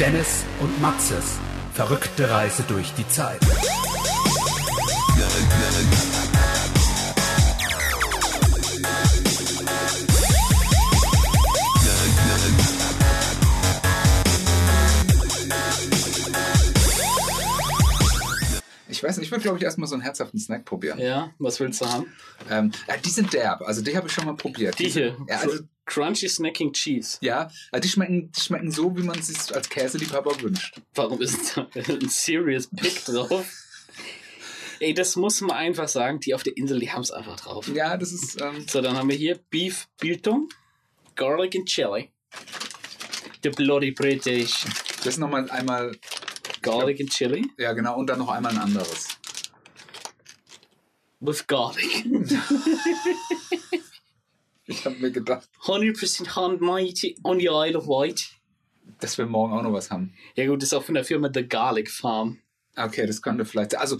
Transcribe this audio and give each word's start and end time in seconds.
Dennis 0.00 0.46
und 0.60 0.80
Matzes 0.80 1.38
verrückte 1.74 2.30
Reise 2.30 2.62
durch 2.66 2.94
die 2.94 3.06
Zeit. 3.06 3.38
Ich 19.00 19.04
weiß 19.04 19.16
nicht, 19.16 19.28
ich 19.28 19.30
würde 19.30 19.42
glaube 19.42 19.56
ich 19.56 19.64
erstmal 19.64 19.88
so 19.88 19.94
einen 19.94 20.02
herzhaften 20.02 20.38
Snack 20.38 20.66
probieren. 20.66 20.98
Ja, 20.98 21.32
was 21.38 21.58
willst 21.58 21.80
du 21.80 21.86
haben? 21.86 22.12
Ähm, 22.50 22.70
ja, 22.86 22.98
die 22.98 23.08
sind 23.08 23.32
derb, 23.32 23.62
also 23.62 23.80
die 23.80 23.96
habe 23.96 24.08
ich 24.08 24.12
schon 24.12 24.26
mal 24.26 24.36
probiert. 24.36 24.78
Die 24.78 24.90
hier. 24.90 25.16
Ja, 25.26 25.38
also, 25.38 25.60
Crunchy 25.86 26.28
Snacking 26.28 26.74
Cheese. 26.74 27.16
ja 27.22 27.50
also 27.72 27.80
die, 27.82 27.88
schmecken, 27.88 28.30
die 28.30 28.40
schmecken 28.42 28.70
so, 28.70 28.94
wie 28.98 29.02
man 29.02 29.18
es 29.18 29.28
sich 29.28 29.56
als 29.56 29.70
Käseliebhaber 29.70 30.38
wünscht. 30.42 30.82
Warum 30.94 31.22
ist 31.22 31.56
da 31.56 31.66
ein 31.74 32.10
Serious 32.10 32.68
Pick 32.76 33.02
drauf? 33.06 33.46
Ey, 34.80 34.92
das 34.92 35.16
muss 35.16 35.40
man 35.40 35.56
einfach 35.56 35.88
sagen. 35.88 36.20
Die 36.20 36.34
auf 36.34 36.42
der 36.42 36.58
Insel, 36.58 36.78
die 36.78 36.92
haben 36.92 37.00
es 37.00 37.10
einfach 37.10 37.40
drauf. 37.40 37.68
Ja, 37.68 37.96
das 37.96 38.12
ist. 38.12 38.38
Ähm, 38.38 38.66
So, 38.68 38.82
dann 38.82 38.98
haben 38.98 39.08
wir 39.08 39.16
hier 39.16 39.38
Beef 39.48 39.88
Biltong, 39.98 40.50
Garlic 41.16 41.56
and 41.56 41.66
Chili. 41.66 42.10
The 43.42 43.48
Bloody 43.48 43.92
British. 43.92 44.64
das 44.98 45.06
ist 45.06 45.18
nochmal 45.18 45.50
einmal. 45.50 45.96
Garlic 46.62 47.00
and 47.00 47.10
Chili 47.10 47.46
Ja, 47.58 47.72
genau, 47.72 47.96
und 47.98 48.06
dann 48.08 48.18
noch 48.18 48.28
einmal 48.28 48.52
ein 48.52 48.58
anderes. 48.58 49.08
with 51.20 51.46
garlic. 51.46 52.04
Ich 54.66 54.84
habe 54.84 54.96
mir 54.96 55.10
gedacht, 55.10 55.48
100% 55.64 56.36
handmade 56.36 57.14
on 57.24 57.40
the 57.40 57.46
Isle 57.46 57.76
of 57.76 57.86
Wight. 57.88 58.30
dass 59.00 59.18
wir 59.18 59.26
morgen 59.26 59.52
auch 59.52 59.62
noch 59.62 59.72
was 59.72 59.90
haben. 59.90 60.14
Ja 60.36 60.46
gut, 60.46 60.62
das 60.62 60.68
ist 60.68 60.74
auch 60.74 60.84
von 60.84 60.94
der 60.94 61.04
Firma 61.04 61.28
The 61.32 61.46
Garlic 61.48 61.90
Farm. 61.90 62.38
Okay, 62.76 63.04
das 63.06 63.20
könnte 63.20 63.44
vielleicht. 63.44 63.74
Also, 63.76 63.98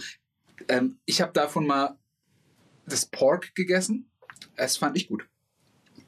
ähm, 0.68 1.00
ich 1.06 1.20
habe 1.20 1.32
davon 1.32 1.66
mal 1.66 1.98
das 2.86 3.04
Pork 3.06 3.52
gegessen. 3.56 4.10
Das 4.56 4.76
fand 4.76 4.96
ich 4.96 5.08
gut. 5.08 5.26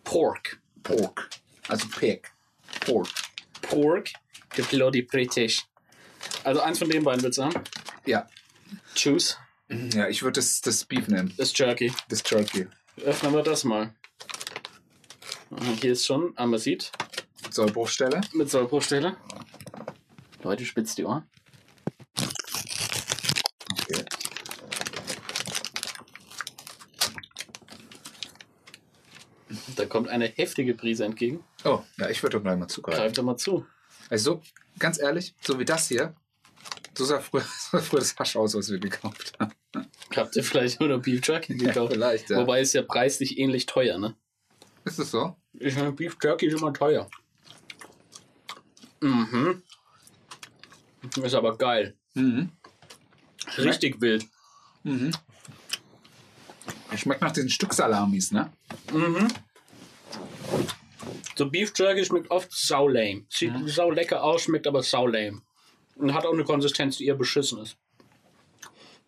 Pork. 0.04 0.60
Pork. 0.84 1.28
Also 1.68 1.88
Pig. 1.88 2.30
Pork. 2.86 3.08
Pork, 3.62 4.10
the 4.56 4.62
Bloody 4.62 5.02
British. 5.02 5.64
Also 6.44 6.60
eins 6.60 6.78
von 6.78 6.88
den 6.88 7.04
beiden 7.04 7.22
willst 7.22 7.38
du 7.38 7.44
haben? 7.44 7.62
Ja. 8.04 8.26
Choose. 8.96 9.36
Ja, 9.94 10.08
ich 10.08 10.22
würde 10.22 10.40
das, 10.40 10.60
das 10.60 10.84
Beef 10.84 11.08
nehmen. 11.08 11.32
Das 11.36 11.56
Jerky. 11.56 11.92
Das 12.08 12.22
Turkey. 12.22 12.68
Öffnen 13.04 13.32
wir 13.32 13.42
das 13.42 13.64
mal. 13.64 13.94
Ah, 15.50 15.56
Hier 15.80 15.92
ist 15.92 16.04
schon, 16.06 16.34
man 16.36 16.58
sieht, 16.58 16.90
Sollbruchstelle. 17.50 18.20
mit 18.32 18.50
Sollbruchstelle. 18.50 19.16
Leute, 20.42 20.64
spitzt 20.64 20.98
die 20.98 21.04
Ohren. 21.04 21.24
Okay. 23.72 24.04
Da 29.76 29.86
kommt 29.86 30.08
eine 30.08 30.26
heftige 30.26 30.74
Prise 30.74 31.04
entgegen. 31.04 31.44
Oh, 31.64 31.80
ja, 31.98 32.08
ich 32.08 32.22
würde 32.22 32.36
doch 32.38 32.42
gleich 32.42 32.58
mal 32.58 32.68
zugreifen. 32.68 33.02
Greift 33.02 33.18
doch 33.18 33.22
mal 33.22 33.36
zu. 33.36 33.66
Also, 34.08 34.34
so, 34.34 34.42
ganz 34.78 34.98
ehrlich, 35.00 35.34
so 35.40 35.58
wie 35.58 35.64
das 35.64 35.88
hier, 35.88 36.14
so 36.94 37.04
sah 37.04 37.20
früher, 37.20 37.42
so 37.70 37.78
früher 37.78 38.00
das 38.00 38.16
Hasch 38.16 38.36
aus, 38.36 38.54
was 38.54 38.70
wir 38.70 38.78
gekauft 38.78 39.32
haben. 39.38 39.52
Habt 40.14 40.36
ihr 40.36 40.44
vielleicht 40.44 40.80
nur 40.80 40.88
noch 40.88 41.00
Beef 41.02 41.26
Jerky 41.26 41.52
Ja, 41.60 41.68
gekauft? 41.68 41.92
vielleicht, 41.92 42.30
ja. 42.30 42.38
Wobei 42.38 42.60
ist 42.60 42.72
ja 42.74 42.82
preislich 42.82 43.38
ähnlich 43.38 43.66
teuer, 43.66 43.98
ne? 43.98 44.14
Ist 44.84 44.98
es 44.98 45.10
so? 45.10 45.36
Ich 45.54 45.74
meine, 45.76 45.92
Beef 45.92 46.16
Jerky 46.22 46.46
ist 46.46 46.54
immer 46.60 46.72
teuer. 46.72 47.08
Mhm. 49.00 49.62
Ist 51.22 51.34
aber 51.34 51.56
geil. 51.56 51.96
Mhm. 52.14 52.50
Richtig 53.58 54.00
wild. 54.00 54.26
Mhm. 54.84 55.12
Schmeckt 56.96 57.22
nach 57.22 57.32
diesen 57.32 57.48
Stück 57.50 57.72
Salamis, 57.74 58.32
ne? 58.32 58.52
Mhm. 58.92 59.28
So 61.36 61.48
Beef 61.50 61.72
Jerky 61.74 62.04
schmeckt 62.04 62.30
oft 62.30 62.52
sau 62.52 62.86
lame. 62.88 63.24
Sieht 63.30 63.52
sau 63.66 63.90
lecker 63.90 64.22
aus, 64.22 64.42
schmeckt 64.42 64.66
aber 64.66 64.82
sau 64.82 65.06
lame. 65.06 65.42
Und 66.02 66.14
hat 66.14 66.26
auch 66.26 66.32
eine 66.32 66.42
Konsistenz, 66.44 66.96
die 66.96 67.06
eher 67.06 67.14
beschissen 67.14 67.58
ist. 67.60 67.76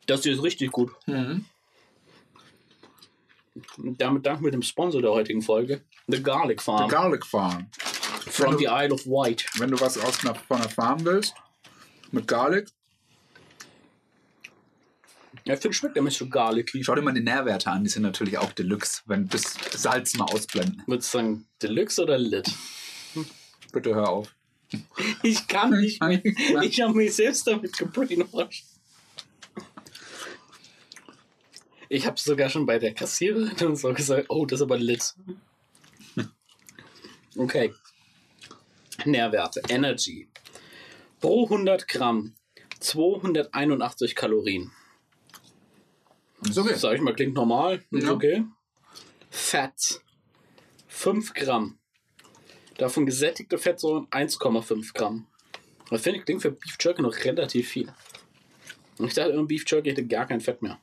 Das 0.07 0.23
hier 0.23 0.33
ist 0.35 0.43
richtig 0.43 0.71
gut. 0.71 0.93
Mhm. 1.07 1.45
Damit 3.99 4.27
danken 4.27 4.45
wir 4.45 4.51
dem 4.53 4.63
Sponsor 4.63 5.01
der 5.03 5.11
heutigen 5.13 5.43
Folge, 5.43 5.83
The 6.07 6.23
Garlic 6.23 6.61
The 6.61 6.65
Farm 6.65 6.89
Garlic 6.89 7.25
Farm. 7.27 7.69
from 8.29 8.59
the 8.59 8.67
Isle 8.67 8.93
of 8.93 9.07
Wight. 9.07 9.45
Wenn 9.59 9.71
du 9.71 9.81
was 9.81 9.99
aus 9.99 10.25
einer, 10.25 10.35
von 10.35 10.59
einer 10.59 10.69
Farm 10.69 11.05
willst, 11.05 11.35
mit 12.13 12.27
Garlic, 12.29 12.69
Ja, 15.45 15.55
ich 15.55 15.61
finde, 15.61 15.77
schmeckt 15.77 15.97
nämlich 15.97 16.17
so 16.17 16.29
garlicky. 16.29 16.83
schau 16.85 16.95
dir 16.95 17.03
mal 17.03 17.13
die 17.13 17.21
Nährwerte 17.21 17.71
an, 17.71 17.85
die 17.85 17.91
sind 17.91 18.03
natürlich 18.03 18.39
auch 18.39 18.53
Deluxe, 18.53 19.03
wenn 19.07 19.29
das 19.29 19.55
Salz 19.73 20.15
mal 20.15 20.25
ausblenden. 20.27 20.83
Würdest 20.87 21.13
du 21.13 21.19
sagen, 21.19 21.47
Deluxe 21.63 22.03
oder 22.03 22.19
Lit? 22.19 22.51
Bitte 23.73 23.95
hör 23.95 24.09
auf. 24.09 24.35
Ich 25.23 25.47
kann 25.49 25.71
nicht 25.81 26.03
mehr. 26.03 26.23
Ich 26.63 26.81
habe 26.81 26.95
mich 26.95 27.15
selbst 27.15 27.47
damit 27.47 27.77
gebrainwashed. 27.77 28.65
Ich 31.89 32.07
habe 32.07 32.19
sogar 32.19 32.49
schon 32.51 32.67
bei 32.67 32.79
der 32.79 32.95
Kassiererin 32.95 33.69
und 33.69 33.77
so 33.77 33.93
gesagt, 33.93 34.27
oh, 34.29 34.47
das 34.47 34.61
ist 34.61 34.63
aber 34.63 34.79
lit. 34.79 35.15
Okay. 37.37 37.73
Nährwerte. 39.05 39.63
Energy. 39.69 40.29
Pro 41.21 41.45
100 41.45 41.89
Gramm 41.89 42.35
281 42.81 44.15
Kalorien. 44.15 44.71
Ist 46.43 46.59
okay. 46.59 46.75
Sag 46.75 46.95
ich 46.95 47.01
mal, 47.01 47.15
klingt 47.15 47.35
normal. 47.35 47.83
Ist 47.91 48.05
Ja. 48.05 48.13
okay. 48.13 48.45
Fett. 49.31 50.03
5 50.89 51.35
Gramm. 51.35 51.79
Davon 52.79 53.07
gesättigte 53.07 53.59
Fettsäuren 53.59 54.07
1,5 54.09 54.95
Gramm. 54.95 55.27
Das 55.91 56.03
finde 56.03 56.19
ich 56.19 56.25
klingt 56.25 56.43
für 56.43 56.51
Beef 56.51 56.77
Jerky 56.81 57.03
noch 57.03 57.17
relativ 57.25 57.69
viel. 57.69 57.93
Und 58.99 59.07
ich 59.07 59.15
dachte 59.15 59.31
immer, 59.31 59.45
Beef 59.45 59.65
Jerky 59.67 59.91
hätte 59.91 60.07
gar 60.07 60.27
kein 60.27 60.41
Fett 60.41 60.63
mehr. 60.63 60.81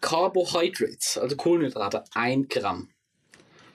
Carbohydrates, 0.00 1.18
also 1.18 1.36
Kohlenhydrate, 1.36 2.04
1 2.14 2.48
Gramm. 2.48 2.90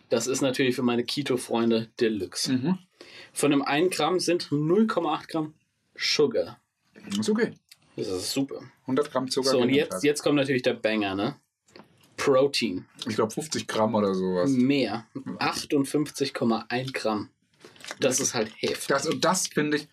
Das 0.10 0.28
ist 0.28 0.42
natürlich 0.42 0.76
für 0.76 0.84
meine 0.84 1.04
Keto-Freunde 1.04 1.90
Deluxe. 2.00 2.54
Mhm. 2.54 2.78
Von 3.34 3.52
dem 3.52 3.62
1 3.62 3.96
Gramm 3.96 4.20
sind 4.20 4.50
0,8 4.50 5.28
Gramm 5.28 5.54
Sugar. 5.96 6.60
Ist 7.18 7.30
okay. 7.30 7.54
Das 7.96 8.08
ist 8.08 8.32
super. 8.32 8.62
100 8.82 9.12
Gramm 9.12 9.30
Zucker. 9.30 9.50
So, 9.50 9.60
und 9.60 9.70
jetzt, 9.70 10.04
jetzt 10.04 10.22
kommt 10.22 10.36
natürlich 10.36 10.62
der 10.62 10.74
Banger, 10.74 11.16
ne? 11.16 11.40
Protein. 12.18 12.86
Ich 13.08 13.16
glaube 13.16 13.32
50 13.32 13.68
Gramm 13.68 13.96
oder 13.96 14.14
sowas. 14.14 14.50
Mehr. 14.50 15.06
58,1 15.16 16.94
Gramm. 16.94 17.30
Das 18.00 18.20
ist 18.20 18.34
halt 18.34 18.52
heftig. 18.58 18.88
Das, 18.88 19.06
und 19.08 19.24
das 19.24 19.48
finde 19.48 19.78
ich. 19.78 19.88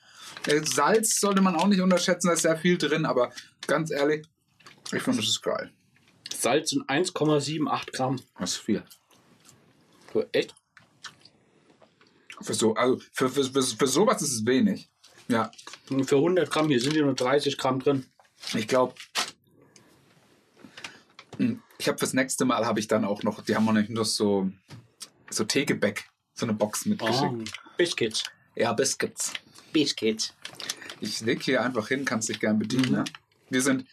äh, 0.47 0.61
Salz 0.65 1.21
sollte 1.21 1.41
man 1.41 1.55
auch 1.55 1.69
nicht 1.69 1.81
unterschätzen, 1.81 2.27
da 2.29 2.33
ist 2.33 2.43
sehr 2.43 2.57
viel 2.57 2.77
drin, 2.77 3.05
aber 3.07 3.31
ganz 3.67 3.91
ehrlich, 3.93 4.27
ich 4.93 5.03
finde, 5.03 5.21
das 5.21 5.29
ist 5.29 5.43
geil. 5.43 5.71
Salz 6.35 6.71
sind 6.71 6.89
1,78 6.91 7.93
Gramm. 7.93 8.21
Das 8.39 8.53
ist 8.53 8.59
viel. 8.59 8.83
So, 10.13 10.25
Echt? 10.33 10.55
Für, 12.41 12.55
so, 12.55 12.75
also 12.75 13.01
für, 13.13 13.29
für, 13.31 13.45
für, 13.45 13.63
für 13.63 13.87
sowas 13.87 14.21
ist 14.23 14.33
es 14.33 14.45
wenig. 14.47 14.91
Ja, 15.29 15.51
Und 15.89 16.05
Für 16.05 16.17
100 16.17 16.51
Gramm, 16.51 16.69
hier 16.69 16.81
sind 16.81 16.95
ja 16.97 17.03
nur 17.05 17.15
30 17.15 17.57
Gramm 17.57 17.81
drin. 17.81 18.05
ich 18.55 18.69
glaube, 18.69 18.95
ich 21.85 21.89
habe 21.89 21.99
fürs 21.99 22.15
nächste 22.15 22.47
Mal 22.47 22.65
habe 22.65 22.81
ich 22.81 22.89
dann 22.89 23.05
auch 23.05 23.23
noch, 23.25 23.45
die 23.45 23.55
haben 23.55 23.67
noch 23.67 23.75
nicht 23.75 23.91
nur 23.91 24.07
so, 24.07 24.51
so 25.29 25.45
Teegebäck, 25.45 26.09
so 26.33 26.47
eine 26.47 26.55
Box 26.55 26.87
mitgeschickt. 26.87 27.31
Oh, 27.31 27.45
Biscuits. 27.77 28.25
Ja, 28.57 28.73
Biscuits. 28.73 29.35
Biscuits. 29.71 30.33
Ich 31.01 31.21
leg 31.21 31.43
hier 31.43 31.63
einfach 31.63 31.89
hin, 31.89 32.07
kannst 32.07 32.31
dich 32.31 32.41
gern 32.41 32.59
bedienen. 32.59 32.87
Mhm. 32.87 32.93
Ne? 32.93 33.05
Die 33.51 33.61
sind, 33.61 33.87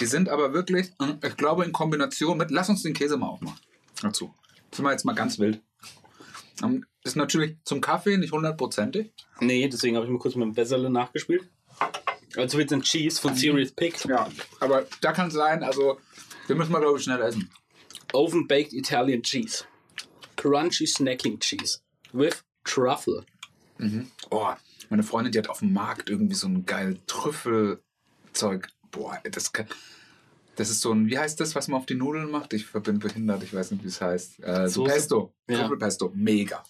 die 0.00 0.06
sind 0.06 0.28
aber 0.28 0.52
wirklich, 0.52 0.92
äh, 1.00 1.26
ich 1.26 1.36
glaube, 1.36 1.64
in 1.64 1.72
Kombination 1.72 2.38
mit, 2.38 2.52
lass 2.52 2.68
uns 2.68 2.84
den 2.84 2.94
Käse 2.94 3.16
mal 3.16 3.26
aufmachen. 3.26 3.58
Dazu. 4.00 4.32
Sind 4.72 4.84
wir 4.84 4.92
jetzt 4.92 5.04
mal 5.04 5.16
ganz 5.16 5.40
wild. 5.40 5.60
Ähm, 6.62 6.86
Ist 7.02 7.16
natürlich 7.16 7.56
zum 7.64 7.80
Kaffee 7.80 8.16
nicht 8.16 8.30
hundertprozentig. 8.30 9.12
Nee, 9.40 9.68
deswegen 9.68 9.96
habe 9.96 10.06
ich 10.06 10.12
mal 10.12 10.20
kurz 10.20 10.36
mit 10.36 10.44
dem 10.44 10.54
Besserle 10.54 10.88
nachgespielt. 10.88 11.50
Also 12.36 12.58
wird 12.58 12.72
ein 12.72 12.82
Cheese 12.82 13.20
von 13.20 13.34
Serious 13.34 13.72
Pick. 13.72 14.04
Ja, 14.04 14.30
aber 14.60 14.86
da 15.00 15.10
kann 15.12 15.28
es 15.28 15.34
sein, 15.34 15.64
also, 15.64 15.98
wir 16.46 16.56
müssen 16.56 16.72
mal, 16.72 16.80
glaube 16.80 16.98
ich, 16.98 17.04
schnell 17.04 17.20
essen. 17.20 17.50
Oven 18.12 18.46
Baked 18.46 18.72
Italian 18.72 19.22
Cheese. 19.22 19.64
Crunchy 20.36 20.86
Snacking 20.86 21.38
Cheese. 21.38 21.80
With 22.12 22.42
Truffle. 22.64 23.24
Oh, 24.30 24.52
meine 24.90 25.02
Freundin, 25.02 25.32
die 25.32 25.38
hat 25.38 25.48
auf 25.48 25.60
dem 25.60 25.72
Markt 25.72 26.10
irgendwie 26.10 26.34
so 26.34 26.46
ein 26.46 26.66
geil 26.66 26.98
Trüffelzeug. 27.06 28.68
Boah, 28.90 29.18
das 29.30 29.52
kann. 29.52 29.66
Das 30.56 30.68
ist 30.68 30.82
so 30.82 30.92
ein, 30.92 31.06
wie 31.08 31.18
heißt 31.18 31.40
das, 31.40 31.54
was 31.54 31.68
man 31.68 31.80
auf 31.80 31.86
die 31.86 31.94
Nudeln 31.94 32.30
macht? 32.30 32.52
Ich 32.52 32.70
bin 32.70 32.98
behindert, 32.98 33.42
ich 33.42 33.54
weiß 33.54 33.70
nicht, 33.70 33.82
wie 33.84 33.88
es 33.88 34.00
heißt. 34.00 34.44
Äh, 34.44 34.68
so? 34.68 34.84
Pesto. 34.84 35.32
Ja. 35.48 35.60
Trüffelpesto. 35.60 36.12
Mega. 36.14 36.62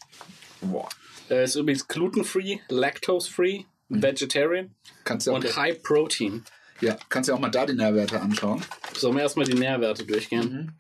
Boah. 0.60 0.88
Äh, 1.28 1.44
ist 1.44 1.56
übrigens 1.56 1.88
glutenfree, 1.88 2.60
lactose-free, 2.68 3.64
vegetarian 3.88 4.74
Kannst 5.04 5.26
du 5.26 5.32
auch, 5.32 5.36
und 5.36 5.56
high 5.56 5.82
protein. 5.82 6.44
Ja, 6.80 6.96
kannst 7.08 7.28
du 7.28 7.34
auch 7.34 7.38
mal 7.38 7.50
da 7.50 7.66
die 7.66 7.74
Nährwerte 7.74 8.20
anschauen. 8.20 8.64
Sollen 8.96 9.16
wir 9.16 9.22
erstmal 9.22 9.46
die 9.46 9.54
Nährwerte 9.54 10.04
durchgehen? 10.04 10.72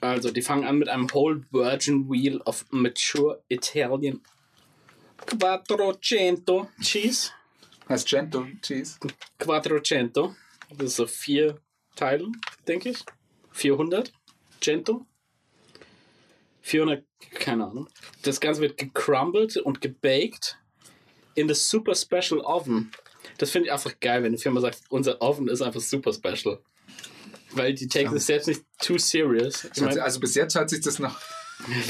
Also, 0.00 0.30
die 0.30 0.42
fangen 0.42 0.64
an 0.64 0.78
mit 0.78 0.88
einem 0.88 1.12
Whole 1.12 1.42
Virgin 1.50 2.10
Wheel 2.10 2.40
of 2.42 2.64
Mature 2.70 3.42
Italian 3.48 4.20
Quattrocento 5.26 6.70
Cheese. 6.80 7.30
Heißt 7.88 8.08
Gento 8.08 8.46
Cheese. 8.62 8.98
Quattrocento. 9.38 10.34
Das 10.70 10.88
ist 10.88 10.96
so 10.96 11.06
vier 11.06 11.60
Teile, 11.96 12.28
denke 12.66 12.90
ich. 12.90 13.04
400. 13.52 14.12
Cento. 14.60 15.06
400, 16.62 17.04
keine 17.34 17.66
Ahnung. 17.66 17.88
Das 18.22 18.40
Ganze 18.40 18.60
wird 18.60 18.76
gecrumbled 18.76 19.56
und 19.56 19.80
gebaked 19.80 20.58
in 21.34 21.48
the 21.48 21.54
super 21.54 21.94
special 21.94 22.40
oven. 22.42 22.92
Das 23.40 23.50
finde 23.50 23.68
ich 23.68 23.72
einfach 23.72 23.98
geil, 24.00 24.22
wenn 24.22 24.32
die 24.32 24.38
Firma 24.38 24.60
sagt, 24.60 24.80
unser 24.90 25.22
Oven 25.22 25.48
ist 25.48 25.62
einfach 25.62 25.80
super 25.80 26.12
special. 26.12 26.58
Weil 27.52 27.72
die 27.74 27.88
take 27.88 28.10
das 28.12 28.26
selbst 28.26 28.48
nicht 28.48 28.62
too 28.78 28.98
serious. 28.98 29.64
Ich 29.74 29.80
mein, 29.80 29.98
Also 29.98 30.20
bis 30.20 30.34
jetzt 30.34 30.54
hat 30.56 30.68
sich 30.68 30.82
das 30.82 30.98
noch. 30.98 31.18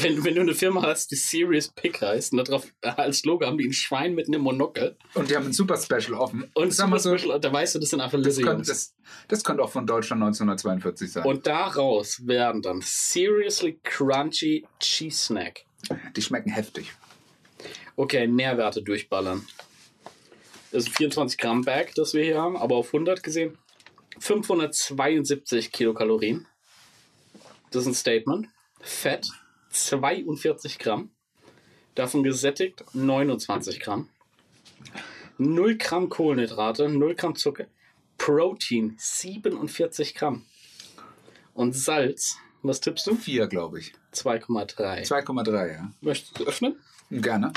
wenn, 0.01 0.23
wenn 0.23 0.35
du 0.35 0.41
eine 0.41 0.55
Firma 0.55 0.81
hast, 0.81 1.11
die 1.11 1.15
Serious 1.17 1.67
Pick 1.67 2.01
heißt, 2.01 2.31
und 2.31 2.47
darauf 2.47 2.65
als 2.81 3.25
Logo 3.25 3.45
haben 3.45 3.57
die 3.57 3.65
ein 3.67 3.73
Schwein 3.73 4.15
mit 4.15 4.27
einem 4.27 4.41
Monokel 4.41 4.95
Und 5.13 5.29
die 5.29 5.35
haben 5.35 5.47
ein 5.47 5.53
super 5.53 5.75
Special 5.77 6.13
offen. 6.13 6.49
und 6.53 6.73
sag 6.73 6.87
mal 6.89 6.99
so, 6.99 7.17
Special, 7.17 7.37
da 7.39 7.51
weißt 7.51 7.75
du, 7.75 7.79
das 7.79 7.89
sind 7.89 7.99
einfach 7.99 8.17
das 8.17 8.37
Lizzie 8.37 8.49
Jungs. 8.49 8.67
das, 8.67 8.93
das 9.27 9.43
könnte 9.43 9.61
auch 9.61 9.71
von 9.71 9.85
Deutschland 9.85 10.21
1942 10.23 11.11
sein. 11.11 11.25
Und 11.25 11.47
daraus 11.47 12.25
werden 12.25 12.61
dann 12.61 12.79
Seriously 12.81 13.77
Crunchy 13.83 14.65
Cheese 14.79 15.17
Snack. 15.25 15.65
die 16.15 16.21
schmecken 16.21 16.49
heftig. 16.51 16.91
Okay, 17.97 18.25
Nährwerte 18.25 18.81
durchballern. 18.81 19.45
Das 20.71 20.83
ist 20.83 20.89
ein 20.89 20.93
24 20.93 21.37
Gramm 21.37 21.61
Bag, 21.63 21.93
das 21.95 22.13
wir 22.13 22.23
hier 22.23 22.41
haben, 22.41 22.55
aber 22.55 22.75
auf 22.75 22.87
100 22.87 23.23
gesehen 23.23 23.57
572 24.19 25.71
Kilokalorien. 25.71 26.47
Das 27.71 27.83
ist 27.83 27.87
ein 27.87 27.93
Statement. 27.93 28.47
Fett 28.79 29.27
42 29.71 30.79
Gramm. 30.79 31.11
Davon 31.95 32.23
gesättigt 32.23 32.83
29 32.93 33.79
Gramm. 33.79 34.09
0 35.37 35.77
Gramm 35.77 36.09
Kohlenhydrate, 36.09 36.87
0 36.87 37.15
Gramm 37.15 37.35
Zucker. 37.35 37.65
Protein 38.17 38.95
47 38.97 40.15
Gramm. 40.15 40.45
Und 41.53 41.73
Salz, 41.73 42.37
was 42.61 42.79
tippst 42.79 43.07
du? 43.07 43.15
Vier, 43.15 43.47
glaube 43.47 43.79
ich. 43.79 43.93
2,3. 44.13 45.07
2,3, 45.07 45.73
ja. 45.73 45.91
Möchtest 46.01 46.39
du 46.39 46.45
öffnen? 46.45 46.79
Gerne. 47.09 47.51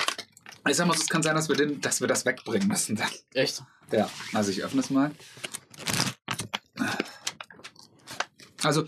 Ich 0.69 0.77
sag 0.77 0.87
mal, 0.87 0.97
es 0.97 1.09
kann 1.09 1.23
sein, 1.23 1.35
dass 1.35 1.49
wir, 1.49 1.57
den, 1.57 1.81
dass 1.81 2.01
wir 2.01 2.09
das 2.09 2.25
wegbringen 2.25 2.69
müssen. 2.69 2.97
Dann. 2.97 3.11
Echt? 3.35 3.63
Ja, 3.93 4.09
also 4.33 4.51
ich 4.51 4.63
öffne 4.63 4.81
es 4.81 4.91
mal. 4.91 5.11
Also, 8.63 8.87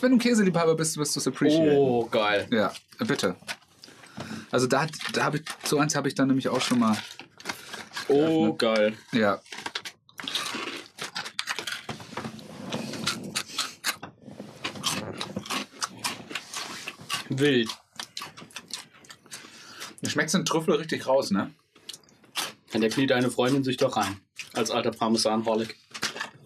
wenn 0.00 0.12
du 0.12 0.18
Käseliebhaber 0.18 0.76
bist, 0.76 0.96
wirst 0.96 1.16
du 1.16 1.20
es 1.20 1.26
appreciaten. 1.26 1.76
Oh, 1.76 2.06
geil. 2.06 2.46
Ja, 2.50 2.72
bitte. 3.00 3.34
Also 4.52 4.68
da, 4.68 4.86
da 5.12 5.24
habe 5.24 5.38
ich, 5.38 5.44
so 5.64 5.78
eins 5.78 5.96
habe 5.96 6.06
ich 6.08 6.14
dann 6.14 6.28
nämlich 6.28 6.48
auch 6.48 6.60
schon 6.60 6.78
mal. 6.78 6.96
Oh, 8.08 8.54
geil. 8.54 8.96
Ja. 9.12 9.40
Wild. 17.28 17.68
Du 20.02 20.10
schmeckst 20.10 20.34
den 20.34 20.44
Trüffel 20.44 20.74
richtig 20.74 21.06
raus, 21.06 21.30
ne? 21.30 21.52
Und 22.74 22.80
der 22.80 22.90
kniet 22.90 23.10
deine 23.10 23.30
Freundin 23.30 23.64
sich 23.64 23.76
doch 23.76 23.96
rein. 23.96 24.20
Als 24.52 24.70
alter 24.70 24.90
Parmesan-Holic. 24.90 25.76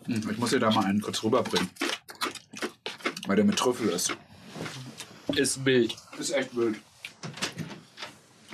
Hm, 0.07 0.29
Ich 0.31 0.39
muss 0.39 0.51
dir 0.51 0.61
da 0.61 0.71
mal 0.71 0.85
einen 0.85 1.01
kurz 1.01 1.23
rüberbringen. 1.23 1.71
Weil 3.27 3.37
der 3.37 3.45
mit 3.45 3.59
Trüffel 3.59 3.89
ist. 3.89 4.17
Ist 5.35 5.65
wild. 5.65 5.97
Ist 6.19 6.31
echt 6.31 6.55
wild. 6.57 6.81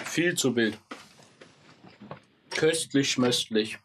Viel 0.04 0.34
zu 0.34 0.56
wild. 0.56 0.78
Köstlich, 2.50 3.10
schmöstlich. 3.10 3.78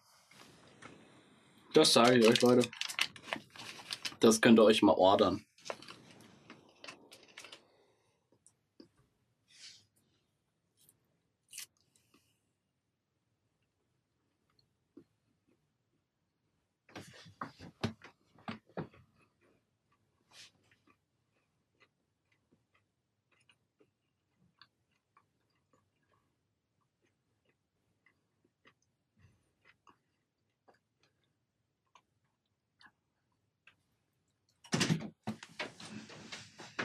Das 1.73 1.93
sage 1.93 2.17
ich 2.19 2.27
euch, 2.27 2.41
Leute. 2.41 2.69
Das 4.19 4.39
könnt 4.39 4.59
ihr 4.59 4.63
euch 4.63 4.81
mal 4.81 4.93
ordern. 4.93 5.43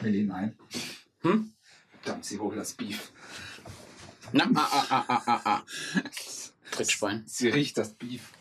Millie, 0.01 0.25
nein. 0.25 0.55
Hm? 1.21 1.53
Verdammt, 2.01 2.25
sie 2.25 2.39
holt 2.39 2.56
das 2.67 2.73
Beef. 2.73 3.11
Na, 4.33 4.49
ah, 4.55 4.69
ah, 4.71 4.85
ah, 4.89 5.05
ah, 5.07 5.23
ah, 5.25 5.41
ah. 5.45 5.63
Dreckschwein. 6.71 7.23
Sie 7.25 7.47
riecht 7.47 7.77
das 7.77 7.93
Beef. 7.93 8.33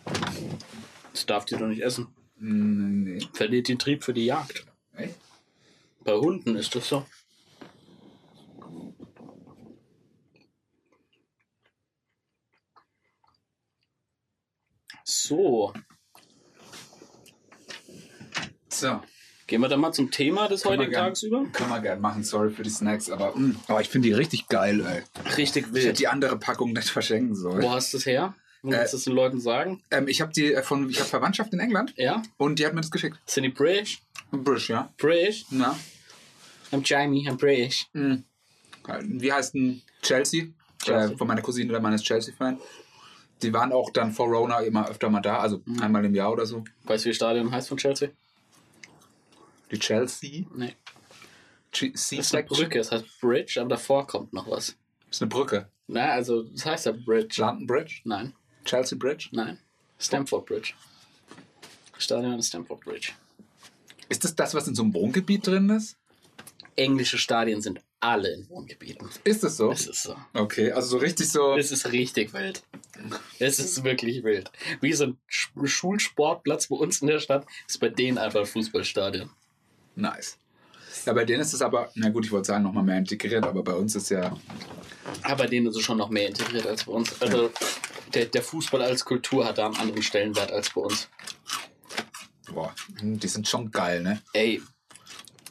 Das 1.12 1.26
darf 1.26 1.50
ihr 1.50 1.58
doch 1.58 1.68
nicht 1.68 1.82
essen. 1.82 2.08
Nee. 2.38 3.20
Verliert 3.32 3.68
den 3.68 3.78
Trieb 3.78 4.02
für 4.02 4.12
die 4.12 4.26
Jagd. 4.26 4.66
Echt? 4.94 5.14
Bei 6.02 6.14
Hunden 6.14 6.56
ist 6.56 6.74
das 6.74 6.88
so. 6.88 7.06
So, 15.04 15.72
So. 18.68 19.00
Gehen 19.46 19.60
wir 19.60 19.68
dann 19.68 19.80
mal 19.80 19.92
zum 19.92 20.10
Thema 20.10 20.48
des 20.48 20.62
Können 20.62 20.78
heutigen 20.78 20.92
gern- 20.92 21.04
Tages 21.04 21.22
über. 21.22 21.44
Können 21.52 21.70
wir 21.70 21.80
gerne 21.80 22.00
machen. 22.00 22.24
Sorry 22.24 22.50
für 22.50 22.62
die 22.62 22.70
Snacks, 22.70 23.10
aber, 23.10 23.36
mm, 23.36 23.56
aber 23.68 23.80
ich 23.80 23.88
finde 23.88 24.08
die 24.08 24.14
richtig 24.14 24.48
geil, 24.48 24.84
ey. 24.86 25.02
Richtig 25.36 25.66
Ich 25.66 25.72
hätte 25.72 25.84
wild. 25.86 25.98
die 25.98 26.08
andere 26.08 26.38
Packung 26.38 26.72
nicht 26.72 26.88
verschenken 26.90 27.34
sollen. 27.34 27.62
Wo 27.62 27.70
hast 27.70 27.92
du 27.92 27.98
es 27.98 28.06
her? 28.06 28.34
Wo 28.62 28.70
willst 28.72 28.92
du 28.94 28.96
es 28.96 29.04
den 29.04 29.12
Leuten 29.12 29.40
sagen? 29.40 29.82
Ähm, 29.92 30.08
ich 30.08 30.20
habe 30.20 30.32
die 30.32 30.52
äh, 30.52 30.62
von, 30.62 30.90
ich 30.90 30.98
habe 30.98 31.08
Verwandtschaft 31.08 31.52
in 31.52 31.60
England 31.60 31.94
Ja? 31.96 32.22
und 32.36 32.58
die 32.58 32.66
hat 32.66 32.74
mir 32.74 32.80
das 32.80 32.90
geschickt. 32.90 33.18
Sind 33.26 33.44
die 33.44 33.50
British? 33.50 34.00
British, 34.32 34.70
ja. 34.70 34.92
British? 34.98 35.44
Na. 35.50 35.78
I'm 36.72 36.82
Jamie, 36.84 37.28
I'm 37.28 37.36
British. 37.36 37.86
Wie 37.92 39.32
heißt 39.32 39.54
denn 39.54 39.82
Chelsea? 40.02 40.46
Chelsea. 40.82 41.12
Äh, 41.12 41.16
von 41.16 41.26
meiner 41.28 41.42
Cousine, 41.42 41.70
der 41.70 41.80
Mann 41.80 41.92
ist 41.92 42.04
Chelsea-Fan. 42.04 42.58
Die 43.42 43.52
waren 43.52 43.72
auch 43.72 43.90
dann 43.90 44.12
vor 44.12 44.28
Rona 44.28 44.60
immer 44.60 44.88
öfter 44.88 45.10
mal 45.10 45.20
da, 45.20 45.38
also 45.38 45.60
Mhm. 45.64 45.82
einmal 45.82 46.04
im 46.04 46.14
Jahr 46.14 46.32
oder 46.32 46.46
so. 46.46 46.64
Weißt 46.84 47.04
du, 47.04 47.06
wie 47.06 47.10
das 47.10 47.16
Stadion 47.16 47.50
heißt 47.52 47.68
von 47.68 47.76
Chelsea? 47.76 48.10
Die 49.70 49.78
Chelsea. 49.78 50.44
Nee. 50.54 50.74
Ch- 51.72 51.92
Das 51.92 52.12
ist 52.12 52.34
eine. 52.34 52.44
Brücke, 52.44 52.78
das 52.78 52.92
heißt 52.92 53.04
Bridge, 53.20 53.60
aber 53.60 53.70
davor 53.70 54.06
kommt 54.06 54.32
noch 54.32 54.48
was. 54.50 54.76
Das 55.08 55.16
ist 55.16 55.22
eine 55.22 55.28
Brücke. 55.28 55.68
Na, 55.88 56.10
also, 56.12 56.42
das 56.44 56.64
heißt 56.66 56.86
ja 56.86 56.92
Bridge. 56.92 57.40
London 57.40 57.66
Bridge? 57.66 58.00
Nein, 58.04 58.34
Chelsea 58.64 58.96
Bridge? 58.98 59.28
nein. 59.32 59.58
Stamford 59.98 60.44
Bridge. 60.46 60.74
Stadion 61.98 62.38
ist 62.38 62.48
Stamford 62.48 62.80
Bridge. 62.84 63.12
Ist 64.08 64.24
das 64.24 64.34
das, 64.36 64.54
was 64.54 64.68
in 64.68 64.74
so 64.74 64.82
einem 64.82 64.92
Wohngebiet 64.94 65.46
drin 65.46 65.70
ist? 65.70 65.96
Englische 66.76 67.16
Stadien 67.18 67.62
sind 67.62 67.80
alle 68.00 68.30
in 68.34 68.48
Wohngebieten. 68.50 69.08
Ist 69.24 69.42
das 69.42 69.56
so? 69.56 69.70
Es 69.72 69.86
ist 69.86 70.02
so. 70.02 70.14
Okay, 70.34 70.70
also 70.72 70.88
so 70.90 70.96
richtig 70.98 71.30
so. 71.30 71.56
Es 71.56 71.72
ist 71.72 71.90
richtig 71.92 72.34
wild. 72.34 72.62
Es 73.38 73.58
ist 73.58 73.82
wirklich 73.84 74.22
wild. 74.22 74.50
Wie 74.82 74.92
so 74.92 75.04
ein 75.04 75.18
Sch- 75.30 75.66
Schulsportplatz 75.66 76.66
bei 76.66 76.76
uns 76.76 77.00
in 77.00 77.08
der 77.08 77.18
Stadt 77.20 77.46
ist 77.66 77.78
bei 77.80 77.88
denen 77.88 78.18
einfach 78.18 78.40
ein 78.40 78.46
Fußballstadion. 78.46 79.30
Nice. 79.96 80.38
Ja, 81.04 81.12
bei 81.12 81.24
denen 81.24 81.40
ist 81.40 81.52
es 81.52 81.62
aber, 81.62 81.90
na 81.94 82.08
gut, 82.08 82.24
ich 82.24 82.32
wollte 82.32 82.46
sagen, 82.46 82.64
nochmal 82.64 82.84
mehr 82.84 82.98
integriert, 82.98 83.44
aber 83.44 83.62
bei 83.62 83.74
uns 83.74 83.94
ist 83.96 84.10
ja. 84.10 84.36
Aber 85.22 85.36
bei 85.36 85.46
denen 85.46 85.66
ist 85.66 85.76
es 85.76 85.82
schon 85.82 85.98
noch 85.98 86.08
mehr 86.08 86.28
integriert 86.28 86.66
als 86.66 86.84
bei 86.84 86.92
uns. 86.92 87.20
Also 87.20 87.50
der, 88.14 88.26
der 88.26 88.42
Fußball 88.42 88.82
als 88.82 89.04
Kultur 89.04 89.44
hat 89.44 89.58
da 89.58 89.66
einen 89.66 89.76
anderen 89.76 90.02
Stellenwert 90.02 90.52
als 90.52 90.70
bei 90.70 90.80
uns. 90.80 91.08
Boah, 92.52 92.74
die 93.00 93.28
sind 93.28 93.46
schon 93.46 93.70
geil, 93.70 94.02
ne? 94.02 94.22
Ey, 94.32 94.62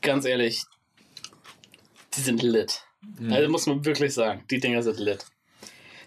ganz 0.02 0.26
ehrlich, 0.26 0.64
die 2.16 2.22
sind 2.22 2.42
lit. 2.42 2.82
Also 3.30 3.50
muss 3.50 3.68
man 3.68 3.86
wirklich 3.86 4.14
sagen, 4.14 4.44
die 4.50 4.60
Dinger 4.60 4.82
sind 4.82 5.00
lit. 5.00 5.26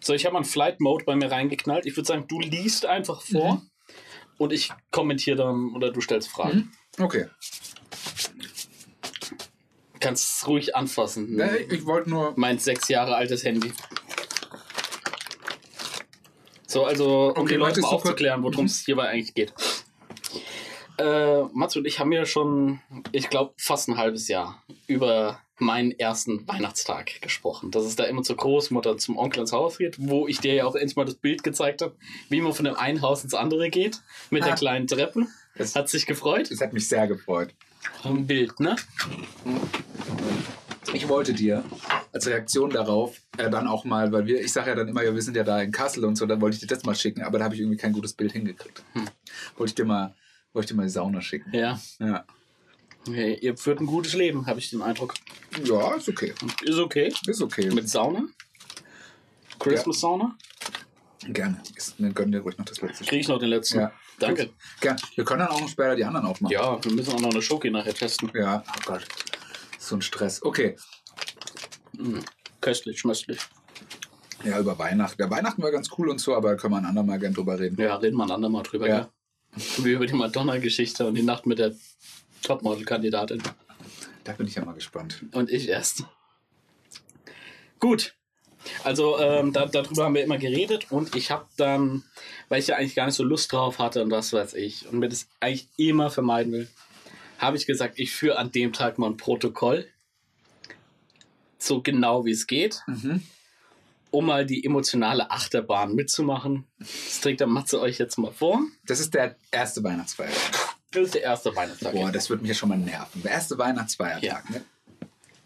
So, 0.01 0.15
ich 0.15 0.27
habe 0.27 0.37
einen 0.37 0.45
Flight 0.45 0.81
Mode 0.81 1.05
bei 1.05 1.15
mir 1.15 1.31
reingeknallt. 1.31 1.87
Ich 1.87 1.97
würde 1.97 2.07
sagen, 2.07 2.27
du 2.29 2.41
liest 2.41 2.87
einfach 2.87 3.21
vor 3.21 3.63
und 4.37 4.53
ich 4.53 4.73
kommentiere 4.91 5.37
dann 5.37 5.75
oder 5.75 5.93
du 5.93 6.01
stellst 6.01 6.29
Fragen. 6.29 6.73
Okay. 6.99 7.27
Kannst 10.01 10.41
es 10.43 10.47
ruhig 10.47 10.77
anfassen. 10.77 11.35
Nee, 11.37 11.67
ich 11.71 11.85
wollte 11.87 12.11
nur. 12.11 12.33
Mein 12.37 12.59
sechs 12.59 12.89
Jahre 12.89 13.17
altes 13.17 13.45
Handy. 13.45 13.73
So, 16.67 16.85
also, 16.85 17.29
um 17.35 17.43
Okay, 17.43 17.55
die 17.55 17.59
Leute 17.59 17.81
mal 17.81 17.89
aufzuklären, 17.89 18.43
worum 18.43 18.67
es 18.67 18.85
hierbei 18.85 19.09
eigentlich 19.09 19.35
geht. 19.35 19.53
Äh, 20.99 21.43
Mats 21.53 21.77
und 21.77 21.87
ich 21.87 21.99
haben 22.01 22.13
ja 22.13 22.27
schon, 22.27 22.81
ich 23.13 23.31
glaube, 23.31 23.55
fast 23.57 23.89
ein 23.89 23.97
halbes 23.97 24.29
Jahr 24.29 24.63
über 24.87 25.41
meinen 25.61 25.93
ersten 25.93 26.47
Weihnachtstag 26.47 27.21
gesprochen. 27.23 27.71
Dass 27.71 27.85
es 27.85 27.97
da 27.97 28.05
immer 28.05 28.23
zur 28.23 28.37
Großmutter 28.37 28.99
zum 28.99 29.17
Onkel 29.17 29.41
ins 29.41 29.53
Haus 29.53 29.79
geht, 29.79 29.97
wo 29.99 30.29
ich 30.29 30.41
dir 30.41 30.55
ja 30.55 30.65
auch 30.67 30.75
endlich 30.75 30.97
mal 30.97 31.05
das 31.05 31.15
Bild 31.15 31.43
gezeigt 31.43 31.83
habe, 31.83 31.97
wie 32.29 32.41
man 32.41 32.53
von 32.53 32.65
dem 32.65 32.75
einen 32.77 33.01
Haus 33.03 33.25
ins 33.25 33.35
andere 33.35 33.71
geht, 33.71 34.01
mit 34.31 34.45
der 34.45 34.53
Ah. 34.53 34.57
kleinen 34.57 34.87
Treppe. 34.87 35.27
Das- 35.57 35.75
Hat 35.75 35.89
sich 35.89 36.07
gefreut. 36.07 36.51
Das 36.51 36.61
hat 36.61 36.73
mich 36.73 36.89
sehr 36.89 37.07
gefreut. 37.09 37.55
Ein 38.05 38.27
Bild, 38.27 38.61
ne? 38.61 38.77
Ich 40.93 41.09
wollte 41.09 41.35
dir 41.35 41.65
als 42.13 42.27
Reaktion 42.27 42.71
darauf 42.71 43.21
äh, 43.37 43.51
dann 43.51 43.67
auch 43.67 43.85
mal, 43.85 44.11
weil 44.13 44.27
wir, 44.27 44.41
ich 44.41 44.53
sage 44.53 44.71
ja 44.71 44.77
dann 44.77 44.89
immer, 44.89 45.03
ja, 45.03 45.15
wir 45.15 45.23
sind 45.23 45.37
ja 45.37 45.45
da 45.45 45.61
in 45.61 45.73
Kassel 45.73 46.05
und 46.05 46.17
so, 46.17 46.27
dann 46.27 46.41
wollte 46.41 46.55
ich 46.55 46.61
dir 46.61 46.67
das 46.67 46.85
mal 46.85 46.95
schicken, 46.95 47.23
aber 47.23 47.39
da 47.39 47.45
habe 47.45 47.55
ich 47.55 47.61
irgendwie 47.61 47.77
kein 47.77 47.93
gutes 47.93 48.15
Bild 48.15 48.33
hingekriegt. 48.33 48.83
Wollte 49.57 49.71
ich 49.71 49.75
dir 49.75 49.85
mal, 49.85 50.15
wollte 50.53 50.67
ich 50.67 50.69
dir 50.71 50.77
mal 50.77 50.85
die 50.85 50.91
Sauna 50.91 51.21
schicken. 51.21 51.55
Ja. 51.55 51.79
Ja. 51.99 52.25
Okay, 53.07 53.39
ihr 53.41 53.57
führt 53.57 53.81
ein 53.81 53.87
gutes 53.87 54.15
Leben, 54.15 54.47
habe 54.47 54.59
ich 54.59 54.71
den 54.71 54.83
Eindruck. 54.83 55.15
Ja, 55.65 55.95
ist 55.95 56.09
okay. 56.09 56.35
Ist 56.63 56.79
okay. 56.79 57.13
Ist 57.27 57.43
okay. 57.43 57.71
Mit 57.71 57.89
Sauna? 57.89 58.27
Christmas 59.59 60.01
Sauna? 60.01 60.37
Gerne. 61.27 61.61
Ist, 61.75 61.97
dann 61.99 62.15
gönnen 62.15 62.33
dir 62.33 62.41
ruhig 62.41 62.57
noch 62.59 62.65
das 62.65 62.81
letzte 62.81 63.05
Kriege 63.05 63.21
ich 63.21 63.29
noch 63.29 63.39
den 63.39 63.51
letzten. 63.51 63.81
Ja. 63.81 63.93
Danke. 64.19 64.51
Gerne. 64.81 65.01
Wir 65.15 65.25
können 65.25 65.41
dann 65.41 65.49
auch 65.49 65.61
noch 65.61 65.69
später 65.69 65.95
die 65.97 66.05
anderen 66.05 66.27
aufmachen. 66.27 66.53
Ja, 66.53 66.83
wir 66.83 66.93
müssen 66.93 67.13
auch 67.13 67.21
noch 67.21 67.31
eine 67.31 67.43
Schoki 67.43 67.71
nachher 67.71 67.95
testen. 67.95 68.31
Ja, 68.35 68.63
oh 68.67 68.81
Gott. 68.85 69.07
So 69.79 69.97
ein 69.97 70.03
Stress. 70.03 70.43
Okay. 70.43 70.77
Köstlich, 72.61 72.99
schmöstlich. 73.01 73.39
Ja, 74.45 74.59
über 74.59 74.79
Weihnachten. 74.79 75.21
Ja, 75.21 75.31
Weihnachten 75.31 75.63
war 75.63 75.71
ganz 75.71 75.89
cool 75.99 76.11
und 76.11 76.21
so, 76.21 76.35
aber 76.35 76.51
da 76.51 76.57
können 76.57 76.75
wir 76.75 76.79
ein 76.79 76.87
andermal 76.87 77.19
gern 77.19 77.35
drüber 77.35 77.59
reden. 77.59 77.81
Ja, 77.81 77.97
reden 77.97 78.17
wir 78.17 78.25
ein 78.25 78.31
andermal 78.31 78.63
drüber. 78.63 78.89
Ja. 78.89 78.99
Ja. 78.99 79.09
Wie 79.79 79.93
über 79.93 80.07
die 80.07 80.15
Madonna-Geschichte 80.15 81.07
und 81.07 81.15
die 81.15 81.23
Nacht 81.23 81.47
mit 81.47 81.59
der 81.59 81.75
Topmodel-Kandidatin. 82.43 83.43
Da 84.25 84.33
bin 84.33 84.47
ich 84.47 84.55
ja 84.55 84.65
mal 84.65 84.75
gespannt. 84.75 85.25
Und 85.33 85.51
ich 85.51 85.69
erst. 85.69 86.05
Gut. 87.81 88.18
Also 88.85 89.19
ähm, 89.19 89.53
da, 89.53 89.67
darüber 89.67 90.05
haben 90.05 90.15
wir 90.15 90.23
immer 90.25 90.39
geredet 90.39 90.87
und 90.91 91.15
ich 91.17 91.31
habe 91.31 91.47
dann, 91.57 92.05
weil 92.49 92.61
ich 92.61 92.69
ja 92.69 92.77
eigentlich 92.77 92.95
gar 92.95 93.07
nicht 93.07 93.15
so 93.17 93.25
Lust 93.25 93.53
drauf 93.53 93.79
hatte 93.79 94.03
und 94.03 94.11
was 94.11 94.33
weiß 94.33 94.55
ich 94.55 94.87
und 94.89 94.99
mir 94.99 95.09
das 95.09 95.29
eigentlich 95.41 95.69
immer 95.77 96.11
vermeiden 96.11 96.53
will, 96.53 96.69
habe 97.39 97.57
ich 97.57 97.67
gesagt, 97.67 97.99
ich 97.99 98.13
führe 98.13 98.37
an 98.39 98.51
dem 98.53 98.73
Tag 98.73 98.99
mal 98.99 99.09
ein 99.11 99.17
Protokoll, 99.17 99.87
so 101.59 101.83
genau 101.83 102.25
wie 102.25 102.31
es 102.33 102.47
geht, 102.47 102.83
Mhm. 102.87 103.23
um 104.11 104.27
mal 104.27 104.47
die 104.47 104.65
emotionale 104.65 105.31
Achterbahn 105.31 105.95
mitzumachen. 105.95 106.67
Das 106.79 107.21
trägt 107.21 107.41
der 107.41 107.47
Matze 107.47 107.81
euch 107.81 107.99
jetzt 107.99 108.17
mal 108.19 108.33
vor. 108.33 108.61
Das 108.87 109.01
ist 109.01 109.15
der 109.15 109.37
erste 109.51 109.83
Weihnachtsfeiertag. 109.85 110.77
Das 110.93 111.03
ist 111.05 111.15
der 111.15 111.23
erste 111.23 111.55
Weihnachtstag. 111.55 111.93
Boah, 111.93 112.11
das 112.11 112.31
wird 112.31 112.41
mich 112.41 112.49
ja 112.49 112.55
schon 112.55 112.71
mal 112.71 112.79
nerven. 112.79 113.23
Der 113.23 113.33
erste 113.33 113.59
Weihnachtsfeiertag, 113.59 114.23
Ja. 114.23 114.43
ne? 114.51 114.65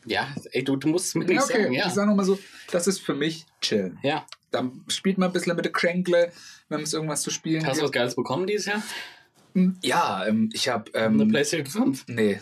Ja, 0.05 0.29
ey, 0.53 0.65
du, 0.65 0.77
du 0.77 0.89
musst 0.89 1.07
es 1.09 1.15
mir 1.15 1.25
Ja, 1.25 1.31
nicht 1.35 1.43
okay. 1.45 1.63
sagen. 1.63 1.73
Ja. 1.75 1.87
Ich 1.87 1.93
sag 1.93 2.07
nochmal 2.07 2.25
so, 2.25 2.39
das 2.71 2.87
ist 2.87 3.01
für 3.01 3.15
mich 3.15 3.47
chillen. 3.61 3.99
ja. 4.03 4.27
Dann 4.51 4.85
spielt 4.89 5.17
man 5.17 5.31
ein 5.31 5.33
bisschen 5.33 5.57
mit 5.57 5.65
der 5.65 5.73
Kränkle, 5.73 6.31
wenn 6.69 6.83
es 6.83 6.93
irgendwas 6.93 7.23
zu 7.23 7.31
spielen 7.31 7.67
Hast 7.67 7.79
du 7.79 7.85
was 7.85 7.91
gibt. 7.91 7.95
Geiles 7.95 8.15
bekommen 8.17 8.47
dieses 8.47 8.67
Jahr? 8.67 8.83
Ja, 9.83 10.27
ähm, 10.27 10.51
ich 10.53 10.69
habe 10.69 10.95
Eine 10.95 11.23
ähm, 11.23 11.29
PlayStation 11.31 11.95
5? 11.95 12.05
nee, 12.09 12.39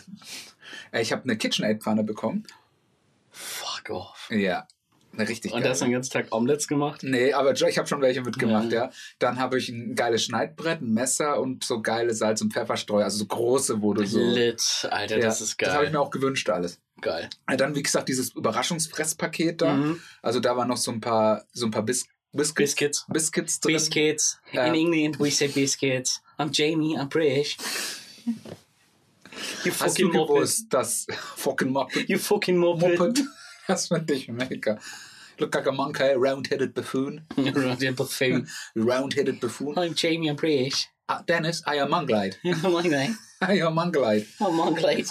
Äh, 0.91 1.01
ich 1.01 1.13
habe 1.13 1.23
eine 1.23 1.37
KitchenAid-Pfanne 1.37 2.03
bekommen. 2.03 2.45
Fuck 3.29 3.89
off. 3.91 4.29
Ja, 4.29 4.67
eine 5.13 5.27
richtig 5.27 5.53
Und 5.53 5.63
hast 5.65 5.81
du 5.81 5.85
den 5.85 5.93
ganzen 5.93 6.11
Tag 6.11 6.27
Omelettes 6.33 6.67
gemacht? 6.67 7.01
Nee, 7.03 7.33
aber 7.33 7.53
ich 7.53 7.77
habe 7.77 7.87
schon 7.87 8.01
welche 8.01 8.21
mitgemacht, 8.21 8.71
Ja. 8.71 8.85
ja. 8.85 8.91
Dann 9.19 9.39
habe 9.39 9.57
ich 9.57 9.69
ein 9.69 9.95
geiles 9.95 10.23
Schneidbrett, 10.23 10.81
ein 10.81 10.93
Messer 10.93 11.39
und 11.39 11.63
so 11.63 11.81
geile 11.81 12.13
Salz- 12.13 12.41
und 12.41 12.51
Pfefferstreu, 12.53 13.03
also 13.03 13.17
so 13.19 13.25
große, 13.25 13.81
wo 13.81 13.93
du 13.93 14.05
so. 14.05 14.19
Lit, 14.19 14.87
Alter, 14.91 15.17
Ja, 15.17 15.25
das 15.25 15.39
ist 15.41 15.61
Das 15.61 15.69
habe 15.69 15.83
ich 15.85 15.91
geil. 15.91 15.93
mir 15.93 16.01
auch 16.01 16.11
gewünscht, 16.11 16.49
alles. 16.49 16.79
Geil. 17.01 17.29
Ja, 17.49 17.55
Dann, 17.57 17.75
wie 17.75 17.83
gesagt, 17.83 18.07
dieses 18.09 18.29
Überraschungsfresspaket 18.35 19.61
da. 19.61 19.73
Mhm. 19.73 20.01
Also 20.21 20.39
da 20.39 20.55
waren 20.55 20.67
noch 20.67 20.77
so 20.77 20.91
ein 20.91 21.01
paar, 21.01 21.43
so 21.53 21.65
ein 21.65 21.71
paar 21.71 21.83
Bis 21.83 22.05
Biscuits, 22.33 22.75
Biscuits. 22.75 23.05
Biscuits 23.09 23.59
drin. 23.59 23.73
Biscuits. 23.73 24.39
Ja. 24.53 24.65
In 24.65 24.75
England 24.75 25.19
we 25.19 25.29
say 25.31 25.47
biscuits. 25.49 26.21
I'm 26.39 26.49
Jamie, 26.51 26.97
I'm 26.97 27.09
British. 27.09 27.57
You 28.25 29.71
Hast 29.79 29.99
du 29.99 30.05
fucking 30.05 30.11
Muppet. 30.11 30.27
gewusst, 30.35 30.65
dass 30.73 31.07
fucking 31.35 31.69
Muppet, 31.71 32.07
You 32.09 32.17
fucking 32.17 32.57
Muppet. 32.57 32.97
Muppet 32.99 33.23
das 33.67 33.87
finde 33.87 34.13
ich 34.13 34.27
mega. 34.29 34.79
Look 35.39 35.55
like 35.55 35.67
a 35.67 35.71
monkey, 35.71 36.13
round-headed 36.15 36.73
buffoon. 36.73 37.21
Der 37.35 37.91
Buffet. 37.93 38.43
Round-headed 38.75 39.39
buffoon. 39.39 39.75
I'm 39.75 39.95
Jamie, 39.95 40.29
I'm 40.29 40.35
British. 40.35 40.87
Ah, 41.07 41.23
Dennis, 41.27 41.63
I 41.65 41.79
am 41.79 41.89
Monglide. 41.89 42.35
God. 42.43 43.15
I 43.41 43.59
am 43.61 43.73
Monglide. 43.75 44.25
Oh, 44.39 44.51
marmalade. 44.51 45.07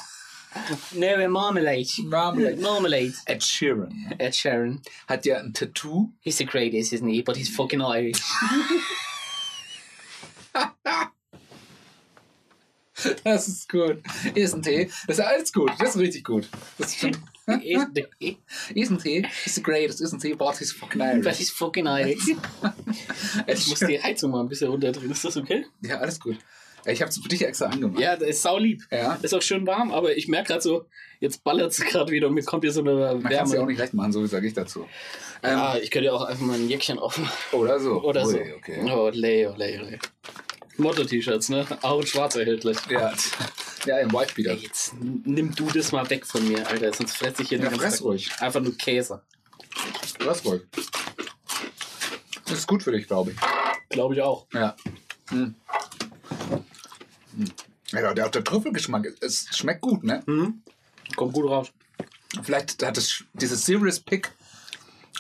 No, 0.97 1.29
marmalade. 1.29 1.89
Marmalade. 2.05 2.59
Marmalade. 2.61 3.15
Ed 3.27 3.41
Sheeran 3.41 3.93
Ed 4.19 4.33
Sheeran. 4.35 4.83
hat 5.09 5.25
ja 5.25 5.39
ein 5.39 5.53
Tattoo. 5.53 6.11
He's 6.21 6.39
the 6.39 6.45
greatest, 6.45 6.93
isn't 6.93 7.09
he? 7.09 7.23
But 7.23 7.37
he's 7.37 7.49
fucking 7.55 7.81
Irish. 7.81 8.21
Das 13.25 13.49
ist 13.49 13.67
gut. 13.69 14.03
Isn't 14.35 14.67
he? 14.67 14.85
Das 15.07 15.19
ist 15.19 15.25
alles 15.25 15.53
gut. 15.53 15.71
Das 15.79 15.91
ist 15.91 15.97
richtig 15.97 16.23
gut. 16.25 16.49
Das 16.77 16.93
ist 16.95 17.03
isn't 17.47 18.07
he? 18.19 18.39
Isn't 18.75 19.03
he? 19.03 19.27
He's 19.45 19.55
the 19.55 19.63
greatest, 19.63 20.03
isn't 20.03 20.23
he? 20.23 20.35
But 20.35 20.59
he's 20.59 20.71
fucking 20.73 20.99
But 20.99 21.25
Irish. 21.25 21.39
he's 21.39 21.51
fucking 21.51 21.87
Irish. 21.87 22.23
Ich 23.47 23.67
muss 23.69 23.79
die 23.81 24.03
Heizung 24.03 24.33
mal 24.33 24.41
ein 24.41 24.49
bisschen 24.49 24.69
runterdrehen. 24.69 25.11
Ist 25.13 25.25
das 25.25 25.37
okay? 25.39 25.65
Ja, 25.81 25.99
alles 25.99 26.21
gut. 26.21 26.37
Ich 26.87 27.01
habe 27.03 27.11
es 27.11 27.19
für 27.19 27.29
dich 27.29 27.45
extra 27.45 27.67
angemacht. 27.67 28.01
Ja, 28.01 28.17
das 28.17 28.29
ist 28.29 28.43
saulieb. 28.43 28.83
Ja. 28.91 29.19
Ist 29.23 29.35
auch 29.35 29.43
schön 29.43 29.67
warm, 29.67 29.93
aber 29.93 30.17
ich 30.17 30.29
merke 30.29 30.49
gerade 30.49 30.63
so, 30.63 30.87
jetzt 31.21 31.45
ballert 31.45 31.73
es 31.73 31.81
gerade 31.81 32.11
wieder 32.11 32.29
und 32.29 32.35
mir 32.35 32.43
kommt 32.45 32.65
hier 32.65 32.73
so 32.73 32.81
eine 32.81 32.95
Man 32.95 33.23
kann 33.23 33.33
es 33.33 33.33
ja 33.33 33.43
auch 33.43 33.51
Wärme. 33.53 33.67
nicht 33.73 33.81
recht 33.81 33.95
machen, 33.95 34.13
so 34.13 34.25
sage 34.27 34.47
ich 34.47 34.55
dazu. 34.55 34.87
Ähm, 35.43 35.59
Ja, 35.59 35.77
ich 35.77 35.91
könnte 35.91 36.07
ja 36.07 36.13
auch 36.13 36.23
einfach 36.25 36.45
mal 36.45 36.55
ein 36.59 36.69
Jäckchen 36.69 36.99
aufmachen. 36.99 37.33
Oder 37.59 37.79
so. 37.81 38.03
Oder 38.03 38.25
so. 38.27 38.37
Ui, 38.39 38.53
Okay. 38.55 38.81
Oh, 38.91 39.11
lay, 39.13 39.47
oh, 39.47 39.55
lay, 39.57 39.79
oh, 39.81 39.85
lay. 39.85 39.99
Motto-T-Shirts, 40.77 41.51
ne? 41.51 41.67
Auch 41.83 42.01
in 42.01 42.07
schwarz 42.07 42.37
erhältlich. 42.37 42.79
Ja, 42.89 43.13
ja 43.87 43.99
im 43.99 44.13
White. 44.13 44.33
Ey, 44.39 44.57
jetzt 44.57 44.95
nimm 44.99 45.55
du 45.55 45.67
das 45.75 45.93
mal 45.93 46.09
weg 46.09 46.27
von 46.27 46.47
mir, 46.49 46.67
Alter, 46.67 46.93
sonst 46.95 47.17
fresse 47.17 47.43
ich 47.43 47.51
hier 47.51 47.59
Ja, 47.59 47.69
den 47.69 47.79
fress 47.79 47.97
Tag 47.99 48.03
ruhig. 48.05 48.31
Einfach 48.39 48.61
nur 48.61 48.75
Käse. 48.77 49.21
Was 50.21 50.45
wohl? 50.45 50.67
Das 52.47 52.59
ist 52.59 52.67
gut 52.67 52.83
für 52.83 52.93
dich, 52.93 53.07
glaube 53.07 53.33
ich. 53.33 53.37
Glaube 53.91 54.15
ich 54.15 54.23
auch. 54.23 54.47
Ja. 54.55 54.75
Hm. 55.29 55.55
Ja, 57.93 58.15
der, 58.15 58.29
der 58.29 58.45
Trüffelgeschmack, 58.45 59.07
es 59.21 59.49
schmeckt 59.57 59.81
gut, 59.81 60.05
ne? 60.05 60.23
Mhm. 60.27 60.63
Kommt 61.17 61.33
gut 61.33 61.51
raus. 61.51 61.73
Vielleicht 62.43 62.83
hat 62.85 62.97
es 62.97 63.25
dieses 63.33 63.67
Serious 63.67 63.99
Pick, 63.99 64.31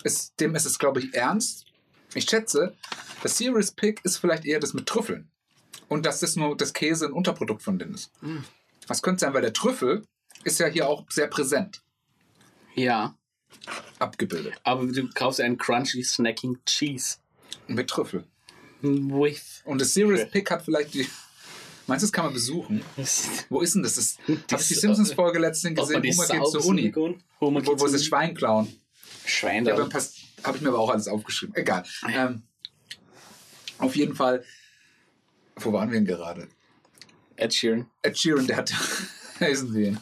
ist, 0.04 0.38
dem 0.40 0.54
ist 0.54 0.66
es, 0.66 0.78
glaube 0.78 1.00
ich, 1.00 1.12
ernst. 1.14 1.66
Ich 2.14 2.24
schätze, 2.28 2.76
das 3.22 3.36
Serious 3.36 3.72
Pick 3.72 4.00
ist 4.04 4.18
vielleicht 4.18 4.44
eher 4.44 4.60
das 4.60 4.72
mit 4.74 4.86
Trüffeln. 4.86 5.28
Und 5.88 6.06
dass 6.06 6.20
das 6.20 6.36
nur 6.36 6.56
das 6.56 6.72
Käse 6.72 7.06
ein 7.06 7.12
Unterprodukt 7.12 7.62
von 7.62 7.78
denen 7.78 7.94
ist. 7.94 8.12
Das 8.86 9.02
könnte 9.02 9.20
sein, 9.20 9.34
weil 9.34 9.42
der 9.42 9.52
Trüffel 9.52 10.06
ist 10.44 10.60
ja 10.60 10.66
hier 10.68 10.88
auch 10.88 11.04
sehr 11.10 11.26
präsent 11.26 11.82
Ja, 12.76 13.16
abgebildet. 13.98 14.54
aber 14.62 14.86
du 14.86 15.08
kaufst 15.10 15.40
einen 15.40 15.58
Crunchy 15.58 16.04
Snacking 16.04 16.58
Cheese. 16.64 17.16
Mit 17.66 17.90
Trüffel. 17.90 18.24
With. 18.82 19.62
Und 19.64 19.80
das 19.80 19.92
Serious 19.92 20.30
Pick 20.30 20.50
hat 20.52 20.62
vielleicht 20.64 20.94
die. 20.94 21.08
Meinst 21.90 22.04
du, 22.04 22.06
das 22.06 22.12
kann 22.12 22.26
man 22.26 22.34
besuchen? 22.34 22.84
Wo 23.48 23.62
ist 23.62 23.74
denn 23.74 23.82
das? 23.82 23.96
das 23.96 24.16
Habe 24.28 24.62
ich 24.62 24.68
die 24.68 24.74
Simpsons-Folge 24.74 25.40
letztens 25.40 25.76
Ob 25.76 25.90
man 25.90 26.02
gesehen? 26.02 26.28
Homer 26.28 26.38
geht 26.38 26.50
zur 26.52 26.64
Uni. 26.64 26.92
Homer 27.40 27.66
Wo, 27.66 27.80
wo 27.80 27.88
sie 27.88 27.94
das 27.94 28.04
Schwein 28.04 28.32
klauen. 28.32 28.72
Schwein 29.26 29.66
Ja, 29.66 29.74
da. 29.74 29.82
aber 29.82 29.92
habe 30.44 30.56
ich 30.56 30.62
mir 30.62 30.68
aber 30.68 30.78
auch 30.78 30.90
alles 30.90 31.08
aufgeschrieben. 31.08 31.56
Egal. 31.56 31.82
Ähm, 32.08 32.44
auf 33.78 33.96
jeden 33.96 34.14
Fall. 34.14 34.44
Wo 35.56 35.72
waren 35.72 35.90
wir 35.90 35.98
denn 35.98 36.06
gerade? 36.06 36.46
Ed 37.34 37.52
Sheeran. 37.52 37.90
Ed 38.02 38.16
Sheeran, 38.16 38.46
der 38.46 38.58
hat. 38.58 38.72
Wissen 39.40 39.72
Sie 39.72 39.82
ihn? 39.86 40.00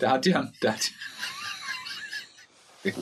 Der 0.00 0.10
hat 0.12 0.24
ja. 0.24 0.50
Der 0.62 0.72
hat, 0.72 0.90
der 2.84 2.94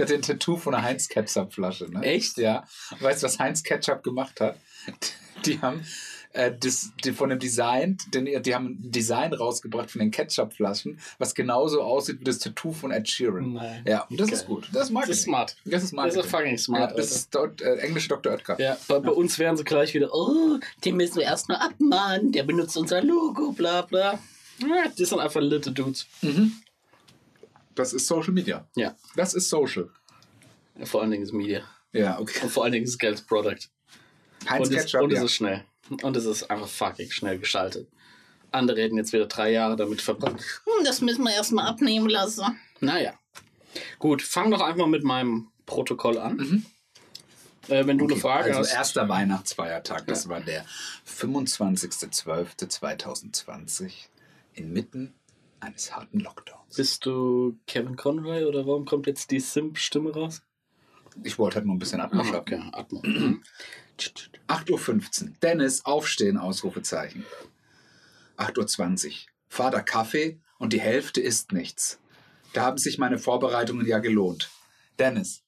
hat 0.00 0.10
den 0.10 0.22
Tattoo 0.22 0.56
von 0.56 0.74
einer 0.74 0.82
Heinz 0.82 1.08
Ketchup 1.08 1.54
Flasche. 1.54 1.88
Ne? 1.88 2.02
Echt? 2.02 2.36
Ja. 2.38 2.66
Weißt 2.98 3.22
du, 3.22 3.26
was 3.26 3.38
Heinz 3.38 3.62
Ketchup 3.62 4.02
gemacht 4.02 4.40
hat? 4.40 4.58
Die 5.44 5.60
haben 5.60 5.86
äh, 6.38 6.56
das, 6.56 6.92
die, 7.04 7.12
von 7.12 7.30
dem 7.30 7.38
Design, 7.40 7.98
den, 8.14 8.24
die 8.42 8.54
haben 8.54 8.78
ein 8.80 8.92
Design 8.92 9.32
rausgebracht 9.34 9.90
von 9.90 9.98
den 9.98 10.12
Ketchup-Flaschen, 10.12 11.00
was 11.18 11.34
genauso 11.34 11.82
aussieht 11.82 12.20
wie 12.20 12.24
das 12.24 12.38
Tattoo 12.38 12.72
von 12.72 12.92
Ed 12.92 13.08
Sheeran. 13.08 13.54
Nein. 13.54 13.84
Ja, 13.86 14.02
und 14.08 14.20
das 14.20 14.28
Geil. 14.28 14.38
ist 14.38 14.46
gut. 14.46 14.68
Das 14.72 14.84
ist 14.84 14.90
Marketing. 14.90 15.10
Das 15.10 15.18
ist 15.18 15.22
smart. 15.24 15.56
Das 15.64 15.82
ist 15.82 15.82
Das 15.82 15.92
Marketing. 15.92 16.20
ist 16.20 16.30
fucking 16.30 16.58
smart. 16.58 16.90
Ja, 16.92 16.96
das 16.96 17.10
ist 17.10 17.34
dort, 17.34 17.60
äh, 17.60 17.74
englische 17.78 18.08
Dr. 18.08 18.32
Oetker. 18.32 18.60
Ja, 18.60 18.76
bei, 18.86 19.00
bei 19.00 19.10
uns 19.10 19.38
wären 19.40 19.56
sie 19.56 19.64
gleich 19.64 19.92
wieder, 19.94 20.14
oh, 20.14 20.58
den 20.84 20.96
müssen 20.96 21.16
wir 21.16 21.24
erstmal 21.24 21.58
abmahnen, 21.58 22.30
der 22.30 22.44
benutzt 22.44 22.76
unser 22.76 23.02
Logo, 23.02 23.50
bla 23.52 23.82
bla. 23.82 24.18
Ja, 24.60 24.88
die 24.96 25.04
sind 25.04 25.18
einfach 25.18 25.40
little 25.40 25.72
Dudes. 25.72 26.06
Das 27.74 27.92
ist 27.92 28.06
Social 28.06 28.32
Media. 28.32 28.66
Ja, 28.76 28.94
Das 29.16 29.34
ist 29.34 29.48
Social. 29.48 29.90
vor 30.84 31.02
allen 31.02 31.10
Dingen 31.10 31.24
ist 31.24 31.32
Media. 31.32 31.62
Ja, 31.92 32.18
okay. 32.20 32.40
Und 32.42 32.50
vor 32.50 32.62
allen 32.64 32.72
Dingen 32.72 32.84
ist 32.84 32.98
Geld 32.98 33.26
Product. 33.26 33.58
Heinz 34.48 34.68
und 34.68 34.74
es, 34.74 34.84
Ketchup, 34.84 35.02
und 35.02 35.12
es 35.12 35.18
ja. 35.18 35.24
ist 35.24 35.32
schnell. 35.32 35.64
Und 36.02 36.16
es 36.16 36.24
ist 36.24 36.50
einfach 36.50 36.68
fucking 36.68 37.10
schnell 37.10 37.38
geschaltet. 37.38 37.88
Andere 38.50 38.80
hätten 38.80 38.96
jetzt 38.96 39.12
wieder 39.12 39.26
drei 39.26 39.52
Jahre 39.52 39.76
damit 39.76 40.00
verbracht. 40.00 40.40
Hm, 40.64 40.84
Das 40.84 41.00
müssen 41.00 41.22
wir 41.24 41.32
erstmal 41.34 41.66
abnehmen 41.66 42.08
lassen. 42.08 42.58
Naja. 42.80 43.12
Gut, 43.98 44.22
fang 44.22 44.50
doch 44.50 44.60
einfach 44.62 44.86
mit 44.86 45.04
meinem 45.04 45.48
Protokoll 45.66 46.18
an. 46.18 46.64
Äh, 47.68 47.86
wenn 47.86 47.98
du 47.98 48.06
eine 48.06 48.16
Frage 48.16 48.48
also 48.48 48.60
hast. 48.60 48.72
erster 48.72 49.08
Weihnachtsfeiertag, 49.10 50.06
das 50.06 50.28
war 50.28 50.40
der 50.40 50.64
25.12.2020 51.06 53.92
inmitten 54.54 55.12
eines 55.60 55.94
harten 55.94 56.20
Lockdowns. 56.20 56.76
Bist 56.76 57.04
du 57.04 57.58
Kevin 57.66 57.96
Conroy 57.96 58.44
oder 58.44 58.66
warum 58.66 58.86
kommt 58.86 59.06
jetzt 59.06 59.30
die 59.30 59.40
Simp-Stimme 59.40 60.12
raus? 60.14 60.40
Ich 61.24 61.38
wollte 61.38 61.56
halt 61.56 61.66
nur 61.66 61.74
ein 61.74 61.78
bisschen 61.78 62.00
Atmo 62.00 62.22
Ah, 62.22 62.36
okay, 62.36 62.62
Atmo. 62.72 63.02
Mhm. 63.98 64.54
8.15 64.54 65.22
Uhr. 65.24 65.30
Dennis, 65.42 65.84
aufstehen, 65.84 66.36
Ausrufezeichen. 66.38 67.24
8.20 68.36 69.06
Uhr. 69.08 69.12
Vater 69.48 69.82
Kaffee 69.82 70.38
und 70.58 70.72
die 70.72 70.80
Hälfte 70.80 71.20
ist 71.20 71.52
nichts. 71.52 71.98
Da 72.52 72.62
haben 72.62 72.78
sich 72.78 72.98
meine 72.98 73.18
Vorbereitungen 73.18 73.86
ja 73.86 73.98
gelohnt. 73.98 74.50
Dennis, 74.98 75.42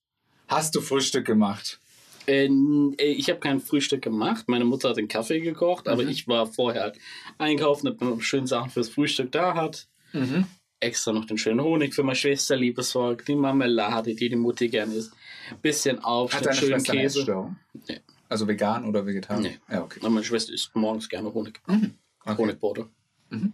hast 0.48 0.74
du 0.74 0.80
Frühstück 0.80 1.26
gemacht? 1.26 1.80
Äh, 2.26 2.46
äh, 2.46 3.04
ich 3.04 3.28
habe 3.30 3.40
kein 3.40 3.60
Frühstück 3.60 4.02
gemacht. 4.02 4.44
Meine 4.48 4.64
Mutter 4.64 4.90
hat 4.90 4.96
den 4.96 5.08
Kaffee 5.08 5.40
gekocht, 5.40 5.88
aber 5.88 6.02
Mhm. 6.04 6.08
ich 6.10 6.28
war 6.28 6.46
vorher 6.46 6.92
einkaufen, 7.38 7.86
damit 7.86 8.00
man 8.00 8.20
schöne 8.20 8.46
Sachen 8.46 8.70
fürs 8.70 8.88
Frühstück 8.90 9.32
da 9.32 9.54
hat. 9.54 9.88
Mhm. 10.12 10.46
Extra 10.80 11.12
noch 11.12 11.26
den 11.26 11.36
schönen 11.38 11.60
Honig 11.60 11.94
für 11.94 12.02
meine 12.02 12.16
Schwester 12.16 12.56
lieb 12.56 12.76
besorgt, 12.76 13.28
die 13.28 13.34
Marmelade, 13.34 14.14
die 14.14 14.28
die 14.30 14.36
Mutti 14.36 14.68
gerne 14.68 14.94
isst. 14.94 15.12
Bisschen 15.60 15.96
Hat 15.98 16.04
Aufschnitt, 16.04 16.46
deine 16.46 16.56
schönen 16.56 16.70
Schwester 16.72 16.92
eine 16.92 17.00
Käse. 17.02 17.18
Essstörung? 17.20 17.56
Nee. 17.88 18.00
Also 18.30 18.46
vegan 18.48 18.84
oder 18.86 19.04
vegetarisch? 19.04 19.42
Nee. 19.42 19.58
Ja, 19.68 19.82
okay. 19.82 19.98
Aber 20.00 20.10
meine 20.10 20.24
Schwester 20.24 20.52
isst 20.54 20.74
morgens 20.74 21.08
gerne 21.08 21.34
Honig. 21.34 21.60
Mhm. 21.66 21.98
okay. 22.24 22.38
Honigbutter. 22.38 22.88
Mhm. 23.28 23.52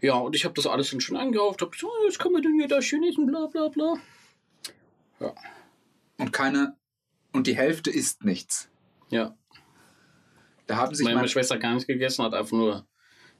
Ja, 0.00 0.14
und 0.14 0.36
ich 0.36 0.44
habe 0.44 0.54
das 0.54 0.66
alles 0.66 0.90
dann 0.90 1.00
schon 1.00 1.16
eingekauft. 1.16 1.62
Hab 1.62 1.74
so, 1.74 1.88
jetzt 2.04 2.18
kann 2.18 2.32
man 2.32 2.42
denn 2.42 2.54
hier 2.54 2.68
da 2.68 2.82
schön 2.82 3.02
essen, 3.04 3.26
bla 3.26 3.46
bla 3.46 3.68
bla. 3.68 3.94
Und 6.18 6.32
keine. 6.32 6.76
Und 7.32 7.46
die 7.46 7.56
Hälfte 7.56 7.90
ist 7.90 8.24
nichts. 8.24 8.68
Ja, 9.10 9.36
Da 10.66 10.76
haben 10.76 10.94
sich 10.94 11.04
meine, 11.04 11.16
meine, 11.16 11.28
Schwester 11.28 11.56
gar 11.56 11.74
nicht 11.74 11.86
gegessen, 11.86 12.24
hat 12.24 12.34
einfach 12.34 12.52
nur 12.52 12.86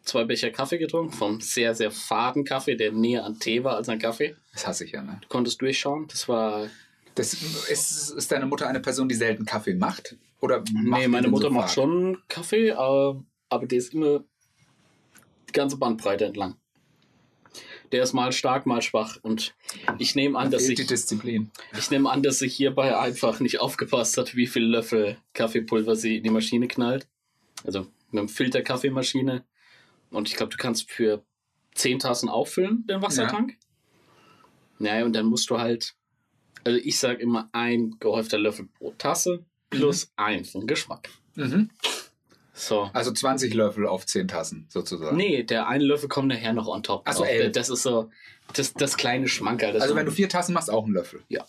zwei 0.03 0.25
Becher 0.25 0.51
Kaffee 0.51 0.79
getrunken, 0.79 1.13
vom 1.13 1.41
sehr, 1.41 1.75
sehr 1.75 1.91
faden 1.91 2.45
Kaffee, 2.45 2.77
der 2.77 2.93
näher 2.93 3.25
an 3.25 3.39
Tee 3.39 3.65
war 3.65 3.77
als 3.77 3.89
an 3.89 3.99
Kaffee. 3.99 4.37
Das 4.53 4.67
hasse 4.67 4.85
ich 4.85 4.93
ja, 4.93 5.03
ne? 5.03 5.19
Du 5.21 5.29
konntest 5.29 5.61
durchschauen. 5.61 6.07
Das 6.09 6.29
war. 6.29 6.69
Das, 7.15 7.35
ist, 7.35 8.11
ist 8.11 8.33
deine 8.33 8.47
Mutter 8.47 8.69
eine 8.69 8.81
Person, 8.81 9.09
die 9.09 9.17
selten 9.17 9.45
Kaffee 9.45 9.75
macht? 9.75 10.17
Oder 10.41 10.63
nee, 10.73 11.09
meine 11.09 11.29
Mutter 11.29 11.49
so 11.49 11.55
macht 11.55 11.75
schon 11.75 12.19
Kaffee, 12.29 12.73
aber, 12.73 13.25
aber 13.49 13.67
der 13.67 13.79
ist 13.79 13.95
immer 13.95 14.25
die 15.49 15.53
ganze 15.53 15.77
Bandbreite 15.77 16.27
entlang. 16.27 16.57
Der 17.91 18.03
ist 18.03 18.13
mal 18.13 18.33
stark, 18.33 18.67
mal 18.67 18.83
schwach. 18.83 19.19
Und 19.23 19.55
ich 19.99 20.15
nehme 20.15 20.39
an, 20.39 20.51
Da 20.51 20.59
dass 20.59 20.69
ich, 20.69 20.77
die 20.77 20.87
Disziplin. 20.87 21.51
ich 21.77 21.91
nehme 21.91 22.11
an, 22.11 22.23
dass 22.23 22.39
sie 22.39 22.49
hierbei 22.49 22.97
einfach 22.97 23.41
nicht 23.41 23.61
aufgepasst 23.61 24.19
hat, 24.19 24.37
wie 24.37 24.47
viel 24.47 24.65
Löffel 24.65 25.17
Kaffeepulver 25.33 25.97
sie 25.97 26.19
in 26.19 26.23
die 26.23 26.31
Maschine 26.31 26.69
knallt. 26.69 27.09
Also 27.65 27.87
mit 28.11 28.21
einem 28.21 28.29
Filter-Kaffeemaschine. 28.29 29.45
Und 30.11 30.29
ich 30.29 30.37
glaube, 30.37 30.51
du 30.51 30.59
kannst 30.59 30.91
für 30.91 31.25
10 31.75 32.01
Tassen 32.01 32.29
auffüllen, 32.29 32.87
den 32.87 33.03
Wassertank. 33.03 33.57
Naja, 34.79 35.05
und 35.05 35.15
dann 35.15 35.27
musst 35.27 35.51
du 35.51 35.59
halt, 35.59 35.95
also 36.65 36.79
ich 36.79 36.99
sage 36.99 37.23
immer 37.23 37.49
ein 37.53 37.97
gehäufter 37.99 38.39
Löffel 38.39 38.69
pro 38.79 38.93
Tasse 38.93 39.45
plus 39.71 40.13
ein 40.17 40.45
für 40.45 40.59
den 40.59 40.67
Geschmack. 40.67 41.09
Mhm. 41.35 41.71
So. 42.53 42.91
Also 42.93 43.13
20 43.13 43.55
Löffel 43.55 43.87
auf 43.87 44.05
10 44.05 44.29
Tassen 44.29 44.67
sozusagen. 44.69 45.17
Nee, 45.17 45.45
der 45.45 45.69
eine 45.69 45.85
Löffel 45.85 46.09
kommt 46.09 46.29
nachher 46.29 46.53
noch 46.53 46.67
on 46.67 46.83
top. 46.83 47.03
Ach 47.05 47.13
so, 47.13 47.21
drauf. 47.21 47.31
elf. 47.31 47.53
Das 47.53 47.69
ist 47.69 47.83
so 47.83 48.11
das, 48.55 48.75
das 48.75 48.97
kleine 48.97 49.29
Schmankerl. 49.29 49.73
Das 49.73 49.83
also 49.83 49.95
wenn 49.95 50.07
du 50.07 50.13
vier 50.13 50.29
Tassen 50.29 50.55
machst, 50.55 50.71
auch 50.71 50.87
ein 50.87 50.93
Löffel. 50.93 51.23
Ja. 51.29 51.47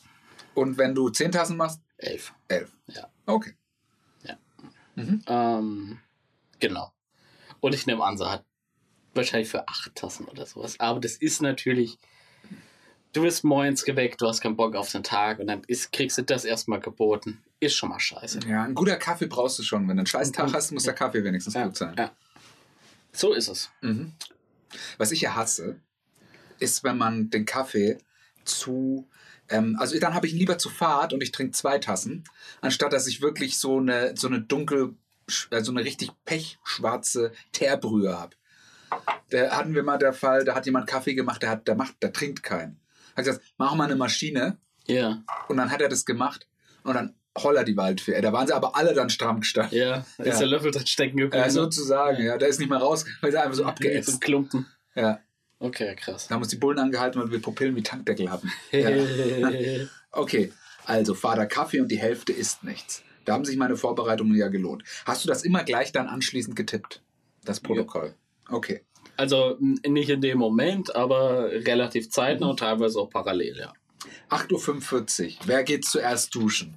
Und 0.53 0.77
wenn 0.77 0.93
du 0.93 1.09
10 1.09 1.31
Tassen 1.31 1.57
machst, 1.57 1.81
Elf. 1.97 2.33
elf. 2.47 2.71
Ja. 2.87 3.09
Okay. 3.25 3.53
Ähm, 5.27 5.99
genau. 6.59 6.91
Und 7.59 7.73
ich 7.73 7.85
nehme 7.87 8.03
an, 8.03 8.17
sie 8.17 8.29
hat 8.29 8.45
wahrscheinlich 9.13 9.49
für 9.49 9.67
acht 9.67 9.95
Tassen 9.95 10.25
oder 10.25 10.45
sowas. 10.45 10.79
Aber 10.79 10.99
das 10.99 11.15
ist 11.15 11.41
natürlich. 11.41 11.97
Du 13.11 13.23
bist 13.23 13.43
morgens 13.43 13.83
geweckt, 13.83 14.21
du 14.21 14.27
hast 14.27 14.41
keinen 14.41 14.55
Bock 14.55 14.75
auf 14.75 14.91
den 14.91 15.03
Tag 15.03 15.39
und 15.39 15.47
dann 15.47 15.63
ist, 15.65 15.91
kriegst 15.91 16.17
du 16.17 16.21
das 16.21 16.45
erstmal 16.45 16.79
geboten. 16.79 17.41
Ist 17.59 17.75
schon 17.75 17.89
mal 17.89 17.99
scheiße. 17.99 18.39
Ja, 18.47 18.63
ein 18.63 18.75
guter 18.75 18.97
Kaffee 18.97 19.25
brauchst 19.25 19.57
du 19.57 19.63
schon. 19.63 19.87
Wenn 19.87 19.97
du 19.97 20.01
einen 20.01 20.05
scheiß 20.07 20.31
Tag 20.31 20.53
hast, 20.53 20.71
muss 20.71 20.83
der 20.83 20.93
Kaffee 20.93 21.23
wenigstens 21.23 21.55
Ja, 21.55 21.65
gut 21.65 21.75
sein. 21.75 21.95
ja. 21.97 22.11
So 23.11 23.33
ist 23.33 23.47
es. 23.47 23.71
Mhm. 23.81 24.13
Was 24.99 25.11
ich 25.11 25.21
ja 25.21 25.33
hasse, 25.35 25.79
ist, 26.59 26.83
wenn 26.83 26.97
man 26.97 27.31
den 27.31 27.45
Kaffee 27.45 27.97
zu. 28.45 29.09
Ähm, 29.49 29.75
also 29.79 29.99
dann 29.99 30.13
habe 30.13 30.27
ich 30.27 30.33
ihn 30.33 30.39
lieber 30.39 30.59
zu 30.59 30.69
fad 30.69 31.11
und 31.11 31.23
ich 31.23 31.31
trinke 31.31 31.53
zwei 31.53 31.79
Tassen, 31.79 32.23
anstatt 32.61 32.93
dass 32.93 33.07
ich 33.07 33.21
wirklich 33.21 33.57
so 33.57 33.79
eine, 33.79 34.15
so 34.15 34.27
eine 34.27 34.41
dunkel, 34.41 34.95
äh, 35.49 35.63
so 35.63 35.71
eine 35.71 35.83
richtig 35.83 36.11
pechschwarze 36.25 37.31
Teerbrühe 37.53 38.15
habe. 38.15 38.35
Da 39.31 39.49
hatten 39.57 39.73
wir 39.73 39.81
mal 39.81 39.97
der 39.97 40.13
Fall, 40.13 40.45
da 40.45 40.53
hat 40.53 40.67
jemand 40.67 40.87
Kaffee 40.87 41.15
gemacht, 41.15 41.41
der, 41.41 41.49
hat, 41.49 41.67
der, 41.67 41.75
macht, 41.75 42.01
der 42.03 42.13
trinkt 42.13 42.43
keinen. 42.43 42.79
Hat 43.19 43.25
gesagt, 43.25 43.45
mach 43.57 43.75
mal 43.75 43.85
eine 43.85 43.95
Maschine 43.95 44.57
Ja, 44.87 45.23
und 45.47 45.57
dann 45.57 45.69
hat 45.71 45.81
er 45.81 45.89
das 45.89 46.05
gemacht 46.05 46.47
und 46.83 46.93
dann 46.95 47.15
holler 47.37 47.63
die 47.63 47.77
Waldfee. 47.77 48.19
Da 48.21 48.33
waren 48.33 48.47
sie 48.47 48.53
aber 48.53 48.75
alle 48.75 48.93
dann 48.93 49.09
stramm 49.09 49.41
gestanden. 49.41 49.77
ja. 49.77 50.05
Da 50.17 50.23
Ja. 50.25 50.31
ist 50.31 50.39
der 50.39 50.47
Löffel 50.47 50.71
drin 50.71 50.87
stecken 50.87 51.17
geblieben. 51.17 51.43
Ja, 51.43 51.49
sozusagen, 51.49 52.23
ja. 52.23 52.37
Der 52.37 52.47
ist 52.49 52.59
nicht 52.59 52.69
mehr 52.69 52.79
raus, 52.79 53.05
weil 53.21 53.33
er 53.33 53.43
einfach 53.43 53.55
so 53.55 53.65
abgeätzt. 53.65 54.09
ein 54.15 54.19
Klumpen. 54.19 54.65
Ja. 54.95 55.19
Okay, 55.59 55.95
krass. 55.95 56.27
Da 56.27 56.35
haben 56.35 56.41
uns 56.41 56.49
die 56.51 56.55
Bullen 56.57 56.79
angehalten, 56.79 57.21
weil 57.21 57.31
wir 57.31 57.41
Pupillen 57.41 57.75
wie 57.75 57.83
Tankdeckel 57.83 58.29
hatten. 58.31 58.51
Ja. 58.71 58.89
Okay, 60.11 60.51
also 60.85 61.13
Vater 61.13 61.45
Kaffee 61.45 61.79
und 61.81 61.89
die 61.89 61.99
Hälfte 61.99 62.33
ist 62.33 62.63
nichts. 62.63 63.03
Da 63.25 63.33
haben 63.33 63.45
sich 63.45 63.57
meine 63.57 63.77
Vorbereitungen 63.77 64.35
ja 64.35 64.47
gelohnt. 64.47 64.83
Hast 65.05 65.23
du 65.23 65.27
das 65.29 65.43
immer 65.43 65.63
gleich 65.63 65.91
dann 65.91 66.07
anschließend 66.07 66.55
getippt? 66.55 67.03
Das 67.45 67.59
Protokoll. 67.59 68.15
Okay. 68.49 68.81
Also 69.19 69.57
nicht 69.59 70.09
in 70.09 70.21
dem 70.21 70.37
Moment, 70.37 70.95
aber 70.95 71.51
relativ 71.51 72.09
zeitnah 72.09 72.47
und 72.51 72.59
teilweise 72.59 72.99
auch 72.99 73.09
parallel, 73.09 73.57
ja. 73.59 73.73
8.45 74.29 75.25
Uhr. 75.27 75.33
Wer 75.45 75.63
geht 75.65 75.83
zuerst 75.83 76.33
duschen? 76.33 76.75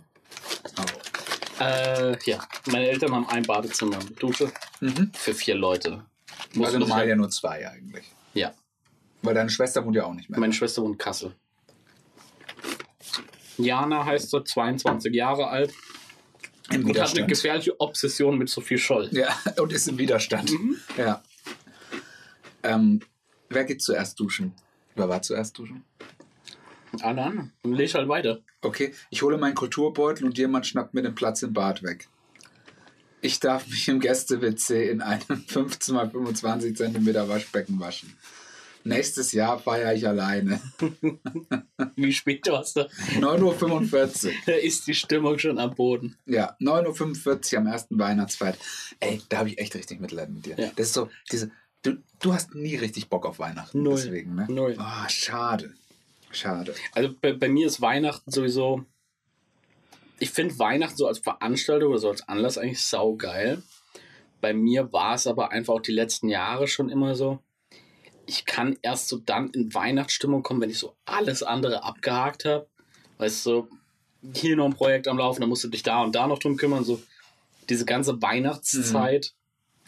Oh. 0.77 1.63
Äh, 1.63 2.17
ja, 2.25 2.45
meine 2.67 2.89
Eltern 2.89 3.15
haben 3.15 3.29
ein 3.29 3.45
Badezimmer 3.45 3.99
mit 3.99 4.21
Dusche 4.21 4.51
Mhm. 4.81 5.13
für 5.15 5.35
vier 5.35 5.55
Leute. 5.55 6.05
Muss 6.55 6.67
Also 6.67 6.81
normal 6.81 7.09
ja 7.09 7.15
nur 7.15 7.31
zwei 7.31 7.69
eigentlich. 7.71 8.07
Ja, 8.35 8.53
Weil 9.23 9.35
deine 9.35 9.49
Schwester 9.49 9.85
wohnt 9.85 9.95
ja 9.95 10.05
auch 10.05 10.15
nicht 10.15 10.29
mehr. 10.29 10.41
meine 10.41 10.53
Schwester 10.53 10.83
wohnt 10.83 10.95
in 10.95 10.99
Kassel. 10.99 11.37
Jana 13.59 14.05
heißt 14.05 14.31
so, 14.31 14.41
22 14.41 15.15
Jahre 15.15 15.47
alt 15.47 15.71
Im 15.71 15.77
und 15.77 16.71
hat 16.71 16.75
eine 16.75 16.89
Widerstand. 16.89 17.29
gefährliche 17.29 17.81
Obsession 17.81 18.37
mit 18.37 18.49
Sophie 18.49 18.79
Scholl. 18.79 19.09
Ja, 19.13 19.29
und 19.61 19.73
ist 19.73 19.87
im 19.87 19.99
Widerstand. 19.99 20.51
Mhm. 20.51 20.77
Ja. 20.97 21.23
Ähm, 22.62 23.01
wer 23.48 23.64
geht 23.64 23.83
zuerst 23.83 24.18
duschen? 24.18 24.53
Wer 24.94 25.09
war 25.09 25.22
zuerst 25.22 25.59
duschen? 25.59 25.85
Alle 27.01 27.22
anderen. 27.22 27.53
Und 27.62 27.75
leg 27.75 27.94
halt 27.94 28.09
weiter. 28.09 28.40
Okay, 28.61 28.94
ich 29.11 29.22
hole 29.22 29.38
meinen 29.38 29.55
Kulturbeutel 29.55 30.27
und 30.27 30.37
jemand 30.37 30.66
schnappt 30.66 30.94
mir 30.94 31.03
den 31.03 31.14
Platz 31.14 31.42
im 31.42 31.53
Bad 31.53 31.83
weg. 31.83 32.09
Ich 33.22 33.40
darf 33.40 33.66
mich 33.68 33.88
im 33.88 34.01
Gäste-WC 34.01 34.90
in 34.90 35.01
einem 35.01 35.44
15 35.46 35.96
x 35.96 36.12
25 36.12 36.77
cm 36.77 37.29
Waschbecken 37.29 37.81
waschen. 37.81 38.16
Nächstes 38.85 39.31
Jahr 39.33 39.61
feiere 39.61 39.94
ich 39.94 40.07
alleine. 40.07 40.61
Wie 41.96 42.12
spät 42.12 42.46
du 42.46 42.57
hast, 42.57 42.77
da 42.77 42.88
9.45 43.20 44.27
Uhr. 44.27 44.33
da 44.46 44.53
ist 44.53 44.87
die 44.88 44.94
Stimmung 44.94 45.38
schon 45.38 45.59
am 45.59 45.75
Boden. 45.75 46.16
Ja, 46.27 46.57
9.45 46.61 47.53
Uhr 47.53 47.59
am 47.61 47.66
ersten 47.68 47.98
Weihnachtsfeier. 47.98 48.57
Ey, 48.98 49.22
da 49.29 49.38
habe 49.38 49.51
ich 49.51 49.59
echt 49.59 49.75
richtig 49.77 50.01
Mitleid 50.01 50.31
mit 50.31 50.46
dir. 50.46 50.57
Ja. 50.59 50.70
Das 50.75 50.88
ist 50.88 50.94
so, 50.94 51.09
diese. 51.31 51.53
Du, 51.83 51.97
du 52.21 52.33
hast 52.33 52.55
nie 52.55 52.77
richtig 52.77 53.09
Bock 53.09 53.27
auf 53.27 53.38
Weihnachten. 53.38 53.83
Null. 53.83 53.97
Deswegen, 53.97 54.35
ne? 54.35 54.47
Null. 54.49 54.77
Ah, 54.79 55.09
schade. 55.09 55.75
Schade. 56.31 56.75
Also 56.92 57.14
bei, 57.21 57.33
bei 57.33 57.49
mir 57.49 57.66
ist 57.66 57.81
Weihnachten 57.81 58.31
sowieso. 58.31 58.85
Ich 60.18 60.31
finde 60.31 60.59
Weihnachten 60.59 60.97
so 60.97 61.07
als 61.09 61.18
Veranstaltung 61.18 61.90
oder 61.90 61.99
so 61.99 62.09
als 62.09 62.27
Anlass 62.29 62.57
eigentlich 62.57 62.83
saugeil. 62.83 63.62
Bei 64.40 64.55
mir 64.55 64.92
war 64.92 65.14
es 65.14 65.27
aber 65.27 65.51
einfach 65.51 65.75
auch 65.75 65.81
die 65.83 65.92
letzten 65.92 66.29
Jahre 66.29 66.68
schon 66.68 66.88
immer 66.88 67.14
so. 67.16 67.40
Ich 68.27 68.45
kann 68.45 68.79
erst 68.83 69.09
so 69.09 69.18
dann 69.18 69.51
in 69.51 69.75
Weihnachtsstimmung 69.75 70.42
kommen, 70.45 70.61
wenn 70.61 70.71
ich 70.71 70.79
so 70.79 70.97
alles 71.05 71.42
andere 71.42 71.83
abgehakt 71.83 72.45
habe. 72.45 72.68
Weißt 73.18 73.45
du, 73.45 73.51
so, 73.51 73.68
hier 74.35 74.57
noch 74.57 74.66
ein 74.66 74.75
Projekt 74.75 75.09
am 75.09 75.18
Laufen, 75.18 75.40
dann 75.40 75.49
musst 75.49 75.64
du 75.64 75.68
dich 75.68 75.83
da 75.83 76.03
und 76.03 76.14
da 76.14 76.27
noch 76.29 76.38
drum 76.38 76.57
kümmern. 76.57 76.85
So 76.85 77.03
diese 77.68 77.85
ganze 77.85 78.23
Weihnachtszeit. 78.23 79.35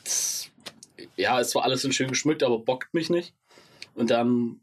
das- 0.02 0.43
ja, 1.16 1.40
es 1.40 1.54
war 1.54 1.64
alles 1.64 1.82
so 1.82 1.90
schön 1.90 2.08
geschmückt, 2.08 2.42
aber 2.42 2.58
bockt 2.58 2.94
mich 2.94 3.10
nicht. 3.10 3.34
Und 3.94 4.10
dann 4.10 4.60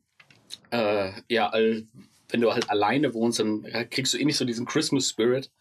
äh, 0.72 1.12
ja, 1.30 1.50
all, 1.50 1.86
wenn 2.30 2.42
du 2.42 2.54
halt 2.54 2.70
alleine 2.70 3.14
wohnst, 3.14 3.40
dann 3.40 3.66
kriegst 3.90 4.14
du 4.14 4.18
eh 4.18 4.26
nicht 4.26 4.38
so 4.38 4.46
diesen 4.46 4.66
Christmas 4.66 5.10
Spirit. 5.10 5.52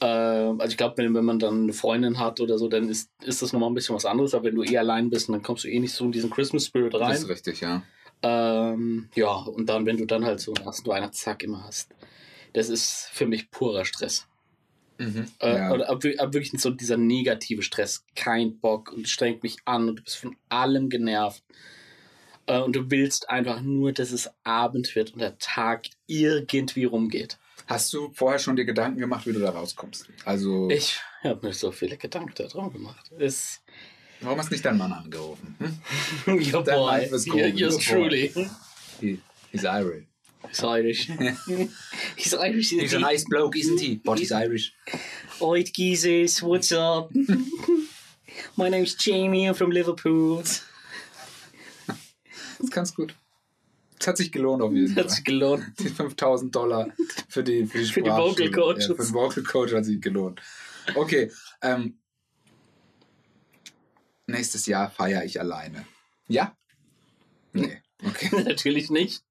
Äh, 0.00 0.06
also 0.06 0.68
ich 0.68 0.76
glaube, 0.76 0.98
wenn, 0.98 1.14
wenn 1.14 1.24
man 1.24 1.38
dann 1.38 1.64
eine 1.64 1.72
Freundin 1.72 2.18
hat 2.18 2.40
oder 2.40 2.58
so, 2.58 2.68
dann 2.68 2.88
ist, 2.88 3.10
ist 3.22 3.42
das 3.42 3.52
nochmal 3.52 3.70
ein 3.70 3.74
bisschen 3.74 3.94
was 3.94 4.04
anderes. 4.04 4.34
Aber 4.34 4.44
wenn 4.44 4.54
du 4.54 4.62
eh 4.62 4.78
allein 4.78 5.10
bist, 5.10 5.28
dann 5.28 5.42
kommst 5.42 5.64
du 5.64 5.68
eh 5.68 5.78
nicht 5.80 5.92
so 5.92 6.04
in 6.04 6.12
diesen 6.12 6.30
Christmas 6.30 6.66
Spirit 6.66 6.94
Das 6.94 7.00
rein. 7.00 7.12
ist 7.12 7.28
richtig, 7.28 7.60
ja. 7.60 7.82
Ähm, 8.22 9.08
ja, 9.14 9.32
und 9.32 9.66
dann, 9.68 9.86
wenn 9.86 9.96
du 9.96 10.04
dann 10.04 10.24
halt 10.24 10.40
so 10.40 10.52
einen 10.54 10.66
ersten 10.66 10.88
Weihnachtstag 10.88 11.42
immer 11.44 11.64
hast, 11.64 11.94
das 12.52 12.68
ist 12.68 13.08
für 13.12 13.26
mich 13.26 13.50
purer 13.50 13.84
Stress. 13.84 14.26
Mhm. 14.98 15.26
Äh, 15.40 15.54
ja. 15.56 15.72
Oder 15.72 15.88
ab, 15.88 16.02
ab 16.18 16.32
wirklich 16.34 16.50
so 16.60 16.70
dieser 16.70 16.96
negative 16.96 17.62
Stress. 17.62 18.04
Kein 18.16 18.58
Bock 18.58 18.92
und 18.92 19.04
es 19.06 19.10
strengt 19.10 19.42
mich 19.42 19.56
an 19.64 19.88
und 19.88 19.96
du 19.96 20.02
bist 20.02 20.16
von 20.16 20.36
allem 20.48 20.90
genervt. 20.90 21.42
Äh, 22.46 22.58
und 22.60 22.74
du 22.74 22.90
willst 22.90 23.30
einfach 23.30 23.60
nur, 23.60 23.92
dass 23.92 24.10
es 24.10 24.30
Abend 24.44 24.94
wird 24.96 25.12
und 25.12 25.20
der 25.20 25.38
Tag 25.38 25.86
irgendwie 26.06 26.84
rumgeht. 26.84 27.38
Hast 27.66 27.92
du 27.92 28.10
vorher 28.14 28.38
schon 28.38 28.56
dir 28.56 28.64
Gedanken 28.64 28.98
gemacht, 28.98 29.26
wie 29.26 29.32
du 29.32 29.40
da 29.40 29.50
rauskommst? 29.50 30.08
Also, 30.24 30.70
Ich 30.70 30.98
habe 31.22 31.46
mir 31.46 31.52
so 31.52 31.70
viele 31.70 31.96
Gedanken 31.98 32.32
darum 32.34 32.72
gemacht. 32.72 33.10
Es, 33.18 33.60
warum 34.20 34.38
hast 34.38 34.48
du 34.50 34.54
nicht 34.54 34.64
deinen 34.64 34.78
Mann 34.78 34.92
angerufen? 34.92 35.54
Hm? 36.24 36.34
your 36.54 36.64
Der 36.64 36.72
boy, 36.74 37.08
Mann 37.10 37.20
y- 37.20 37.28
Grobe, 37.30 37.48
yours 37.48 37.76
truly. 37.78 38.32
He, 39.00 39.20
he's 39.52 39.64
Irish. 39.64 40.06
He's 40.46 40.62
Irish. 40.64 41.06
he's 42.16 42.34
Irish. 42.34 42.70
He's 42.70 42.94
a 42.94 42.98
nice 43.00 43.24
bloke, 43.24 43.56
isn't 43.56 43.80
he? 43.80 43.96
But 43.96 44.18
he's 44.18 44.32
Irish. 44.32 44.72
Oid 45.40 45.72
geezers, 45.72 46.42
what's 46.42 46.72
up? 46.72 47.10
My 48.56 48.68
name's 48.68 48.94
Jamie, 48.94 49.46
I'm 49.46 49.54
from 49.54 49.70
Liverpool. 49.72 50.38
Das 50.38 50.62
ist 52.60 52.72
ganz 52.72 52.94
gut. 52.94 53.14
Es 54.00 54.06
hat 54.06 54.16
sich 54.16 54.30
gelohnt 54.30 54.62
auf 54.62 54.72
jeden 54.72 54.94
Hat 54.94 55.06
Fall. 55.06 55.10
sich 55.10 55.24
gelohnt. 55.24 55.64
Die 55.80 55.88
5000 55.88 56.54
Dollar 56.54 56.88
für 57.28 57.42
die, 57.42 57.66
für 57.66 57.78
die, 57.78 57.84
Für 57.86 58.02
die. 58.02 58.10
Vocal 58.10 58.50
Coaches. 58.50 58.88
Ja, 58.88 58.94
für 58.94 59.02
den 59.02 59.14
Vocal 59.14 59.42
Coach 59.42 59.72
hat 59.72 59.84
sich 59.84 60.00
gelohnt. 60.00 60.40
Okay, 60.94 61.30
ähm, 61.62 61.98
nächstes 64.26 64.66
Jahr 64.66 64.90
feiere 64.90 65.24
ich 65.24 65.40
alleine. 65.40 65.84
Ja? 66.28 66.56
Nee. 67.52 67.82
Okay. 68.04 68.42
Natürlich 68.44 68.90
nicht. 68.90 69.22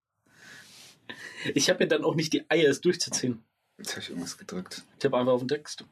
Ich 1.53 1.69
habe 1.69 1.83
ja 1.83 1.87
dann 1.87 2.03
auch 2.03 2.15
nicht 2.15 2.33
die 2.33 2.49
Eier, 2.49 2.69
es 2.69 2.81
durchzuziehen. 2.81 3.43
Jetzt 3.77 3.91
habe 3.91 4.01
ich 4.01 4.09
irgendwas 4.09 4.37
gedrückt. 4.37 4.83
Ich 4.99 5.05
habe 5.05 5.17
einfach 5.17 5.33
auf 5.33 5.41
den 5.41 5.47
Text. 5.47 5.85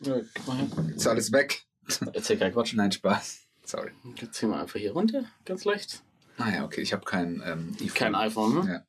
Ja, 0.00 0.18
gib 0.18 0.46
mal 0.46 0.56
her. 0.56 0.68
Ist 0.94 1.06
alles 1.06 1.32
weg? 1.32 1.64
Erzähl 2.12 2.38
kein 2.38 2.52
Quatsch. 2.52 2.74
Nein, 2.74 2.92
Spaß. 2.92 3.46
Sorry. 3.64 3.90
Jetzt 4.16 4.34
ziehen 4.34 4.50
wir 4.50 4.60
einfach 4.60 4.78
hier 4.78 4.92
runter, 4.92 5.24
ganz 5.44 5.64
leicht. 5.64 6.02
Naja, 6.36 6.64
okay, 6.64 6.80
ich 6.80 6.92
habe 6.92 7.04
kein 7.04 7.42
ähm, 7.44 7.74
iPhone. 7.74 7.94
Kein 7.94 8.14
iPhone, 8.14 8.54
ne? 8.54 8.72
Ja. 8.72 8.86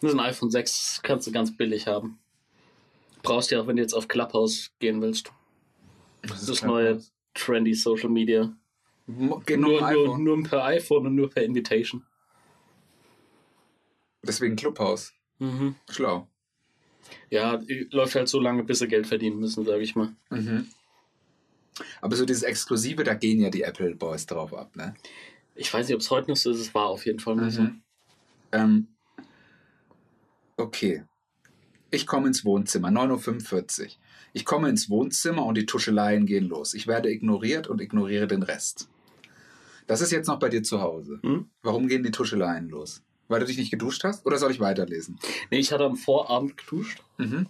Das 0.00 0.10
ist 0.12 0.18
ein 0.18 0.20
iPhone 0.20 0.50
6, 0.50 1.00
kannst 1.02 1.26
du 1.26 1.32
ganz 1.32 1.56
billig 1.56 1.86
haben. 1.86 2.18
Brauchst 3.22 3.50
du 3.50 3.54
ja 3.54 3.62
auch, 3.62 3.66
wenn 3.66 3.76
du 3.76 3.82
jetzt 3.82 3.94
auf 3.94 4.08
Clubhouse 4.08 4.72
gehen 4.78 5.00
willst. 5.00 5.32
Das 6.22 6.44
Das 6.44 6.62
neue 6.62 7.02
trendy 7.34 7.74
Social 7.74 8.10
Media. 8.10 8.54
Geht 9.06 9.60
nur, 9.60 9.80
Nur, 9.92 10.18
nur 10.18 10.42
per 10.42 10.64
iPhone 10.64 11.06
und 11.06 11.14
nur 11.14 11.30
per 11.30 11.44
Invitation. 11.44 12.04
Deswegen 14.26 14.56
Clubhouse. 14.56 15.12
Mhm. 15.38 15.76
Schlau. 15.90 16.28
Ja, 17.30 17.60
läuft 17.90 18.14
halt 18.14 18.28
so 18.28 18.40
lange, 18.40 18.64
bis 18.64 18.80
sie 18.80 18.88
Geld 18.88 19.06
verdienen 19.06 19.38
müssen, 19.38 19.64
sage 19.64 19.82
ich 19.82 19.94
mal. 19.94 20.14
Mhm. 20.30 20.66
Aber 22.00 22.16
so 22.16 22.24
dieses 22.24 22.42
Exklusive, 22.42 23.04
da 23.04 23.14
gehen 23.14 23.40
ja 23.40 23.50
die 23.50 23.62
Apple 23.62 23.94
Boys 23.94 24.26
drauf 24.26 24.54
ab, 24.54 24.74
ne? 24.76 24.94
Ich 25.54 25.72
weiß 25.72 25.86
nicht, 25.86 25.94
ob 25.94 26.00
es 26.00 26.10
heute 26.10 26.30
noch 26.30 26.36
so 26.36 26.50
ist, 26.50 26.60
es 26.60 26.74
war 26.74 26.86
auf 26.86 27.06
jeden 27.06 27.20
Fall 27.20 27.36
mal 27.36 27.50
so. 27.50 27.62
Mhm. 27.62 27.82
Ähm, 28.52 28.88
okay. 30.56 31.04
Ich 31.90 32.06
komme 32.06 32.28
ins 32.28 32.44
Wohnzimmer, 32.44 32.88
9.45 32.88 33.82
Uhr. 33.82 33.90
Ich 34.32 34.44
komme 34.44 34.68
ins 34.68 34.90
Wohnzimmer 34.90 35.46
und 35.46 35.56
die 35.56 35.66
Tuscheleien 35.66 36.26
gehen 36.26 36.46
los. 36.46 36.74
Ich 36.74 36.86
werde 36.86 37.10
ignoriert 37.10 37.68
und 37.68 37.80
ignoriere 37.80 38.26
den 38.26 38.42
Rest. 38.42 38.88
Das 39.86 40.00
ist 40.00 40.12
jetzt 40.12 40.26
noch 40.26 40.38
bei 40.38 40.48
dir 40.48 40.62
zu 40.62 40.80
Hause. 40.80 41.20
Hm? 41.22 41.48
Warum 41.62 41.88
gehen 41.88 42.02
die 42.02 42.10
Tuscheleien 42.10 42.68
los? 42.68 43.02
Weil 43.28 43.40
du 43.40 43.46
dich 43.46 43.58
nicht 43.58 43.70
geduscht 43.70 44.04
hast? 44.04 44.24
Oder 44.26 44.38
soll 44.38 44.50
ich 44.50 44.60
weiterlesen? 44.60 45.18
Nee, 45.50 45.58
ich 45.58 45.72
hatte 45.72 45.84
am 45.84 45.96
Vorabend 45.96 46.56
geduscht. 46.56 47.02
Mhm. 47.18 47.48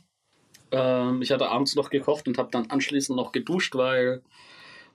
Ähm, 0.70 1.22
ich 1.22 1.30
hatte 1.30 1.48
abends 1.48 1.74
noch 1.74 1.90
gekocht 1.90 2.26
und 2.26 2.38
habe 2.38 2.50
dann 2.50 2.70
anschließend 2.70 3.16
noch 3.16 3.32
geduscht, 3.32 3.74
weil 3.74 4.22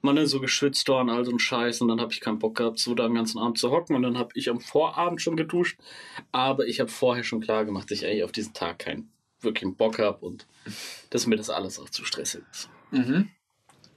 man 0.02 0.15
dann 0.15 0.28
so 0.28 0.39
geschwitzt 0.39 0.88
war 0.89 1.02
und 1.02 1.10
all 1.10 1.24
so 1.26 1.32
ein 1.32 1.39
Scheiß 1.39 1.82
und 1.82 1.88
dann 1.88 2.02
habe 2.02 2.12
ich 2.12 2.22
keinen 2.22 2.39
Bock 2.39 2.56
gehabt, 2.56 2.80
so 2.80 2.96
da 2.96 3.06
den 3.06 3.15
ganzen 3.15 3.38
Abend 3.38 3.60
zu 3.60 3.70
hocken 3.70 3.96
und 3.96 4.02
dann 4.02 4.17
habe 4.17 4.32
ich 4.34 4.50
am 4.50 4.60
Vorabend 4.60 5.22
schon 5.22 5.38
geduscht, 5.38 5.80
aber 6.32 6.65
ich 6.65 6.80
habe 6.80 6.89
vorher 6.89 7.24
schon 7.24 7.41
klar 7.41 7.65
gemacht, 7.65 7.91
dass 7.91 8.00
ich 8.00 8.06
eigentlich 8.06 8.24
auf 8.24 8.32
diesen 8.32 8.54
Tag 8.54 8.80
keinen 8.80 9.12
wirklichen 9.41 9.76
Bock 9.76 10.00
habe 10.00 10.26
und 10.26 10.48
dass 11.12 11.28
mir 11.28 11.36
das 11.36 11.50
alles 11.50 11.80
auch 11.80 11.89
zu 11.89 12.04
stressig 12.04 12.41
ist. 12.52 12.70
Mhm. 12.91 13.30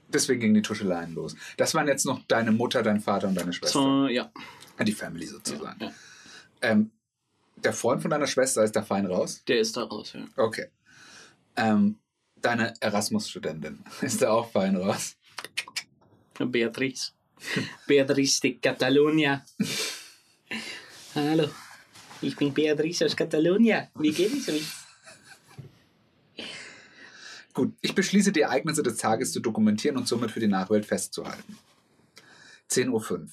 Deswegen 0.09 0.41
gingen 0.41 0.55
die 0.55 0.63
Tuscheleien 0.63 1.15
los. 1.15 1.35
Das 1.57 1.75
waren 1.75 1.89
jetzt 1.89 2.05
noch 2.05 2.21
deine 2.29 2.53
Mutter, 2.53 2.83
dein 2.83 3.01
Vater 3.01 3.29
und 3.29 3.35
deine 3.35 3.53
Schwester. 3.53 3.81
So, 3.81 4.07
ja. 4.07 4.31
Die 4.81 4.93
Family 4.93 5.27
sozusagen. 5.27 5.83
ja. 5.83 5.93
Ähm, 6.65 6.91
der 7.57 7.75
Freund 7.75 8.01
von 8.01 8.11
deiner 8.11 8.27
Schwester 8.27 8.65
ist 8.65 8.75
da 8.75 8.83
fein 8.83 9.05
raus? 9.05 9.43
Der 9.47 9.61
ist 9.61 9.77
da 9.77 9.85
raus, 9.85 10.15
ja. 10.15 10.27
Okay. 10.37 10.69
Ähm, 11.57 11.99
deine 12.37 12.73
Erasmus-Studentin 12.81 13.85
ist 14.01 14.23
da 14.23 14.31
auch 14.31 14.51
fein 14.51 14.77
raus? 14.77 15.17
Beatrice. 16.39 17.13
Beatrice 17.87 18.41
de 18.41 18.59
Catalunya. 18.59 19.45
Hallo, 21.15 21.49
ich 22.23 22.35
bin 22.35 22.53
Beatrice 22.53 23.05
aus 23.05 23.15
Catalunya. 23.15 23.91
Wie 23.97 24.11
geht 24.11 24.33
es 24.33 24.49
euch? 24.49 24.65
Gut, 27.53 27.75
ich 27.83 27.95
beschließe, 27.95 28.33
die 28.33 28.41
Ereignisse 28.41 28.83
des 28.83 28.97
Tages 28.97 29.33
zu 29.33 29.41
dokumentieren 29.41 29.97
und 29.99 30.09
somit 30.09 30.31
für 30.31 30.41
die 30.41 30.49
Nachwelt 30.49 30.87
festzuhalten. 30.87 31.59
10.05 32.71 32.91
Uhr. 32.91 33.29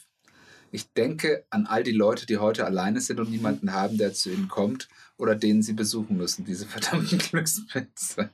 Ich 0.71 0.93
denke 0.93 1.45
an 1.49 1.67
all 1.67 1.83
die 1.83 1.91
Leute, 1.91 2.25
die 2.25 2.37
heute 2.37 2.65
alleine 2.65 3.01
sind 3.01 3.19
und 3.19 3.29
niemanden 3.29 3.73
haben, 3.73 3.97
der 3.97 4.13
zu 4.13 4.29
ihnen 4.31 4.47
kommt 4.47 4.87
oder 5.17 5.35
den 5.35 5.61
sie 5.61 5.73
besuchen 5.73 6.17
müssen, 6.17 6.45
diese 6.45 6.65
verdammten 6.67 7.19
Glückspilze. 7.19 8.29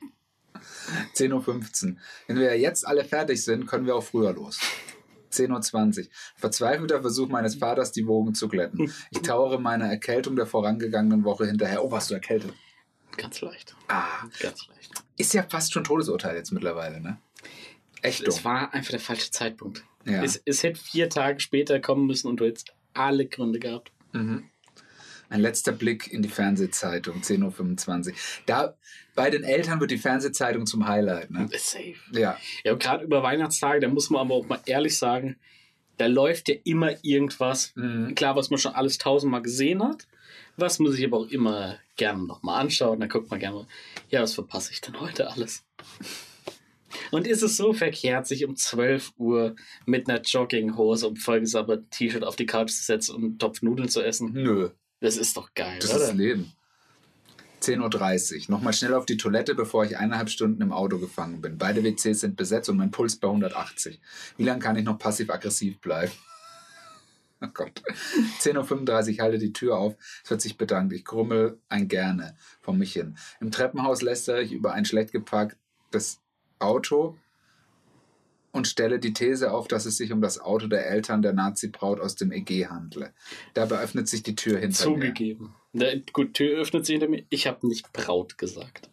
10.15 1.15 1.85
Uhr. 1.91 1.95
Wenn 2.27 2.37
wir 2.39 2.57
jetzt 2.59 2.87
alle 2.87 3.03
fertig 3.03 3.43
sind, 3.43 3.67
können 3.67 3.85
wir 3.85 3.95
auch 3.95 4.03
früher 4.03 4.33
los. 4.33 4.59
10.20 5.31 5.99
Uhr. 5.99 6.05
Verzweifelter 6.35 7.01
Versuch 7.01 7.27
meines 7.29 7.55
Vaters, 7.55 7.91
die 7.91 8.07
Wogen 8.07 8.33
zu 8.33 8.47
glätten. 8.47 8.91
Ich 9.11 9.21
trauere 9.21 9.59
meiner 9.59 9.85
Erkältung 9.85 10.35
der 10.35 10.45
vorangegangenen 10.45 11.23
Woche 11.23 11.45
hinterher. 11.45 11.83
Oh, 11.83 11.91
warst 11.91 12.09
du 12.09 12.13
erkältet? 12.15 12.53
Ganz 13.17 13.41
leicht. 13.41 13.75
Ah, 13.87 14.23
Ganz 14.39 14.67
leicht. 14.67 14.91
ist 15.17 15.33
ja 15.33 15.43
fast 15.43 15.73
schon 15.73 15.83
Todesurteil 15.83 16.35
jetzt 16.35 16.51
mittlerweile, 16.51 17.01
ne? 17.01 17.17
Echt. 18.01 18.27
Es 18.27 18.45
war 18.45 18.73
einfach 18.73 18.91
der 18.91 18.99
falsche 18.99 19.31
Zeitpunkt. 19.31 19.83
Ja. 20.05 20.23
Es, 20.23 20.41
es 20.45 20.63
hätte 20.63 20.79
vier 20.79 21.09
Tage 21.09 21.39
später 21.39 21.79
kommen 21.79 22.07
müssen 22.07 22.27
und 22.27 22.39
du 22.39 22.45
hättest 22.45 22.73
alle 22.93 23.25
Gründe 23.25 23.59
gehabt. 23.59 23.91
Mhm. 24.13 24.49
Ein 25.29 25.41
letzter 25.41 25.73
Blick 25.73 26.11
in 26.11 26.21
die 26.21 26.29
Fernsehzeitung, 26.29 27.21
10.25 27.21 28.11
Uhr. 28.11 28.15
Da, 28.45 28.75
bei 29.13 29.29
den 29.29 29.43
Eltern 29.43 29.81
wird 29.81 29.91
die 29.91 29.97
Fernsehzeitung 29.97 30.65
zum 30.65 30.87
Highlight, 30.87 31.31
ne? 31.31 31.49
Safe. 31.51 31.95
Ja. 32.11 32.37
Ja, 32.63 32.75
gerade 32.75 33.03
über 33.03 33.23
Weihnachtstage, 33.23 33.81
da 33.81 33.89
muss 33.89 34.09
man 34.09 34.21
aber 34.21 34.35
auch 34.35 34.47
mal 34.47 34.61
ehrlich 34.65 34.97
sagen, 34.97 35.35
da 35.97 36.05
läuft 36.05 36.47
ja 36.47 36.55
immer 36.63 36.93
irgendwas. 37.03 37.73
Mhm. 37.75 38.15
Klar, 38.15 38.37
was 38.37 38.49
man 38.49 38.59
schon 38.59 38.73
alles 38.73 38.97
tausendmal 38.99 39.41
gesehen 39.41 39.83
hat, 39.83 40.07
was 40.55 40.79
man 40.79 40.91
sich 40.93 41.03
aber 41.03 41.17
auch 41.17 41.27
immer 41.27 41.77
gerne 41.97 42.23
nochmal 42.23 42.61
anschaut. 42.61 43.01
Dann 43.01 43.09
guckt 43.09 43.29
man 43.29 43.39
gerne 43.39 43.55
mal, 43.57 43.67
ja, 44.09 44.21
was 44.21 44.33
verpasse 44.33 44.71
ich 44.71 44.79
denn 44.79 44.99
heute 44.99 45.29
alles? 45.29 45.65
Und 47.11 47.27
ist 47.27 47.43
es 47.43 47.57
so 47.57 47.73
verkehrt, 47.73 48.27
sich 48.27 48.45
um 48.45 48.55
12 48.55 49.13
Uhr 49.17 49.55
mit 49.85 50.09
einer 50.09 50.21
Jogginghose 50.21 51.07
und 51.07 51.17
vollgesabbertem 51.19 51.89
T-Shirt 51.89 52.23
auf 52.23 52.35
die 52.35 52.45
Couch 52.45 52.71
zu 52.71 52.83
setzen 52.83 53.15
und 53.15 53.23
einen 53.23 53.39
Topf 53.39 53.61
Nudeln 53.61 53.89
zu 53.89 54.01
essen? 54.01 54.31
Nö, 54.33 54.69
Das 54.99 55.17
ist 55.17 55.37
doch 55.37 55.53
geil, 55.53 55.77
das 55.81 55.93
oder? 55.95 56.05
ist 56.05 56.13
Leben. 56.15 56.51
10.30 57.61 58.35
Uhr. 58.35 58.41
Nochmal 58.49 58.73
schnell 58.73 58.93
auf 58.93 59.05
die 59.05 59.17
Toilette, 59.17 59.55
bevor 59.55 59.83
ich 59.83 59.97
eineinhalb 59.97 60.29
Stunden 60.29 60.61
im 60.61 60.71
Auto 60.71 60.99
gefangen 60.99 61.41
bin. 61.41 61.57
Beide 61.57 61.83
WCs 61.83 62.19
sind 62.21 62.35
besetzt 62.35 62.69
und 62.69 62.77
mein 62.77 62.91
Puls 62.91 63.15
bei 63.15 63.27
180. 63.27 63.99
Wie 64.37 64.43
lange 64.43 64.59
kann 64.59 64.75
ich 64.75 64.83
noch 64.85 64.97
passiv-aggressiv 64.99 65.79
bleiben? 65.79 66.11
Oh 67.39 67.45
Gott. 67.53 67.83
10.35 68.41 69.17
Uhr, 69.17 69.23
halte 69.23 69.37
die 69.37 69.53
Tür 69.53 69.77
auf. 69.77 69.95
Es 70.23 70.31
wird 70.31 70.41
sich 70.41 70.57
bedankt. 70.57 70.91
Ich 70.91 71.05
grummel 71.05 71.59
ein 71.69 71.87
Gerne 71.87 72.35
vor 72.61 72.73
mich 72.73 72.93
hin. 72.93 73.15
Im 73.39 73.51
Treppenhaus 73.51 74.01
lästere 74.01 74.41
ich 74.41 74.51
über 74.51 74.73
ein 74.73 74.85
schlecht 74.85 75.11
geparktes 75.11 76.19
Auto 76.59 77.15
und 78.51 78.67
stelle 78.67 78.99
die 78.99 79.13
These 79.13 79.51
auf, 79.51 79.67
dass 79.67 79.85
es 79.85 79.97
sich 79.97 80.11
um 80.11 80.21
das 80.21 80.39
Auto 80.39 80.67
der 80.67 80.89
Eltern 80.89 81.21
der 81.21 81.33
Nazi-Braut 81.33 81.99
aus 81.99 82.15
dem 82.15 82.31
EG 82.31 82.67
handle. 82.67 83.13
Dabei 83.53 83.79
öffnet 83.79 84.07
sich 84.07 84.23
die 84.23 84.35
Tür 84.35 84.59
hinter 84.59 84.89
mir. 84.89 84.95
Zugegeben. 84.95 85.55
Gut, 86.13 86.33
Tür 86.33 86.59
öffnet 86.59 86.85
sich 86.85 86.93
hinter 86.93 87.07
mir. 87.07 87.23
Ich 87.29 87.47
habe 87.47 87.67
nicht 87.67 87.93
Braut 87.93 88.37
gesagt. 88.37 88.89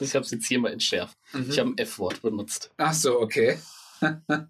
Ich 0.00 0.14
habe 0.14 0.24
es 0.24 0.30
jetzt 0.30 0.46
hier 0.46 0.58
mal 0.58 0.72
entschärft. 0.72 1.16
Mhm. 1.32 1.46
Ich 1.50 1.58
habe 1.58 1.70
ein 1.70 1.78
F-Wort 1.78 2.22
benutzt. 2.22 2.72
Ach 2.76 2.94
so, 2.94 3.20
okay. 3.20 3.58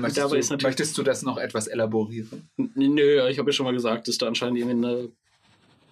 Möchtest, 0.00 0.50
du, 0.50 0.56
möchtest 0.62 0.96
du 0.96 1.02
das 1.02 1.22
noch 1.22 1.36
etwas 1.36 1.66
elaborieren? 1.66 2.48
Nö, 2.56 3.28
ich 3.28 3.38
habe 3.38 3.50
ja 3.50 3.52
schon 3.52 3.64
mal 3.64 3.74
gesagt, 3.74 4.08
dass 4.08 4.16
da 4.16 4.26
anscheinend 4.26 4.58
irgendwie 4.58 4.86
eine 4.86 5.12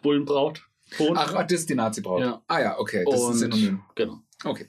Bullenbraut 0.01 0.66
Und, 0.99 1.17
Ach, 1.17 1.33
das 1.33 1.61
ist 1.61 1.71
die 1.71 1.75
Nazi-Braut. 1.75 2.21
Ja. 2.21 2.43
Ah 2.47 2.61
ja, 2.61 2.79
okay, 2.79 3.05
das 3.05 3.21
ist 3.21 3.27
ein 3.27 3.33
und, 3.33 3.39
Synonym. 3.39 3.83
Genau. 3.95 4.21
Okay. 4.45 4.67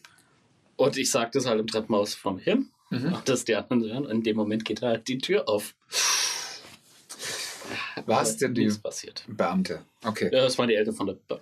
Und 0.75 0.97
ich 0.97 1.12
sag 1.12 1.32
das 1.32 1.45
halt 1.45 1.60
im 1.60 1.67
Treppenhaus 1.67 2.17
mir 2.23 2.39
hin. 2.39 2.69
Mhm. 2.89 3.17
Dass 3.25 3.45
die 3.45 3.56
anderen 3.56 3.84
hören. 3.84 4.06
Und 4.06 4.12
in 4.12 4.23
dem 4.23 4.38
Moment 4.38 4.63
geht 4.65 4.82
halt 4.82 5.08
die 5.08 5.17
Tür 5.17 5.47
auf. 5.49 5.75
Was 8.06 8.30
Aber 8.30 8.39
denn 8.39 8.53
die 8.53 8.69
passiert. 8.69 9.25
Beamte? 9.27 9.84
Okay. 10.03 10.30
Ja, 10.32 10.43
das 10.43 10.58
waren 10.58 10.69
die 10.69 10.75
Eltern 10.75 10.95
von 10.95 11.08
der. 11.08 11.17
Ba 11.27 11.41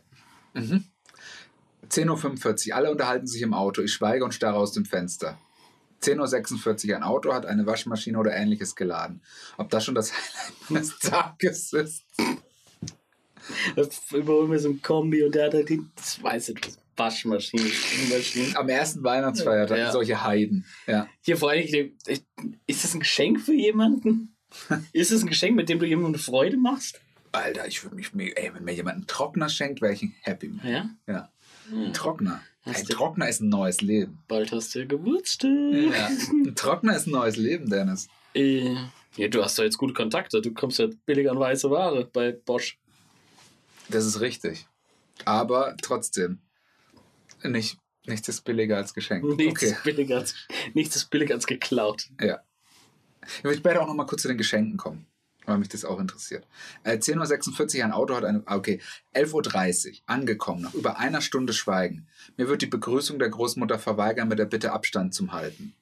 10.45 1.90 2.70
Uhr, 2.70 2.76
alle 2.76 2.90
unterhalten 2.92 3.28
sich 3.28 3.42
im 3.42 3.54
Auto. 3.54 3.82
Ich 3.82 3.94
schweige 3.94 4.26
und 4.26 4.34
starre 4.34 4.58
aus 4.58 4.72
dem 4.72 4.86
Fenster. 4.86 5.38
10.46 6.02 6.90
Uhr, 6.90 6.96
ein 6.96 7.04
Auto 7.04 7.34
hat 7.34 7.46
eine 7.46 7.66
Waschmaschine 7.66 8.18
oder 8.18 8.36
ähnliches 8.36 8.76
geladen. 8.76 9.22
Ob 9.58 9.70
das 9.70 9.86
schon 9.86 9.96
das 9.96 10.12
Highlight 10.14 10.70
des 10.84 11.00
Tages 11.00 11.74
ist? 11.74 12.06
Überholen 14.12 14.52
wir 14.52 14.60
so 14.60 14.70
ein 14.70 14.82
Kombi 14.82 15.24
und 15.24 15.36
der 15.36 15.46
hat 15.48 15.54
halt 15.54 15.70
die, 15.70 15.82
das 15.96 16.22
weiß 16.22 16.50
ich, 16.50 16.58
was 16.62 16.78
Waschmaschine, 16.98 17.68
Spülmaschine. 17.68 18.56
Am 18.58 18.70
ersten 18.70 19.04
Weihnachtsfeiertag, 19.04 19.78
Ja. 19.78 19.92
solche 19.92 20.24
Heiden. 20.24 20.66
Ja. 20.88 21.08
Hier 21.22 21.36
vor 21.38 21.50
allem, 21.50 21.64
ich- 21.66 22.24
ist 22.68 22.84
das 22.84 22.94
ein 22.94 23.02
Geschenk 23.02 23.42
für 23.42 23.54
jemanden? 23.54 24.32
Ist 24.94 25.12
es 25.12 25.22
ein 25.22 25.28
Geschenk, 25.28 25.58
mit 25.58 25.68
dem 25.68 25.80
du 25.80 25.86
jemandem 25.86 26.14
eine 26.14 26.18
Freude 26.24 26.56
machst? 26.56 27.02
Alter, 27.34 27.68
ich 27.68 27.84
würde 27.84 27.98
mich, 27.98 28.12
ey, 28.38 28.52
wenn 28.54 28.64
mir 28.64 28.74
jemand 28.74 28.96
einen 28.96 29.08
Trockner 29.08 29.50
schenkt, 29.50 29.82
wäre 29.82 29.92
ich 29.92 30.02
ein 30.04 30.16
happy. 30.22 30.48
Man. 30.48 30.66
Ja. 30.66 30.90
Ja. 31.08 31.30
Ein 31.74 31.92
Trockner. 31.92 32.42
Hast 32.62 32.80
Ein 32.80 32.86
Trockner 32.88 33.28
ist 33.28 33.42
ein 33.42 33.50
neues 33.50 33.82
Leben. 33.82 34.20
Bald 34.30 34.54
hast 34.54 34.74
du 34.74 34.80
ja 34.80 34.86
Geburtstag. 34.86 35.50
Ja. 35.52 36.08
Ein 36.32 36.56
Trockner 36.56 36.96
ist 36.96 37.08
ein 37.08 37.12
neues 37.12 37.36
Leben, 37.36 37.70
Dennis. 37.70 38.08
Äh, 38.34 38.76
ja, 39.18 39.28
du 39.28 39.44
hast 39.44 39.60
doch 39.60 39.64
jetzt 39.66 39.78
gute 39.78 39.94
Kontakte. 39.94 40.42
Du 40.42 40.54
kommst 40.54 40.80
ja 40.80 40.88
billig 41.06 41.30
an 41.30 41.38
weiße 41.38 41.70
Ware 41.70 42.10
bei 42.14 42.32
Bosch. 42.32 42.78
Das 43.90 44.06
ist 44.06 44.20
richtig. 44.20 44.68
Aber 45.26 45.76
trotzdem, 45.82 46.40
nicht, 47.44 47.78
nichts 48.06 48.28
ist 48.28 48.42
billiger 48.42 48.78
als 48.78 48.94
Geschenk. 48.94 49.24
Nichts, 49.38 49.64
Okay. 49.64 49.72
ist 49.74 49.84
billiger 49.84 50.18
als, 50.18 50.34
nichts 50.74 50.96
ist 50.96 51.10
billiger 51.10 51.36
als 51.36 51.46
geklaut. 51.48 52.10
Ja. 52.20 52.40
Ich 53.38 53.44
will 53.44 53.56
später 53.58 53.82
auch 53.82 53.88
noch 53.88 53.94
mal 53.96 54.06
kurz 54.06 54.22
zu 54.24 54.28
den 54.28 54.38
Geschenken 54.38 54.78
kommen, 54.78 55.08
weil 55.46 55.58
mich 55.58 55.70
das 55.70 55.86
auch 55.86 56.00
interessiert. 56.00 56.46
Äh, 56.84 56.98
10.46 56.98 57.78
Uhr, 57.80 57.86
ein 57.86 57.92
Auto 57.92 58.16
hat 58.16 58.24
eine. 58.26 58.44
ah, 58.46 58.56
Okay, 58.58 58.82
11.30 59.16 59.88
Uhr, 59.92 59.98
angekommen, 60.06 60.62
nach 60.62 60.74
über 60.74 60.98
einer 61.00 61.22
Stunde 61.22 61.54
Schweigen. 61.54 62.08
Mir 62.38 62.48
wird 62.50 62.62
die 62.62 62.68
Begrüßung 62.68 63.18
der 63.20 63.30
Großmutter 63.30 63.80
verweigern 63.80 64.28
mit 64.28 64.38
der 64.40 64.46
Bitte, 64.46 64.74
Abstand 64.74 65.14
zum 65.14 65.32
Halten. 65.32 65.74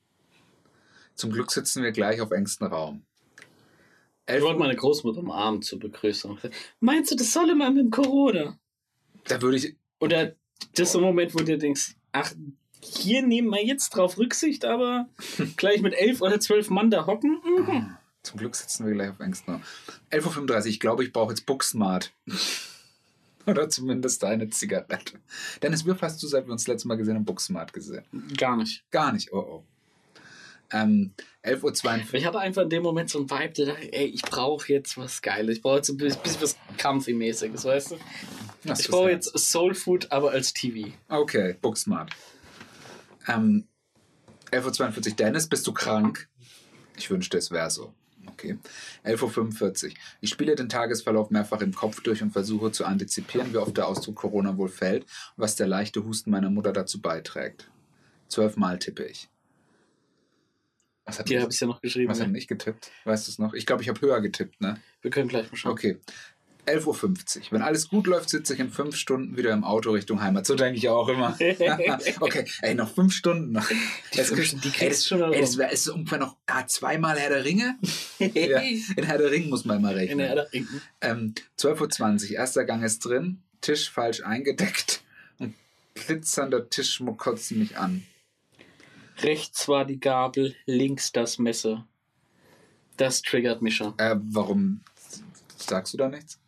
Zum 1.16 1.32
Glück 1.32 1.52
sitzen 1.52 1.84
wir 1.84 1.92
gleich 1.92 2.22
auf 2.22 2.32
engstem 2.32 2.68
Raum. 2.68 3.06
Ich 4.26 4.34
11 4.34 4.44
wollte 4.44 4.60
meine 4.60 4.76
Großmutter 4.76 5.20
umarmen 5.20 5.62
zur 5.62 5.80
Begrüßung. 5.80 6.40
Meinst 6.80 7.12
du, 7.12 7.16
das 7.16 7.34
soll 7.34 7.50
immer 7.50 7.70
mit 7.70 7.86
dem 7.86 7.92
Corona? 7.92 8.58
Da 9.26 9.42
würde 9.42 9.58
ich. 9.58 9.76
Oder 10.00 10.36
das 10.76 10.90
ist 10.90 10.96
ein 10.96 11.02
Moment, 11.02 11.34
wo 11.34 11.40
du 11.40 11.58
denkst, 11.58 11.96
ach, 12.12 12.34
hier 12.82 13.22
nehmen 13.22 13.50
wir 13.50 13.66
jetzt 13.66 13.90
drauf 13.90 14.18
Rücksicht, 14.18 14.66
aber 14.66 15.10
gleich 15.58 15.82
mit 15.82 15.94
elf 15.94 16.22
oder 16.22 16.40
zwölf 16.40 16.70
Mann 16.70 16.90
da 16.90 17.06
hocken? 17.06 17.42
Mhm. 17.44 17.98
Zum 18.24 18.40
Glück 18.40 18.56
sitzen 18.56 18.86
wir 18.86 18.94
gleich 18.94 19.10
auf 19.10 19.20
Raum. 19.20 19.62
11.35 20.12 20.60
Uhr, 20.60 20.66
ich 20.68 20.80
glaube, 20.80 21.04
ich 21.04 21.12
brauche 21.12 21.32
jetzt 21.32 21.46
Booksmart. 21.46 22.14
Oder 23.46 23.68
zumindest 23.68 24.24
eine 24.24 24.50
Zigarette. 24.50 25.20
Dennis, 25.62 25.86
wie 25.86 25.92
hast 25.92 26.24
du, 26.24 26.28
seit 26.28 26.46
wir 26.46 26.54
uns 26.54 26.64
das 26.64 26.68
letzte 26.70 26.88
Mal 26.88 26.96
gesehen 26.96 27.16
haben, 27.16 27.26
Booksmart 27.26 27.74
gesehen? 27.74 28.06
Gar 28.38 28.56
nicht. 28.56 28.90
Gar 28.90 29.12
nicht, 29.12 29.34
oh 29.34 29.40
oh. 29.40 29.64
Ähm, 30.74 31.14
11.42 31.44 31.64
Uhr. 32.08 32.14
Ich 32.16 32.26
hatte 32.26 32.40
einfach 32.40 32.64
in 32.64 32.70
dem 32.70 32.84
Moment 32.84 33.10
so 33.10 33.20
einen 33.20 33.30
Vibe, 33.30 33.54
der 33.54 33.66
dachte, 33.68 33.94
ey, 33.94 34.06
ich 34.06 34.22
brauche 34.24 34.74
jetzt 34.74 34.98
was 34.98 35.22
Geiles. 35.22 35.58
Ich 35.58 35.62
brauche 35.62 35.78
jetzt 35.78 35.90
ein 35.90 35.98
bisschen 35.98 36.42
was 36.42 36.58
Kampfmäßiges, 36.78 37.64
weißt 37.64 37.92
du? 37.92 37.98
Was 38.64 38.80
Ich 38.82 38.88
brauche 38.88 39.16
das? 39.16 39.28
jetzt 39.34 39.52
Soul 39.52 39.76
Food, 39.76 40.12
aber 40.12 40.32
als 40.32 40.54
TV. 40.54 40.90
Okay, 41.10 41.56
Booksmart. 41.62 42.12
Ähm, 43.28 43.68
11.42 44.52 45.10
Uhr. 45.10 45.16
Dennis, 45.16 45.48
bist 45.48 45.66
du 45.68 45.74
krank? 45.74 46.28
Ich 46.98 47.10
wünschte, 47.10 47.38
es 47.38 47.52
wäre 47.52 47.70
so. 47.70 47.94
Okay. 48.28 48.58
11.45 49.04 49.86
Uhr. 49.86 49.94
Ich 50.22 50.30
spiele 50.30 50.56
den 50.56 50.70
Tagesverlauf 50.70 51.30
mehrfach 51.30 51.62
im 51.62 51.74
Kopf 51.74 52.02
durch 52.02 52.22
und 52.24 52.32
versuche 52.32 52.72
zu 52.72 52.86
antizipieren, 52.86 53.54
wie 53.54 53.58
oft 53.58 53.76
der 53.78 53.88
Ausdruck 53.88 54.16
Corona 54.16 54.58
wohl 54.58 54.70
fällt 54.70 55.04
und 55.04 55.10
was 55.44 55.56
der 55.56 55.68
leichte 55.68 56.04
Husten 56.06 56.32
meiner 56.32 56.50
Mutter 56.50 56.72
dazu 56.74 57.02
beiträgt. 57.02 57.70
Zwölfmal 58.30 58.80
tippe 58.80 59.04
ich. 59.06 59.30
Was 61.06 61.20
hat, 61.20 61.28
mich- 61.30 61.39
habe 61.42 61.52
ich 61.52 61.60
ja 61.60 61.68
noch 61.68 61.82
geschrieben. 61.82 62.10
was 62.10 62.20
hat 62.20 62.28
ne? 62.28 62.34
nicht 62.34 62.48
getippt? 62.48 62.92
Weißt 63.04 63.28
du 63.28 63.32
es 63.32 63.39
noch? 63.39 63.54
Ich 63.54 63.66
glaube, 63.66 63.82
ich 63.84 63.89
habe 63.89 64.00
höher 64.02 64.22
getippt, 64.22 64.62
ne? 64.62 64.80
Wir 65.02 65.12
können 65.12 65.28
gleich 65.28 65.52
mal 65.52 65.58
schauen. 65.58 65.72
Okay. 65.74 65.98
11.50 66.66 67.38
Uhr. 67.38 67.44
Wenn 67.52 67.62
alles 67.62 67.89
gut 67.89 68.08
läuft, 68.08 68.30
sitze 68.30 68.54
ich 68.54 68.60
in 68.62 68.70
fünf 68.72 68.96
Stunden 68.96 69.36
wieder 69.36 69.52
im 69.52 69.66
Auto 69.66 69.92
Richtung 69.92 70.22
Heimat. 70.22 70.46
So 70.46 70.56
denke 70.56 70.78
ich 70.78 70.88
auch 70.88 71.10
immer. 71.10 71.38
okay, 72.22 72.46
ey, 72.62 72.74
noch 72.74 72.94
fünf 72.94 73.13
Stunden. 73.13 73.60
Die 74.13 74.18
Das 74.18 74.30
fünf 74.30 74.62
die 74.62 74.72
ey, 74.80 74.89
das, 74.89 75.04
du 75.04 75.18
schon 75.18 75.34
ey, 75.34 75.42
das 75.42 75.58
wär, 75.58 75.72
ist 75.74 75.89
ungefähr 75.89 76.20
noch 76.20 76.38
ah, 76.48 76.66
zweimal 76.66 77.20
Herr 77.20 77.32
der 77.32 77.44
Ringe. 77.44 77.78
ja, 78.20 78.60
in 78.62 79.04
Herr 79.04 79.18
der 79.18 79.30
Ringe 79.32 79.48
muss 79.48 79.66
man 79.66 79.80
immer 79.80 79.92
In 79.92 79.98
rechnen. 79.98 80.18
der 80.20 80.48
Ähm, 81.02 81.34
12.20 81.60 82.30
Uhr. 82.32 82.38
Erster 82.38 82.63
Gang 82.63 82.82
ist 82.82 83.00
drin. 83.00 83.42
Tisch 83.60 83.89
falsch 83.89 84.22
eingedeckt. 84.24 85.02
Und 85.39 85.56
glitzernder 85.96 86.70
Tischschmuck 86.70 87.18
kotzt 87.18 87.52
mich 87.52 87.78
an. 87.78 88.06
Rechts 89.21 89.67
war 89.67 89.86
die 89.86 89.99
Gabel, 89.99 90.56
links 90.65 91.12
das 91.12 91.38
Messer. 91.39 91.88
Das 92.97 93.21
triggert 93.21 93.62
mich 93.62 93.76
schon. 93.76 93.97
Äh, 93.99 94.15
warum 94.21 94.82
sagst 95.58 95.93
du 95.93 95.97
da 95.97 96.10
nichts? 96.10 96.39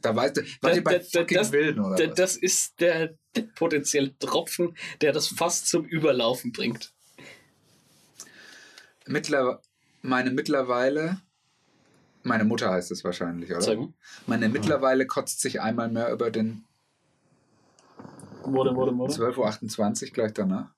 Da 0.00 0.14
weißt 0.16 0.36
du, 0.38 0.42
war 0.60 0.70
Da- 0.70 0.76
ihr 0.76 0.84
bei 0.84 0.98
da- 0.98 1.04
fucking 1.20 1.36
das- 1.38 1.52
Wilden 1.52 1.80
oder 1.84 1.96
Da-? 1.96 2.14
Das 2.14 2.36
ist 2.36 2.80
der, 2.80 3.14
der 3.36 3.42
potenzielle 3.42 4.16
Tropfen, 4.18 4.76
der 5.00 5.12
das 5.12 5.28
fast 5.28 5.68
zum 5.68 5.84
Überlaufen 5.84 6.52
bringt. 6.52 6.92
Mittler, 9.06 9.60
meine 10.02 10.30
mittlerweile, 10.30 11.20
meine 12.22 12.44
Mutter 12.44 12.70
heißt 12.70 12.90
es 12.90 13.04
wahrscheinlich, 13.04 13.50
oder? 13.54 13.76
Mal. 13.76 13.92
Meine 14.26 14.48
mittlerweile 14.48 15.06
kotzt 15.06 15.40
sich 15.40 15.60
einmal 15.60 15.88
mehr 15.90 16.12
über 16.12 16.30
den 16.30 16.64
Wurde, 18.44 18.74
wurde, 18.74 18.96
wurde. 18.96 19.12
12.28 19.14 20.08
Uhr 20.08 20.12
gleich 20.12 20.32
danach. 20.32 20.70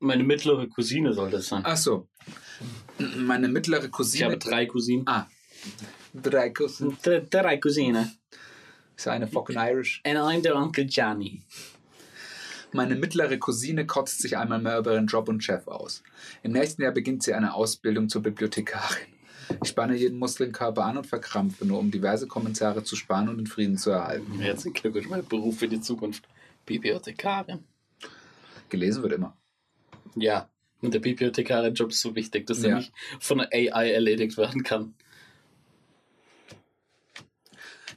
Meine 0.00 0.22
mittlere 0.24 0.66
Cousine 0.68 1.12
soll 1.12 1.30
das 1.30 1.48
sein. 1.48 1.62
Ach 1.64 1.76
so. 1.76 2.08
Meine 3.16 3.48
mittlere 3.48 3.86
Ich 3.86 3.90
Cousine. 3.90 4.26
habe 4.26 4.38
drei 4.38 4.66
Cousinen. 4.66 5.06
ah. 5.08 5.26
Drei 6.14 6.50
Cousinen. 6.50 6.96
Drei, 7.02 7.20
drei 7.28 7.56
Cousinen. 7.58 8.10
Ist 8.96 9.08
eine 9.08 9.26
fucking 9.28 9.56
Irish. 9.56 10.00
Und 10.06 10.16
ein 10.16 10.42
der 10.42 10.56
Onkel 10.56 10.86
Gianni. 10.86 11.42
Meine 12.72 12.96
mittlere 12.96 13.38
Cousine 13.38 13.86
kotzt 13.86 14.20
sich 14.20 14.36
einmal 14.36 14.60
mehr 14.60 14.78
über 14.78 14.92
ihren 14.92 15.06
Job 15.06 15.28
und 15.28 15.42
Chef 15.42 15.66
aus. 15.68 16.02
Im 16.42 16.52
nächsten 16.52 16.82
Jahr 16.82 16.92
beginnt 16.92 17.22
sie 17.22 17.32
eine 17.32 17.54
Ausbildung 17.54 18.08
zur 18.08 18.22
Bibliothekarin. 18.22 19.06
Ich 19.62 19.70
spanne 19.70 19.96
jeden 19.96 20.18
Muskelkörper 20.18 20.84
an 20.84 20.98
und 20.98 21.06
verkrampfe, 21.06 21.64
nur 21.64 21.78
um 21.78 21.90
diverse 21.90 22.26
Kommentare 22.26 22.84
zu 22.84 22.96
sparen 22.96 23.30
und 23.30 23.38
den 23.38 23.46
Frieden 23.46 23.78
zu 23.78 23.90
erhalten. 23.90 24.38
Herzlichen 24.38 24.74
Glückwunsch, 24.74 25.08
mein 25.08 25.24
Beruf 25.26 25.58
für 25.60 25.68
die 25.68 25.80
Zukunft. 25.80 26.28
Bibliothekarin. 26.66 27.64
Gelesen 28.68 29.02
wird 29.02 29.14
immer. 29.14 29.34
Ja, 30.20 30.48
und 30.80 30.94
der 30.94 31.00
Bibliothekarin-Job 31.00 31.90
ist 31.90 32.00
so 32.00 32.14
wichtig, 32.14 32.46
dass 32.46 32.62
er 32.62 32.70
Ja. 32.70 32.76
nicht 32.76 32.92
von 33.20 33.38
der 33.38 33.48
AI 33.52 33.90
erledigt 33.92 34.36
werden 34.36 34.62
kann. 34.62 34.94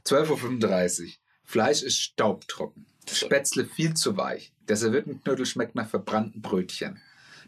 12.35 0.06 1.04
Uhr. 1.06 1.12
Fleisch 1.44 1.84
ist 1.84 2.00
staubtrocken. 2.00 2.86
Spätzle 3.12 3.66
viel 3.66 3.94
zu 3.94 4.16
weich. 4.18 4.54
Der 4.68 4.78
Serviettenknödel 4.78 5.46
schmeckt 5.46 5.76
nach 5.76 5.88
verbrannten 5.90 6.42
Brötchen. 6.42 7.02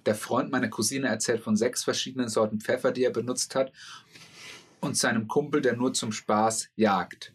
Der 0.06 0.16
Freund 0.16 0.52
meiner 0.52 0.68
Cousine 0.68 1.08
erzählt 1.08 1.42
von 1.42 1.56
sechs 1.56 1.84
verschiedenen 1.84 2.28
Sorten 2.28 2.60
Pfeffer, 2.60 2.92
die 2.92 3.04
er 3.04 3.12
benutzt 3.12 3.56
hat, 3.56 3.72
und 4.82 4.98
seinem 4.98 5.30
Kumpel, 5.30 5.62
der 5.62 5.78
nur 5.78 5.94
zum 5.94 6.12
Spaß 6.12 6.70
jagt. 6.76 7.34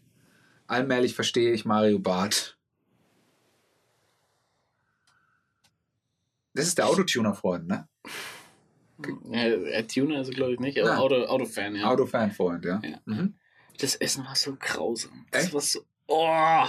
Allmählich 0.67 1.15
verstehe 1.15 1.53
ich 1.53 1.65
Mario 1.65 1.99
Barth. 1.99 2.58
Das 6.59 6.67
ist 6.67 6.79
der 6.79 6.89
Autotuner-Freund, 6.89 7.69
ne? 7.69 7.89
Ja, 9.31 9.45
äh, 9.45 9.85
Tuner 9.85 10.17
also 10.17 10.33
glaube 10.33 10.55
ich 10.55 10.59
nicht, 10.59 10.77
aber. 10.81 10.99
Auto, 10.99 11.15
Autofan, 11.27 11.77
ja. 11.77 11.89
Autofan-Freund, 11.89 12.65
ja. 12.65 12.81
Ja. 12.83 12.99
Mhm. 13.05 13.35
Das 13.79 13.95
Essen 13.95 14.25
war 14.25 14.35
so 14.35 14.57
grausam. 14.59 15.25
Das 15.31 15.45
Echt? 15.45 15.55
war 15.55 15.61
so. 15.61 15.81
Oh! 16.09 16.67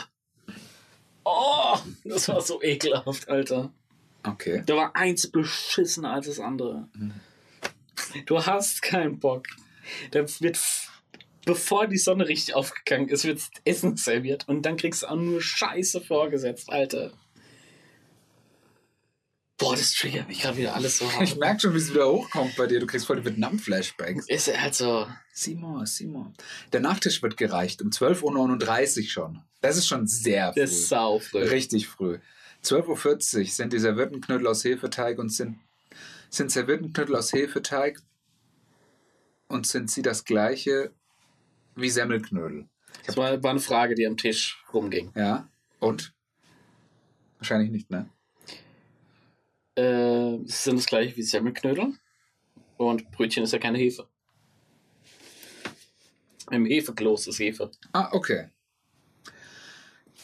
Oh! 1.26 1.78
Das 2.04 2.28
war 2.28 2.40
so 2.42 2.62
ekelhaft, 2.62 3.28
Alter. 3.30 3.74
Okay. 4.22 4.62
Da 4.64 4.76
war 4.76 4.96
eins 4.96 5.32
beschissener 5.32 6.14
als 6.14 6.28
das 6.28 6.40
andere. 6.40 6.88
Du 8.28 8.46
hast 8.46 8.84
keinen 8.84 9.18
Bock. 9.18 9.48
Da 10.12 10.20
wird, 10.40 10.60
bevor 11.46 11.88
die 11.88 11.98
Sonne 11.98 12.28
richtig 12.28 12.54
aufgegangen 12.54 13.10
ist, 13.10 13.26
wird 13.26 13.42
Essen 13.66 13.98
serviert 13.98 14.48
und 14.48 14.68
dann 14.68 14.78
kriegst 14.78 15.02
du 15.02 15.08
auch 15.08 15.16
nur 15.16 15.42
Scheiße 15.42 16.02
vorgesetzt, 16.02 16.70
Alter. 16.70 17.12
Boah, 19.60 19.76
das 19.76 19.94
triggert 19.94 20.28
mich 20.30 20.42
gerade 20.42 20.58
wieder 20.58 20.74
alles 20.74 20.98
so 20.98 21.06
Ich 21.22 21.32
hart. 21.32 21.40
merke 21.40 21.60
schon, 21.62 21.74
wie 21.74 21.78
es 21.78 21.90
wieder 21.90 22.10
hochkommt 22.10 22.56
bei 22.56 22.66
dir. 22.66 22.80
Du 22.80 22.88
kriegst 22.88 23.06
voll 23.06 23.18
die 23.18 23.26
Vietnam-Flashbacks. 23.26 24.28
Ist 24.28 24.58
halt 24.58 24.74
so. 24.74 25.06
Simon, 25.34 25.86
Simon. 25.86 26.34
Der 26.72 26.80
Nachtisch 26.80 27.22
wird 27.22 27.36
gereicht 27.38 27.82
um 27.82 27.90
12.39 27.90 28.98
Uhr 29.04 29.10
schon. 29.10 29.44
Das 29.62 29.78
ist 29.78 29.88
schon 29.88 30.08
sehr 30.08 30.54
früh. 30.54 30.62
Das 30.62 30.72
ist 30.72 30.88
sau 30.90 31.20
früh. 31.20 31.44
Richtig 31.44 31.88
früh. 31.88 32.20
12.40 32.64 33.40
Uhr 33.40 33.46
sind 33.46 33.74
die 33.74 33.80
Serviettenknödel 33.80 34.48
aus 34.48 34.64
Hefeteig 34.64 35.20
und 35.20 35.30
sind, 35.30 35.60
sind 36.30 36.52
Serviettenknödel 36.52 37.16
aus 37.16 37.34
Hefeteig 37.34 38.00
und 39.48 39.68
sind 39.68 39.92
sie 39.92 40.02
das 40.02 40.24
gleiche 40.24 40.94
wie 41.76 41.90
Semmelknödel. 41.90 42.70
Das 43.06 43.18
war, 43.18 43.42
war 43.44 43.52
eine 43.52 43.60
Frage, 43.60 43.96
die 43.96 44.06
am 44.08 44.18
Tisch 44.18 44.64
rumging. 44.74 45.12
Ja? 45.16 45.50
Und? 45.80 46.14
Wahrscheinlich 47.38 47.72
nicht, 47.72 47.90
ne? 47.90 48.10
Äh, 49.80 50.40
sind 50.46 50.78
das 50.78 50.88
gleiche 50.88 51.16
wie 51.16 51.24
Semmelknödel. 51.24 51.94
Und 52.76 53.12
Brötchen 53.12 53.44
ist 53.44 53.54
ja 53.54 53.60
keine 53.60 53.78
Hefe. 53.78 54.10
Im 56.52 56.66
Hefekloß 56.66 57.28
ist 57.28 57.40
Hefe. 57.40 57.72
Ah, 57.94 58.10
okay. 58.12 58.50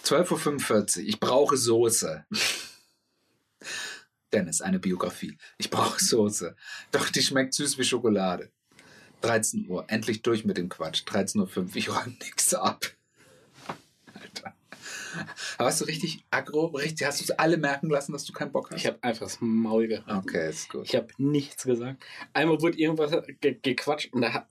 12.45 0.03 0.97
Uhr. 0.97 1.07
Ich 1.07 1.19
brauche 1.19 1.55
Soße. 1.55 2.25
Dennis, 4.33 4.61
eine 4.61 4.79
Biografie. 4.79 5.37
Ich 5.57 5.69
brauche 5.69 6.03
Soße. 6.03 6.55
Doch 6.91 7.09
die 7.09 7.21
schmeckt 7.21 7.53
süß 7.53 7.77
wie 7.77 7.85
Schokolade. 7.85 8.51
13 9.21 9.69
Uhr. 9.69 9.85
Endlich 9.87 10.21
durch 10.21 10.43
mit 10.43 10.57
dem 10.57 10.67
Quatsch. 10.67 11.03
13.05 11.07 11.57
Uhr. 11.57 11.75
Ich 11.75 11.89
räume 11.89 12.15
nichts 12.21 12.53
ab. 12.53 12.85
Aber 15.57 15.67
hast 15.67 15.81
du 15.81 15.85
richtig 15.85 16.23
aggro? 16.31 16.67
Richtig, 16.67 17.05
hast 17.05 17.19
du 17.19 17.23
es 17.25 17.31
alle 17.31 17.57
merken 17.57 17.89
lassen, 17.89 18.13
dass 18.13 18.25
du 18.25 18.33
keinen 18.33 18.51
Bock 18.51 18.71
hast? 18.71 18.79
Ich 18.79 18.85
habe 18.85 18.97
einfach 19.01 19.25
das 19.25 19.37
Maul 19.41 19.87
gehabt. 19.87 20.09
okay, 20.09 20.49
ist 20.49 20.69
gut. 20.69 20.85
Ich 20.85 20.95
habe 20.95 21.07
nichts 21.17 21.63
gesagt. 21.63 22.03
Einmal 22.33 22.61
wurde 22.61 22.77
irgendwas 22.77 23.11
ge 23.41 23.57
gequatscht 23.61 24.13
und 24.13 24.21
da 24.21 24.33
habe 24.33 24.47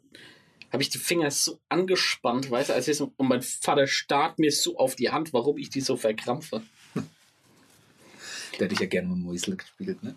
hab 0.72 0.81
ich 0.81 0.88
die 0.88 0.98
Finger 0.98 1.31
so 1.31 1.61
angespannt, 1.68 2.50
weißt 2.50 2.70
du, 2.70 2.74
als 2.74 2.88
ich 2.88 2.96
so, 2.96 3.12
und 3.16 3.29
mein 3.29 3.42
Vater 3.42 3.87
starrt 3.87 4.40
mir 4.40 4.50
so 4.50 4.77
auf 4.77 4.96
die 4.96 5.11
Hand, 5.11 5.33
warum 5.33 5.57
ich 5.57 5.70
die 5.70 5.81
so 5.81 5.96
verkrampfe. 5.96 6.62
Der 8.59 8.64
hat 8.66 8.72
dich 8.72 8.81
ja 8.81 8.87
gerne 8.87 9.09
mit 9.09 9.18
Muisel 9.18 9.57
gespielt, 9.57 10.03
ne? 10.03 10.16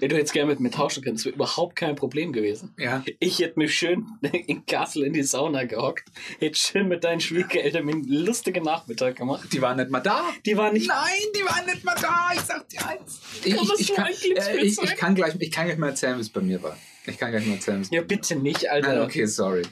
Wenn 0.00 0.08
du 0.08 0.16
jetzt 0.16 0.32
gerne 0.32 0.50
mit 0.50 0.60
mir 0.60 0.70
tauschen 0.70 1.02
könntest, 1.02 1.26
wäre 1.26 1.34
überhaupt 1.34 1.76
kein 1.76 1.96
Problem 1.96 2.32
gewesen. 2.32 2.74
Ja. 2.78 3.04
Ich 3.18 3.38
hätte 3.38 3.58
mich 3.58 3.74
schön 3.74 4.06
in 4.46 4.66
Kassel 4.66 5.04
in 5.04 5.12
die 5.12 5.22
Sauna 5.22 5.64
gehockt, 5.64 6.04
hätte 6.38 6.58
schön 6.58 6.88
mit 6.88 7.04
deinen 7.04 7.20
Schwiegereltern 7.20 7.84
mir 7.84 7.92
einen 7.92 8.04
lustigen 8.08 8.64
Nachmittag 8.64 9.16
gemacht. 9.16 9.48
Die 9.52 9.60
waren 9.62 9.76
nicht 9.76 9.90
mal 9.90 10.00
da. 10.00 10.24
Die 10.44 10.56
waren 10.56 10.74
nicht. 10.74 10.88
Nein, 10.88 11.12
die 11.34 11.44
waren 11.44 11.66
nicht 11.66 11.84
mal 11.84 11.96
da. 12.00 12.30
Ich 12.34 12.40
sag 12.40 12.68
dir 12.68 12.86
eins. 12.86 13.20
Ich, 13.44 13.56
Kann 13.56 13.66
das 13.68 13.80
ich, 13.80 13.90
ich, 13.90 13.96
kann, 13.96 14.04
ein 14.06 14.12
äh, 14.12 14.56
ich, 14.62 14.82
ich, 14.82 14.96
kann 14.96 15.14
gleich, 15.14 15.34
ich 15.38 15.50
kann 15.50 15.66
gleich 15.66 15.78
mal 15.78 15.88
erzählen, 15.88 16.16
wie 16.16 16.22
es 16.22 16.30
bei 16.30 16.40
mir 16.40 16.62
war. 16.62 16.76
Ich 17.06 17.18
kann 17.18 17.30
gleich 17.30 17.46
mal 17.46 17.54
erzählen, 17.54 17.78
wie 17.78 17.82
es 17.82 17.90
Ja, 17.90 18.00
bei 18.00 18.04
mir 18.04 18.08
bitte 18.08 18.36
nicht. 18.36 18.70
Alter. 18.70 18.94
Nein, 18.94 19.00
okay, 19.02 19.26
sorry. 19.26 19.62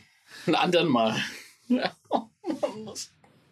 Einen 0.47 0.57
anderen 0.57 0.89
Mal. 0.89 1.17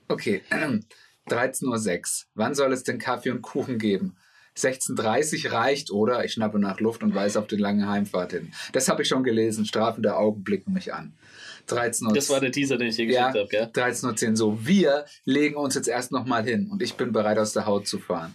Okay, 0.09 0.43
13.06 1.29 1.65
Uhr. 1.65 2.29
Wann 2.35 2.55
soll 2.55 2.73
es 2.73 2.83
denn 2.83 2.99
Kaffee 2.99 3.31
und 3.31 3.41
Kuchen 3.41 3.79
geben? 3.79 4.17
16.30 4.57 5.47
Uhr 5.47 5.53
reicht, 5.53 5.91
oder? 5.91 6.25
Ich 6.25 6.35
schnappe 6.35 6.59
nach 6.59 6.81
Luft 6.81 7.03
und 7.03 7.15
weise 7.15 7.38
auf 7.38 7.47
die 7.47 7.57
lange 7.57 7.88
Heimfahrt 7.88 8.33
hin. 8.33 8.53
Das 8.73 8.88
habe 8.88 9.03
ich 9.03 9.09
schon 9.09 9.25
gelesen. 9.25 9.65
Strafende 9.65 10.17
Augen 10.17 10.45
blicken 10.45 10.73
mich 10.73 10.93
an. 10.93 11.15
13 11.67 12.09
Uhr. 12.09 12.12
Das 12.12 12.29
war 12.29 12.41
der 12.41 12.53
Teaser, 12.53 12.77
den 12.77 12.88
ich 12.88 12.97
dir 12.97 13.07
ja, 13.07 13.31
geschickt 13.31 13.53
habe, 13.55 13.71
gell? 13.73 13.85
13.10 13.85 14.31
Uhr. 14.31 14.37
So, 14.37 14.67
wir 14.67 15.07
legen 15.25 15.57
uns 15.57 15.75
jetzt 15.75 15.88
erst 15.88 16.12
nochmal 16.12 16.45
hin 16.45 16.69
und 16.71 16.83
ich 16.83 16.95
bin 16.95 17.12
bereit, 17.12 17.38
aus 17.38 17.53
der 17.53 17.67
Haut 17.67 17.87
zu 17.87 17.99
fahren. 17.99 18.35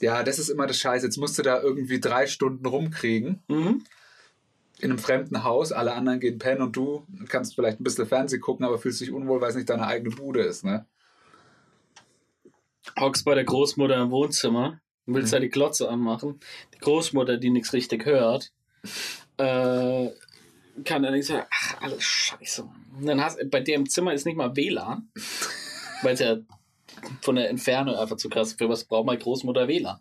Ja, 0.00 0.24
das 0.24 0.40
ist 0.40 0.48
immer 0.48 0.66
das 0.66 0.78
Scheiße. 0.78 1.06
Jetzt 1.06 1.18
musst 1.18 1.38
du 1.38 1.42
da 1.42 1.62
irgendwie 1.62 2.00
drei 2.00 2.26
Stunden 2.26 2.66
rumkriegen. 2.66 3.42
Mhm. 3.48 3.84
in 4.80 4.90
einem 4.90 4.98
fremden 4.98 5.44
Haus, 5.44 5.70
alle 5.70 5.92
anderen 5.92 6.18
gehen 6.18 6.38
pennen 6.38 6.62
und 6.62 6.74
du 6.74 7.06
kannst 7.28 7.54
vielleicht 7.54 7.78
ein 7.78 7.84
bisschen 7.84 8.08
Fernsehen 8.08 8.40
gucken, 8.40 8.66
aber 8.66 8.78
fühlst 8.78 9.00
dich 9.00 9.12
unwohl, 9.12 9.40
weil 9.40 9.50
es 9.50 9.54
nicht 9.54 9.70
deine 9.70 9.86
eigene 9.86 10.10
Bude 10.16 10.42
ist, 10.42 10.64
ne? 10.64 10.86
Hockst 12.98 13.24
bei 13.24 13.36
der 13.36 13.44
Großmutter 13.44 14.02
im 14.02 14.10
Wohnzimmer 14.10 14.80
und 15.06 15.14
willst 15.14 15.32
Mhm. 15.32 15.36
da 15.36 15.40
die 15.40 15.48
Glotze 15.48 15.88
anmachen. 15.88 16.40
Die 16.74 16.78
Großmutter, 16.78 17.36
die 17.36 17.50
nichts 17.50 17.72
richtig 17.72 18.04
hört, 18.06 18.52
äh, 19.38 20.08
kann 20.84 21.02
dann 21.02 21.12
nicht 21.12 21.26
sagen, 21.26 21.46
ach, 21.50 21.82
alles 21.82 22.02
scheiße. 22.02 22.62
Und 22.98 23.06
dann 23.06 23.20
hast 23.20 23.38
bei 23.50 23.60
dir 23.60 23.74
im 23.74 23.88
Zimmer 23.88 24.12
ist 24.14 24.26
nicht 24.26 24.36
mal 24.36 24.56
WLAN, 24.56 25.08
weil 26.02 26.14
es 26.14 26.20
ja 26.20 26.36
von 27.20 27.36
der 27.36 27.50
Entfernung 27.50 27.96
einfach 27.96 28.16
zu 28.16 28.28
krass 28.28 28.48
ist. 28.52 28.58
Für 28.58 28.68
was 28.68 28.84
braucht 28.84 29.06
meine 29.06 29.18
Großmutter 29.18 29.68
WLAN? 29.68 29.98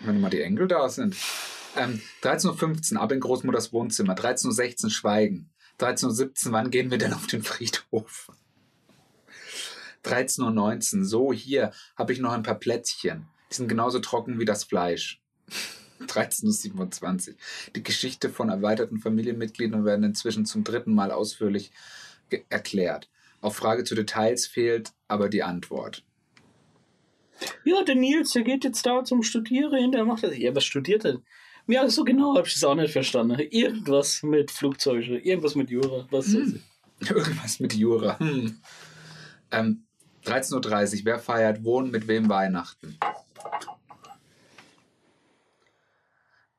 Wenn 0.00 0.20
mal 0.20 0.30
die 0.30 0.40
Enkel 0.42 0.66
da 0.68 0.88
sind. 0.88 1.16
Ähm, 1.76 2.00
13.15 2.22 2.94
Uhr, 2.96 3.02
ab 3.02 3.12
in 3.12 3.20
Großmutters 3.20 3.72
Wohnzimmer. 3.72 4.14
13.16 4.14 4.84
Uhr, 4.84 4.90
Schweigen. 4.90 5.50
13.17 5.78 6.46
Uhr, 6.46 6.52
wann 6.52 6.70
gehen 6.70 6.90
wir 6.90 6.98
denn 6.98 7.12
auf 7.12 7.26
den 7.26 7.42
Friedhof? 7.42 8.28
13.19 10.04 10.98
Uhr, 10.98 11.04
so 11.04 11.32
hier 11.32 11.72
habe 11.96 12.12
ich 12.12 12.20
noch 12.20 12.32
ein 12.32 12.42
paar 12.42 12.58
Plätzchen. 12.58 13.26
Die 13.50 13.54
sind 13.54 13.68
genauso 13.68 13.98
trocken 13.98 14.38
wie 14.38 14.44
das 14.44 14.64
Fleisch. 14.64 15.20
13.27 16.00 17.28
Uhr. 17.28 17.34
Die 17.76 17.82
Geschichte 17.82 18.30
von 18.30 18.48
erweiterten 18.48 18.98
Familienmitgliedern 18.98 19.84
werden 19.84 20.04
inzwischen 20.04 20.46
zum 20.46 20.64
dritten 20.64 20.94
Mal 20.94 21.10
ausführlich 21.10 21.72
erklärt. 22.48 23.10
Auf 23.40 23.56
Frage 23.56 23.84
zu 23.84 23.94
Details 23.94 24.46
fehlt 24.46 24.92
aber 25.08 25.28
die 25.28 25.42
Antwort. 25.42 26.04
Ja, 27.64 27.82
der 27.82 27.94
Nils, 27.94 28.32
der 28.32 28.42
geht 28.42 28.64
jetzt 28.64 28.84
da 28.84 29.04
zum 29.04 29.22
Studieren, 29.22 29.92
der 29.92 30.04
macht 30.04 30.22
das. 30.22 30.36
Ja, 30.36 30.54
was 30.54 30.64
studiert 30.64 31.04
er? 31.04 31.20
Ja, 31.66 31.88
so 31.88 32.04
genau 32.04 32.36
habe 32.36 32.46
ich 32.46 32.56
es 32.56 32.64
auch 32.64 32.74
nicht 32.74 32.92
verstanden. 32.92 33.38
Irgendwas 33.38 34.22
mit 34.22 34.50
Flugzeugen, 34.50 35.20
irgendwas 35.20 35.54
mit 35.54 35.70
Jura, 35.70 36.06
was 36.10 36.34
ich. 36.34 36.60
Irgendwas 37.08 37.60
mit 37.60 37.72
Jura. 37.74 38.18
Hm. 38.18 38.60
Ähm, 39.52 39.86
13.30 40.30 41.00
Uhr. 41.00 41.04
Wer 41.04 41.18
feiert 41.18 41.64
Wohnen 41.64 41.90
mit 41.90 42.06
wem 42.06 42.28
Weihnachten? 42.28 42.98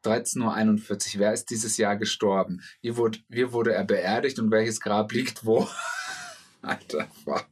13.41 0.03 1.15
Uhr. 1.15 1.19
Wer 1.19 1.33
ist 1.33 1.49
dieses 1.49 1.77
Jahr 1.77 1.95
gestorben? 1.95 2.61
Wie 2.81 2.97
wurde, 2.97 3.19
wie 3.29 3.51
wurde 3.53 3.73
er 3.73 3.85
beerdigt 3.85 4.39
und 4.39 4.51
welches 4.51 4.81
Grab 4.81 5.13
liegt 5.13 5.45
wo? 5.45 5.67
Alter, 6.61 7.07
fuck. 7.23 7.47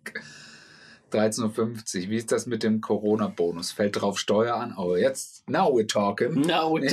13.50 1.12 2.04
Uhr. 2.04 2.10
Wie 2.10 2.18
ist 2.18 2.32
das 2.32 2.46
mit 2.48 2.64
dem 2.64 2.82
Corona-Bonus? 2.82 3.72
Fällt 3.72 4.02
drauf 4.02 4.20
Steuer 4.20 4.56
an? 4.56 4.76
Oh, 4.78 4.96
jetzt. 4.96 5.48
Now 5.50 5.70
we're 5.70 5.88
talking. 5.88 6.44
Na, 6.46 6.64
und 6.64 6.84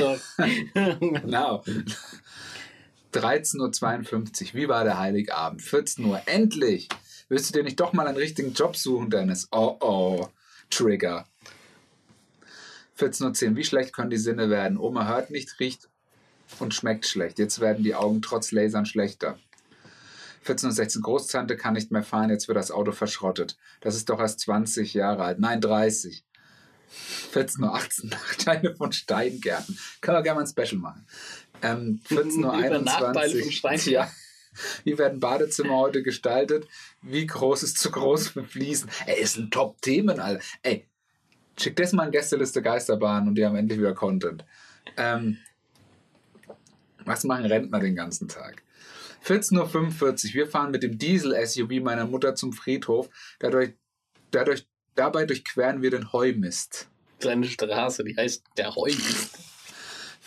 Now. 1.26 1.62
13.52 3.12 4.42
Uhr. 4.46 4.54
Wie 4.54 4.68
war 4.68 4.84
der 4.84 4.98
Heiligabend? 4.98 5.62
14 5.62 6.04
Uhr. 6.04 6.22
Endlich! 6.26 6.88
Willst 7.28 7.50
du 7.50 7.58
dir 7.58 7.64
nicht 7.64 7.80
doch 7.80 7.92
mal 7.92 8.06
einen 8.06 8.16
richtigen 8.16 8.52
Job 8.52 8.76
suchen, 8.76 9.10
Dennis? 9.10 9.48
Oh 9.50 9.76
oh. 9.80 10.28
Trigger. 10.70 11.26
14.10 12.98 13.50
Uhr. 13.50 13.56
Wie 13.56 13.64
schlecht 13.64 13.92
können 13.92 14.10
die 14.10 14.16
Sinne 14.16 14.48
werden? 14.50 14.78
Oma 14.78 15.06
hört 15.06 15.30
nicht, 15.30 15.58
riecht 15.60 15.88
und 16.58 16.74
schmeckt 16.74 17.06
schlecht. 17.06 17.38
Jetzt 17.38 17.60
werden 17.60 17.84
die 17.84 17.94
Augen 17.94 18.22
trotz 18.22 18.52
Lasern 18.52 18.86
schlechter. 18.86 19.38
14.16 20.46 20.96
Uhr. 20.98 21.02
Großtante 21.02 21.56
kann 21.56 21.74
nicht 21.74 21.90
mehr 21.90 22.04
fahren, 22.04 22.30
jetzt 22.30 22.48
wird 22.48 22.56
das 22.56 22.70
Auto 22.70 22.92
verschrottet. 22.92 23.56
Das 23.80 23.96
ist 23.96 24.08
doch 24.08 24.20
erst 24.20 24.40
20 24.40 24.94
Jahre 24.94 25.24
alt. 25.24 25.40
Nein, 25.40 25.60
30. 25.60 26.24
14.18 27.34 28.04
Uhr. 28.04 28.10
Nachteile 28.10 28.76
von 28.76 28.92
Steingärten. 28.92 29.78
Können 30.00 30.18
wir 30.18 30.22
gerne 30.22 30.40
mal 30.40 30.46
ein 30.46 30.48
Special 30.48 30.80
machen. 30.80 31.06
Ähm, 31.62 32.00
14.21 32.08 32.66
Über 32.66 32.78
Nachteile 32.80 33.36
Uhr. 33.36 33.42
von 33.42 33.52
Steingärten. 33.52 33.92
Ja. 33.92 34.10
Wie 34.84 34.98
werden 34.98 35.20
Badezimmer 35.20 35.76
heute 35.76 36.02
gestaltet? 36.02 36.66
Wie 37.02 37.26
groß 37.26 37.62
ist 37.62 37.78
zu 37.78 37.90
groß 37.90 38.28
für 38.28 38.44
Fliesen? 38.44 38.90
Ey, 39.06 39.20
ist 39.20 39.36
ein 39.36 39.50
Top-Themen, 39.50 40.20
Alter. 40.20 40.42
Ey, 40.62 40.86
schick 41.58 41.76
das 41.76 41.92
mal 41.92 42.06
in 42.06 42.12
Gästeliste 42.12 42.62
Geisterbahn 42.62 43.28
und 43.28 43.34
die 43.34 43.44
haben 43.44 43.56
endlich 43.56 43.78
wieder 43.78 43.94
Content. 43.94 44.44
Ähm, 44.96 45.38
was 47.04 47.24
machen 47.24 47.46
Rentner 47.46 47.80
den 47.80 47.94
ganzen 47.94 48.28
Tag? 48.28 48.62
14.45 49.24 50.28
Uhr. 50.28 50.34
Wir 50.34 50.46
fahren 50.46 50.70
mit 50.70 50.82
dem 50.82 50.98
Diesel-SUV 50.98 51.82
meiner 51.82 52.06
Mutter 52.06 52.34
zum 52.34 52.52
Friedhof. 52.52 53.08
Dadurch, 53.38 53.74
dadurch, 54.30 54.66
dabei 54.94 55.24
durchqueren 55.24 55.82
wir 55.82 55.90
den 55.90 56.12
Heumist. 56.12 56.88
Kleine 57.18 57.46
Straße, 57.46 58.04
die 58.04 58.16
heißt 58.16 58.44
der 58.56 58.74
Heumist. 58.74 59.38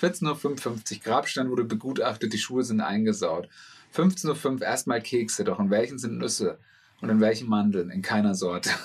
14.55 0.02 0.98
Uhr. 0.98 1.04
Grabstein 1.04 1.50
wurde 1.50 1.64
begutachtet, 1.64 2.34
die 2.34 2.38
Schuhe 2.38 2.64
sind 2.64 2.82
eingesaut. 2.82 3.50
15.05 3.96 4.46
Uhr. 4.46 4.62
Erstmal 4.62 5.02
Kekse, 5.02 5.44
doch 5.44 5.60
in 5.60 5.70
welchen 5.70 5.98
sind 5.98 6.18
Nüsse? 6.18 6.60
Und 7.02 7.10
in 7.10 7.22
welchen 7.22 7.48
Mandeln? 7.48 7.90
In 7.92 8.02
keiner 8.02 8.36
Sorte. 8.36 8.72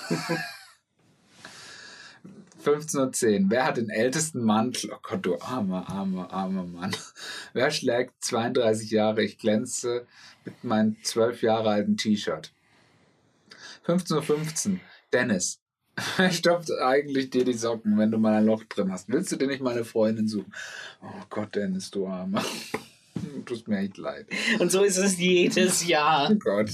15.10 2.65 3.43
Uhr. 3.43 3.49
Wer 3.49 3.65
hat 3.65 3.77
den 3.77 3.89
ältesten 3.89 4.43
Mantel? 4.43 4.91
Oh 4.93 4.99
Gott, 5.01 5.25
du 5.25 5.39
armer, 5.39 5.87
armer, 5.89 6.31
armer 6.33 6.63
Mann. 6.63 6.95
Wer 7.53 7.69
schlägt 7.71 8.13
32 8.23 8.89
Jahre? 8.91 9.23
Ich 9.23 9.37
glänze 9.37 10.07
mit 10.45 10.63
meinem 10.63 10.97
12 11.03 11.43
Jahre 11.43 11.69
alten 11.69 11.97
T-Shirt. 11.97 12.51
15.15 13.85 14.71
Uhr. 14.71 14.79
Dennis. 15.13 15.61
Wer 16.17 16.31
stopft 16.31 16.71
eigentlich 16.81 17.29
dir 17.29 17.45
die 17.45 17.53
Socken, 17.53 17.97
wenn 17.97 18.11
du 18.11 18.17
mal 18.17 18.33
ein 18.33 18.45
Loch 18.45 18.63
drin 18.65 18.91
hast? 18.91 19.07
Willst 19.09 19.31
du 19.31 19.37
dir 19.37 19.47
nicht 19.47 19.61
mal 19.61 19.73
eine 19.73 19.85
Freundin 19.85 20.27
suchen? 20.27 20.53
Oh 21.01 21.23
Gott, 21.29 21.55
Dennis, 21.55 21.91
du 21.91 22.07
Armer. 22.07 22.43
Du 23.15 23.41
tust 23.45 23.67
mir 23.67 23.79
echt 23.79 23.97
leid. 23.97 24.27
Und 24.59 24.71
so 24.71 24.83
ist 24.83 24.97
es 24.97 25.17
jedes 25.17 25.87
Jahr. 25.87 26.29
Oh 26.31 26.35
Gott. 26.35 26.69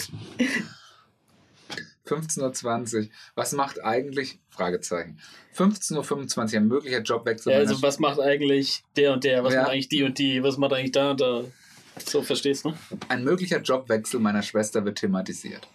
15.20 2.05 2.95
Uhr. 3.03 3.07
Was 3.35 3.51
macht 3.53 3.83
eigentlich? 3.83 4.39
Fragezeichen. 4.49 5.19
15.25 5.55 6.37
Uhr. 6.53 6.53
Ein 6.59 6.67
möglicher 6.67 7.01
Jobwechsel. 7.01 7.53
Ja, 7.53 7.59
also 7.59 7.81
was 7.81 7.99
macht 7.99 8.19
eigentlich 8.19 8.83
der 8.95 9.13
und 9.13 9.23
der? 9.23 9.43
Was 9.43 9.53
Ja. 9.53 9.61
macht 9.61 9.71
eigentlich 9.71 9.89
die 9.89 10.03
und 10.03 10.17
die? 10.17 10.43
Was 10.43 10.57
macht 10.57 10.73
eigentlich 10.73 10.91
da 10.91 11.11
und 11.11 11.21
da? 11.21 11.43
So, 12.05 12.21
verstehst 12.21 12.65
du? 12.65 12.73
Ein 13.09 13.23
möglicher 13.23 13.61
Jobwechsel 13.61 14.19
meiner 14.19 14.41
Schwester 14.41 14.83
wird 14.85 14.97
thematisiert. 14.99 15.67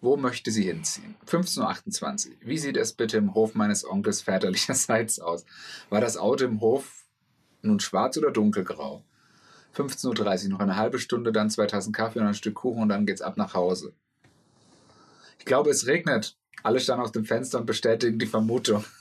Wo 0.00 0.16
möchte 0.16 0.50
sie 0.50 0.64
hinziehen? 0.64 1.14
15.28 1.26 2.28
Uhr. 2.28 2.34
Wie 2.40 2.58
sieht 2.58 2.76
es 2.76 2.92
bitte 2.92 3.18
im 3.18 3.34
Hof 3.34 3.54
meines 3.54 3.84
Onkels 3.88 4.22
väterlicherseits 4.22 5.18
aus? 5.20 5.44
War 5.88 6.00
das 6.00 6.16
Auto 6.16 6.44
im 6.44 6.60
Hof 6.60 7.04
nun 7.62 7.80
schwarz 7.80 8.16
oder 8.16 8.30
dunkelgrau? 8.30 9.04
15.30 9.74 10.44
Uhr. 10.44 10.50
Noch 10.50 10.60
eine 10.60 10.76
halbe 10.76 10.98
Stunde, 10.98 11.32
dann 11.32 11.50
zwei 11.50 11.66
Tassen 11.66 11.92
Kaffee 11.92 12.20
und 12.20 12.26
ein 12.26 12.34
Stück 12.34 12.54
Kuchen 12.54 12.82
und 12.82 12.88
dann 12.88 13.06
geht's 13.06 13.22
ab 13.22 13.36
nach 13.36 13.54
Hause. 13.54 13.92
Ich 15.38 15.44
glaube, 15.44 15.70
es 15.70 15.86
regnet. 15.86 16.36
Alle 16.62 16.80
standen 16.80 17.02
aus 17.02 17.12
dem 17.12 17.24
Fenster 17.24 17.58
und 17.58 17.66
bestätigen 17.66 18.18
die 18.18 18.26
Vermutung. 18.26 18.84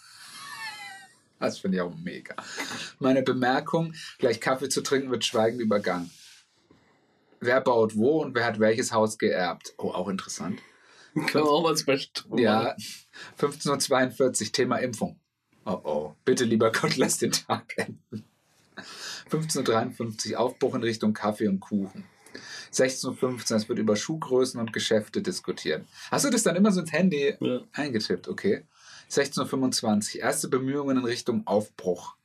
Das 1.42 1.60
finde 1.60 1.78
ich 1.78 1.82
auch 1.82 1.96
mega. 1.96 2.36
Meine 3.00 3.24
Bemerkung, 3.24 3.94
gleich 4.18 4.42
Kaffee 4.42 4.68
zu 4.68 4.82
trinken, 4.82 5.10
wird 5.10 5.24
schweigend 5.24 5.62
übergangen. 5.62 6.12
Wer 7.40 7.62
baut 7.62 7.96
wo 7.96 8.22
und 8.22 8.36
wer 8.36 8.46
hat 8.46 8.60
welches 8.60 8.92
Haus 8.92 9.18
geerbt? 9.18 9.74
Oh, 9.78 9.92
auch 9.92 10.10
interessant. 10.10 10.60
Können 11.14 11.46
wir 11.46 11.50
auch 11.50 11.64
mal 11.64 11.78
zum 11.78 11.86
Beispiel. 11.86 12.42
Ja, 12.42 12.76
15.42 13.40 14.48
Uhr, 14.48 14.52
Thema 14.52 14.78
Impfung. 14.80 15.18
Oh 15.66 15.80
oh, 15.84 16.16
bitte 16.26 16.44
lieber 16.44 16.74
Gott, 16.74 16.98
lass 16.98 17.20
den 17.20 17.32
Tag 17.32 17.74
enden. 17.78 18.26
15.53 19.30 20.32
Uhr, 20.34 20.40
Aufbruch 20.40 20.76
in 20.76 20.84
Richtung 20.84 21.14
Kaffee 21.14 21.48
und 21.48 21.60
Kuchen. 21.60 22.06
16.15 22.74 23.52
Uhr, 23.52 23.58
es 23.58 23.70
wird 23.70 23.80
über 23.80 23.96
Schuhgrößen 23.96 24.60
und 24.60 24.74
Geschäfte 24.74 25.22
diskutiert. 25.22 25.86
Hast 26.12 26.26
du 26.26 26.30
das 26.30 26.44
dann 26.44 26.56
immer 26.56 26.72
so 26.72 26.82
ins 26.82 26.92
Handy 26.92 27.36
Ja. 27.40 27.62
eingetippt? 27.74 28.28
Okay. 28.28 28.64
16.25 29.10 30.16
Uhr, 30.18 30.22
erste 30.22 30.48
Bemühungen 30.50 30.98
in 30.98 31.04
Richtung 31.06 31.48
Aufbruch 31.48 32.16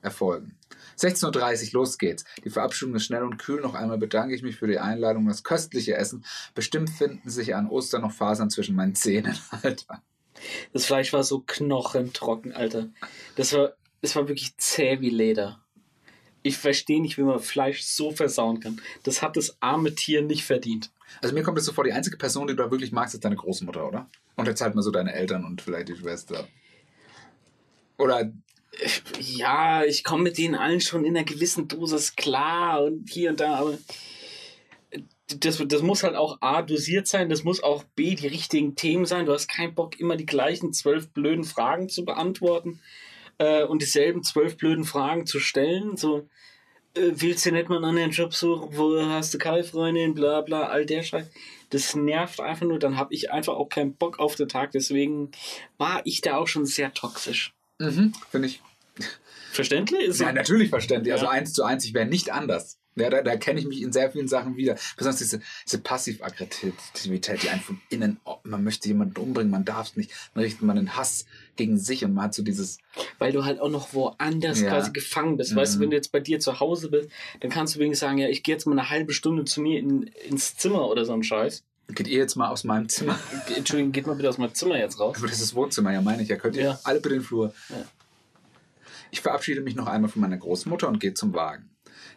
erfolgen. 0.00 0.56
16.30 0.98 1.66
Uhr, 1.74 1.80
los 1.80 1.98
geht's. 1.98 2.24
Die 2.44 2.50
Verabschiedung 2.50 2.94
ist 2.94 3.04
schnell 3.04 3.22
und 3.22 3.38
kühl. 3.38 3.60
Noch 3.60 3.74
einmal 3.74 3.98
bedanke 3.98 4.34
ich 4.34 4.42
mich 4.42 4.56
für 4.56 4.66
die 4.66 4.78
Einladung 4.78 5.24
und 5.24 5.28
das 5.28 5.44
köstliche 5.44 5.94
Essen. 5.94 6.24
Bestimmt 6.54 6.90
finden 6.90 7.28
sich 7.28 7.54
an 7.54 7.68
Ostern 7.68 8.02
noch 8.02 8.12
Fasern 8.12 8.50
zwischen 8.50 8.74
meinen 8.74 8.94
Zähnen, 8.94 9.36
Alter. 9.62 10.02
Das 10.72 10.86
Fleisch 10.86 11.12
war 11.12 11.22
so 11.22 11.44
knochentrocken, 11.46 12.52
Alter. 12.52 12.88
Das 13.36 13.52
war, 13.52 13.74
das 14.00 14.16
war 14.16 14.26
wirklich 14.28 14.56
zäh 14.56 15.00
wie 15.00 15.10
Leder. 15.10 15.61
Ich 16.42 16.56
verstehe 16.56 17.00
nicht, 17.00 17.18
wie 17.18 17.22
man 17.22 17.40
Fleisch 17.40 17.82
so 17.82 18.10
versauen 18.10 18.60
kann. 18.60 18.80
Das 19.04 19.22
hat 19.22 19.36
das 19.36 19.56
arme 19.60 19.94
Tier 19.94 20.22
nicht 20.22 20.44
verdient. 20.44 20.90
Also 21.20 21.34
mir 21.34 21.42
kommt 21.42 21.58
es 21.58 21.64
so 21.64 21.72
vor, 21.72 21.84
die 21.84 21.92
einzige 21.92 22.16
Person, 22.16 22.46
die 22.46 22.56
du 22.56 22.62
da 22.62 22.70
wirklich 22.70 22.92
magst, 22.92 23.14
ist 23.14 23.24
deine 23.24 23.36
Großmutter, 23.36 23.86
oder? 23.86 24.08
Und 24.36 24.46
jetzt 24.46 24.60
halt 24.60 24.74
mal 24.74 24.82
so 24.82 24.90
deine 24.90 25.12
Eltern 25.12 25.44
und 25.44 25.62
vielleicht 25.62 25.88
die 25.88 25.96
Schwester. 25.96 26.48
Oder, 27.98 28.32
Ja, 29.20 29.84
ich 29.84 30.02
komme 30.02 30.24
mit 30.24 30.38
denen 30.38 30.54
allen 30.54 30.80
schon 30.80 31.04
in 31.04 31.16
einer 31.16 31.24
gewissen 31.24 31.68
Dosis 31.68 32.16
klar 32.16 32.82
und 32.82 33.08
hier 33.10 33.30
und 33.30 33.40
da, 33.40 33.56
aber 33.56 33.78
das, 35.28 35.62
das 35.66 35.82
muss 35.82 36.02
halt 36.02 36.16
auch 36.16 36.38
A 36.40 36.62
dosiert 36.62 37.06
sein, 37.06 37.28
das 37.28 37.44
muss 37.44 37.62
auch 37.62 37.84
B 37.94 38.14
die 38.14 38.26
richtigen 38.26 38.74
Themen 38.74 39.06
sein. 39.06 39.26
Du 39.26 39.32
hast 39.32 39.48
keinen 39.48 39.74
Bock, 39.74 39.98
immer 40.00 40.16
die 40.16 40.26
gleichen 40.26 40.72
zwölf 40.72 41.10
blöden 41.10 41.44
Fragen 41.44 41.88
zu 41.88 42.04
beantworten 42.04 42.80
äh, 43.42 43.64
und 43.64 43.82
dieselben 43.82 44.22
zwölf 44.22 44.56
blöden 44.56 44.84
Fragen 44.84 45.26
zu 45.26 45.40
stellen. 45.40 45.96
So, 45.96 46.28
äh, 46.94 47.10
willst 47.14 47.44
du 47.46 47.52
nicht 47.52 47.68
mal 47.68 47.76
einen 47.76 47.86
anderen 47.86 48.10
Job 48.10 48.34
suchen, 48.34 48.76
wo 48.76 49.00
hast 49.06 49.34
du 49.34 49.38
keine 49.38 49.64
Freundin, 49.64 50.14
bla 50.14 50.40
bla, 50.42 50.64
all 50.64 50.86
der 50.86 51.02
Scheiß. 51.02 51.26
Das 51.70 51.96
nervt 51.96 52.40
einfach 52.40 52.66
nur, 52.66 52.78
dann 52.78 52.96
habe 52.96 53.14
ich 53.14 53.30
einfach 53.30 53.54
auch 53.54 53.68
keinen 53.68 53.94
Bock 53.94 54.18
auf 54.18 54.34
den 54.36 54.48
Tag, 54.48 54.72
deswegen 54.72 55.30
war 55.78 56.02
ich 56.04 56.20
da 56.20 56.36
auch 56.36 56.46
schon 56.48 56.66
sehr 56.66 56.92
toxisch. 56.92 57.52
mhm, 57.78 58.12
finde 58.30 58.48
ich, 58.48 58.60
Verständlich? 59.52 60.04
Ist 60.08 60.20
ja, 60.20 60.32
natürlich 60.32 60.70
verständlich. 60.70 61.12
Also 61.12 61.26
Ja. 61.26 61.30
eins 61.32 61.52
zu 61.52 61.62
eins, 61.62 61.84
ich 61.84 61.92
wäre 61.92 62.06
nicht 62.06 62.30
anders. 62.30 62.78
Ja, 62.94 63.08
da, 63.10 63.22
da 63.22 63.36
kenne 63.36 63.60
ich 63.60 63.66
mich 63.66 63.80
in 63.82 63.92
sehr 63.92 64.10
vielen 64.10 64.28
Sachen 64.28 64.56
wieder. 64.56 64.76
Besonders 64.96 65.18
diese, 65.18 65.40
diese 65.66 65.78
Passiv-Aggressivität, 65.78 67.42
die 67.42 67.48
einen 67.48 67.60
von 67.60 67.80
innen, 67.88 68.20
oh, 68.24 68.36
man 68.44 68.64
möchte 68.64 68.88
jemanden 68.88 69.18
umbringen, 69.18 69.50
man 69.50 69.64
darf 69.64 69.88
es 69.90 69.96
nicht, 69.96 70.10
dann 70.34 70.42
richtet 70.42 70.62
man 70.62 70.76
den 70.76 70.94
Hass 70.96 71.26
gegen 71.56 71.76
sich 71.76 72.04
und 72.04 72.14
man 72.14 72.24
hat 72.24 72.34
so 72.34 72.42
dieses, 72.42 72.78
Weil 73.18 73.32
du 73.32 73.44
halt 73.44 73.60
auch 73.60 73.68
noch 73.68 73.92
woanders 73.94 74.60
Ja. 74.60 74.70
quasi 74.70 74.90
gefangen 74.92 75.36
bist. 75.36 75.54
Weißt 75.54 75.74
du, 75.74 75.78
Mhm. 75.78 75.82
wenn 75.82 75.90
du 75.90 75.96
jetzt 75.96 76.10
bei 76.12 76.20
dir 76.20 76.40
zu 76.40 76.60
Hause 76.60 76.90
bist, 76.90 77.10
dann 77.40 77.50
kannst 77.50 77.74
du 77.74 77.78
wenigstens 77.78 78.00
sagen, 78.06 78.18
ja, 78.18 78.28
ich 78.28 78.42
gehe 78.42 78.54
jetzt 78.54 78.66
mal 78.66 78.78
eine 78.78 78.88
halbe 78.90 79.12
Stunde 79.12 79.44
zu 79.44 79.60
mir 79.60 79.78
in, 79.78 80.04
ins 80.28 80.56
Zimmer 80.56 80.88
oder 80.88 81.04
so 81.04 81.12
ein 81.12 81.22
Scheiß. 81.22 81.62
geht 81.88 82.08
ihr 82.08 82.18
jetzt 82.18 82.36
mal 82.36 82.48
aus 82.48 82.64
meinem 82.64 82.88
Zimmer? 82.88 83.18
Entschuldigung, 83.54 83.92
geht 83.92 84.06
mal 84.06 84.14
bitte 84.16 84.28
aus 84.30 84.38
meinem 84.38 84.54
Zimmer 84.54 84.78
jetzt 84.78 84.98
raus. 84.98 85.16
Aber 85.18 85.26
das 85.28 85.40
ist 85.40 85.54
Wohnzimmer, 85.54 85.92
ja 85.92 86.00
meine 86.00 86.22
ich. 86.22 86.28
Ja, 86.28 86.36
könnt 86.36 86.56
ihr 86.56 86.62
Ja. 86.62 86.80
alle 86.84 87.00
bitte 87.00 87.16
in 87.16 87.20
den 87.20 87.26
Flur. 87.26 87.52
Ja. 87.68 87.76
Ich 89.10 89.20
verabschiede 89.20 89.60
mich 89.60 89.74
noch 89.74 89.86
einmal 89.88 90.10
von 90.10 90.22
meiner 90.22 90.38
Großmutter 90.38 90.88
und 90.88 91.00
gehe 91.00 91.12
zum 91.12 91.34
Wagen. 91.34 91.68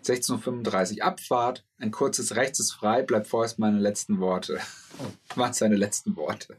16.35 0.05 0.97
Uhr 0.97 1.03
Abfahrt. 1.03 1.65
Ein 1.79 1.91
kurzes 1.91 2.35
Rechts 2.35 2.59
ist 2.59 2.73
frei. 2.73 3.01
Bleibt 3.01 3.27
vorerst 3.27 3.59
meine 3.59 3.79
letzten 3.79 4.19
Worte. 4.19 4.59
Was 5.35 5.57
seine 5.57 5.75
letzten 5.75 6.15
Worte? 6.15 6.55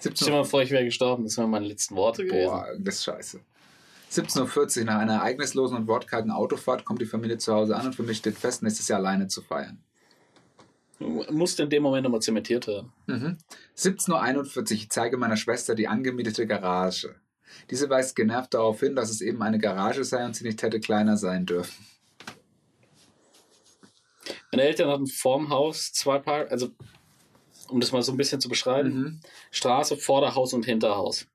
Stell 0.00 0.12
dir 0.12 0.16
17 0.18 0.32
mal 0.32 0.44
vor, 0.44 0.62
ich 0.62 0.70
wäre 0.70 0.84
gestorben. 0.84 1.24
Das 1.24 1.38
wären 1.38 1.50
meine 1.50 1.66
letzten 1.66 1.96
Worte 1.96 2.24
gewesen. 2.24 2.46
Boah, 2.46 2.66
das 2.78 2.96
ist 2.96 3.04
scheiße. 3.04 3.40
17.40 4.10 4.80
Uhr 4.80 4.84
nach 4.84 4.98
einer 4.98 5.14
ereignislosen 5.14 5.76
und 5.76 5.88
wortkargen 5.88 6.30
Autofahrt 6.30 6.84
kommt 6.84 7.00
die 7.00 7.06
Familie 7.06 7.38
zu 7.38 7.52
Hause 7.52 7.76
an 7.76 7.86
und 7.86 7.94
für 7.94 8.02
mich 8.02 8.18
steht 8.18 8.38
fest, 8.38 8.62
nächstes 8.62 8.86
Jahr 8.88 9.00
alleine 9.00 9.26
zu 9.26 9.42
feiern. 9.42 9.82
Du 11.00 11.24
musst 11.30 11.58
in 11.58 11.68
dem 11.68 11.82
Moment 11.82 12.04
nochmal 12.04 12.20
zementiert 12.20 12.66
werden. 12.68 12.92
Mhm. 13.06 13.38
17.41 13.76 14.56
Uhr, 14.56 14.70
ich 14.72 14.90
zeige 14.90 15.16
meiner 15.16 15.36
Schwester 15.36 15.74
die 15.74 15.88
angemietete 15.88 16.46
Garage. 16.46 17.16
Diese 17.70 17.90
weist 17.90 18.14
genervt 18.16 18.54
darauf 18.54 18.80
hin, 18.80 18.94
dass 18.94 19.10
es 19.10 19.20
eben 19.20 19.42
eine 19.42 19.58
Garage 19.58 20.04
sei 20.04 20.24
und 20.24 20.36
sie 20.36 20.44
nicht 20.44 20.62
hätte 20.62 20.80
kleiner 20.80 21.16
sein 21.16 21.46
dürfen. 21.46 21.86
Meine 24.56 24.68
Eltern 24.68 24.88
hatten 24.88 25.06
vorm 25.06 25.48
Haus 25.50 25.92
zwei 25.92 26.18
Park, 26.18 26.50
also 26.50 26.68
um 27.68 27.80
das 27.80 27.92
mal 27.92 28.02
so 28.02 28.12
ein 28.12 28.16
bisschen 28.16 28.40
zu 28.40 28.48
beschreiben, 28.48 28.90
Mhm. 28.92 29.20
Straße, 29.50 29.96
Vorderhaus 29.96 30.52
und 30.52 30.64
Hinterhaus. 30.64 31.26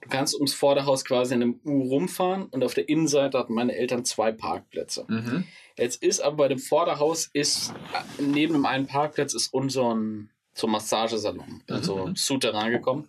Du 0.00 0.08
kannst 0.08 0.34
ums 0.34 0.54
Vorderhaus 0.54 1.04
quasi 1.04 1.34
in 1.34 1.42
einem 1.42 1.60
U 1.64 1.82
rumfahren 1.82 2.46
und 2.46 2.62
auf 2.64 2.74
der 2.74 2.88
Innenseite 2.88 3.38
hatten 3.38 3.54
meine 3.54 3.74
Eltern 3.74 4.04
zwei 4.04 4.32
Parkplätze. 4.32 5.04
Mhm. 5.08 5.44
Jetzt 5.76 6.02
ist 6.02 6.20
aber 6.20 6.36
bei 6.36 6.48
dem 6.48 6.58
Vorderhaus 6.58 7.28
ist 7.32 7.72
neben 8.18 8.54
dem 8.54 8.66
einen 8.66 8.86
Parkplatz 8.86 9.34
ist 9.34 9.52
unser 9.52 9.96
so 10.54 10.66
Massagesalon, 10.66 11.62
also 11.68 12.08
Mhm. 12.08 12.16
Souterrain 12.16 12.72
gekommen. 12.72 13.08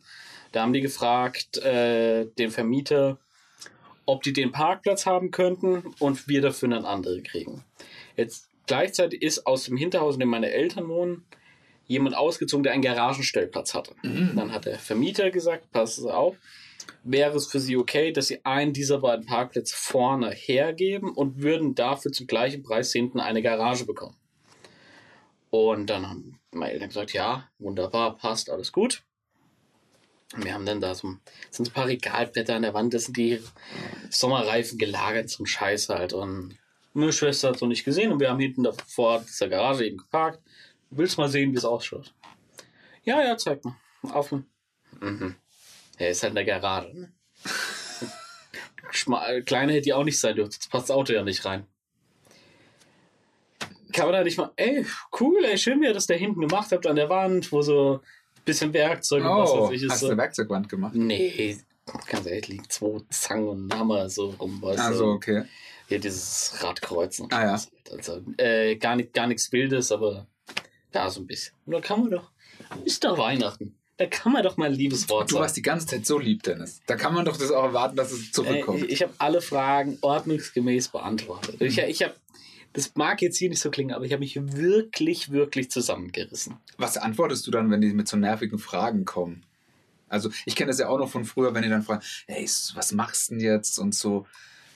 Da 0.52 0.62
haben 0.62 0.74
die 0.74 0.82
gefragt, 0.82 1.58
äh, 1.60 2.26
den 2.38 2.52
Vermieter, 2.52 3.18
ob 4.06 4.24
die 4.24 4.34
den 4.34 4.52
Parkplatz 4.52 5.06
haben 5.06 5.32
könnten 5.32 5.94
und 6.00 6.28
wir 6.28 6.42
dafür 6.42 6.68
einen 6.72 6.86
anderen 6.86 7.24
kriegen. 7.24 7.64
Jetzt 8.18 8.49
gleichzeitig 8.70 9.24
ist 9.24 9.48
aus 9.48 9.64
dem 9.64 9.78
Hinterhaus, 9.78 10.14
in 10.14 10.20
dem 10.20 10.30
meine 10.30 10.52
Eltern 10.52 10.88
wohnen, 10.88 11.26
jemand 11.88 12.16
ausgezogen, 12.16 12.64
der 12.64 12.74
einen 12.74 12.84
Garagenstellplatz 12.84 13.74
hatte. 13.74 13.96
Mhm. 14.04 14.34
Dann 14.36 14.54
hat 14.54 14.66
der 14.66 14.78
Vermieter 14.78 15.32
gesagt, 15.32 15.66
Sie 15.86 16.14
auf, 16.14 16.38
wäre 17.04 17.36
es 17.36 17.48
für 17.48 17.60
Sie 17.60 17.78
okay, 17.78 18.12
dass 18.12 18.28
Sie 18.28 18.46
einen 18.46 18.72
dieser 18.72 19.00
beiden 19.00 19.26
Parkplätze 19.26 19.76
vorne 19.76 20.30
hergeben 20.30 21.10
und 21.10 21.42
würden 21.42 21.74
dafür 21.74 22.12
zum 22.12 22.28
gleichen 22.28 22.62
Preis 22.62 22.94
hinten 22.94 23.20
eine 23.20 23.42
Garage 23.42 23.86
bekommen. 23.86 24.16
Und 25.50 25.90
dann 25.90 26.08
haben 26.08 26.40
meine 26.52 26.74
Eltern 26.74 26.90
gesagt, 26.90 27.14
ja, 27.14 27.50
wunderbar, 27.58 28.18
passt, 28.18 28.52
alles 28.52 28.72
gut. 28.72 29.02
Und 30.36 30.46
Wir 30.46 30.54
haben 30.54 30.68
dann 30.68 30.80
da 30.80 30.94
so, 30.94 31.08
sind 31.50 31.66
so 31.66 31.72
ein 31.72 31.74
paar 31.74 31.88
Regalbretter 31.88 32.56
an 32.56 32.62
der 32.62 32.76
Wand, 32.76 32.94
das 32.94 33.06
sind 33.06 33.18
die 33.18 33.42
Sommerreifen 34.12 34.78
gelagert 34.78 35.28
zum 35.28 35.48
Scheiß 35.48 35.90
halt. 35.90 36.14
Und 36.14 36.59
meine 36.94 37.14
Schwester 37.14 37.50
hat 37.50 37.56
es 37.56 37.62
noch 37.62 37.68
nicht 37.68 37.86
gesehen 37.86 38.12
und 38.12 38.20
wir 38.20 38.30
haben 38.30 38.40
hinten 38.40 38.64
da 38.64 38.72
vor 38.88 39.20
dieser 39.22 39.48
Garage 39.50 39.86
eben 39.86 39.98
geparkt. 39.98 40.40
Willst 40.90 41.18
mal 41.18 41.30
sehen, 41.30 41.52
wie 41.54 41.58
es 41.58 41.66
ausschaut? 41.66 42.14
Ja, 43.04 43.22
ja, 43.24 43.38
zeig 43.38 43.64
mal. 43.64 43.76
Auf. 44.12 44.32
Mhm. 44.32 45.36
Er 45.98 46.10
ist 46.10 46.24
halt 46.24 46.32
in 46.32 46.36
der 46.36 46.46
Garage. 46.46 46.92
Ne? 46.98 47.12
Schma 48.92 49.42
Kleiner 49.42 49.74
hätte 49.74 49.84
die 49.84 49.94
auch 49.94 50.04
nicht 50.04 50.20
sein 50.20 50.36
dürfen, 50.36 50.52
jetzt 50.52 50.70
passt 50.72 50.90
das 50.90 50.96
Auto 50.96 51.14
ja 51.14 51.24
nicht 51.24 51.46
rein. 51.46 51.66
Kann 53.94 54.06
man 54.06 54.14
da 54.14 54.24
nicht 54.24 54.38
mal, 54.38 54.52
ey, 54.56 54.86
cool, 55.20 55.44
ey, 55.46 55.58
schön, 55.58 55.82
wie 55.82 55.86
ihr 55.86 55.94
das 55.94 56.06
da 56.08 56.14
hinten 56.14 56.42
gemacht 56.42 56.72
habt 56.72 56.86
an 56.88 56.96
der 56.96 57.10
Wand, 57.10 57.52
wo 57.52 57.62
so 57.62 58.02
ein 58.38 58.44
bisschen 58.46 58.72
Werkzeug 58.74 59.24
und 59.24 59.30
was 59.30 59.50
Oh, 59.52 59.64
weiß 59.68 59.72
ich 59.76 59.84
ist. 59.84 59.92
hast 59.92 60.02
du 60.04 60.06
So. 60.08 60.12
eine 60.12 60.22
Werkzeugwand 60.22 60.70
gemacht? 60.70 60.94
Nee, 60.96 61.58
ganz 62.08 62.26
ehrlich, 62.28 62.48
liegen 62.48 62.70
zwei 62.70 63.00
Zangen 63.10 63.48
und 63.48 63.74
Hammer 63.76 64.08
so 64.10 64.30
rum, 64.40 64.64
Also, 64.64 65.08
okay. 65.08 65.44
Hier 65.90 66.00
dieses 66.00 66.54
Radkreuzen. 66.62 67.28
Ah, 67.32 67.44
ja. 67.44 67.52
Halt. 67.52 67.70
Also, 67.92 68.22
äh, 68.38 68.76
gar, 68.78 68.96
nicht, 68.96 69.12
gar 69.14 69.28
nichts 69.28 69.52
Wildes, 69.52 69.92
aber 69.92 70.28
ja, 70.94 71.10
so 71.10 71.20
ein 71.20 71.28
bisschen. 71.28 71.56
Und 71.66 71.74
dann 71.74 71.82
kann 71.82 72.00
man 72.02 72.12
doch. 72.12 72.32
Ist 72.86 73.04
doch 73.04 73.18
Weihnachten. 73.18 73.76
Da 73.98 74.06
kann 74.06 74.32
man 74.32 74.44
doch 74.44 74.56
mal 74.56 74.68
ein 74.68 74.74
liebes 74.76 75.10
Wort 75.10 75.30
Du 75.30 75.36
warst 75.40 75.58
die 75.58 75.62
ganze 75.62 75.88
Zeit 75.88 76.06
so 76.06 76.20
lieb, 76.20 76.44
Dennis. 76.44 76.80
Da 76.86 76.96
kann 76.96 77.14
man 77.14 77.26
doch 77.26 77.36
das 77.36 77.52
auch 77.52 77.64
erwarten, 77.66 77.98
dass 77.98 78.12
es 78.14 78.30
Äh, 78.30 78.32
zurückkommt. 78.32 78.84
ich 78.84 78.92
ich 78.92 79.02
habe 79.02 79.14
alle 79.18 79.42
Fragen 79.42 79.98
ordnungsgemäß 80.02 80.88
beantwortet. 80.90 81.60
Ich, 81.60 81.80
ich 81.80 82.04
habe, 82.04 82.14
das 82.72 82.94
mag 82.96 83.22
jetzt 83.22 83.38
hier 83.38 83.50
nicht 83.50 83.60
so 83.60 83.72
klingen, 83.72 83.94
aber 83.94 84.06
ich 84.06 84.14
habe 84.14 84.22
mich 84.22 84.36
wirklich, 84.56 85.32
wirklich 85.32 85.70
zusammengerissen. 85.70 86.56
Was 86.78 86.96
antwortest 86.98 87.46
du 87.48 87.52
dann, 87.52 87.72
wenn 87.72 87.82
die 87.82 87.92
mit 87.94 88.08
so 88.08 88.16
nervigen 88.16 88.60
Fragen 88.60 89.04
kommen? 89.04 89.44
Also, 90.08 90.30
ich 90.46 90.56
kenne 90.56 90.70
das 90.70 90.80
ja 90.80 90.88
auch 90.88 90.98
noch 91.00 91.10
von 91.10 91.26
früher, 91.26 91.54
wenn 91.54 91.64
die 91.64 91.70
dann 91.70 91.84
fragen, 91.84 92.04
hey, 92.28 92.46
was 92.76 92.92
machst 92.94 93.30
du 93.32 93.36
denn 93.36 93.44
jetzt? 93.44 93.80
Und 93.80 93.94
so, 93.96 94.26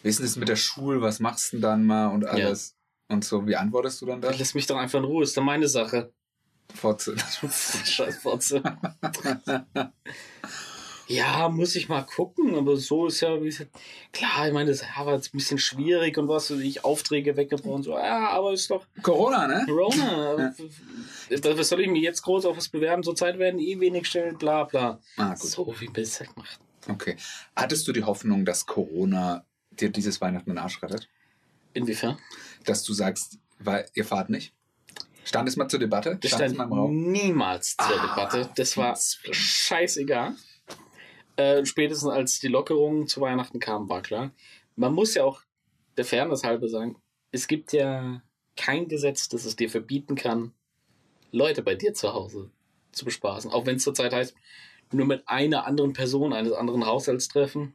wie 0.03 0.09
ist 0.09 0.19
denn 0.19 0.25
das 0.27 0.35
mit 0.35 0.47
der 0.49 0.55
Schule? 0.55 1.01
Was 1.01 1.19
machst 1.19 1.51
du 1.51 1.57
denn 1.57 1.61
dann 1.61 1.85
mal? 1.85 2.07
Und 2.07 2.25
alles. 2.25 2.75
Und 3.09 3.25
so, 3.25 3.45
wie 3.47 3.55
antwortest 3.55 4.01
du 4.01 4.05
dann 4.05 4.21
da? 4.21 4.31
Lass 4.37 4.53
mich 4.53 4.67
doch 4.67 4.77
einfach 4.77 4.99
in 4.99 5.05
Ruhe, 5.05 5.23
ist 5.23 5.35
doch 5.35 5.43
meine 5.43 5.67
Sache. 5.67 6.13
Fotze. 6.73 7.15
Scheiß 7.85 8.17
Fotze. 8.19 8.63
ja, 11.07 11.49
muss 11.49 11.75
ich 11.75 11.89
mal 11.89 12.01
gucken, 12.03 12.55
aber 12.55 12.77
so 12.77 13.07
ist 13.07 13.21
ja, 13.21 13.41
wie 13.43 13.49
es- 13.49 13.65
klar, 14.13 14.47
ich 14.47 14.53
meine, 14.53 14.71
das 14.71 14.81
ja, 14.81 15.05
war 15.05 15.13
jetzt 15.15 15.33
ein 15.33 15.37
bisschen 15.37 15.57
schwierig 15.59 16.17
und 16.17 16.27
was, 16.29 16.49
ich 16.49 16.83
Aufträge 16.85 17.35
weggebrochen, 17.35 17.83
so, 17.83 17.91
ja, 17.91 18.29
aber 18.29 18.53
ist 18.53 18.71
doch 18.71 18.85
Corona, 19.01 19.47
ne? 19.47 19.65
Corona. 19.67 20.53
Was 21.57 21.69
soll 21.69 21.81
ich 21.81 21.89
mich 21.89 22.01
jetzt 22.03 22.21
groß 22.21 22.45
auf 22.45 22.57
was 22.57 22.69
bewerben? 22.69 23.03
Zurzeit 23.03 23.37
werden 23.39 23.59
eh 23.59 23.79
wenig 23.79 24.07
Stellen, 24.07 24.37
bla 24.37 24.63
bla. 24.65 24.99
Ah, 25.17 25.29
gut. 25.29 25.39
So 25.39 25.73
wie 25.79 25.87
bisher 25.87 26.27
gemacht. 26.27 26.59
Okay. 26.87 27.15
Hattest 27.55 27.87
du 27.87 27.91
die 27.93 28.03
Hoffnung, 28.03 28.45
dass 28.45 28.65
Corona 28.65 29.45
dir 29.79 29.89
dieses 29.89 30.21
Weihnachten 30.21 30.49
den 30.49 30.57
Arsch 30.57 30.81
rettet? 30.81 31.09
Inwiefern? 31.73 32.17
Dass 32.65 32.83
du 32.83 32.93
sagst, 32.93 33.39
weil 33.59 33.85
ihr 33.93 34.05
fahrt 34.05 34.29
nicht? 34.29 34.53
Stand 35.25 35.47
es 35.47 35.55
mal 35.55 35.67
zur 35.69 35.79
Debatte? 35.79 36.17
Das 36.21 36.31
stand 36.31 36.43
es 36.43 36.53
stand 36.53 36.57
mal 36.57 36.63
im 36.65 36.73
Raum? 36.73 37.11
niemals 37.11 37.75
zur 37.77 37.85
Ah, 37.99 38.07
Debatte. 38.07 38.49
Das 38.55 38.75
war 38.77 38.97
scheißegal. 38.97 40.35
Äh, 41.35 41.65
spätestens 41.65 42.09
als 42.09 42.39
die 42.39 42.47
Lockerungen 42.47 43.07
zu 43.07 43.21
Weihnachten 43.21 43.59
kamen, 43.59 43.89
war 43.89 44.01
klar. 44.01 44.31
Man 44.75 44.93
muss 44.93 45.13
ja 45.15 45.23
auch 45.23 45.41
der 45.97 46.05
Fairness 46.05 46.43
halber 46.43 46.67
sagen, 46.67 46.97
es 47.31 47.47
gibt 47.47 47.73
ja 47.73 48.21
kein 48.55 48.87
Gesetz, 48.87 49.29
das 49.29 49.45
es 49.45 49.55
dir 49.55 49.69
verbieten 49.69 50.15
kann, 50.15 50.53
Leute 51.31 51.63
bei 51.63 51.73
dir 51.73 51.93
zu 51.93 52.13
Hause 52.13 52.51
zu 52.91 53.05
bespaßen. 53.05 53.49
Auch 53.51 53.65
wenn 53.65 53.77
es 53.77 53.83
zurzeit 53.83 54.13
heißt, 54.13 54.35
nur 54.91 55.07
mit 55.07 55.27
einer 55.27 55.65
anderen 55.65 55.93
Person 55.93 56.33
eines 56.33 56.53
anderen 56.53 56.85
Haushalts 56.85 57.27
treffen. 57.29 57.73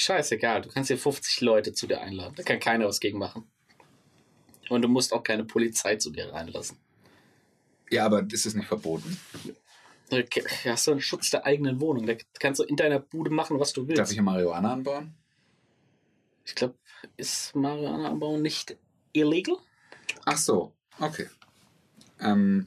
Scheißegal, 0.00 0.62
du 0.62 0.70
kannst 0.70 0.88
dir 0.88 0.96
50 0.96 1.42
Leute 1.42 1.74
zu 1.74 1.86
dir 1.86 2.00
einladen. 2.00 2.34
Da 2.34 2.42
kann 2.42 2.58
keiner 2.58 2.86
was 2.86 3.00
gegen 3.00 3.18
machen. 3.18 3.44
Und 4.70 4.82
du 4.82 4.88
musst 4.88 5.12
auch 5.12 5.22
keine 5.22 5.44
Polizei 5.44 5.96
zu 5.96 6.10
dir 6.10 6.32
reinlassen. 6.32 6.78
Ja, 7.90 8.06
aber 8.06 8.22
das 8.22 8.46
ist 8.46 8.54
nicht 8.54 8.66
verboten. 8.66 9.20
Da 10.08 10.22
hast 10.64 10.86
du 10.86 10.92
einen 10.92 11.02
Schutz 11.02 11.30
der 11.30 11.44
eigenen 11.44 11.80
Wohnung. 11.80 12.06
Da 12.06 12.14
kannst 12.38 12.60
du 12.60 12.64
in 12.64 12.76
deiner 12.76 12.98
Bude 12.98 13.30
machen, 13.30 13.60
was 13.60 13.74
du 13.74 13.86
willst. 13.86 13.98
Darf 13.98 14.08
ich 14.08 14.14
hier 14.14 14.22
Marihuana 14.22 14.72
anbauen? 14.72 15.14
Ich 16.46 16.54
glaube, 16.54 16.76
ist 17.18 17.54
Marihuana-Anbau 17.54 18.38
nicht 18.38 18.76
illegal? 19.12 19.56
Ach 20.24 20.38
so, 20.38 20.72
okay. 20.98 21.28
Ähm, 22.20 22.66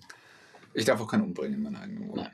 ich 0.74 0.86
darf 0.86 1.02
auch 1.02 1.08
keinen 1.08 1.24
umbringen 1.24 1.56
in 1.56 1.64
meiner 1.64 1.82
eigenen 1.82 2.10
Wohnung. 2.10 2.26
Hm, 2.26 2.32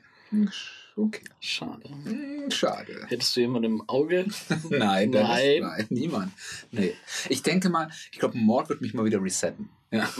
Okay. 0.96 1.24
Schade. 1.40 1.88
Hm, 1.88 2.50
Schade. 2.50 3.06
Hättest 3.08 3.34
du 3.36 3.40
jemanden 3.40 3.72
im 3.72 3.88
Auge? 3.88 4.26
Nein, 4.70 5.10
Nein. 5.10 5.60
nein, 5.62 5.86
niemand. 5.90 6.32
Nee. 6.70 6.94
Ich 7.28 7.42
denke 7.42 7.68
mal, 7.70 7.88
ich 8.12 8.18
glaube, 8.18 8.36
ein 8.38 8.44
Mord 8.44 8.68
wird 8.68 8.80
mich 8.80 8.94
mal 8.94 9.04
wieder 9.04 9.22
resetten. 9.22 9.70
Ja. 9.90 10.08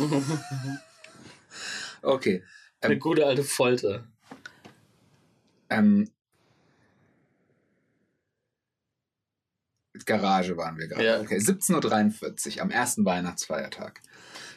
Okay. 2.02 2.42
Eine 2.80 2.94
Ähm, 2.94 3.00
gute 3.00 3.26
alte 3.26 3.44
Folter. 3.44 4.06
ähm, 5.68 6.08
Garage 10.06 10.56
waren 10.56 10.78
wir 10.78 10.88
gerade. 10.88 11.04
Ja. 11.04 11.20
Okay, 11.20 11.36
17.43 11.36 12.56
Uhr 12.56 12.62
am 12.62 12.70
ersten 12.70 13.04
Weihnachtsfeiertag. 13.04 14.00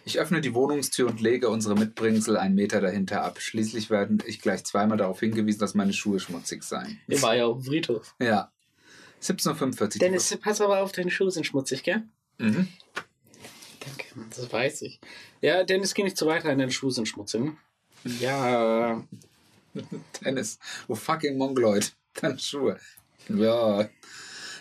Ich 0.05 0.19
öffne 0.19 0.41
die 0.41 0.53
Wohnungstür 0.53 1.07
und 1.07 1.21
lege 1.21 1.49
unsere 1.49 1.75
Mitbringsel 1.75 2.35
einen 2.37 2.55
Meter 2.55 2.81
dahinter 2.81 3.23
ab. 3.23 3.39
Schließlich 3.39 3.89
werde 3.89 4.17
ich 4.25 4.41
gleich 4.41 4.65
zweimal 4.65 4.97
darauf 4.97 5.21
hingewiesen, 5.21 5.59
dass 5.59 5.75
meine 5.75 5.93
Schuhe 5.93 6.19
schmutzig 6.19 6.63
seien. 6.63 6.99
Der 7.07 7.21
war 7.21 7.35
ja 7.35 7.45
auf 7.45 7.59
dem 7.59 7.65
Friedhof. 7.65 8.13
Ja. 8.19 8.51
17.45 9.21 9.81
Uhr. 9.81 9.87
Dennis, 9.99 10.37
pass 10.41 10.59
aber 10.59 10.81
auf, 10.81 10.91
deine 10.91 11.09
Schuhe 11.09 11.31
sind 11.31 11.45
schmutzig, 11.45 11.83
gell? 11.83 12.03
Mhm. 12.37 12.67
Danke, 13.79 14.05
das 14.29 14.51
weiß 14.51 14.81
ich. 14.81 14.99
Ja, 15.41 15.63
Dennis, 15.63 15.93
geh 15.93 16.03
nicht 16.03 16.17
zu 16.17 16.25
weit 16.25 16.43
rein, 16.43 16.57
deine 16.57 16.71
Schuhe 16.71 16.91
sind 16.91 17.07
schmutzig. 17.07 17.41
ne? 17.41 17.55
Ja, 18.19 19.01
Dennis, 20.25 20.59
wo 20.87 20.95
fucking 20.95 21.37
Mongoloid? 21.37 21.93
Deine 22.13 22.37
Schuhe. 22.37 22.77
Ja. 23.29 23.87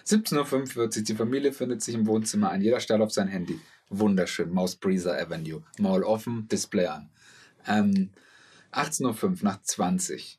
17.45 0.06 0.76
Uhr. 0.78 0.88
Die 0.88 1.14
Familie 1.14 1.52
findet 1.52 1.82
sich 1.82 1.94
im 1.94 2.06
Wohnzimmer 2.06 2.50
ein. 2.50 2.60
Jeder 2.62 2.80
starrt 2.80 3.02
auf 3.02 3.12
sein 3.12 3.28
Handy. 3.28 3.58
Wunderschön. 3.92 4.50
Maus 4.52 4.74
Breezer 4.76 5.18
Avenue. 5.20 5.62
Maul 5.78 6.02
offen, 6.02 6.48
Display 6.48 6.86
an. 6.86 7.10
Ähm, 7.66 8.10
18.05 8.72 9.22
Uhr, 9.22 9.36
nach 9.42 9.60
20. 9.62 10.38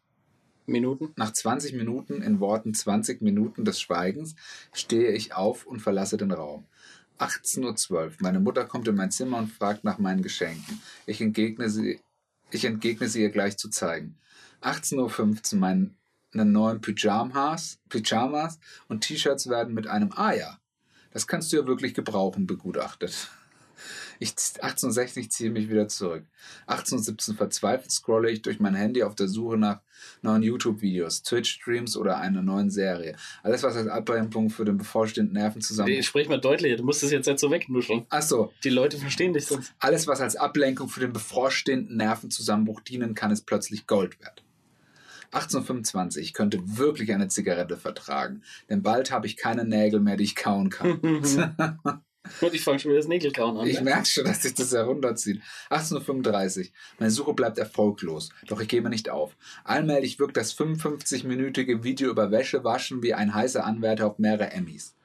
Minuten. 0.66 1.14
Nach 1.18 1.32
20 1.32 1.74
Minuten, 1.74 2.22
in 2.22 2.40
Worten 2.40 2.74
20 2.74 3.22
Minuten 3.22 3.64
des 3.64 3.80
Schweigens, 3.80 4.36
stehe 4.74 5.12
ich 5.12 5.34
auf 5.36 5.66
und 5.68 5.82
verlasse 5.82 6.18
den 6.18 6.32
Raum. 6.32 6.66
18.12 7.20 7.92
Uhr. 7.92 8.12
Meine 8.20 8.40
Mutter 8.40 8.66
kommt 8.66 8.88
in 8.88 8.96
mein 8.96 9.12
Zimmer 9.12 9.38
und 9.38 9.52
fragt 9.52 9.84
nach 9.84 10.00
meinen 10.00 10.24
Geschenken. 10.24 10.82
Ich 11.06 11.22
entgegne 11.22 11.70
sie, 11.70 12.00
ich 12.50 12.66
entgegne 12.66 13.08
sie 13.08 13.22
ihr 13.22 13.30
gleich 13.30 13.58
zu 13.58 13.70
zeigen. 13.70 14.18
18.15 14.62 15.54
Uhr. 15.54 15.60
Meine 15.60 15.92
neuen 16.34 16.82
Pyjamas, 16.82 17.78
Pyjamas 17.90 18.58
und 18.88 19.02
T-Shirts 19.02 19.48
werden 19.48 19.76
mit 19.76 19.86
einem 19.86 20.12
Ah 20.16 20.34
ja, 20.34 20.58
das 21.12 21.28
kannst 21.28 21.54
du 21.54 21.58
ja 21.58 21.68
wirklich 21.68 21.94
gebrauchen, 21.94 22.48
begutachtet. 22.48 23.30
Ich 24.20 24.32
1860 24.32 25.32
ziehe 25.32 25.50
mich 25.50 25.70
wieder 25.70 25.88
zurück. 25.88 26.24
1817 26.68 27.36
verzweifelt 27.36 27.92
scrolle 27.92 28.30
ich 28.32 28.42
durch 28.42 28.60
mein 28.60 28.76
Handy 28.76 29.04
auf 29.04 29.16
der 29.16 29.28
Suche 29.28 29.58
nach 29.58 29.82
neuen 30.22 30.44
YouTube-Videos, 30.44 31.24
Twitch-Streams 31.24 31.98
oder 31.98 32.18
einer 32.18 32.42
neuen 32.42 32.70
Serie. 32.70 33.16
Alles, 33.42 33.64
was 33.64 33.76
als 33.76 33.88
Ablenkung 33.88 34.50
für 34.50 34.66
den 34.66 34.78
bevorstehenden 34.78 35.34
Nervenzusammenbruch. 35.34 35.98
Nee, 35.98 36.04
sprich 36.04 36.30
mal 36.30 36.40
deutlicher, 36.40 36.78
du 36.78 36.84
musst 36.84 37.04
es 37.04 37.12
jetzt 37.12 37.28
nicht 37.28 37.40
so 37.40 37.52
wegnuscheln. 37.52 38.06
Achso, 38.10 38.54
Die 38.64 38.70
Leute 38.70 38.98
verstehen 38.98 39.34
dich 39.34 39.46
sonst. 39.48 39.74
alles, 39.80 40.08
was 40.08 40.22
als 40.22 40.36
Ablenkung 40.36 40.90
für 40.90 41.00
den 41.00 41.14
bevorstehenden 41.14 41.98
Nervenzusammenbruch 41.98 42.82
dienen 42.82 43.16
kann, 43.16 43.32
ist 43.32 43.46
plötzlich 43.46 43.88
Gold 43.88 44.20
wert. 44.22 44.44
1825, 45.32 46.22
ich 46.24 46.34
könnte 46.34 46.60
wirklich 46.78 47.12
eine 47.12 47.28
Zigarette 47.28 47.76
vertragen, 47.76 48.44
denn 48.70 48.84
bald 48.84 49.10
habe 49.12 49.26
ich 49.26 49.36
keine 49.36 49.66
Nägel 49.66 50.00
mehr, 50.00 50.16
die 50.16 50.26
ich 50.26 50.36
kauen 50.36 50.70
kann. 50.70 51.00
Und 52.42 52.54
ich 52.54 52.64
fange 52.64 52.80
schon 52.80 52.92
wieder 52.92 53.00
das 53.00 53.08
Nägelkauen 53.08 53.58
an. 53.58 53.68
Ich 53.68 53.80
ne? 53.80 53.84
merke 53.84 54.06
schon, 54.06 54.26
dass 54.26 54.42
sich 54.42 54.54
das 54.54 54.72
herunterzieht. 54.72 55.42
18.35 55.70 56.72
Meine 56.98 57.12
Suche 57.12 57.34
bleibt 57.34 57.58
erfolglos, 57.58 58.30
doch 58.48 58.62
ich 58.62 58.70
gebe 58.70 58.90
nicht 58.90 59.10
auf. 59.10 59.36
Allmählich 59.66 60.20
wirkt 60.20 60.38
das 60.38 60.58
55-minütige 60.58 61.84
Video 61.84 62.10
über 62.10 62.32
Wäsche 62.32 62.64
waschen 62.64 63.04
wie 63.04 63.14
ein 63.14 63.34
heißer 63.34 63.66
Anwärter 63.66 64.08
auf 64.08 64.20
mehrere 64.20 64.52
Emmys. 64.52 64.96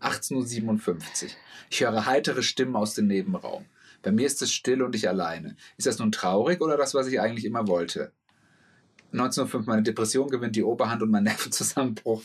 18.57 0.00 1.24
Uhr 1.24 1.30
Ich 1.70 1.80
höre 1.80 2.06
heitere 2.06 2.42
Stimmen 2.42 2.76
aus 2.76 2.94
dem 2.94 3.06
Nebenraum. 3.06 3.64
Bei 4.02 4.12
mir 4.12 4.26
ist 4.26 4.42
es 4.42 4.52
still 4.52 4.82
und 4.82 4.94
ich 4.94 5.08
alleine. 5.08 5.56
Ist 5.76 5.86
das 5.86 5.98
nun 5.98 6.12
traurig 6.12 6.60
oder 6.60 6.76
das, 6.76 6.94
was 6.94 7.08
ich 7.08 7.20
eigentlich 7.20 7.44
immer 7.44 7.66
wollte? 7.66 8.12
1905, 9.12 9.66
meine 9.66 9.82
Depression 9.82 10.28
gewinnt 10.28 10.54
die 10.56 10.62
Oberhand 10.62 11.02
und 11.02 11.10
mein 11.10 11.24
Nervenzusammenbruch 11.24 12.22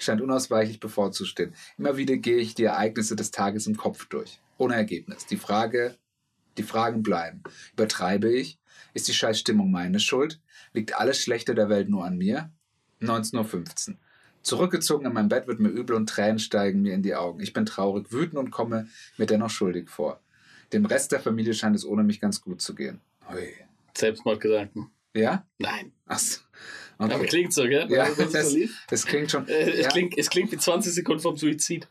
scheint 0.00 0.20
unausweichlich 0.20 0.80
bevorzustehen. 0.80 1.54
Immer 1.78 1.96
wieder 1.96 2.16
gehe 2.16 2.36
ich 2.36 2.54
die 2.54 2.64
Ereignisse 2.64 3.16
des 3.16 3.30
Tages 3.30 3.66
im 3.66 3.76
Kopf 3.76 4.06
durch. 4.06 4.40
Ohne 4.58 4.74
Ergebnis. 4.74 5.26
Die 5.26 5.36
Frage, 5.36 5.96
die 6.58 6.62
Fragen 6.62 7.02
bleiben. 7.02 7.42
Übertreibe 7.72 8.30
ich? 8.30 8.58
Ist 8.92 9.08
die 9.08 9.14
Scheißstimmung 9.14 9.70
meine 9.70 10.00
Schuld? 10.00 10.40
Liegt 10.72 10.98
alles 10.98 11.20
Schlechte 11.20 11.54
der 11.54 11.68
Welt 11.68 11.88
nur 11.88 12.04
an 12.04 12.18
mir? 12.18 12.50
19.15 13.00 13.90
Uhr. 13.90 13.96
Zurückgezogen 14.42 15.06
in 15.06 15.12
mein 15.12 15.28
Bett 15.28 15.48
wird 15.48 15.58
mir 15.58 15.70
übel 15.70 15.96
und 15.96 16.08
Tränen 16.08 16.38
steigen 16.38 16.82
mir 16.82 16.94
in 16.94 17.02
die 17.02 17.14
Augen. 17.14 17.40
Ich 17.40 17.52
bin 17.52 17.66
traurig, 17.66 18.12
wütend 18.12 18.38
und 18.38 18.50
komme 18.50 18.88
mir 19.16 19.26
dennoch 19.26 19.50
schuldig 19.50 19.90
vor. 19.90 20.20
Dem 20.72 20.86
Rest 20.86 21.12
der 21.12 21.20
Familie 21.20 21.54
scheint 21.54 21.76
es 21.76 21.84
ohne 21.84 22.04
mich 22.04 22.20
ganz 22.20 22.40
gut 22.40 22.60
zu 22.60 22.74
gehen. 22.74 23.00
Hui. 23.28 23.52
Selbstmordgedanken. 23.96 24.90
Ja? 25.16 25.46
Nein. 25.58 25.92
Achso. 26.06 26.40
Aber 26.98 27.14
Okay. 27.16 27.26
klingt 27.26 27.52
so, 27.52 27.64
gell? 27.64 27.86
Ja, 27.90 28.08
das, 28.08 28.50
so 28.52 28.58
das 28.88 29.04
klingt 29.06 29.30
schon. 29.30 29.46
Äh, 29.48 29.70
es, 29.70 29.84
ja, 29.84 29.88
klingt, 29.90 30.16
es 30.16 30.30
klingt 30.30 30.50
wie 30.52 30.56
20 30.58 30.92
Sekunden 30.94 31.20
vom 31.20 31.36
Suizid. 31.36 31.86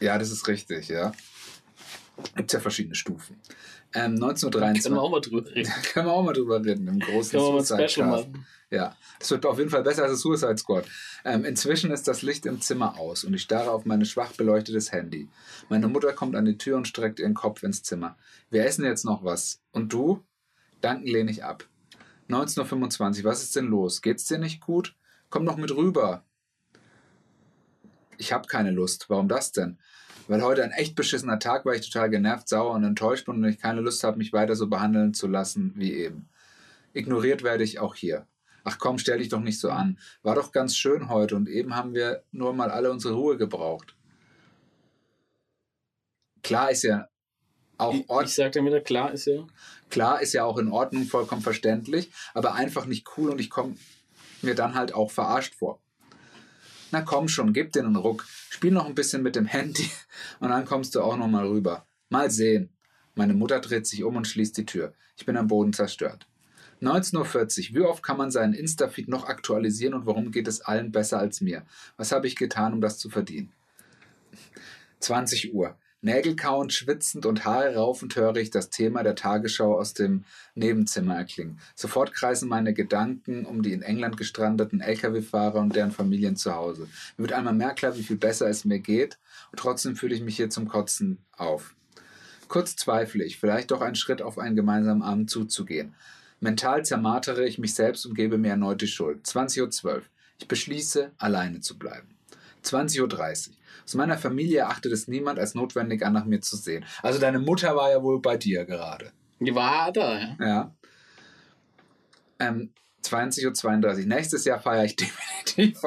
ja, 0.00 0.18
das 0.18 0.30
ist 0.30 0.46
richtig, 0.48 0.88
ja. 0.88 1.12
Gibt 2.36 2.52
ja 2.52 2.60
verschiedene 2.60 2.94
Stufen. 2.94 3.40
Ähm, 3.94 4.18
Können 4.18 4.20
wir 4.20 4.26
1923. 4.28 4.92
auch 4.92 5.10
mal 5.10 5.20
drüber 5.20 5.46
reden. 5.54 5.72
Können 5.92 6.06
wir 6.06 6.12
auch 6.12 6.22
mal 6.24 6.32
drüber 6.32 6.64
reden, 6.64 6.86
im 6.88 6.98
großen 7.00 7.30
Können 7.32 7.42
wir 7.44 7.52
mal 7.52 7.58
ein 7.58 7.64
Suicide 7.64 7.88
Special 7.88 8.10
Cast. 8.10 8.28
machen. 8.30 8.46
Ja, 8.70 8.96
es 9.20 9.30
wird 9.30 9.46
auf 9.46 9.58
jeden 9.58 9.70
Fall 9.70 9.82
besser 9.82 10.02
als 10.02 10.12
das 10.12 10.20
Suicide 10.20 10.58
Squad. 10.58 10.84
Ähm, 11.24 11.44
inzwischen 11.44 11.90
ist 11.92 12.06
das 12.08 12.22
Licht 12.22 12.44
im 12.46 12.60
Zimmer 12.60 12.98
aus 12.98 13.24
und 13.24 13.34
ich 13.34 13.42
starre 13.42 13.70
auf 13.70 13.84
mein 13.84 14.04
schwach 14.04 14.32
beleuchtetes 14.32 14.90
Handy. 14.92 15.28
Meine 15.68 15.86
Mutter 15.88 16.12
kommt 16.12 16.34
an 16.34 16.44
die 16.44 16.58
Tür 16.58 16.76
und 16.76 16.88
streckt 16.88 17.18
ihren 17.20 17.34
Kopf 17.34 17.62
ins 17.62 17.82
Zimmer. 17.82 18.16
Wir 18.50 18.64
essen 18.66 18.84
jetzt 18.84 19.04
noch 19.04 19.22
was. 19.24 19.60
Und 19.72 19.92
du? 19.92 20.22
Danken 20.80 21.06
lehne 21.06 21.30
ich 21.30 21.44
ab. 21.44 21.64
19.25 22.28 23.18
Uhr, 23.18 23.24
was 23.24 23.42
ist 23.42 23.56
denn 23.56 23.66
los? 23.66 24.02
Geht's 24.02 24.24
dir 24.24 24.38
nicht 24.38 24.60
gut? 24.60 24.96
Komm 25.30 25.44
noch 25.44 25.56
mit 25.56 25.74
rüber. 25.74 26.24
Ich 28.16 28.32
habe 28.32 28.46
keine 28.46 28.70
Lust. 28.70 29.10
Warum 29.10 29.28
das 29.28 29.52
denn? 29.52 29.78
Weil 30.26 30.42
heute 30.42 30.64
ein 30.64 30.70
echt 30.70 30.94
beschissener 30.94 31.38
Tag 31.38 31.66
war, 31.66 31.74
ich 31.74 31.90
total 31.90 32.08
genervt, 32.08 32.48
sauer 32.48 32.72
und 32.72 32.84
enttäuscht 32.84 33.26
bin 33.26 33.36
und 33.36 33.44
ich 33.44 33.58
keine 33.58 33.80
Lust 33.80 34.04
habe, 34.04 34.16
mich 34.16 34.32
weiter 34.32 34.56
so 34.56 34.68
behandeln 34.68 35.12
zu 35.12 35.26
lassen 35.26 35.72
wie 35.76 35.92
eben. 35.92 36.28
Ignoriert 36.94 37.42
werde 37.42 37.64
ich 37.64 37.78
auch 37.78 37.94
hier. 37.94 38.26
Ach 38.62 38.78
komm, 38.78 38.98
stell 38.98 39.18
dich 39.18 39.28
doch 39.28 39.40
nicht 39.40 39.60
so 39.60 39.70
an. 39.70 39.98
War 40.22 40.34
doch 40.34 40.50
ganz 40.50 40.76
schön 40.76 41.10
heute 41.10 41.36
und 41.36 41.48
eben 41.48 41.76
haben 41.76 41.92
wir 41.92 42.22
nur 42.32 42.54
mal 42.54 42.70
alle 42.70 42.90
unsere 42.90 43.14
Ruhe 43.14 43.36
gebraucht. 43.36 43.94
Klar 46.42 46.70
ist 46.70 46.84
ja 46.84 47.08
auch 47.76 47.92
Ich, 47.92 48.06
ich 48.22 48.34
sag 48.34 48.52
dir 48.52 48.64
wieder, 48.64 48.80
klar 48.80 49.12
ist 49.12 49.26
ja. 49.26 49.46
Klar, 49.94 50.20
ist 50.20 50.32
ja 50.32 50.44
auch 50.44 50.58
in 50.58 50.72
Ordnung, 50.72 51.04
vollkommen 51.04 51.40
verständlich, 51.40 52.10
aber 52.34 52.54
einfach 52.54 52.84
nicht 52.86 53.06
cool 53.16 53.30
und 53.30 53.40
ich 53.40 53.48
komme 53.48 53.76
mir 54.42 54.56
dann 54.56 54.74
halt 54.74 54.92
auch 54.92 55.12
verarscht 55.12 55.54
vor. 55.54 55.78
Na 56.90 57.02
komm 57.02 57.28
schon, 57.28 57.52
gib 57.52 57.70
dir 57.70 57.84
einen 57.84 57.94
Ruck, 57.94 58.26
spiel 58.50 58.72
noch 58.72 58.86
ein 58.86 58.96
bisschen 58.96 59.22
mit 59.22 59.36
dem 59.36 59.46
Handy 59.46 59.88
und 60.40 60.48
dann 60.48 60.64
kommst 60.64 60.96
du 60.96 61.00
auch 61.00 61.16
noch 61.16 61.28
mal 61.28 61.46
rüber. 61.46 61.86
Mal 62.08 62.28
sehen. 62.28 62.70
Meine 63.14 63.34
Mutter 63.34 63.60
dreht 63.60 63.86
sich 63.86 64.02
um 64.02 64.16
und 64.16 64.26
schließt 64.26 64.56
die 64.56 64.66
Tür. 64.66 64.94
Ich 65.16 65.26
bin 65.26 65.36
am 65.36 65.46
Boden 65.46 65.72
zerstört. 65.72 66.26
19.40 66.82 67.68
Uhr. 67.70 67.76
Wie 67.76 67.80
oft 67.82 68.02
kann 68.02 68.16
man 68.16 68.32
seinen 68.32 68.52
Insta-Feed 68.52 69.06
noch 69.06 69.28
aktualisieren 69.28 69.94
und 69.94 70.06
warum 70.06 70.32
geht 70.32 70.48
es 70.48 70.60
allen 70.60 70.90
besser 70.90 71.20
als 71.20 71.40
mir? 71.40 71.64
Was 71.96 72.10
habe 72.10 72.26
ich 72.26 72.34
getan, 72.34 72.72
um 72.72 72.80
das 72.80 72.98
zu 72.98 73.10
verdienen? 73.10 73.52
20 74.98 75.54
Uhr. 75.54 75.78
Nägel 76.04 76.36
kauend, 76.36 76.74
schwitzend 76.74 77.24
und 77.24 77.46
Haare 77.46 77.76
raufend 77.76 78.14
höre 78.14 78.36
ich 78.36 78.50
das 78.50 78.68
Thema 78.68 79.02
der 79.02 79.14
Tagesschau 79.14 79.78
aus 79.78 79.94
dem 79.94 80.24
Nebenzimmer 80.54 81.16
erklingen. 81.16 81.58
Sofort 81.74 82.12
kreisen 82.12 82.46
meine 82.46 82.74
Gedanken 82.74 83.46
um 83.46 83.62
die 83.62 83.72
in 83.72 83.80
England 83.80 84.18
gestrandeten 84.18 84.82
Lkw-Fahrer 84.82 85.60
und 85.60 85.74
deren 85.74 85.92
Familien 85.92 86.36
zu 86.36 86.54
Hause. 86.54 86.88
Mir 87.16 87.24
wird 87.24 87.32
einmal 87.32 87.54
mehr 87.54 87.72
klar, 87.72 87.96
wie 87.96 88.02
viel 88.02 88.18
besser 88.18 88.50
es 88.50 88.66
mir 88.66 88.80
geht 88.80 89.18
und 89.50 89.58
trotzdem 89.58 89.96
fühle 89.96 90.14
ich 90.14 90.20
mich 90.20 90.36
hier 90.36 90.50
zum 90.50 90.68
Kotzen 90.68 91.24
auf. 91.32 91.74
Kurz 92.48 92.76
zweifle 92.76 93.24
ich, 93.24 93.38
vielleicht 93.38 93.70
doch 93.70 93.80
einen 93.80 93.94
Schritt 93.94 94.20
auf 94.20 94.38
einen 94.38 94.56
gemeinsamen 94.56 95.00
Abend 95.00 95.30
zuzugehen. 95.30 95.94
Mental 96.38 96.84
zermartere 96.84 97.46
ich 97.46 97.58
mich 97.58 97.74
selbst 97.74 98.04
und 98.04 98.14
gebe 98.14 98.36
mir 98.36 98.50
erneut 98.50 98.82
die 98.82 98.88
Schuld. 98.88 99.24
20.12 99.24 99.84
Uhr. 99.86 100.02
Ich 100.38 100.48
beschließe, 100.48 101.12
alleine 101.16 101.60
zu 101.60 101.78
bleiben. 101.78 102.08
20.30 102.62 103.00
Uhr. 103.48 103.54
Aus 103.84 103.94
meiner 103.94 104.16
Familie 104.16 104.60
erachtet 104.60 104.92
es 104.92 105.08
niemand 105.08 105.38
als 105.38 105.54
notwendig 105.54 106.04
an, 106.04 106.14
nach 106.14 106.24
mir 106.24 106.40
zu 106.40 106.56
sehen. 106.56 106.84
Also 107.02 107.18
deine 107.18 107.38
Mutter 107.38 107.76
war 107.76 107.90
ja 107.90 108.02
wohl 108.02 108.20
bei 108.20 108.36
dir 108.36 108.64
gerade. 108.64 109.12
Die 109.40 109.54
war 109.54 109.92
da, 109.92 110.18
ja. 110.18 110.36
Ja. 110.40 110.74
Ähm, 112.38 112.72
20.32 113.04 114.00
Uhr. 114.00 114.06
Nächstes 114.06 114.44
Jahr 114.44 114.60
feiere 114.60 114.84
ich 114.84 114.96
definitiv. 115.46 115.82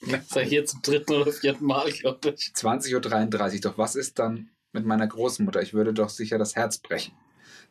Ich 0.00 0.50
jetzt 0.50 0.72
zum 0.72 0.82
dritten 0.82 1.12
oder 1.12 1.32
vierten 1.32 1.66
Mal, 1.66 1.90
glaube 1.92 2.34
ich. 2.36 2.52
20.33 2.54 3.54
Uhr. 3.54 3.60
Doch 3.60 3.78
was 3.78 3.94
ist 3.96 4.18
dann 4.18 4.48
mit 4.72 4.86
meiner 4.86 5.06
Großmutter? 5.06 5.60
Ich 5.62 5.74
würde 5.74 5.92
doch 5.92 6.08
sicher 6.08 6.38
das 6.38 6.56
Herz 6.56 6.78
brechen. 6.78 7.14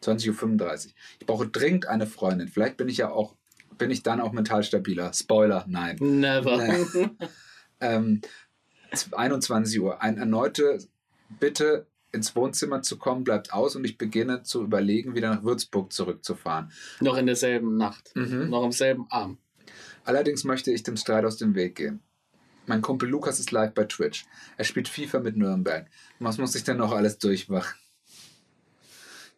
20.35 0.04 0.88
Uhr. 0.88 0.92
Ich 1.20 1.26
brauche 1.26 1.48
dringend 1.48 1.88
eine 1.88 2.08
Freundin. 2.08 2.48
Vielleicht 2.48 2.78
bin 2.78 2.90
ich 2.90 2.98
ja 2.98 3.10
auch, 3.10 3.36
bin 3.78 3.90
ich 3.90 4.04
dann 4.04 4.22
auch 4.22 4.32
mental 4.32 4.64
stabiler. 4.64 5.12
Spoiler, 5.14 5.66
nein. 5.68 5.98
Never. 6.00 6.58
Nee. 6.58 7.10
Ähm, 7.80 8.22
21 9.12 9.80
Uhr. 9.82 10.02
Ein 10.02 10.18
erneute 10.18 10.80
Bitte 11.40 11.88
ins 12.12 12.36
Wohnzimmer 12.36 12.84
zu 12.84 12.98
kommen 12.98 13.24
bleibt 13.24 13.54
aus 13.54 13.76
und 13.76 13.84
ich 13.84 13.98
beginne 13.98 14.44
zu 14.44 14.64
überlegen, 14.64 15.16
wieder 15.16 15.34
nach 15.34 15.44
Würzburg 15.44 15.92
zurückzufahren. 15.92 16.72
Noch 17.00 17.18
in 17.18 17.26
derselben 17.26 17.76
Nacht. 17.76 18.12
Mhm. 18.16 18.50
Noch 18.50 18.64
am 18.64 18.72
selben 18.72 19.08
Abend. 19.10 19.40
Allerdings 20.06 20.44
möchte 20.44 20.72
ich 20.72 20.84
dem 20.84 20.98
Streit 20.98 21.26
aus 21.26 21.38
dem 21.38 21.56
Weg 21.56 21.76
gehen. 21.76 22.02
Mein 22.66 22.82
Kumpel 22.82 23.10
Lukas 23.10 23.40
ist 23.40 23.52
live 23.52 23.74
bei 23.74 23.86
Twitch. 23.86 24.26
Er 24.58 24.64
spielt 24.64 24.88
FIFA 24.88 25.20
mit 25.20 25.36
Nürnberg. 25.36 25.88
Was 26.20 26.38
muss 26.38 26.56
ich 26.56 26.64
denn 26.64 26.78
noch 26.78 26.92
alles 26.92 27.18
durchmachen? 27.18 27.76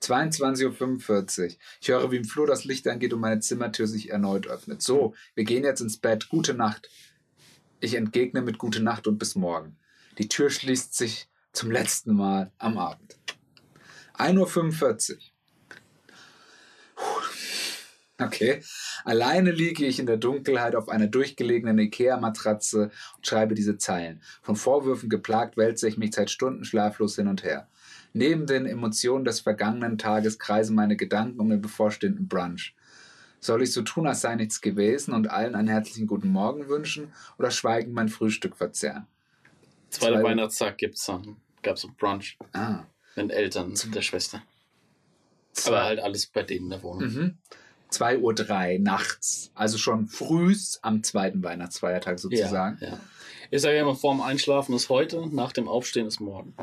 22.45 0.01 1.43
Uhr. 1.43 1.55
Ich 1.81 1.87
höre, 1.87 2.11
wie 2.11 2.17
im 2.17 2.25
Flur 2.25 2.45
das 2.45 2.65
Licht 2.65 2.87
angeht 2.87 3.13
und 3.13 3.21
meine 3.21 3.39
Zimmertür 3.39 3.87
sich 3.87 4.09
erneut 4.09 4.47
öffnet. 4.47 4.81
So, 4.81 5.15
wir 5.33 5.45
gehen 5.45 5.63
jetzt 5.63 5.81
ins 5.81 5.97
Bett. 5.97 6.29
Gute 6.29 6.53
Nacht. 6.53 6.89
Ich 7.85 7.93
entgegne 7.93 8.41
mit 8.41 8.57
Gute 8.57 8.81
Nacht 8.81 9.05
und 9.05 9.19
bis 9.19 9.35
morgen. 9.35 9.77
Die 10.17 10.27
Tür 10.27 10.49
schließt 10.49 10.95
sich 10.95 11.29
zum 11.53 11.69
letzten 11.69 12.15
Mal 12.15 12.51
am 12.57 12.79
Abend. 12.79 13.19
1.45 14.15 15.11
Uhr. 15.11 15.19
Okay. 18.19 18.63
Alleine 19.03 19.51
liege 19.51 19.85
ich 19.85 19.99
in 19.99 20.07
der 20.07 20.17
Dunkelheit 20.17 20.75
auf 20.75 20.89
einer 20.89 21.05
durchgelegenen 21.05 21.77
Ikea-Matratze 21.77 22.89
und 23.17 23.27
schreibe 23.27 23.53
diese 23.53 23.77
Zeilen. 23.77 24.23
Von 24.41 24.55
Vorwürfen 24.55 25.07
geplagt 25.07 25.55
wälze 25.55 25.87
ich 25.87 25.99
mich 25.99 26.15
seit 26.15 26.31
Stunden 26.31 26.65
schlaflos 26.65 27.17
hin 27.17 27.27
und 27.27 27.43
her. 27.43 27.69
Neben 28.13 28.47
den 28.47 28.65
Emotionen 28.65 29.25
des 29.25 29.41
vergangenen 29.41 29.99
Tages 29.99 30.39
kreisen 30.39 30.75
meine 30.75 30.95
Gedanken 30.95 31.39
um 31.39 31.51
den 31.51 31.61
bevorstehenden 31.61 32.27
Brunch. 32.27 32.74
Soll 33.45 33.61
ich 33.61 33.71
so 33.73 33.83
tun, 33.83 34.07
als 34.07 34.21
sei 34.21 34.35
nichts 34.35 34.59
gewesen 34.61 35.13
und 35.13 35.29
allen 35.29 35.53
einen 35.55 35.67
herzlichen 35.67 36.07
guten 36.07 36.29
Morgen 36.29 36.67
wünschen 36.67 37.13
oder 37.37 37.51
schweigend 37.51 37.93
mein 37.93 38.09
Frühstück 38.09 38.55
verzehren? 38.57 39.05
Zweiter 39.91 40.13
Zwei- 40.15 40.23
Weihnachtstag 40.23 40.77
gibt's 40.79 41.05
dann. 41.05 41.37
Gab's 41.61 41.81
so 41.81 41.89
Brunch 41.95 42.37
Ah. 42.53 42.85
mit 43.15 43.25
den 43.25 43.29
Eltern 43.29 43.73
der 43.93 44.01
Schwester. 44.01 44.41
Aber 45.67 45.83
halt 45.83 45.99
alles 45.99 46.25
bei 46.25 46.43
denen 46.43 46.65
in 46.65 46.69
der 46.71 46.83
Wohnung. 46.83 47.07
Mhm. 47.13 47.37
2.03 47.91 48.73
Uhr 48.77 48.79
nachts, 48.83 49.51
also 49.53 49.77
schon 49.77 50.07
frühs 50.07 50.79
am 50.81 51.03
zweiten 51.03 51.43
Weihnachtsfeiertag 51.43 52.19
sozusagen. 52.19 52.77
Ja, 52.81 52.87
ja. 52.89 52.99
Ich 53.51 53.61
sage 53.61 53.75
ja 53.75 53.83
immer, 53.83 53.95
vorm 53.95 54.21
Einschlafen 54.21 54.75
ist 54.75 54.89
heute, 54.89 55.27
nach 55.33 55.53
dem 55.53 55.67
Aufstehen 55.67 56.07
ist 56.07 56.19
morgen. 56.19 56.55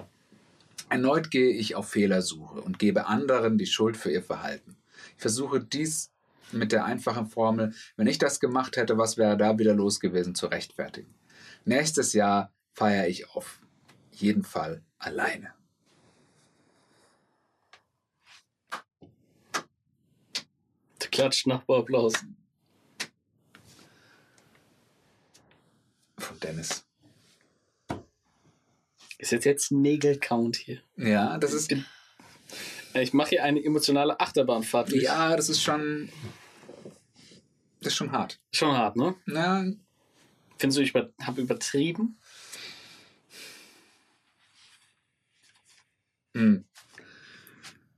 Erneut 0.91 1.31
gehe 1.31 1.51
ich 1.55 1.75
auf 1.77 1.89
Fehlersuche 1.89 2.61
und 2.61 2.79
gebe 2.79 3.07
anderen 3.07 3.57
die 3.57 3.67
Schuld 3.67 3.97
für 3.97 4.11
ihr 4.11 4.23
Verhalten. 4.23 4.77
Ich 5.17 5.23
versuche 5.23 5.61
dies 5.61 6.11
mit 6.53 6.73
der 6.73 6.85
einfachen 6.85 7.27
Formel, 7.27 7.75
wenn 7.97 8.07
ich 8.07 8.19
das 8.19 8.41
gemacht 8.41 8.77
hätte, 8.77 8.99
was 8.99 9.17
wäre 9.17 9.37
da 9.37 9.59
wieder 9.59 9.75
los 9.75 10.01
gewesen, 10.01 10.35
zu 10.35 10.47
rechtfertigen. 10.47 11.15
Nächstes 11.65 12.13
Jahr 12.13 12.53
feiere 12.73 13.09
ich 13.09 13.31
auf 13.31 13.61
jeden 14.11 14.45
Fall 14.45 14.83
alleine. 14.99 15.55
Der 21.01 21.11
klatscht 21.11 21.47
Nachbarapplaus. 21.47 22.15
Von 26.19 26.41
Dennis. 26.41 26.85
Ist 29.19 29.31
jetzt 29.31 29.45
jetzt 29.45 29.71
Nägel-Count 29.71 30.57
hier. 30.57 30.83
Ja, 30.97 31.39
das 31.39 31.53
ist. 31.53 31.73
Ich 32.95 33.13
mache 33.13 33.31
hier 33.31 33.45
eine 33.45 33.63
emotionale 33.65 34.19
Achterbahnfahrt. 34.19 34.91
durch. 34.91 35.05
Ja, 35.05 35.37
das 35.37 35.49
ist 35.49 35.63
schon. 35.63 36.09
Das 37.83 37.93
ist 37.93 37.97
schon 37.97 38.13
hart. 38.13 38.41
Schon 38.53 38.77
hart, 38.77 38.97
ne? 38.97 39.15
Na, 39.27 39.65
Findest 40.59 40.79
du, 40.79 40.83
ich 40.83 40.91
über, 40.91 41.11
habe 41.23 41.41
übertrieben? 41.41 42.17
Hm. 46.37 46.65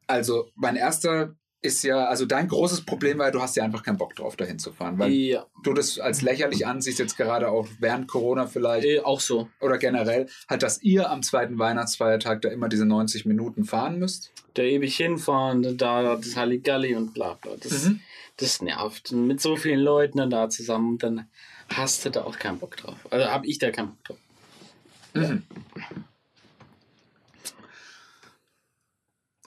Also, 0.07 0.49
mein 0.55 0.77
erster 0.77 1.35
ist 1.63 1.83
ja, 1.83 2.05
also 2.07 2.27
dein 2.27 2.49
großes 2.49 2.83
Problem 2.85 3.19
war, 3.19 3.31
du 3.31 3.41
hast 3.41 3.57
ja 3.57 3.65
einfach 3.65 3.83
keinen 3.83 3.97
Bock 3.97 4.15
drauf, 4.15 4.37
dahin 4.37 4.59
zu 4.59 4.71
fahren, 4.73 4.99
weil 4.99 5.11
Ja, 5.13 5.47
du 5.63 5.73
das 5.73 5.99
als 5.99 6.21
lächerlich 6.21 6.67
ansiehst, 6.67 6.99
jetzt 6.99 7.17
gerade 7.17 7.49
auch 7.49 7.67
während 7.79 8.07
Corona 8.07 8.47
vielleicht 8.47 8.87
äh, 8.87 9.01
auch 9.01 9.21
so. 9.21 9.49
oder 9.61 9.79
generell, 9.79 10.27
halt, 10.49 10.63
dass 10.63 10.83
ihr 10.83 11.11
am 11.11 11.23
zweiten 11.23 11.59
Weihnachtsfeiertag 11.59 12.43
da 12.43 12.51
immer 12.51 12.69
diese 12.69 12.85
90 12.85 13.25
Minuten 13.25 13.65
fahren 13.65 13.99
müsst. 13.99 14.31
Der 14.57 14.67
ewig 14.67 14.95
hinfahren, 14.97 15.79
da 15.79 16.17
das 16.17 16.37
Halligalli 16.37 16.95
und 16.97 17.15
bla 17.15 17.35
bla. 17.35 17.57
Das, 17.59 17.85
Mhm. 17.85 18.01
Das 18.37 18.63
nervt. 18.63 19.13
Mit 19.13 19.41
so 19.41 19.57
vielen 19.57 19.81
Leuten 19.81 20.19
dann 20.19 20.31
da 20.31 20.49
zusammen, 20.49 20.99
dann 20.99 21.29
hast 21.69 22.05
du 22.05 22.11
da 22.11 22.25
auch 22.25 22.39
keinen 22.39 22.59
Bock 22.59 22.77
drauf. 22.77 22.99
Also 23.11 23.27
habe 23.27 23.47
ich 23.47 23.59
da 23.59 23.71
keinen 23.71 23.91
Bock 23.91 24.05
drauf. 24.05 24.19
Mhm. 25.15 25.43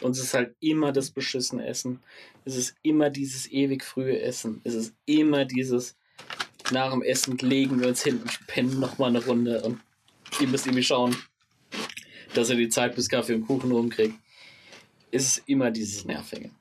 Und 0.01 0.11
es 0.11 0.19
ist 0.19 0.33
halt 0.33 0.55
immer 0.59 0.91
das 0.91 1.09
beschissene 1.09 1.65
Essen. 1.65 1.99
Es 2.45 2.55
ist 2.55 2.75
immer 2.83 3.09
dieses 3.09 3.51
ewig 3.51 3.83
frühe 3.83 4.21
Essen. 4.21 4.61
Es 4.63 4.75
ist 4.75 4.93
immer 5.05 5.43
dieses 5.43 5.95
nach 6.71 6.91
dem 6.91 7.01
Essen 7.01 7.37
legen 7.37 7.79
wir 7.79 7.87
uns 7.87 8.03
hin 8.03 8.21
und 8.21 8.47
pennen 8.47 8.79
nochmal 8.79 9.09
eine 9.09 9.23
Runde 9.23 9.61
und 9.61 9.79
ihr 10.39 10.47
müsst 10.47 10.65
irgendwie 10.65 10.83
schauen, 10.83 11.15
dass 12.33 12.49
er 12.49 12.55
die 12.55 12.69
Zeit 12.69 12.95
bis 12.95 13.09
Kaffee 13.09 13.35
und 13.35 13.47
Kuchen 13.47 13.71
rumkriegt. 13.71 14.15
Es 15.11 15.37
ist 15.37 15.43
immer 15.47 15.71
dieses 15.71 16.05
Nervige. 16.05 16.51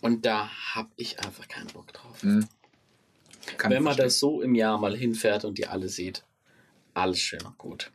Und 0.00 0.24
da 0.26 0.50
hab 0.74 0.90
ich 0.96 1.20
einfach 1.20 1.48
keinen 1.48 1.68
Bock 1.68 1.92
drauf. 1.92 2.22
Mhm. 2.22 2.46
Wenn 3.58 3.82
man 3.82 3.94
verstehen. 3.94 4.04
das 4.04 4.18
so 4.18 4.42
im 4.42 4.54
Jahr 4.54 4.78
mal 4.78 4.96
hinfährt 4.96 5.44
und 5.44 5.58
die 5.58 5.66
alle 5.66 5.88
sieht, 5.88 6.24
alles 6.94 7.20
schön 7.20 7.42
und 7.42 7.58
gut. 7.58 7.90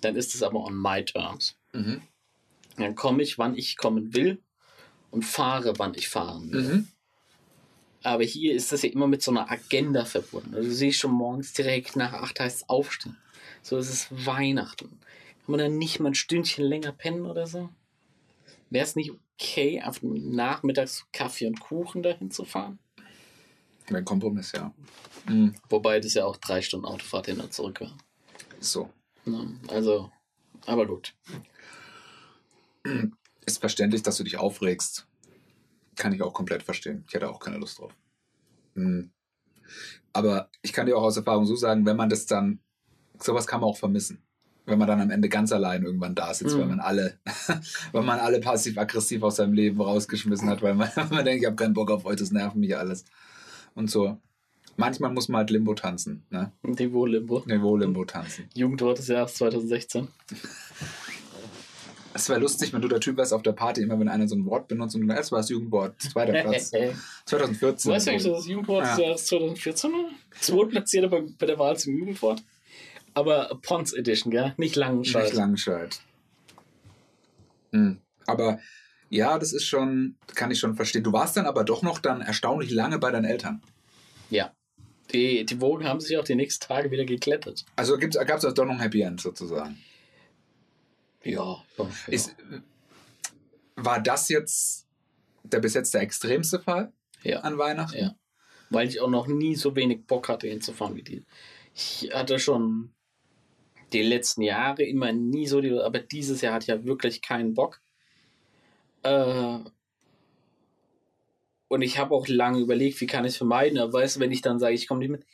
Dann 0.00 0.16
ist 0.16 0.34
es 0.34 0.42
aber 0.42 0.64
on 0.64 0.80
my 0.80 1.04
terms. 1.04 1.56
Mhm. 1.72 2.02
Dann 2.76 2.94
komme 2.94 3.22
ich, 3.22 3.38
wann 3.38 3.56
ich 3.56 3.76
kommen 3.76 4.14
will 4.14 4.42
und 5.10 5.24
fahre, 5.24 5.78
wann 5.78 5.94
ich 5.94 6.08
fahren 6.08 6.50
will. 6.52 6.62
Mhm. 6.62 6.88
Aber 8.02 8.24
hier 8.24 8.54
ist 8.54 8.70
das 8.72 8.82
ja 8.82 8.90
immer 8.90 9.06
mit 9.06 9.22
so 9.22 9.30
einer 9.30 9.50
Agenda 9.50 10.04
verbunden. 10.04 10.54
Also 10.54 10.68
du 10.68 10.74
siehst 10.74 10.98
schon 11.00 11.12
morgens 11.12 11.52
direkt 11.52 11.96
nach 11.96 12.12
8 12.12 12.40
heißt 12.40 12.56
es 12.62 12.68
aufstehen. 12.68 13.16
So 13.62 13.78
ist 13.78 13.88
es 13.88 14.26
Weihnachten. 14.26 14.88
Kann 14.88 15.52
man 15.52 15.58
dann 15.58 15.78
nicht 15.78 16.00
mal 16.00 16.10
ein 16.10 16.14
Stündchen 16.14 16.64
länger 16.64 16.92
pennen 16.92 17.24
oder 17.24 17.46
so? 17.46 17.70
Wäre 18.74 18.84
es 18.84 18.96
nicht 18.96 19.12
okay, 19.12 19.80
einfach 19.80 20.02
nachmittags 20.02 21.06
Kaffee 21.12 21.46
und 21.46 21.60
Kuchen 21.60 22.02
dahin 22.02 22.32
zu 22.32 22.44
fahren? 22.44 22.80
Ein 23.86 24.04
Kompromiss, 24.04 24.50
ja. 24.50 24.74
Mhm. 25.28 25.54
Wobei 25.68 26.00
das 26.00 26.14
ja 26.14 26.24
auch 26.24 26.36
drei 26.36 26.60
Stunden 26.60 26.84
Autofahrt 26.84 27.26
hin 27.26 27.40
und 27.40 27.52
zurück 27.52 27.80
war. 27.82 27.96
So. 28.58 28.90
Also, 29.68 30.10
aber 30.66 30.88
gut. 30.88 31.14
Ist 33.46 33.58
verständlich, 33.58 34.02
dass 34.02 34.16
du 34.16 34.24
dich 34.24 34.38
aufregst. 34.38 35.06
Kann 35.94 36.12
ich 36.12 36.22
auch 36.22 36.32
komplett 36.32 36.64
verstehen. 36.64 37.04
Ich 37.06 37.14
hätte 37.14 37.30
auch 37.30 37.38
keine 37.38 37.58
Lust 37.58 37.78
drauf. 37.78 37.94
Mhm. 38.74 39.12
Aber 40.12 40.50
ich 40.62 40.72
kann 40.72 40.86
dir 40.86 40.96
auch 40.96 41.04
aus 41.04 41.16
Erfahrung 41.16 41.46
so 41.46 41.54
sagen, 41.54 41.86
wenn 41.86 41.96
man 41.96 42.08
das 42.08 42.26
dann, 42.26 42.58
sowas 43.20 43.46
kann 43.46 43.60
man 43.60 43.70
auch 43.70 43.78
vermissen. 43.78 44.23
Wenn 44.66 44.78
man 44.78 44.88
dann 44.88 45.00
am 45.00 45.10
Ende 45.10 45.28
ganz 45.28 45.52
allein 45.52 45.82
irgendwann 45.84 46.14
da 46.14 46.32
sitzt, 46.32 46.54
Mhm. 46.56 46.60
weil 46.60 46.66
man 46.68 46.80
alle, 46.80 47.18
weil 47.92 48.02
man 48.02 48.18
alle 48.18 48.40
passiv-aggressiv 48.40 49.22
aus 49.22 49.36
seinem 49.36 49.52
Leben 49.52 49.80
rausgeschmissen 49.80 50.48
hat, 50.48 50.62
weil 50.62 50.74
man, 50.74 50.88
man 51.10 51.24
denkt, 51.24 51.42
ich 51.42 51.46
habe 51.46 51.56
keinen 51.56 51.74
Bock 51.74 51.90
auf 51.90 52.06
euch, 52.06 52.16
das 52.16 52.30
nervt 52.30 52.56
mich 52.56 52.76
alles. 52.76 53.04
Und 53.74 53.90
so. 53.90 54.18
Manchmal 54.76 55.12
muss 55.12 55.28
man 55.28 55.38
halt 55.40 55.50
Limbo 55.50 55.74
tanzen, 55.74 56.24
ne? 56.30 56.50
Niveau 56.62 57.06
Limbo. 57.06 57.44
Niveau-Limbo 57.46 58.04
tanzen. 58.06 58.48
Jugendwort 58.54 58.98
des 58.98 59.06
Jahres 59.06 59.34
2016. 59.34 60.08
Es 62.12 62.28
wäre 62.28 62.40
lustig, 62.40 62.72
wenn 62.72 62.80
du 62.80 62.88
der 62.88 62.98
Typ 63.00 63.16
wärst 63.16 63.32
auf 63.32 63.42
der 63.42 63.52
Party, 63.52 63.82
immer 63.82 63.98
wenn 64.00 64.08
einer 64.08 64.26
so 64.26 64.34
ein 64.36 64.46
Wort 64.46 64.66
benutzt 64.68 64.94
und 64.96 65.06
du 65.06 65.14
es 65.14 65.30
war 65.30 65.38
das 65.40 65.48
Jugendwort, 65.48 66.00
zweiter 66.00 66.32
Platz. 66.42 66.70
2014. 67.26 67.92
Weißt 67.92 68.06
du 68.06 68.10
eigentlich, 68.10 68.24
dass 68.24 68.36
das 68.38 68.46
Jugendwort 68.48 68.84
des 68.86 68.98
Ja. 68.98 69.04
Jahres 69.04 69.26
2014 69.26 69.92
war? 69.92 70.10
Zweitplatzierte 70.40 71.08
bei, 71.08 71.22
bei 71.38 71.46
der 71.46 71.58
Wahl 71.58 71.76
zum 71.76 71.96
Jugendwort. 71.96 72.42
Aber 73.14 73.58
Pons 73.62 73.92
Edition, 73.92 74.30
gell? 74.30 74.54
Nicht 74.56 74.76
Langenscheid. 74.76 75.24
Nicht 75.24 75.34
Langenscheid. 75.34 76.00
Hm. 77.72 78.00
Aber 78.26 78.58
ja, 79.08 79.38
das 79.38 79.52
ist 79.52 79.64
schon, 79.64 80.16
kann 80.34 80.50
ich 80.50 80.58
schon 80.58 80.74
verstehen. 80.74 81.04
Du 81.04 81.12
warst 81.12 81.36
dann 81.36 81.46
aber 81.46 81.64
doch 81.64 81.82
noch 81.82 81.98
dann 81.98 82.20
erstaunlich 82.20 82.70
lange 82.70 82.98
bei 82.98 83.10
deinen 83.10 83.24
Eltern. 83.24 83.62
Ja. 84.30 84.52
Die, 85.12 85.44
die 85.44 85.60
Wogen 85.60 85.84
haben 85.84 86.00
sich 86.00 86.16
auch 86.18 86.24
die 86.24 86.34
nächsten 86.34 86.66
Tage 86.66 86.90
wieder 86.90 87.04
geklettert. 87.04 87.64
Also 87.76 87.96
gab 87.98 88.42
es 88.42 88.54
doch 88.54 88.64
noch 88.64 88.72
ein 88.72 88.80
Happy 88.80 89.02
End 89.02 89.20
sozusagen. 89.20 89.78
Ja. 91.22 91.62
ja. 91.78 91.88
Ist, 92.08 92.34
war 93.76 94.00
das 94.00 94.28
jetzt 94.28 94.84
der 95.44 95.60
bis 95.60 95.74
jetzt 95.74 95.94
der 95.94 96.00
extremste 96.00 96.58
Fall 96.58 96.92
ja. 97.22 97.40
an 97.40 97.58
Weihnachten? 97.58 97.98
Ja. 97.98 98.14
Weil 98.70 98.88
ich 98.88 99.00
auch 99.00 99.10
noch 99.10 99.26
nie 99.26 99.54
so 99.54 99.76
wenig 99.76 100.06
Bock 100.06 100.28
hatte, 100.28 100.48
hinzufahren 100.48 100.96
wie 100.96 101.02
die. 101.02 101.24
Ich 101.74 102.10
hatte 102.12 102.38
schon 102.38 102.94
die 103.94 104.02
letzten 104.02 104.42
Jahre 104.42 104.82
immer 104.82 105.12
nie 105.12 105.46
so, 105.46 105.60
die, 105.60 105.72
aber 105.72 106.00
dieses 106.00 106.40
Jahr 106.40 106.54
hatte 106.54 106.64
ich 106.64 106.78
ja 106.78 106.84
wirklich 106.84 107.22
keinen 107.22 107.54
Bock. 107.54 107.80
Äh, 109.02 109.58
und 111.68 111.82
ich 111.82 111.98
habe 111.98 112.14
auch 112.14 112.28
lange 112.28 112.58
überlegt, 112.60 113.00
wie 113.00 113.06
kann 113.06 113.24
ich 113.24 113.32
es 113.32 113.36
vermeiden. 113.36 113.78
Aber 113.78 113.94
weißt 113.94 114.16
du, 114.16 114.20
wenn 114.20 114.32
ich 114.32 114.42
dann 114.42 114.58
sage, 114.58 114.74
ich 114.74 114.86
komme 114.86 115.00
nicht 115.00 115.10
mit, 115.10 115.24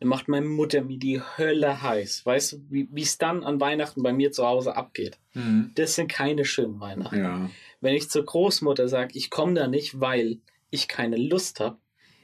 dann 0.00 0.08
macht 0.08 0.28
meine 0.28 0.46
Mutter 0.46 0.82
mir 0.82 0.98
die 0.98 1.20
Hölle 1.20 1.82
heiß. 1.82 2.26
Weißt 2.26 2.52
du, 2.52 2.56
wie 2.70 3.02
es 3.02 3.18
dann 3.18 3.44
an 3.44 3.60
Weihnachten 3.60 4.02
bei 4.02 4.12
mir 4.12 4.32
zu 4.32 4.46
Hause 4.46 4.76
abgeht? 4.76 5.18
Mhm. 5.34 5.70
Das 5.74 5.94
sind 5.94 6.10
keine 6.10 6.44
schönen 6.44 6.80
Weihnachten. 6.80 7.18
Ja. 7.18 7.50
Wenn 7.80 7.94
ich 7.94 8.10
zur 8.10 8.24
Großmutter 8.24 8.88
sage, 8.88 9.16
ich 9.16 9.30
komme 9.30 9.54
da 9.54 9.68
nicht, 9.68 10.00
weil 10.00 10.38
ich 10.70 10.88
keine 10.88 11.16
Lust 11.16 11.60
habe, 11.60 11.78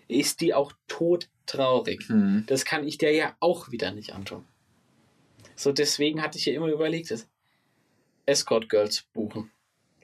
ist 0.09 0.41
die 0.41 0.55
auch 0.55 0.73
todtraurig. 0.89 2.09
Mhm. 2.09 2.45
Das 2.47 2.65
kann 2.65 2.87
ich 2.87 2.99
der 2.99 3.13
ja 3.13 3.37
auch 3.41 3.71
wieder 3.71 3.93
nicht 3.93 4.15
antun. 4.15 4.45
So, 5.59 5.73
deswegen 5.73 6.23
hatte 6.23 6.39
ich 6.39 6.47
ja 6.47 6.53
immer 6.53 6.69
überlegt, 6.69 7.13
Escort 8.27 8.69
Girls 8.69 9.03
buchen. 9.13 9.51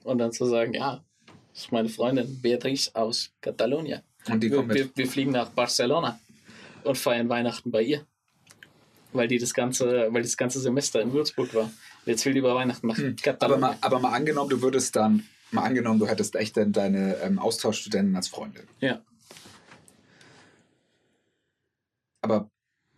Und 0.02 0.18
dann 0.18 0.32
zu 0.32 0.46
sagen, 0.46 0.74
ja, 0.74 1.04
das 1.52 1.62
ist 1.62 1.72
meine 1.72 1.88
Freundin 1.88 2.40
Beatrice 2.42 2.90
aus 2.92 3.30
Katalonien. 3.40 4.02
Und 4.26 4.42
die 4.42 4.50
Wir, 4.50 4.56
kommen 4.56 4.68
mit. 4.68 4.76
wir, 4.76 4.90
wir 4.96 5.06
fliegen 5.06 5.30
nach 5.30 5.50
Barcelona 5.50 6.18
und 6.82 6.98
feiern 6.98 7.28
Weihnachten 7.28 7.70
bei 7.70 7.82
ihr. 7.82 8.04
Weil 9.12 9.28
die 9.28 9.38
das 9.38 9.54
ganze, 9.54 10.12
weil 10.12 10.22
das 10.22 10.36
ganze 10.36 10.58
Semester 10.58 11.00
in 11.00 11.12
Würzburg 11.12 11.54
war. 11.54 11.70
Jetzt 12.04 12.26
will 12.26 12.32
die 12.32 12.40
über 12.40 12.56
Weihnachten 12.56 12.88
nach 12.88 12.98
Hm. 12.98 13.14
Aber 13.38 13.56
mal, 13.56 13.78
aber 13.80 14.00
mal 14.00 14.12
angenommen, 14.12 14.50
du 14.50 14.60
würdest 14.60 14.96
dann, 14.96 15.22
mal 15.52 15.62
angenommen, 15.62 16.00
du 16.00 16.08
hättest 16.08 16.34
echt 16.34 16.56
dann 16.56 16.72
deine 16.72 17.14
ähm, 17.18 17.38
Austauschstudentin 17.38 18.16
als 18.16 18.26
Freundin. 18.26 18.66
ja. 18.80 19.00
Aber, 22.22 22.50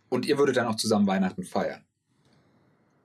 und 0.09 0.25
ihr 0.25 0.37
würdet 0.37 0.55
dann 0.55 0.67
auch 0.67 0.77
zusammen 0.77 1.05
Weihnachten 1.05 1.43
feiern. 1.43 1.86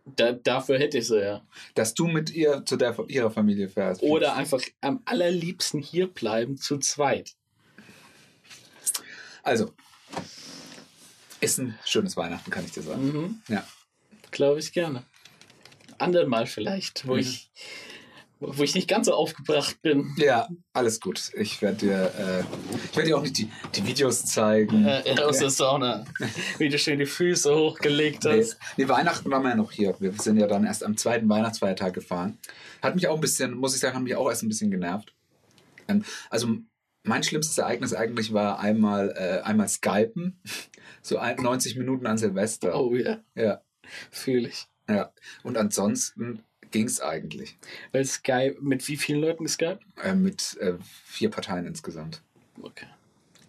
Da, 0.04 0.32
dafür 0.32 0.78
hätte 0.78 0.98
ich 0.98 1.06
sie 1.06 1.20
ja. 1.22 1.46
Dass 1.74 1.94
du 1.94 2.06
mit 2.08 2.30
ihr 2.30 2.64
zu 2.66 2.76
der, 2.76 2.96
ihrer 3.08 3.30
Familie 3.30 3.68
fährst. 3.68 4.02
Oder 4.02 4.34
einfach 4.34 4.60
am 4.80 5.00
allerliebsten 5.04 5.80
hier 5.80 6.08
bleiben, 6.08 6.56
zu 6.56 6.78
zweit. 6.78 7.34
Also, 9.42 9.72
ist 11.40 11.58
ein 11.58 11.78
schönes 11.84 12.16
Weihnachten, 12.16 12.50
kann 12.50 12.64
ich 12.64 12.72
dir 12.72 12.82
sagen. 12.82 13.04
Mhm. 13.04 13.42
Ja. 13.48 13.66
Glaube 14.30 14.60
ich 14.60 14.72
gerne. 14.72 15.04
Andern 15.98 16.28
Mal 16.28 16.46
vielleicht, 16.46 17.06
wo 17.06 17.14
Mhm. 17.14 17.20
ich 17.20 17.50
wo 18.42 18.62
ich 18.62 18.74
nicht 18.74 18.88
ganz 18.88 19.06
so 19.06 19.14
aufgebracht 19.14 19.80
bin. 19.82 20.12
Ja, 20.16 20.48
alles 20.72 21.00
gut. 21.00 21.30
Ich 21.34 21.62
werde 21.62 21.76
dir, 21.78 22.12
äh, 22.18 22.40
ich 22.90 22.96
werde 22.96 23.08
dir 23.10 23.16
auch 23.18 23.22
nicht 23.22 23.38
die, 23.38 23.50
die 23.74 23.86
Videos 23.86 24.24
zeigen. 24.24 24.84
Äh, 24.84 25.14
aus 25.22 25.38
der 25.38 25.50
Sauna. 25.50 26.04
Wie 26.58 26.68
du 26.68 26.78
schön 26.78 26.98
die 26.98 27.06
Füße 27.06 27.54
hochgelegt 27.54 28.24
Nee, 28.24 28.40
hast. 28.40 28.56
nee, 28.76 28.88
Weihnachten 28.88 29.30
waren 29.30 29.42
wir 29.42 29.50
ja 29.50 29.56
noch 29.56 29.72
hier. 29.72 29.94
Wir 30.00 30.12
sind 30.12 30.36
ja 30.38 30.46
dann 30.46 30.64
erst 30.66 30.84
am 30.84 30.96
zweiten 30.96 31.28
Weihnachtsfeiertag 31.28 31.94
gefahren. 31.94 32.38
Hat 32.82 32.94
mich 32.94 33.08
auch 33.08 33.14
ein 33.14 33.20
bisschen, 33.20 33.54
muss 33.54 33.74
ich 33.74 33.80
sagen, 33.80 33.96
hat 33.96 34.02
mich 34.02 34.16
auch 34.16 34.28
erst 34.28 34.42
ein 34.42 34.48
bisschen 34.48 34.70
genervt. 34.70 35.14
Ähm, 35.88 36.04
also 36.30 36.48
mein 37.04 37.22
schlimmstes 37.22 37.58
Ereignis 37.58 37.94
eigentlich 37.94 38.32
war 38.32 38.60
einmal, 38.60 39.10
äh, 39.16 39.42
einmal 39.42 39.68
Skypen. 39.68 40.40
So 41.04 41.18
ein, 41.18 41.34
90 41.36 41.76
Minuten 41.78 42.06
an 42.06 42.16
Silvester. 42.16 42.78
Oh 42.80 42.94
ja, 42.94 43.18
Ja, 43.34 43.60
fühle 44.12 44.46
ich. 44.50 44.66
ja. 44.88 45.12
Und 45.42 45.58
ansonsten 45.58 46.44
ging 46.72 46.86
es 46.86 47.00
eigentlich. 47.00 47.56
Weil 47.92 48.04
Skype, 48.04 48.56
mit 48.60 48.86
wie 48.88 48.96
vielen 48.96 49.20
Leuten 49.20 49.46
Skype? 49.46 49.78
Äh, 50.02 50.14
mit 50.14 50.56
äh, 50.58 50.74
vier 51.04 51.30
Parteien 51.30 51.66
insgesamt. 51.66 52.22
Okay. 52.60 52.86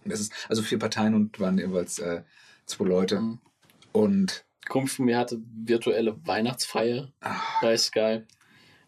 Das 0.05 0.19
ist, 0.19 0.33
also 0.49 0.61
vier 0.61 0.79
Parteien 0.79 1.15
und 1.15 1.39
waren 1.39 1.57
jeweils 1.57 1.99
äh, 1.99 2.23
zwei 2.65 2.85
Leute. 2.85 3.19
Mhm. 3.19 3.39
Und 3.91 4.45
Kumpel 4.67 4.89
von 4.89 5.05
mir 5.05 5.17
hatte 5.17 5.41
virtuelle 5.65 6.15
Weihnachtsfeier 6.25 7.11
ah, 7.21 7.39
bei 7.61 7.77
Skype. 7.77 8.25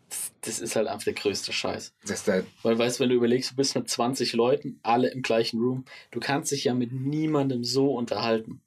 Das, 0.09 0.31
das 0.41 0.59
ist 0.59 0.75
halt 0.75 0.87
einfach 0.87 1.05
der 1.05 1.13
größte 1.13 1.51
Scheiß. 1.51 1.93
das 2.05 2.23
der, 2.23 2.45
Weil, 2.61 2.77
weißt 2.77 2.99
du, 2.99 3.03
wenn 3.03 3.09
du 3.09 3.15
überlegst, 3.15 3.51
du 3.51 3.55
bist 3.55 3.75
mit 3.75 3.89
20 3.89 4.33
Leuten, 4.33 4.79
alle 4.83 5.09
im 5.09 5.21
gleichen 5.21 5.59
Room, 5.59 5.85
du 6.11 6.19
kannst 6.19 6.51
dich 6.51 6.65
ja 6.65 6.73
mit 6.73 6.91
niemandem 6.91 7.63
so 7.63 7.95
unterhalten. 7.95 8.61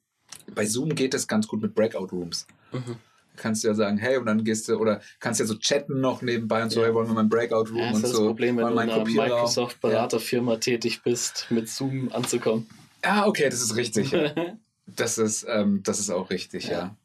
bei 0.53 0.65
Zoom 0.65 0.95
geht 0.95 1.13
es 1.13 1.27
ganz 1.27 1.47
gut 1.47 1.61
mit 1.61 1.73
Breakout 1.75 2.07
Rooms. 2.11 2.45
Mhm. 2.71 2.97
Kannst 3.39 3.63
du 3.63 3.67
ja 3.69 3.73
sagen, 3.73 3.97
hey, 3.97 4.17
und 4.17 4.25
dann 4.27 4.43
gehst 4.43 4.67
du, 4.67 4.75
oder 4.77 5.01
kannst 5.19 5.39
ja 5.39 5.45
so 5.45 5.55
chatten 5.55 5.99
noch 6.01 6.21
nebenbei 6.21 6.61
und 6.61 6.69
so, 6.69 6.81
Ja. 6.81 6.87
hey, 6.87 6.93
wollen 6.93 7.07
wir 7.07 7.13
mal 7.15 7.21
ein 7.21 7.29
Breakout 7.29 7.69
Room 7.71 7.77
Ja, 7.77 7.85
das 7.87 7.95
und 7.95 8.03
ist 8.03 8.11
das 8.11 8.17
so. 8.19 8.25
Problem, 8.27 8.57
wenn 8.57 8.65
du 8.67 8.71
in 8.73 8.79
einen 8.79 8.89
einer? 8.91 9.03
Microsoft-Beraterfirma 9.05 10.57
tätig 10.57 11.01
bist, 11.03 11.47
mit 11.49 11.67
Zoom 11.69 12.11
anzukommen. 12.11 12.67
Ja. 13.03 13.23
Ah, 13.23 13.27
okay, 13.27 13.45
das 13.49 13.61
ist 13.61 13.75
richtig. 13.75 14.11
Ja. 14.11 14.33
Das 14.95 15.19
ist, 15.19 15.45
ähm, 15.47 15.81
das 15.83 15.99
ist 15.99 16.09
auch 16.09 16.31
richtig, 16.31 16.65
ja. 16.65 16.71
Ja. 16.79 16.95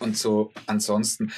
Und 0.00 0.18
so, 0.18 0.52
ansonsten, 0.66 1.32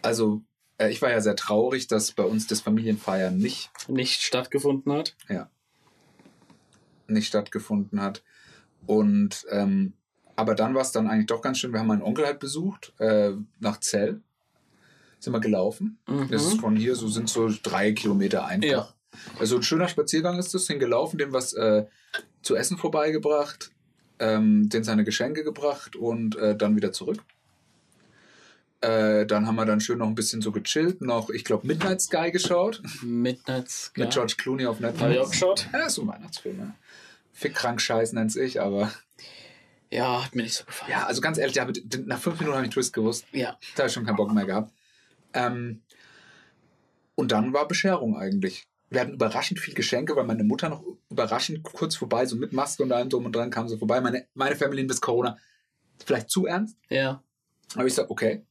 also, 0.00 0.40
äh, 0.78 0.88
ich 0.90 1.02
war 1.02 1.10
ja 1.10 1.20
sehr 1.20 1.36
traurig, 1.36 1.86
dass 1.86 2.12
bei 2.12 2.22
uns 2.22 2.46
das 2.46 2.62
Familienfeiern 2.62 3.36
nicht, 3.36 3.68
Nicht 3.88 4.22
stattgefunden 4.22 4.90
hat. 4.90 5.14
nicht 7.08 7.26
stattgefunden 7.26 8.00
hat. 8.00 8.22
Und, 8.86 9.44
ähm, 9.50 9.92
aber 10.38 10.54
dann 10.54 10.72
war 10.72 10.82
es 10.82 10.92
dann 10.92 11.08
eigentlich 11.08 11.26
doch 11.26 11.42
ganz 11.42 11.58
schön. 11.58 11.72
Wir 11.72 11.80
haben 11.80 11.88
meinen 11.88 12.02
Onkel 12.02 12.24
halt 12.24 12.38
besucht, 12.38 12.92
äh, 13.00 13.32
nach 13.58 13.80
Zell. 13.80 14.20
Sind 15.18 15.32
wir 15.32 15.40
gelaufen. 15.40 15.98
Mhm. 16.06 16.28
Das 16.30 16.44
ist 16.44 16.60
von 16.60 16.76
hier, 16.76 16.94
so 16.94 17.08
sind 17.08 17.28
so 17.28 17.50
drei 17.60 17.90
Kilometer 17.90 18.46
einfach. 18.46 18.68
Ja. 18.68 18.88
Also 19.40 19.56
ein 19.56 19.64
schöner 19.64 19.88
Spaziergang 19.88 20.38
ist 20.38 20.54
das, 20.54 20.68
hingelaufen, 20.68 21.18
dem 21.18 21.32
was 21.32 21.54
äh, 21.54 21.86
zu 22.40 22.54
essen 22.54 22.78
vorbeigebracht, 22.78 23.72
ähm, 24.20 24.68
den 24.68 24.84
seine 24.84 25.02
Geschenke 25.02 25.42
gebracht 25.42 25.96
und 25.96 26.36
äh, 26.36 26.56
dann 26.56 26.76
wieder 26.76 26.92
zurück. 26.92 27.18
Äh, 28.80 29.26
dann 29.26 29.48
haben 29.48 29.56
wir 29.56 29.66
dann 29.66 29.80
schön 29.80 29.98
noch 29.98 30.06
ein 30.06 30.14
bisschen 30.14 30.40
so 30.40 30.52
gechillt, 30.52 31.00
noch, 31.00 31.30
ich 31.30 31.44
glaube, 31.44 31.66
Midnight 31.66 32.00
Sky 32.00 32.30
geschaut, 32.30 32.80
Midnight 33.02 33.68
Sky. 33.68 34.02
mit 34.02 34.12
George 34.12 34.36
Clooney 34.38 34.66
auf 34.66 34.78
Netflix. 34.78 35.02
Habe 35.02 35.14
ich 35.14 35.18
auch 35.18 35.30
geschaut? 35.32 35.68
Ja, 35.72 35.86
ist 35.86 35.94
so 35.94 36.02
ein 36.02 36.08
Weihnachtsfilm, 36.08 36.60
ja. 36.60 36.74
Fick 37.32 37.56
krank 37.56 37.80
scheiß 37.80 38.12
nenn's 38.12 38.36
ich, 38.36 38.60
aber 38.60 38.92
Ja, 39.90 40.24
hat 40.24 40.34
mir 40.34 40.42
nicht 40.42 40.54
so 40.54 40.64
gefallen. 40.64 40.92
ja, 40.92 41.06
also 41.06 41.20
ganz 41.20 41.38
ehrlich, 41.38 41.56
ja, 41.56 41.66
nach 42.04 42.18
fünf 42.18 42.38
Minuten 42.38 42.56
habe 42.56 42.66
ich 42.66 42.72
Twist 42.72 42.92
gewusst. 42.92 43.24
Ja. 43.32 43.58
Da 43.74 43.82
habe 43.82 43.88
ich 43.88 43.94
schon 43.94 44.04
keinen 44.04 44.16
Bock 44.16 44.32
mehr 44.32 44.44
gehabt. 44.44 44.72
Ähm, 45.32 45.82
und 47.14 47.32
dann 47.32 47.52
war 47.52 47.66
Bescherung 47.66 48.16
eigentlich. 48.16 48.68
wir 48.90 49.00
hatten 49.00 49.14
überraschend 49.14 49.60
viel 49.60 49.74
Geschenke, 49.74 50.14
weil 50.16 50.24
meine 50.24 50.44
Mutter 50.44 50.68
noch 50.68 50.84
überraschend 51.10 51.62
kurz 51.62 51.96
vorbei, 51.96 52.26
so 52.26 52.36
mit 52.36 52.52
Maske 52.52 52.82
und 52.82 52.92
allem 52.92 53.08
drum 53.08 53.24
und 53.26 53.34
dran 53.34 53.50
kam 53.50 53.68
sie 53.68 53.78
vorbei. 53.78 54.00
Meine, 54.00 54.26
meine 54.34 54.56
Family 54.56 54.84
bis 54.84 55.00
Corona 55.00 55.36
vielleicht 56.04 56.30
zu 56.30 56.46
ernst. 56.46 56.76
Ja. 56.88 57.22
Aber 57.74 57.86
ich 57.86 57.94
sag, 57.94 58.10
okay. 58.10 58.44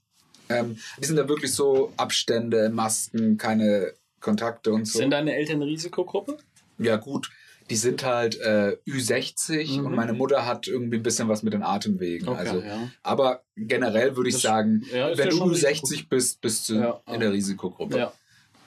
Ähm, 0.49 0.77
die 0.99 1.05
sind 1.05 1.17
da 1.17 1.27
wirklich 1.27 1.53
so 1.53 1.93
Abstände, 1.97 2.69
Masken, 2.69 3.37
keine 3.37 3.93
Kontakte 4.19 4.71
und 4.71 4.85
so. 4.85 4.99
Sind 4.99 5.11
deine 5.11 5.35
Eltern 5.35 5.57
eine 5.57 5.65
Risikogruppe? 5.65 6.37
Ja, 6.77 6.97
gut. 6.97 7.29
Die 7.69 7.75
sind 7.75 8.03
halt 8.05 8.39
äh, 8.39 8.77
Ü60 8.87 9.79
Mhm. 9.79 9.85
und 9.87 9.95
meine 9.95 10.13
Mutter 10.13 10.45
hat 10.45 10.67
irgendwie 10.67 10.97
ein 10.97 11.03
bisschen 11.03 11.27
was 11.27 11.43
mit 11.43 11.53
den 11.53 11.63
Atemwegen. 11.63 12.29
Okay, 12.29 12.39
also, 12.39 12.61
ja. 12.61 12.89
aber 13.03 13.43
generell 13.57 14.15
würde 14.15 14.29
ich 14.29 14.35
Das- 14.35 14.41
sagen, 14.43 14.83
ja, 14.93 15.17
wenn 15.17 15.29
du 15.29 15.35
schon 15.35 15.53
Ü60 15.53 16.07
bist, 16.09 16.39
bist 16.41 16.69
du 16.69 16.75
Ja, 16.75 17.01
in 17.13 17.19
der 17.19 17.33
Risikogruppe. 17.33 18.11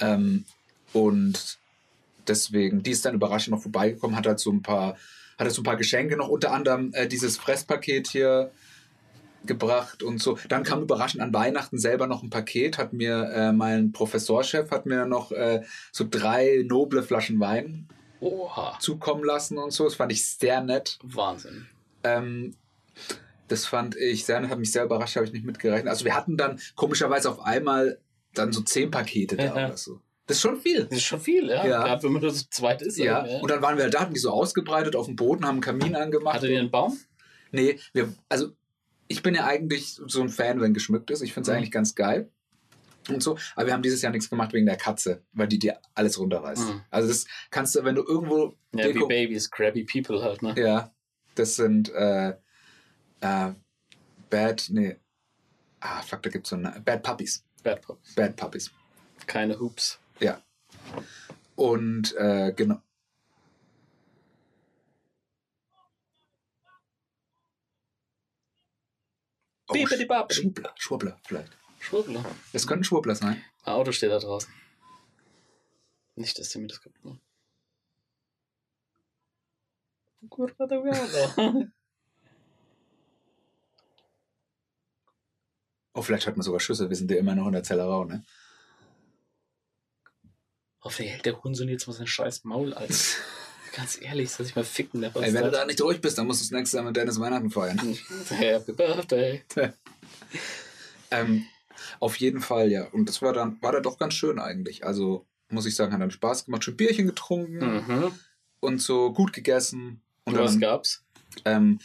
Ähm, 0.01 0.44
und 0.92 1.59
deswegen, 2.28 2.82
die 2.82 2.90
ist 2.90 3.05
dann 3.05 3.14
überraschend 3.14 3.55
noch 3.55 3.62
vorbeigekommen, 3.62 4.16
hat 4.16 4.26
halt 4.26 4.38
so 4.40 4.51
ein 4.51 4.62
paar, 4.62 4.88
hat 4.94 4.98
halt 5.46 5.53
so 5.53 5.62
ein 5.62 5.64
paar 5.64 5.76
Geschenke 5.76 6.16
noch, 6.16 6.28
unter 6.28 6.53
anderem 6.53 6.92
äh, 6.92 7.07
dieses 7.09 7.38
Fresspaket 7.38 8.09
hier 8.09 8.51
gebracht 9.46 10.03
und 10.03 10.20
so. 10.20 10.38
Dann 10.48 10.62
kam 10.64 10.82
überraschend 10.82 11.22
an 11.22 11.32
Weihnachten 11.32 11.78
selber 11.78 12.07
noch 12.07 12.22
ein 12.22 12.28
Paket, 12.28 12.76
hat 12.76 12.92
mir 12.92 13.30
äh, 13.34 13.53
mein 13.53 13.92
Professorchef 13.92 14.70
hat 14.70 14.84
mir 14.84 15.07
noch 15.07 15.32
äh, 15.32 15.62
so 15.92 16.07
drei 16.09 16.62
noble 16.68 17.03
Flaschen 17.03 17.40
Wein 17.40 17.88
Oha. 18.21 18.79
zukommen 18.81 19.25
lassen 19.25 19.59
und 19.59 19.73
so. 19.73 19.85
Das 19.85 19.95
fand 19.95 20.12
ich 20.12 20.27
sehr 20.27 20.61
nett. 20.62 20.99
Wahnsinn. 21.03 21.66
Ähm, 22.05 22.55
das 23.49 23.66
fand 23.66 23.97
ich 23.97 24.25
sehr 24.25 24.41
nett, 24.41 24.51
hat 24.51 24.59
mich 24.59 24.73
sehr 24.73 24.85
überrascht, 24.85 25.16
habe 25.16 25.27
ich 25.27 25.33
nicht 25.33 25.45
mitgerechnet. 25.45 25.89
Also 25.89 26.05
wir 26.05 26.14
hatten 26.14 26.37
dann 26.37 26.61
komischerweise 26.77 27.31
auf 27.31 27.41
einmal 27.41 27.99
dann 28.35 28.53
so 28.53 28.61
zehn 28.62 28.91
Pakete 28.91 29.37
da 29.37 29.53
oder 29.53 29.77
so. 29.77 30.01
Das 30.27 30.37
ist 30.37 30.43
schon 30.43 30.61
viel. 30.61 30.85
Das 30.85 30.99
ist 30.99 31.05
schon 31.05 31.21
viel, 31.21 31.49
ja. 31.49 31.66
Ja. 31.66 31.83
Gerade 31.83 32.03
wenn 32.05 32.12
man 32.12 32.23
das 32.23 32.37
zu 32.45 32.51
zweit 32.51 32.83
ist. 32.83 32.97
Ja, 32.99 33.27
ja. 33.27 33.41
und 33.41 33.51
dann 33.51 33.61
waren 33.62 33.77
wir 33.77 33.91
da, 33.91 34.01
hatten 34.03 34.14
die 34.14 34.21
so 34.21 34.31
ausgebreitet 34.31 34.95
auf 34.95 35.07
dem 35.07 35.16
Boden, 35.16 35.45
haben 35.45 35.55
einen 35.55 35.61
Kamin 35.61 35.97
angemacht. 35.97 36.37
Hattet 36.37 36.51
ihr 36.51 36.61
einen 36.61 36.71
Baum? 36.71 36.97
Nee, 37.51 37.81
wir, 37.93 38.14
also 38.29 38.51
ich 39.09 39.25
bin 39.25 39.35
ja 39.35 39.45
eigentlich 39.47 39.99
so 40.07 40.23
ein 40.23 40.29
Fan, 40.29 40.61
wenn 40.61 40.73
geschmückt 40.73 41.11
ist. 41.11 41.23
Ich 41.23 41.33
finde 41.35 41.51
es 41.51 41.53
Mhm. 41.53 41.57
eigentlich 41.59 41.73
ganz 41.73 41.97
geil. 41.97 42.31
Und 43.09 43.22
so, 43.22 43.38
aber 43.57 43.66
wir 43.66 43.72
haben 43.72 43.82
dieses 43.82 44.03
Jahr 44.03 44.12
nichts 44.12 44.28
gemacht 44.28 44.53
wegen 44.53 44.66
der 44.66 44.76
Katze, 44.76 45.22
weil 45.32 45.48
die 45.48 45.59
dir 45.59 45.80
alles 45.94 46.18
runterreißt. 46.18 46.68
Mhm. 46.68 46.82
Also 46.90 47.09
das 47.09 47.26
kannst 47.51 47.74
du, 47.74 47.82
wenn 47.84 47.94
du 47.94 48.05
irgendwo 48.05 48.55
Ja, 48.74 48.84
wie 48.84 48.98
Deko- 48.98 49.09
Babys, 49.09 49.51
crabby 49.51 49.84
people 49.84 50.22
halt, 50.22 50.42
ne? 50.42 50.55
Ja, 50.57 50.92
das 51.34 51.57
sind 51.57 51.88
äh, 51.94 52.30
äh, 53.20 53.53
Bad, 54.28 54.66
nee. 54.68 54.96
Ah, 55.80 56.03
fuck, 56.03 56.22
da 56.22 56.30
gibt's 56.30 56.51
so 56.51 56.57
eine 56.57 56.80
Bad 56.84 57.03
Puppies. 57.03 57.42
Bad 57.62 57.80
Puppies. 57.82 58.14
Bad 58.14 58.36
Puppies. 58.36 58.70
Keine 59.26 59.59
Hoops. 59.59 59.98
Ja. 60.20 60.40
Und 61.57 62.14
äh, 62.16 62.53
genau. 62.55 62.80
Oh, 69.68 69.72
Bibidi-babidi. 69.74 70.34
Schwurbler, 70.42 70.72
Schwurbler 70.76 71.16
vielleicht. 71.26 71.57
Schwurbler. 71.81 72.24
Es 72.53 72.66
könnte 72.66 72.83
ein 72.83 72.85
Schwurbler 72.85 73.14
sein. 73.16 73.43
Ein 73.64 73.72
Auto 73.72 73.91
steht 73.91 74.11
da 74.11 74.18
draußen. 74.18 74.53
Nicht, 76.14 76.39
dass 76.39 76.51
der 76.51 76.61
mir 76.61 76.68
das 76.68 76.81
kaputt 76.81 77.05
macht. 77.05 77.20
Kurva 80.28 80.66
da 80.66 80.76
Gala. 80.76 81.66
Oh, 85.93 86.03
vielleicht 86.03 86.26
hört 86.26 86.37
man 86.37 86.45
sogar 86.45 86.61
Schüsse. 86.61 86.89
Wir 86.89 86.97
sind 86.97 87.11
ja 87.11 87.16
immer 87.16 87.35
noch 87.35 87.49
in 87.49 87.53
der 87.53 87.64
Zellerau, 87.64 88.05
ne? 88.05 88.24
Hoffentlich 90.83 91.11
hält 91.11 91.26
der 91.26 91.37
Hurensohn 91.43 91.68
jetzt 91.68 91.89
mal 91.89 91.93
sein 91.93 92.07
scheiß 92.07 92.45
Maul, 92.45 92.72
Alter. 92.72 92.95
Ganz 93.74 94.01
ehrlich, 94.01 94.31
soll 94.31 94.47
ich 94.47 94.55
mal 94.55 94.64
ficken, 94.64 95.01
der 95.01 95.14
Ey, 95.16 95.35
wenn 95.35 95.45
du 95.45 95.51
da 95.51 95.64
nicht 95.64 95.81
durch 95.81 96.01
bist, 96.01 96.16
dann 96.16 96.26
musst 96.26 96.41
du 96.41 96.45
das 96.45 96.53
nächste 96.53 96.76
Jahr 96.76 96.87
mit 96.87 96.97
Dennis 96.97 97.18
Weihnachten 97.18 97.51
feiern. 97.51 97.78
Happy 98.28 98.72
Birthday. 98.72 99.43
Ähm, 101.11 101.45
auf 101.99 102.16
jeden 102.16 102.41
Fall, 102.41 102.70
ja. 102.70 102.85
Und 102.89 103.09
das 103.09 103.22
war 103.22 103.33
dann, 103.33 103.61
war 103.62 103.72
dann 103.72 103.83
doch 103.83 103.99
ganz 103.99 104.14
schön 104.14 104.39
eigentlich. 104.39 104.85
Also, 104.85 105.26
muss 105.49 105.66
ich 105.66 105.74
sagen, 105.76 105.93
hat 105.93 106.01
dann 106.01 106.11
Spaß 106.11 106.45
gemacht. 106.47 106.64
Schön 106.64 106.76
Bierchen 106.76 107.07
getrunken 107.07 107.59
Mhm. 107.59 108.12
und 108.61 108.81
so 108.81 109.12
gut 109.12 109.33
gegessen. 109.33 110.01
Und 110.24 110.39
was 110.39 110.53
dann, 110.53 110.61
gab's? 110.61 111.05
ähm, 111.45 111.78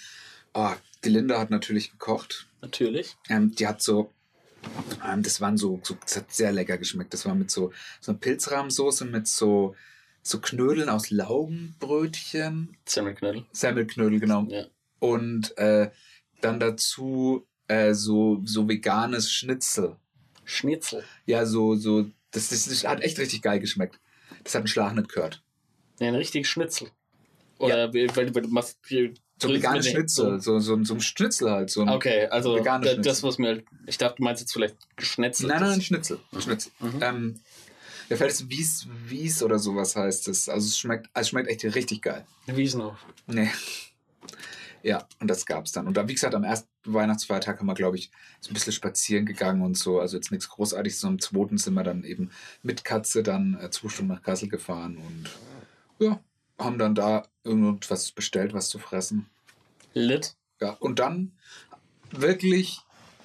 oh, 0.54 0.72
die 1.04 1.10
Linda 1.10 1.40
hat 1.40 1.50
natürlich 1.50 1.92
gekocht. 1.92 2.48
Natürlich. 2.62 3.16
Ähm, 3.30 3.52
die 3.56 3.68
hat 3.68 3.82
so, 3.82 4.12
ähm, 5.08 5.24
das 5.24 5.40
waren 5.42 5.58
so, 5.58 5.80
so, 5.84 5.96
das 6.02 6.18
hat 6.18 6.34
sehr 6.34 6.52
lecker 6.52 6.78
geschmeckt. 6.78 7.14
Das 7.14 7.26
war 7.26 7.36
mit 7.36 7.50
so, 7.52 7.72
so 8.02 8.12
einer 8.12 8.20
Pilzrahmsoße 8.20 9.06
mit 9.06 9.28
so, 9.28 9.76
so 10.22 10.40
Knödeln 10.40 10.90
aus 10.90 11.12
Laugenbrötchen. 11.12 12.76
Semmelknödel. 12.86 13.46
Semmelknödel, 13.52 14.20
genau. 14.20 14.44
Ja. 14.50 14.66
Und 15.00 15.58
äh, 15.58 15.92
dann 16.42 16.60
dazu 16.60 17.48
äh, 17.68 17.94
so, 17.94 18.42
so 18.46 18.68
veganes 18.68 19.32
Schnitzel. 19.32 19.96
Schnitzel. 20.44 21.04
Ja, 21.26 21.46
so, 21.46 21.76
so, 21.76 22.06
das, 22.32 22.50
das, 22.50 22.66
das 22.66 22.84
hat 22.86 23.02
echt 23.02 23.18
richtig 23.20 23.42
geil 23.42 23.60
geschmeckt. 23.60 24.00
Das 24.44 24.54
hat 24.54 24.62
einen 24.62 24.68
Schlag 24.68 24.94
nicht 24.96 25.10
gehört. 25.10 25.42
Ja, 26.00 26.08
ein 26.08 26.16
richtiges 26.16 26.48
Schnitzel. 26.48 26.90
Oder 27.58 27.94
weil, 27.94 28.14
weil 28.16 28.30
du 28.32 28.50
machst 28.50 28.78
hier 28.88 29.14
So 29.42 29.48
den- 29.48 29.62
Schnitzel, 29.82 30.40
so, 30.42 30.60
so, 30.60 30.84
so 30.84 30.94
ein 30.94 31.00
Schnitzel 31.02 31.50
halt. 31.50 31.70
So 31.70 31.82
ein, 31.82 31.90
Okay, 31.90 32.26
also 32.28 32.56
Veganes 32.56 32.86
da, 32.86 32.94
Schnitzel. 32.94 33.10
das, 33.12 33.24
was 33.24 33.38
mir. 33.38 33.64
Ich 33.88 33.98
dachte, 33.98 34.16
du 34.18 34.24
meinst 34.24 34.42
jetzt 34.42 34.52
vielleicht 34.54 34.76
geschnetzelt. 34.98 35.50
Nein, 35.50 35.62
nein, 35.62 35.72
ein 35.74 35.82
Schnitzel. 35.82 36.20
Ein 36.34 36.42
Schnitzel. 36.42 36.72
Mhm. 36.80 37.00
Ähm, 37.02 37.40
mir 38.10 38.18
fällt 38.18 38.32
es 38.32 38.48
Wies, 38.50 38.88
Wies 39.08 39.42
oder 39.42 39.58
sowas 39.58 39.96
heißt 39.96 40.28
es. 40.28 40.48
Also 40.50 40.68
es 40.68 40.78
schmeckt, 40.78 41.10
es 41.14 41.30
schmeckt 41.30 41.48
echt 41.50 41.64
richtig 41.76 42.02
geil. 42.04 42.26
Wiesenhof. 42.46 42.98
Nee. 43.26 43.50
Ja, 44.86 45.08
und 45.20 45.28
das 45.32 45.48
gab's 45.48 45.72
dann. 45.72 45.88
Und 45.88 45.98
da, 45.98 46.08
wie 46.08 46.14
gesagt, 46.14 46.36
am 46.36 46.44
ersten 46.44 46.70
Weihnachtsfeiertag 46.86 47.58
haben 47.58 47.66
wir, 47.66 47.74
glaube 47.74 47.98
ich, 47.98 48.12
so 48.40 48.52
ein 48.52 48.54
bisschen 48.54 48.72
spazieren 48.72 49.26
gegangen 49.26 49.64
und 49.64 49.76
so. 49.76 50.00
Also 50.00 50.16
jetzt 50.16 50.32
nichts 50.32 50.48
Großartiges. 50.48 51.00
So 51.00 51.08
am 51.08 51.18
zweiten 51.18 51.58
sind 51.58 51.74
wir 51.74 51.84
dann 51.84 52.04
eben 52.04 52.30
mit 52.62 52.86
Katze 52.86 53.24
dann 53.24 53.58
äh, 53.60 53.72
zwei 53.72 53.90
Stunden 53.90 54.14
nach 54.14 54.22
Kassel 54.22 54.48
gefahren 54.48 54.98
und 54.98 55.32
ja, 56.06 56.20
haben 56.60 56.78
dann 56.78 56.94
da 56.94 57.28
irgendwas 57.44 58.12
bestellt, 58.12 58.54
was 58.54 58.70
zu 58.70 58.78
fressen. 58.78 59.26
Lit. 59.96 60.36
Ja, 60.62 60.74
und 60.74 61.00
dann 61.00 61.32
wirklich 62.12 62.82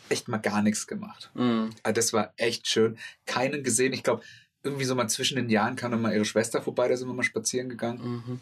echt 0.09 0.29
mal 0.29 0.39
gar 0.39 0.63
nichts 0.63 0.87
gemacht. 0.87 1.31
Mhm. 1.35 1.75
Also 1.83 1.95
das 1.95 2.15
war 2.15 2.33
echt 2.39 2.69
schön. 2.69 2.97
Keinen 3.27 3.63
gesehen. 3.63 3.93
Ich 3.93 4.03
glaube, 4.03 4.23
irgendwie 4.63 4.87
so 4.87 4.95
mal 4.95 5.09
zwischen 5.09 5.37
den 5.37 5.51
Jahren 5.51 5.77
kam 5.77 5.91
dann 5.91 6.01
mal 6.01 6.15
ihre 6.15 6.25
Schwester 6.25 6.63
vorbei, 6.63 6.89
da 6.89 6.97
sind 6.97 7.07
wir 7.07 7.15
mal 7.15 7.23
spazieren 7.23 7.69
gegangen. 7.69 8.01
Mhm. 8.03 8.41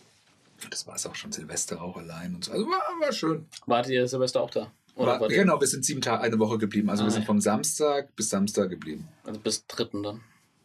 Das 0.71 0.87
war 0.87 0.97
es 0.97 1.07
auch 1.07 1.15
schon 1.15 1.31
Silvester 1.33 1.81
auch 1.81 1.97
allein 1.97 2.35
und 2.35 2.45
so. 2.45 2.53
Also 2.53 2.67
war, 2.67 2.81
war 3.01 3.13
schön. 3.13 3.47
Wartet 3.67 3.93
ihr 3.93 4.09
Silvester 4.09 4.41
auch 4.43 4.51
da? 4.51 4.73
War, 4.97 5.21
ihr- 5.23 5.29
genau, 5.29 5.61
wir 5.61 5.69
sind 5.69 5.85
sieben 5.85 6.01
Tage, 6.01 6.23
eine 6.25 6.39
Woche 6.41 6.59
geblieben. 6.59 6.91
Also 6.91 7.05
Ah, 7.05 7.07
wir 7.07 7.11
sind 7.13 7.23
ja. 7.23 7.27
vom 7.27 7.41
Samstag 7.41 8.15
bis 8.17 8.31
Samstag 8.31 8.71
geblieben. 8.71 9.07
Also 9.25 9.39
bis 9.39 9.65
dritten 9.67 10.03
dann. 10.03 10.21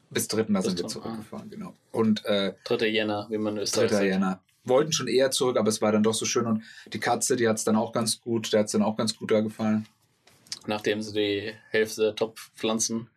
Bis 0.10 0.28
dritten, 0.28 0.54
da 0.54 0.60
Bis 0.62 0.70
sind 0.70 0.80
wir 0.80 0.88
zum- 0.88 1.02
zurückgefahren, 1.04 1.50
genau. 1.50 1.74
Und 1.92 2.26
äh, 2.26 2.54
3. 2.66 2.88
Jänner, 2.88 3.28
wie 3.30 3.38
man 3.38 3.58
Österreich 3.58 3.90
3. 3.90 3.96
sagt. 3.96 4.06
Jänner. 4.08 4.42
Wollten 4.66 4.94
schon 4.94 5.08
eher 5.08 5.30
zurück, 5.30 5.58
aber 5.58 5.68
es 5.70 5.82
war 5.82 5.92
dann 5.92 6.04
doch 6.04 6.14
so 6.14 6.26
schön. 6.26 6.46
Und 6.48 6.64
die 6.94 7.00
Katze, 7.00 7.36
die 7.36 7.48
hat 7.48 7.58
es 7.58 7.64
dann 7.64 7.76
auch 7.76 7.92
ganz 7.92 8.22
gut, 8.22 8.54
der 8.54 8.62
hat 8.62 8.68
es 8.68 8.72
dann 8.72 8.82
auch 8.82 8.96
ganz 8.96 9.16
gut 9.18 9.30
da 9.32 9.42
gefallen. 9.42 9.86
Nachdem 10.66 11.02
sie 11.02 11.14
die 11.14 11.54
Hälfte 11.70 12.02
der 12.02 12.16
Topfpflanzen 12.16 13.10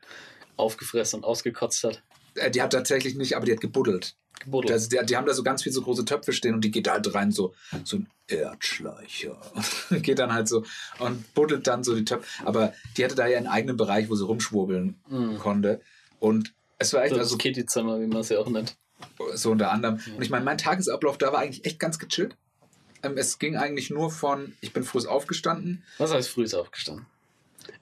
aufgefressen 0.56 1.18
und 1.20 1.24
ausgekotzt 1.24 1.84
hat. 1.84 2.02
Äh, 2.34 2.50
die 2.50 2.60
hat 2.62 2.72
tatsächlich 2.72 3.14
nicht, 3.14 3.36
aber 3.36 3.46
die 3.46 3.52
hat 3.52 3.60
gebuddelt. 3.60 4.16
Gebuddelt. 4.40 4.72
Also 4.72 4.88
die, 4.88 4.98
die 5.06 5.16
haben 5.16 5.26
da 5.26 5.34
so 5.34 5.42
ganz 5.42 5.62
viele 5.62 5.72
so 5.72 5.82
große 5.82 6.04
Töpfe 6.04 6.32
stehen 6.32 6.54
und 6.54 6.60
die 6.62 6.70
geht 6.70 6.86
da 6.86 6.92
halt 6.92 7.14
rein, 7.14 7.32
so, 7.32 7.54
so 7.84 7.96
ein 7.98 8.08
Erdschleicher. 8.28 9.36
geht 10.02 10.18
dann 10.18 10.32
halt 10.32 10.48
so 10.48 10.64
und 10.98 11.34
buddelt 11.34 11.66
dann 11.66 11.84
so 11.84 11.94
die 11.94 12.04
Töpfe. 12.04 12.26
Aber 12.44 12.72
die 12.96 13.04
hatte 13.04 13.14
da 13.14 13.26
ja 13.26 13.38
einen 13.38 13.46
eigenen 13.46 13.76
Bereich, 13.76 14.08
wo 14.08 14.14
sie 14.14 14.24
rumschwurbeln 14.24 15.00
Mhm. 15.08 15.38
konnte. 15.38 15.80
Und 16.18 16.54
es 16.78 16.92
war 16.92 17.02
echt, 17.04 17.12
das 17.12 17.20
also 17.20 17.36
Kitty-Zimmer, 17.38 18.00
wie 18.00 18.06
man 18.06 18.18
es 18.18 18.28
ja 18.28 18.38
auch 18.38 18.48
nennt. 18.48 18.76
so 19.34 19.50
unter 19.50 19.70
anderem. 19.70 20.00
Und 20.16 20.22
ich 20.22 20.30
meine, 20.30 20.44
mein 20.44 20.58
Tagesablauf 20.58 21.18
da 21.18 21.32
war 21.32 21.40
eigentlich 21.40 21.64
echt 21.64 21.78
ganz 21.78 21.98
gechillt. 21.98 22.36
Ähm, 23.02 23.16
es 23.16 23.38
ging 23.38 23.56
eigentlich 23.56 23.90
nur 23.90 24.10
von, 24.10 24.54
ich 24.60 24.72
bin 24.72 24.82
früh 24.84 25.06
aufgestanden. 25.06 25.82
Was 25.98 26.12
heißt 26.12 26.28
früh 26.30 26.46
aufgestanden? 26.54 27.06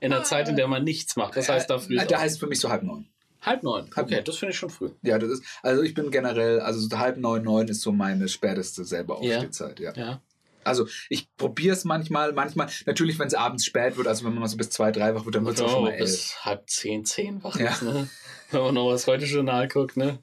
In 0.00 0.10
der 0.10 0.24
Zeit, 0.24 0.48
in 0.48 0.56
der 0.56 0.66
man 0.66 0.82
nichts 0.82 1.14
macht. 1.16 1.36
Das 1.36 1.48
heißt 1.48 1.68
da 1.70 1.78
früh 1.78 1.96
Äh, 1.98 2.02
ist 2.02 2.10
da 2.10 2.18
heißt 2.20 2.34
es 2.34 2.40
für 2.40 2.46
mich 2.46 2.58
so 2.60 2.68
halb 2.68 2.82
neun. 2.82 3.06
Halb 3.44 3.62
neun. 3.62 3.90
Halb 3.94 4.06
okay, 4.06 4.16
neun. 4.16 4.24
das 4.24 4.36
finde 4.38 4.52
ich 4.52 4.58
schon 4.58 4.70
früh. 4.70 4.90
Ja, 5.02 5.18
das 5.18 5.30
ist, 5.30 5.44
also 5.62 5.82
ich 5.82 5.94
bin 5.94 6.10
generell, 6.10 6.60
also 6.60 6.80
so 6.80 6.98
halb 6.98 7.16
neun, 7.18 7.42
neun 7.42 7.68
ist 7.68 7.80
so 7.82 7.92
meine 7.92 8.28
späteste 8.28 8.84
selber 8.84 9.18
Ja. 9.22 9.36
Aufstehzeit, 9.36 9.80
ja. 9.80 9.92
Ja. 9.94 10.20
Also 10.64 10.88
ich 11.10 11.28
probiere 11.36 11.74
es 11.74 11.84
manchmal, 11.84 12.32
manchmal, 12.32 12.68
natürlich, 12.86 13.18
wenn 13.18 13.26
es 13.26 13.34
abends 13.34 13.66
spät 13.66 13.98
wird, 13.98 14.06
also 14.08 14.24
wenn 14.24 14.32
man 14.32 14.40
mal 14.40 14.48
so 14.48 14.56
bis 14.56 14.70
zwei, 14.70 14.90
drei 14.92 15.14
wach 15.14 15.26
wird, 15.26 15.34
dann 15.34 15.44
wird 15.44 15.56
es 15.56 15.62
auch 15.62 15.70
schon 15.70 15.82
mal 15.84 15.90
elf. 15.90 16.00
bis 16.00 16.42
halb 16.44 16.68
zehn, 16.70 17.04
zehn 17.04 17.44
wach 17.44 17.58
Ja. 17.58 17.70
ist, 17.70 17.82
ne? 17.82 18.08
Wenn 18.50 18.60
man 18.62 18.74
noch 18.74 18.88
was 18.90 19.06
heute 19.06 19.26
Journal 19.26 19.68
guckt, 19.68 19.96
ne? 19.98 20.18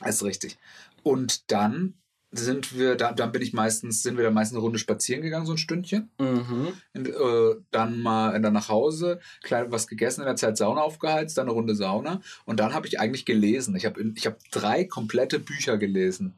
Das 0.00 0.16
ist 0.16 0.24
richtig. 0.24 0.58
Und 1.04 1.50
dann 1.52 1.94
sind 2.32 2.78
wir, 2.78 2.94
da, 2.94 3.12
dann 3.12 3.32
bin 3.32 3.42
ich 3.42 3.52
meistens, 3.52 4.02
sind 4.02 4.16
wir 4.16 4.24
dann 4.24 4.34
meistens 4.34 4.56
eine 4.56 4.62
Runde 4.62 4.78
spazieren 4.78 5.22
gegangen, 5.22 5.46
so 5.46 5.52
ein 5.52 5.58
Stündchen. 5.58 6.10
Mhm. 6.18 6.68
Und, 6.94 7.08
äh, 7.08 7.60
dann 7.70 8.00
mal 8.00 8.40
dann 8.40 8.52
nach 8.52 8.68
Hause, 8.68 9.20
klein 9.42 9.72
was 9.72 9.88
gegessen, 9.88 10.20
in 10.20 10.26
der 10.26 10.36
Zeit 10.36 10.56
Sauna 10.56 10.82
aufgeheizt, 10.82 11.36
dann 11.38 11.46
eine 11.46 11.54
Runde 11.54 11.74
Sauna. 11.74 12.20
Und 12.44 12.60
dann 12.60 12.72
habe 12.72 12.86
ich 12.86 13.00
eigentlich 13.00 13.24
gelesen. 13.24 13.74
Ich 13.74 13.84
habe 13.84 14.00
ich 14.14 14.26
hab 14.26 14.38
drei 14.50 14.84
komplette 14.84 15.38
Bücher 15.40 15.76
gelesen 15.76 16.34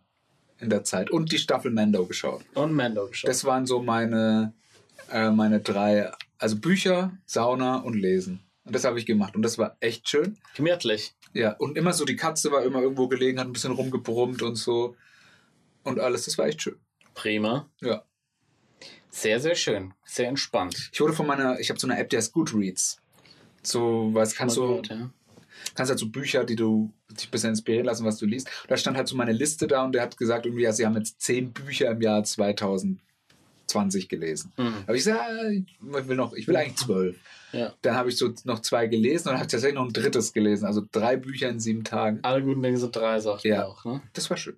in 0.58 0.70
der 0.70 0.84
Zeit 0.84 1.10
und 1.10 1.32
die 1.32 1.38
Staffel 1.38 1.70
Mando 1.70 2.06
geschaut. 2.06 2.42
Und 2.54 2.72
Mando 2.72 3.08
geschaut. 3.08 3.28
Das 3.28 3.44
waren 3.44 3.66
so 3.66 3.82
meine, 3.82 4.54
äh, 5.10 5.30
meine 5.30 5.60
drei, 5.60 6.10
also 6.38 6.56
Bücher, 6.56 7.12
Sauna 7.26 7.76
und 7.76 7.94
Lesen. 7.94 8.40
Und 8.64 8.74
das 8.74 8.84
habe 8.84 8.98
ich 8.98 9.06
gemacht. 9.06 9.34
Und 9.34 9.42
das 9.42 9.58
war 9.58 9.76
echt 9.80 10.08
schön. 10.08 10.38
Gemütlich. 10.54 11.14
Ja, 11.34 11.52
und 11.52 11.76
immer 11.76 11.92
so, 11.92 12.04
die 12.04 12.16
Katze 12.16 12.52
war 12.52 12.62
immer 12.62 12.80
irgendwo 12.80 13.08
gelegen, 13.08 13.40
hat 13.40 13.46
ein 13.46 13.52
bisschen 13.52 13.72
rumgebrummt 13.72 14.42
und 14.42 14.54
so. 14.54 14.94
Und 15.84 15.98
alles, 16.00 16.24
das 16.24 16.38
war 16.38 16.46
echt 16.46 16.62
schön. 16.62 16.76
Prima. 17.14 17.68
Ja. 17.80 18.04
Sehr, 19.10 19.40
sehr 19.40 19.54
schön. 19.54 19.92
Sehr 20.04 20.28
entspannt. 20.28 20.90
Ich 20.92 21.00
wurde 21.00 21.12
von 21.12 21.26
meiner, 21.26 21.60
ich 21.60 21.68
habe 21.70 21.78
so 21.78 21.86
eine 21.86 21.98
App, 21.98 22.08
die 22.08 22.16
heißt 22.16 22.32
Goodreads. 22.32 22.98
So, 23.62 24.10
was 24.12 24.34
kannst 24.34 24.56
du, 24.56 24.66
gehört, 24.66 24.88
ja. 24.88 25.10
kannst 25.74 25.90
halt 25.90 25.98
so 25.98 26.08
Bücher, 26.08 26.44
die 26.44 26.56
du 26.56 26.92
dich 27.10 27.28
ein 27.28 27.30
bisschen 27.30 27.50
inspirieren 27.50 27.86
lassen, 27.86 28.04
was 28.06 28.16
du 28.16 28.26
liest. 28.26 28.48
Und 28.62 28.70
da 28.70 28.76
stand 28.76 28.96
halt 28.96 29.06
so 29.08 29.16
meine 29.16 29.32
Liste 29.32 29.66
da 29.66 29.84
und 29.84 29.92
der 29.92 30.02
hat 30.02 30.16
gesagt, 30.16 30.46
irgendwie, 30.46 30.62
ja, 30.64 30.72
sie 30.72 30.86
haben 30.86 30.96
jetzt 30.96 31.20
zehn 31.20 31.52
Bücher 31.52 31.90
im 31.90 32.00
Jahr 32.00 32.24
2020 32.24 34.08
gelesen. 34.08 34.52
Mhm. 34.56 34.74
Aber 34.86 34.96
ich 34.96 35.04
sage, 35.04 35.52
ich 35.52 36.08
will 36.08 36.16
noch, 36.16 36.32
ich 36.32 36.48
will 36.48 36.56
eigentlich 36.56 36.76
zwölf. 36.76 37.16
Ja. 37.52 37.74
Dann 37.82 37.94
habe 37.94 38.08
ich 38.08 38.16
so 38.16 38.32
noch 38.44 38.60
zwei 38.60 38.86
gelesen 38.86 39.28
und 39.28 39.34
habe 39.34 39.46
tatsächlich 39.46 39.74
noch 39.74 39.84
ein 39.84 39.92
drittes 39.92 40.32
gelesen. 40.32 40.64
Also 40.64 40.82
drei 40.90 41.16
Bücher 41.16 41.50
in 41.50 41.60
sieben 41.60 41.84
Tagen. 41.84 42.20
Alle 42.22 42.42
guten 42.42 42.62
Dinge 42.62 42.78
sind 42.78 42.96
drei, 42.96 43.20
sagt 43.20 43.44
Ja. 43.44 43.66
auch, 43.66 43.84
ne? 43.84 44.00
Das 44.14 44.30
war 44.30 44.38
schön. 44.38 44.56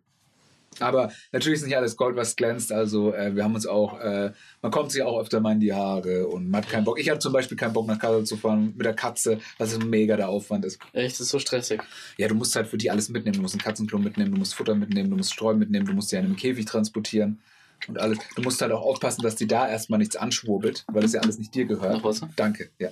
Aber 0.81 1.13
natürlich 1.33 1.61
ist 1.61 1.67
nicht 1.67 1.77
alles 1.77 1.97
Gold, 1.97 2.17
was 2.17 2.37
glänzt. 2.37 2.73
Also 2.73 3.15
äh, 3.15 3.35
wir 3.35 3.45
haben 3.45 3.55
uns 3.55 3.67
auch, 3.67 4.01
äh, 4.01 4.33
man 4.63 4.73
kommt 4.73 4.93
sich 4.93 5.03
auch 5.03 5.21
öfter 5.21 5.41
mal 5.41 5.53
in 5.53 5.61
die 5.61 5.73
Haare 5.73 6.27
und 6.27 6.51
man 6.51 6.63
hat 6.63 6.71
keinen 6.71 6.85
Bock. 6.85 6.99
Ich 6.99 7.09
hatte 7.09 7.21
zum 7.21 7.33
Beispiel 7.33 7.57
keinen 7.57 7.73
Bock 7.73 7.87
nach 7.87 7.99
Kassel 7.99 8.25
zu 8.25 8.37
fahren 8.37 8.75
mit 8.77 8.85
der 8.85 8.95
Katze, 8.95 9.39
was 9.59 9.75
ein 9.75 9.89
mega 9.89 10.17
der 10.17 10.29
Aufwand 10.29 10.65
ist. 10.65 10.79
Echt, 10.93 11.15
das 11.15 11.21
ist 11.21 11.31
so 11.31 11.39
stressig. 11.39 11.83
Ja, 12.17 12.29
du 12.29 12.35
musst 12.35 12.55
halt 12.57 12.67
für 12.67 12.79
die 12.79 12.91
alles 12.91 13.09
mitnehmen. 13.09 13.37
Du 13.37 13.43
musst 13.43 13.55
einen 13.55 13.63
Katzenklo 13.63 13.99
mitnehmen, 13.99 14.33
du 14.33 14.39
musst 14.39 14.55
Futter 14.55 14.75
mitnehmen, 14.75 15.11
du 15.11 15.17
musst 15.17 15.33
Streu 15.33 15.55
mitnehmen, 15.55 15.87
du 15.87 15.93
musst 15.93 16.11
sie 16.11 16.17
in 16.17 16.25
einem 16.25 16.37
Käfig 16.37 16.67
transportieren 16.67 17.41
und 17.89 17.99
alles. 18.01 18.19
Du 18.37 18.43
musst 18.43 18.61
halt 18.61 18.73
auch 18.73 18.83
aufpassen, 18.83 19.23
dass 19.23 19.37
die 19.37 19.47
da 19.47 19.69
erstmal 19.69 19.99
nichts 19.99 20.17
anschwurbelt, 20.17 20.85
weil 20.89 21.03
das 21.03 21.13
ja 21.13 21.21
alles 21.21 21.39
nicht 21.39 21.55
dir 21.55 21.65
gehört. 21.67 21.95
Noch 21.95 22.05
Wasser? 22.05 22.31
Danke, 22.37 22.71
ja. 22.79 22.91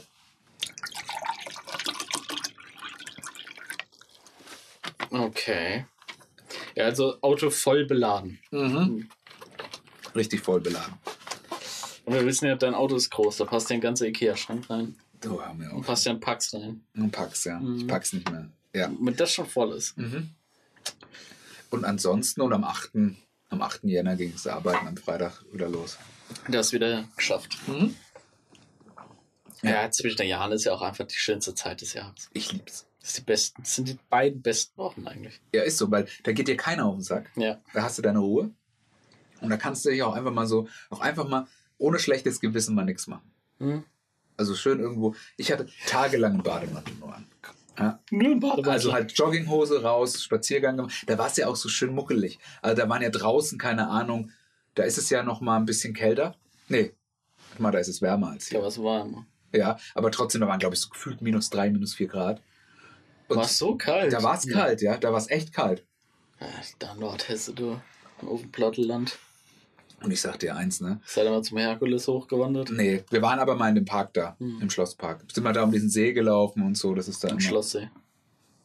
Okay. 5.11 5.85
Ja, 6.77 6.85
also 6.85 7.20
Auto 7.20 7.51
voll 7.51 7.85
beladen. 7.87 8.39
Mhm. 8.51 9.09
Richtig 10.14 10.41
voll 10.41 10.61
beladen. 10.61 10.95
Und 12.05 12.14
wir 12.14 12.27
wissen 12.27 12.47
ja, 12.47 12.57
dein 12.57 12.75
Auto 12.75 12.97
ist 12.97 13.11
groß, 13.11 13.37
da 13.39 13.45
passt 13.45 13.70
ja 13.70 13.75
ein 13.75 13.81
ganzer 13.81 14.07
Ikea-Schrank 14.07 14.68
rein. 14.70 14.97
Du 15.20 15.41
haben 15.41 15.61
wir 15.61 15.73
Und 15.73 15.83
auch. 15.83 15.87
passt 15.87 16.05
ja 16.07 16.12
ein 16.12 16.20
Pax 16.20 16.53
rein. 16.55 16.85
Du 16.95 17.09
packst, 17.09 17.45
ja. 17.47 17.59
Ich 17.59 17.62
Mhm. 17.83 17.87
pack's 17.87 18.12
nicht 18.12 18.29
mehr. 18.31 18.51
Ja. 18.75 18.89
Mit 18.89 19.20
das 19.20 19.33
schon 19.33 19.47
voll 19.47 19.73
ist. 19.73 19.97
Mhm. 19.97 20.31
Und 21.70 21.85
ansonsten 21.85 22.41
und 22.41 22.53
am 22.53 22.64
8. 22.64 22.91
Am 23.51 23.62
8. 23.62 23.85
Jänner 23.85 24.16
ging 24.16 24.33
es 24.35 24.47
arbeiten, 24.47 24.87
am 24.89 24.97
Freitag 24.97 25.45
wieder 25.53 25.68
los. 25.68 25.97
Das 26.49 26.73
wieder 26.73 27.05
geschafft. 27.16 27.57
Mhm. 27.68 27.95
Ja, 29.62 29.89
zwischen 29.91 30.16
den 30.16 30.29
Jahren 30.29 30.51
ist 30.53 30.64
ja 30.64 30.73
auch 30.73 30.83
einfach 30.83 31.07
die 31.07 31.14
schönste 31.14 31.55
Zeit 31.55 31.81
des 31.83 31.93
Jahres. 31.93 32.29
Ich 32.33 32.53
lieb's. 32.53 32.87
Das, 33.03 33.11
ist 33.11 33.18
die 33.18 33.22
besten, 33.22 33.62
das 33.62 33.74
sind 33.74 33.88
die 33.88 33.98
beiden 34.09 34.42
besten 34.42 34.78
Wochen 34.78 35.07
eigentlich. 35.07 35.40
Ja, 35.53 35.62
ist 35.62 35.76
so, 35.78 35.90
weil 35.90 36.07
da 36.22 36.32
geht 36.32 36.46
dir 36.48 36.57
keiner 36.57 36.86
auf 36.86 36.94
den 36.94 37.03
Sack. 37.03 37.30
Ja. 37.36 37.59
Da 37.74 37.82
hast 37.82 37.98
du 37.98 38.03
deine 38.03 38.20
Ruhe. 38.20 38.50
Und 39.40 39.50
da 39.50 39.57
kannst 39.57 39.84
du 39.84 39.90
dich 39.90 40.03
auch 40.05 40.14
einfach 40.14 40.32
mal 40.32 40.46
so, 40.46 40.68
auch 40.88 41.00
einfach 41.00 41.28
mal 41.28 41.46
ohne 41.78 41.98
schlechtes 41.98 42.38
Gewissen 42.38 42.76
mal 42.76 42.84
nichts 42.84 43.09
machen. 43.09 43.28
Hm? 43.59 43.82
Also 44.36 44.55
schön 44.55 44.78
irgendwo. 44.78 45.14
Ich 45.36 45.50
hatte 45.50 45.66
tagelang 45.86 46.34
einen 46.34 46.42
Bademantel 46.44 46.94
nur 46.94 47.14
an. 47.14 47.26
Ja, 47.78 47.98
Nur 48.11 48.30
ein 48.30 48.40
Bademantel. 48.40 48.70
also 48.72 48.92
halt 48.92 49.12
Jogginghose 49.18 49.82
raus, 49.82 50.22
Spaziergang 50.22 50.76
gemacht. 50.76 50.94
Da 51.07 51.18
war 51.18 51.26
es 51.26 51.36
ja 51.36 51.48
auch 51.48 51.57
so 51.57 51.68
schön 51.68 51.92
muckelig. 51.94 52.38
Also 52.61 52.80
da 52.80 52.88
waren 52.88 53.03
ja 53.03 53.11
draußen, 53.11 53.59
keine 53.59 53.88
Ahnung, 53.88 54.30
da 54.74 54.84
ist 54.84 54.98
es 54.98 55.11
ja 55.11 55.22
noch 55.22 55.40
mal 55.40 55.57
ein 55.57 55.66
bisschen 55.66 55.92
kälter. 55.92 56.36
Nee, 56.68 56.92
mal, 57.59 57.72
da 57.72 57.78
ist 57.78 57.88
es 57.88 58.00
wärmer 58.00 58.30
als 58.30 58.46
hier. 58.46 58.61
Ja, 58.61 58.64
was 58.64 58.80
war 58.80 59.05
immer. 59.05 59.26
Ja, 59.53 59.76
aber 59.94 60.11
trotzdem, 60.11 60.40
da 60.40 60.46
waren, 60.48 60.59
glaube 60.61 60.74
ich, 60.74 60.80
so 60.80 60.88
gefühlt 60.88 61.20
minus 61.20 61.50
drei, 61.50 61.68
minus 61.70 61.94
vier 61.94 62.09
Grad. 62.09 62.40
War 63.37 63.49
so 63.49 63.76
kalt. 63.76 64.12
da 64.12 64.22
war 64.22 64.37
es 64.39 64.49
kalt, 64.49 64.83
ja, 64.83 64.97
da 64.99 65.11
war 65.11 65.18
es 65.18 65.28
echt 65.30 65.53
kalt. 65.53 65.85
Ja, 66.41 66.47
da 66.78 66.95
Nordhesse, 66.95 67.53
du. 67.55 67.80
Auf 68.26 68.41
dem 68.41 68.51
Platteland. 68.53 69.18
Und 70.03 70.11
ich 70.11 70.20
sag 70.20 70.39
dir 70.41 70.57
eins, 70.57 70.80
ne? 70.80 71.01
Seid 71.07 71.24
ihr 71.26 71.30
mal 71.30 71.43
zum 71.43 71.59
Herkules 71.59 72.09
hochgewandert? 72.09 72.70
Nee, 72.70 73.05
wir 73.11 73.22
waren 73.22 73.39
aber 73.39 73.55
mal 73.55 73.68
in 73.68 73.76
dem 73.76 73.85
Park 73.85 74.14
da, 74.14 74.37
Hm. 74.39 74.59
im 74.61 74.70
Schlosspark. 74.70 75.24
Sind 75.33 75.45
mal 75.45 75.53
da 75.53 75.62
um 75.62 75.70
diesen 75.72 75.91
See 75.91 76.12
gelaufen 76.12 76.62
und 76.62 76.76
so, 76.76 76.95
das 76.95 77.07
ist 77.09 77.22
da 77.22 77.28
Im. 77.28 77.39
Schlosssee. 77.41 77.89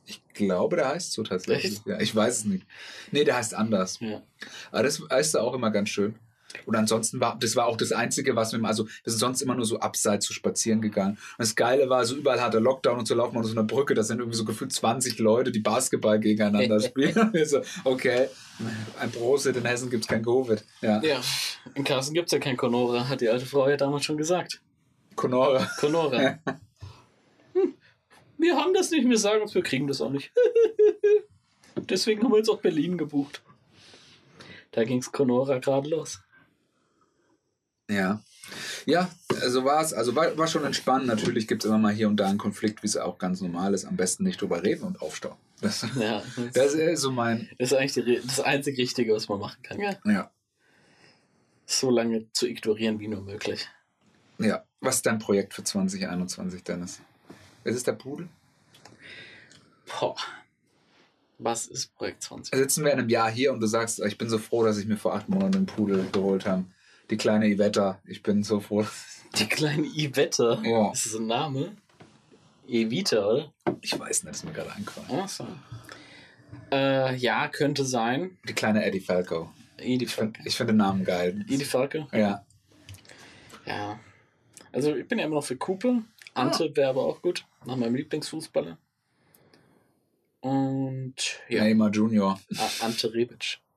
Ich 0.06 0.24
glaube, 0.34 0.78
der 0.78 0.88
heißt 0.90 1.12
so 1.12 1.22
tatsächlich. 1.24 1.74
Echt? 1.74 1.86
Ja, 1.86 2.00
ich 2.00 2.16
weiß 2.16 2.38
es 2.40 2.46
nicht. 2.46 2.66
Nee, 3.12 3.24
der 3.26 3.36
heißt 3.36 3.54
anders. 3.54 4.00
Ja. 4.00 4.22
Aber 4.72 4.84
das 4.84 5.00
ist 5.00 5.36
da 5.36 5.42
auch 5.42 5.54
immer 5.54 5.70
ganz 5.70 5.90
schön. 5.90 6.16
Und 6.66 6.76
ansonsten 6.76 7.20
war, 7.20 7.38
das 7.40 7.56
war 7.56 7.68
auch 7.68 7.78
das 7.78 7.92
Einzige, 7.92 8.36
was 8.36 8.54
wir, 8.54 8.64
also 8.66 8.86
wir 8.86 9.12
sind 9.12 9.20
sonst 9.20 9.42
immer 9.42 9.56
nur 9.56 9.66
so 9.66 9.80
abseits 9.80 10.26
zu 10.26 10.34
spazieren 10.34 10.82
gegangen. 10.82 11.14
Und 11.14 11.40
das 11.40 11.56
Geile 11.56 11.90
war, 11.90 12.06
so 12.06 12.16
überall 12.16 12.42
hat 12.42 12.54
der 12.54 12.62
Lockdown 12.62 13.00
und 13.00 13.08
so 13.08 13.16
laufen 13.16 13.34
wir 13.34 13.38
unter 13.40 13.50
so 13.50 13.56
einer 13.56 13.68
Brücke, 13.68 13.94
das 13.94 14.08
sind 14.08 14.20
irgendwie 14.20 14.38
so 14.38 14.46
gefühlt 14.46 14.72
20 14.72 15.20
Leute, 15.20 15.52
die 15.52 15.60
Basketball 15.60 16.20
gegeneinander 16.20 16.80
spielen. 16.82 17.18
Und 17.18 17.34
wir 17.34 17.46
so, 17.46 17.62
okay, 17.84 18.28
ein 19.00 19.12
Prosit, 19.12 19.56
in 19.56 19.66
Hessen 19.66 19.90
gibt 19.90 20.04
es 20.04 20.08
kein 20.08 20.24
Covid. 20.24 20.64
Ja, 20.82 21.02
ja. 21.02 21.22
In 21.76 21.84
Carsten 21.84 22.14
gibt 22.14 22.28
es 22.28 22.32
ja 22.32 22.40
kein 22.40 22.58
Conora, 22.58 23.08
hat 23.08 23.22
die 23.22 23.30
alte 23.30 23.46
Frau 23.46 23.70
ja 23.70 23.78
damals 23.78 24.06
schon 24.06 24.18
gesagt. 24.18 24.62
Conora. 25.16 25.68
Conora. 25.80 26.40
hm. 27.54 27.74
Wir 28.38 28.56
haben 28.56 28.74
das 28.74 28.92
nicht, 28.92 29.08
wir 29.08 29.18
sagen 29.18 29.42
uns, 29.42 29.56
wir 29.56 29.64
kriegen 29.64 29.88
das 29.88 30.02
auch 30.02 30.12
nicht. 30.12 30.32
Deswegen 31.90 32.24
haben 32.24 32.32
wir 32.32 32.38
jetzt 32.38 32.50
auch 32.50 32.62
Berlin 32.62 32.98
gebucht. 32.98 33.42
Da 34.72 34.84
ging 34.84 35.00
es 35.00 35.12
Conora 35.12 35.60
gerade 35.60 35.90
los. 35.90 36.20
Ja. 37.90 38.22
Ja, 38.86 39.10
so 39.48 39.66
war 39.66 39.82
es. 39.82 39.94
Also 39.94 40.16
war, 40.16 40.38
war 40.38 40.48
schon 40.48 40.64
entspannt. 40.64 41.06
Natürlich 41.06 41.48
gibt 41.48 41.64
es 41.64 41.70
immer 41.70 41.78
mal 41.78 41.94
hier 41.94 42.08
und 42.08 42.18
da 42.18 42.28
einen 42.28 42.38
Konflikt, 42.38 42.84
wie 42.84 42.88
es 42.88 42.98
auch 42.98 43.18
ganz 43.18 43.42
normal 43.42 43.74
ist. 43.74 43.86
Am 43.86 43.98
besten 43.98 44.24
nicht 44.24 44.42
drüber 44.42 44.64
reden 44.64 44.84
und 44.84 45.02
aufstauen. 45.02 45.36
Das, 45.62 45.86
Ja, 46.00 46.22
das 46.54 46.74
ist 46.74 47.02
so 47.02 47.12
mein. 47.12 47.50
Das 47.58 47.72
ist 47.72 47.78
eigentlich 47.78 47.94
die, 47.94 48.22
das 48.26 48.40
einzig 48.40 48.78
Richtige, 48.78 49.14
was 49.14 49.28
man 49.28 49.40
machen 49.40 49.62
kann. 49.64 49.80
Ja. 49.80 49.98
Ja. 50.06 50.32
So 51.66 51.90
lange 51.90 52.32
zu 52.32 52.48
ignorieren 52.48 53.00
wie 53.00 53.08
nur 53.08 53.22
möglich. 53.22 53.68
Ja. 54.38 54.64
Was 54.80 54.98
ist 54.98 55.06
dein 55.06 55.20
Projekt 55.20 55.54
für 55.54 55.64
2021, 55.64 56.64
Dennis? 56.64 57.02
Ist 57.64 57.76
es 57.76 57.84
der 57.84 57.94
Pudel? 57.94 58.30
Boah. 60.00 60.16
Was 61.40 61.68
ist 61.68 61.96
Projekt 61.96 62.24
20? 62.24 62.56
Sitzen 62.56 62.84
wir 62.84 62.94
in 62.94 63.00
einem 63.00 63.10
Jahr 63.10 63.30
hier 63.30 63.52
und 63.52 63.60
du 63.60 63.68
sagst, 63.68 64.00
ich 64.00 64.18
bin 64.18 64.30
so 64.30 64.38
froh, 64.38 64.64
dass 64.64 64.78
ich 64.78 64.88
mir 64.88 64.98
vor 64.98 65.14
acht 65.16 65.30
Monaten 65.30 65.56
einen 65.56 65.66
Pudel 65.66 66.08
geholt 66.12 66.46
habe. 66.46 66.66
Die 67.10 67.18
kleine 67.18 67.48
Ivetta, 67.48 68.02
ich 68.06 68.22
bin 68.24 68.44
so 68.44 68.60
froh. 68.60 68.86
Die 69.38 69.48
kleine 69.48 69.86
Ivette. 69.88 70.60
Ja. 70.64 70.92
Ist 70.92 71.06
das 71.06 71.16
ein 71.16 71.28
Name? 71.28 71.76
Evita, 72.68 73.26
oder? 73.26 73.54
Ich 73.82 73.98
weiß 73.98 74.24
nicht, 74.24 74.34
ist 74.34 74.44
mir 74.44 74.52
gerade 74.52 74.74
eingefallen. 74.74 75.22
Ach 75.24 75.30
so. 75.30 75.48
Äh, 76.72 77.16
ja, 77.16 77.48
könnte 77.48 77.86
sein. 77.86 78.38
Die 78.48 78.54
kleine 78.54 78.84
Eddie 78.84 79.00
Falco. 79.00 79.52
Edi 79.78 80.04
Ich 80.06 80.12
finde 80.14 80.40
find 80.50 80.70
den 80.70 80.78
Namen 80.78 81.06
geil. 81.06 81.46
Edi 81.48 81.64
Falke? 81.64 82.08
Ja. 82.12 82.46
Ja. 83.66 84.00
Also 84.74 84.96
ich 84.96 85.08
bin 85.08 85.20
ja 85.20 85.26
immer 85.26 85.36
noch 85.36 85.46
für 85.46 85.56
Cooper. 85.56 86.04
Ante 86.34 86.76
wäre 86.76 86.90
aber 86.90 87.06
auch 87.06 87.22
gut. 87.22 87.46
Nach 87.66 87.76
meinem 87.78 87.96
Lieblingsfußballer. 87.96 88.78
Und 90.42 91.16
ja, 91.50 91.64
Neymar 91.64 91.90
Junior. 91.92 92.40
A- 92.58 92.86
Ante 92.86 93.14
Rebic. 93.14 93.60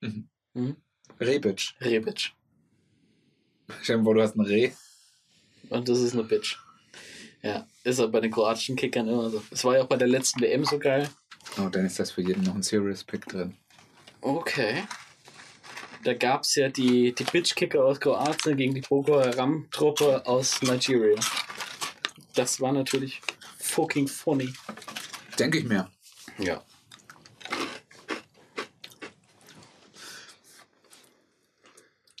Mhm. 0.00 0.28
Mhm. 0.54 0.76
Rebic. 1.20 1.74
Rebic. 1.80 2.32
Stell 3.82 3.98
dir 3.98 4.04
vor, 4.04 4.14
du 4.14 4.22
hast 4.22 4.36
ein 4.36 4.40
Reh. 4.40 4.70
Und 5.68 5.88
das 5.88 6.00
ist 6.00 6.14
eine 6.14 6.24
Bitch. 6.24 6.58
Ja, 7.42 7.66
ist 7.84 8.00
aber 8.00 8.12
bei 8.12 8.20
den 8.20 8.30
kroatischen 8.30 8.76
Kickern 8.76 9.08
immer 9.08 9.30
so. 9.30 9.42
Es 9.50 9.64
war 9.64 9.76
ja 9.76 9.82
auch 9.82 9.88
bei 9.88 9.96
der 9.96 10.08
letzten 10.08 10.40
WM 10.40 10.64
so 10.64 10.78
geil. 10.78 11.08
Oh, 11.58 11.68
dann 11.68 11.86
ist 11.86 11.98
das 11.98 12.10
für 12.10 12.22
jeden 12.22 12.42
noch 12.42 12.54
ein 12.54 12.62
Serious 12.62 13.04
Pick 13.04 13.26
drin. 13.26 13.56
Okay. 14.20 14.84
Da 16.04 16.14
gab 16.14 16.42
es 16.42 16.54
ja 16.54 16.68
die, 16.68 17.12
die 17.12 17.24
Bitch-Kicker 17.24 17.84
aus 17.84 18.00
Kroatien 18.00 18.56
gegen 18.56 18.74
die 18.74 18.80
Boko 18.80 19.20
Haram-Truppe 19.20 20.26
aus 20.26 20.62
Nigeria. 20.62 21.18
Das 22.34 22.60
war 22.60 22.72
natürlich 22.72 23.20
fucking 23.58 24.06
funny. 24.06 24.52
Denke 25.38 25.58
ich 25.58 25.64
mir. 25.64 25.90
Ja. 26.38 26.62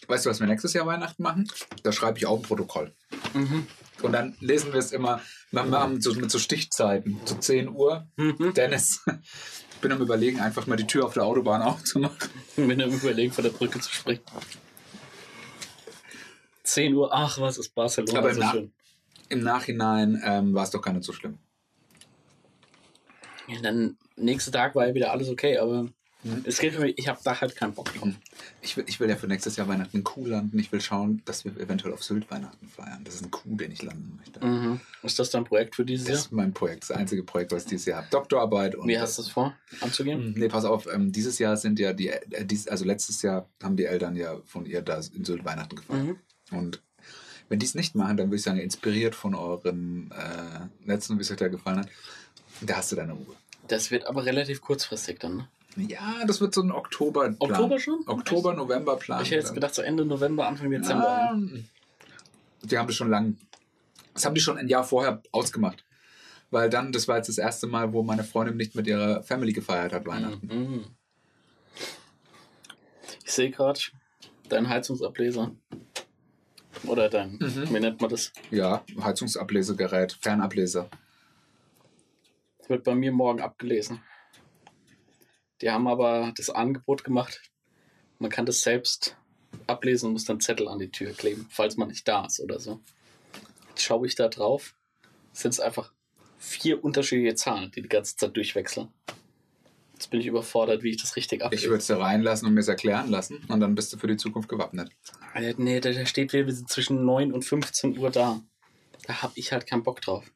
Weißt 0.08 0.26
du, 0.26 0.30
was 0.30 0.40
wir 0.40 0.46
nächstes 0.46 0.72
Jahr 0.72 0.86
Weihnachten 0.86 1.22
machen? 1.22 1.46
Da 1.82 1.92
schreibe 1.92 2.18
ich 2.18 2.26
auch 2.26 2.36
ein 2.38 2.42
Protokoll. 2.42 2.92
Mhm. 3.34 3.66
Und 4.02 4.12
dann 4.12 4.36
lesen 4.40 4.72
wir 4.72 4.78
es 4.80 4.92
immer, 4.92 5.20
wir 5.50 5.60
haben 5.62 6.00
so, 6.00 6.14
mit 6.14 6.30
so 6.30 6.38
Stichzeiten, 6.38 7.20
so 7.24 7.34
10 7.36 7.68
Uhr. 7.68 8.06
Mhm. 8.16 8.54
Dennis, 8.54 9.04
Ich 9.74 9.80
bin 9.82 9.92
am 9.92 10.00
überlegen, 10.02 10.40
einfach 10.40 10.66
mal 10.66 10.74
die 10.74 10.88
Tür 10.88 11.04
auf 11.06 11.14
der 11.14 11.22
Autobahn 11.24 11.62
aufzumachen. 11.62 12.30
Wenn 12.56 12.82
am 12.82 12.90
Überlegen 12.90 13.32
von 13.32 13.44
der 13.44 13.52
Brücke 13.52 13.78
zu 13.78 13.92
springen. 13.92 14.22
10 16.64 16.94
Uhr, 16.94 17.10
ach 17.12 17.38
was 17.40 17.58
ist 17.58 17.74
Barcelona 17.76 18.18
Aber 18.18 18.30
im 18.30 18.34
so 18.34 18.40
Nach- 18.40 18.52
schön. 18.52 18.72
Im 19.28 19.40
Nachhinein 19.40 20.20
ähm, 20.24 20.54
war 20.54 20.64
es 20.64 20.70
doch 20.70 20.82
gar 20.82 20.92
nicht 20.94 21.04
so 21.04 21.12
schlimm. 21.12 21.38
Ja, 23.46 23.60
dann 23.60 23.96
nächsten 24.16 24.50
Tag 24.52 24.74
war 24.74 24.88
ja 24.88 24.94
wieder 24.94 25.12
alles 25.12 25.28
okay, 25.28 25.58
aber. 25.58 25.86
Es 26.44 26.58
geht 26.58 26.74
für 26.74 26.80
mich, 26.80 26.98
ich 26.98 27.06
habe 27.08 27.20
da 27.22 27.40
halt 27.40 27.54
keinen 27.54 27.74
Bock 27.74 27.94
drauf. 27.94 28.08
Ich 28.60 28.76
will, 28.76 28.84
ich 28.88 28.98
will 28.98 29.08
ja 29.08 29.16
für 29.16 29.28
nächstes 29.28 29.56
Jahr 29.56 29.68
Weihnachten 29.68 29.96
in 29.96 30.04
Kuh 30.04 30.26
landen. 30.26 30.58
Ich 30.58 30.72
will 30.72 30.80
schauen, 30.80 31.22
dass 31.24 31.44
wir 31.44 31.56
eventuell 31.58 31.94
auf 31.94 32.02
Sylt 32.02 32.28
Weihnachten 32.30 32.66
feiern. 32.68 33.04
Das 33.04 33.14
ist 33.14 33.24
ein 33.24 33.30
Kuh, 33.30 33.56
den 33.56 33.70
ich 33.70 33.82
landen 33.82 34.16
möchte. 34.16 34.44
Mhm. 34.44 34.80
Ist 35.04 35.18
das 35.18 35.30
dein 35.30 35.44
Projekt 35.44 35.76
für 35.76 35.84
dieses 35.84 36.06
Das 36.06 36.14
Jahr? 36.14 36.24
ist 36.24 36.32
mein 36.32 36.52
Projekt, 36.52 36.82
das 36.82 36.90
einzige 36.90 37.22
Projekt, 37.22 37.52
was 37.52 37.62
ich 37.62 37.68
dieses 37.68 37.86
Jahr 37.86 37.98
habe. 37.98 38.08
Doktorarbeit 38.10 38.74
und. 38.74 38.88
Wie 38.88 38.98
hast 38.98 39.18
du 39.18 39.22
es 39.22 39.28
vor, 39.28 39.54
anzugehen? 39.80 40.34
Nee, 40.36 40.48
pass 40.48 40.64
auf, 40.64 40.86
ähm, 40.92 41.12
dieses 41.12 41.38
Jahr 41.38 41.56
sind 41.56 41.78
ja 41.78 41.92
die, 41.92 42.08
äh, 42.08 42.44
dies, 42.44 42.66
also 42.66 42.84
letztes 42.84 43.22
Jahr 43.22 43.48
haben 43.62 43.76
die 43.76 43.84
Eltern 43.84 44.16
ja 44.16 44.40
von 44.44 44.66
ihr 44.66 44.82
da 44.82 45.00
in 45.14 45.24
Sylt 45.24 45.44
Weihnachten 45.44 45.76
gefeiert. 45.76 46.04
Mhm. 46.04 46.18
Und 46.50 46.82
wenn 47.48 47.60
die 47.60 47.66
es 47.66 47.74
nicht 47.74 47.94
machen, 47.94 48.16
dann 48.16 48.26
würde 48.26 48.36
ich 48.36 48.42
sagen, 48.42 48.58
inspiriert 48.58 49.14
von 49.14 49.34
eurem 49.34 50.10
äh, 50.12 50.86
letzten, 50.86 51.16
wie 51.16 51.22
es 51.22 51.30
euch 51.30 51.36
da 51.36 51.48
gefallen 51.48 51.78
hat, 51.78 51.88
da 52.60 52.76
hast 52.78 52.90
du 52.90 52.96
deine 52.96 53.12
Ruhe. 53.12 53.36
Das 53.68 53.90
wird 53.90 54.06
aber 54.06 54.24
relativ 54.24 54.60
kurzfristig 54.60 55.20
dann, 55.20 55.36
ne? 55.36 55.48
Ja, 55.76 56.24
das 56.26 56.40
wird 56.40 56.54
so 56.54 56.62
ein 56.62 56.72
Oktober. 56.72 57.34
Oktober 57.38 57.78
schon? 57.78 58.00
Oktober, 58.06 58.54
November 58.54 58.96
Plan. 58.96 59.22
Ich 59.22 59.28
hätte 59.30 59.40
jetzt 59.40 59.54
gedacht, 59.54 59.74
so 59.74 59.82
Ende 59.82 60.04
November, 60.04 60.46
Anfang 60.48 60.70
Dezember. 60.70 61.04
Ja, 61.04 61.38
die 62.62 62.78
haben 62.78 62.86
das 62.86 62.96
schon 62.96 63.10
lang. 63.10 63.36
Das 64.14 64.24
haben 64.24 64.34
die 64.34 64.40
schon 64.40 64.58
ein 64.58 64.68
Jahr 64.68 64.82
vorher 64.84 65.22
ausgemacht. 65.30 65.84
Weil 66.50 66.70
dann, 66.70 66.92
das 66.92 67.06
war 67.06 67.16
jetzt 67.18 67.28
das 67.28 67.38
erste 67.38 67.66
Mal, 67.66 67.92
wo 67.92 68.02
meine 68.02 68.24
Freundin 68.24 68.56
nicht 68.56 68.74
mit 68.74 68.86
ihrer 68.86 69.22
Family 69.22 69.52
gefeiert 69.52 69.92
hat, 69.92 70.06
Weihnachten. 70.06 70.46
Mhm. 70.46 70.84
Ich 73.24 73.32
sehe 73.32 73.50
gerade 73.50 73.78
deinen 74.48 74.68
Heizungsableser. 74.68 75.52
Oder 76.86 77.08
dein, 77.08 77.32
Mhm. 77.32 77.68
wie 77.74 77.80
nennt 77.80 78.00
man 78.00 78.10
das? 78.10 78.32
Ja, 78.50 78.82
Heizungsablesegerät, 79.00 80.12
Fernableser. 80.20 80.88
Das 82.58 82.68
wird 82.70 82.84
bei 82.84 82.94
mir 82.94 83.12
morgen 83.12 83.40
abgelesen. 83.40 84.00
Die 85.60 85.70
haben 85.70 85.88
aber 85.88 86.32
das 86.36 86.50
Angebot 86.50 87.04
gemacht. 87.04 87.40
Man 88.18 88.30
kann 88.30 88.46
das 88.46 88.62
selbst 88.62 89.16
ablesen 89.66 90.06
und 90.08 90.12
muss 90.14 90.24
dann 90.24 90.40
Zettel 90.40 90.68
an 90.68 90.78
die 90.78 90.90
Tür 90.90 91.12
kleben, 91.12 91.46
falls 91.50 91.76
man 91.76 91.88
nicht 91.88 92.06
da 92.06 92.24
ist 92.26 92.40
oder 92.40 92.58
so. 92.60 92.80
Jetzt 93.70 93.82
schaue 93.82 94.06
ich 94.06 94.14
da 94.14 94.28
drauf. 94.28 94.74
Es 95.32 95.40
sind 95.40 95.58
einfach 95.60 95.92
vier 96.38 96.82
unterschiedliche 96.84 97.34
Zahlen, 97.34 97.70
die 97.74 97.82
die 97.82 97.88
ganze 97.88 98.16
Zeit 98.16 98.36
durchwechseln. 98.36 98.88
Jetzt 99.94 100.10
bin 100.10 100.20
ich 100.20 100.26
überfordert, 100.26 100.84
wie 100.84 100.90
ich 100.90 101.02
das 101.02 101.16
richtig 101.16 101.40
Ich 101.40 101.44
ablese. 101.46 101.64
würde 101.66 101.78
es 101.78 101.86
da 101.88 101.98
reinlassen 101.98 102.46
und 102.46 102.54
mir 102.54 102.60
es 102.60 102.68
erklären 102.68 103.10
lassen 103.10 103.38
und 103.48 103.58
dann 103.60 103.74
bist 103.74 103.92
du 103.92 103.98
für 103.98 104.06
die 104.06 104.16
Zukunft 104.16 104.48
gewappnet. 104.48 104.90
Äh, 105.34 105.54
Nee, 105.56 105.80
da 105.80 106.06
steht, 106.06 106.32
wir 106.32 106.52
sind 106.52 106.68
zwischen 106.68 107.04
9 107.04 107.32
und 107.32 107.44
15 107.44 107.98
Uhr 107.98 108.10
da. 108.10 108.40
Da 109.06 109.22
habe 109.22 109.32
ich 109.36 109.50
halt 109.52 109.66
keinen 109.66 109.82
Bock 109.82 110.00
drauf. 110.00 110.30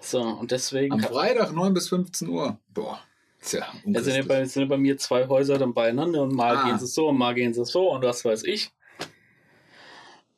So, 0.00 0.20
und 0.22 0.50
deswegen. 0.50 0.92
Am 0.94 1.00
Freitag 1.00 1.52
9 1.52 1.74
bis 1.74 1.88
15 1.88 2.28
Uhr. 2.28 2.58
Boah. 2.74 3.00
Tja, 3.46 3.66
Da 3.84 4.02
sind 4.02 4.16
ja, 4.16 4.22
bei, 4.22 4.44
sind 4.44 4.62
ja 4.64 4.68
bei 4.68 4.76
mir 4.76 4.98
zwei 4.98 5.26
Häuser 5.28 5.56
dann 5.56 5.72
beieinander 5.72 6.22
und 6.22 6.34
mal 6.34 6.56
Ah. 6.56 6.64
gehen 6.68 6.78
sie 6.78 6.86
so 6.86 7.08
und 7.08 7.16
mal 7.18 7.32
gehen 7.34 7.54
sie 7.54 7.64
so 7.64 7.92
und 7.92 8.02
was 8.04 8.24
weiß 8.24 8.42
ich. 8.44 8.70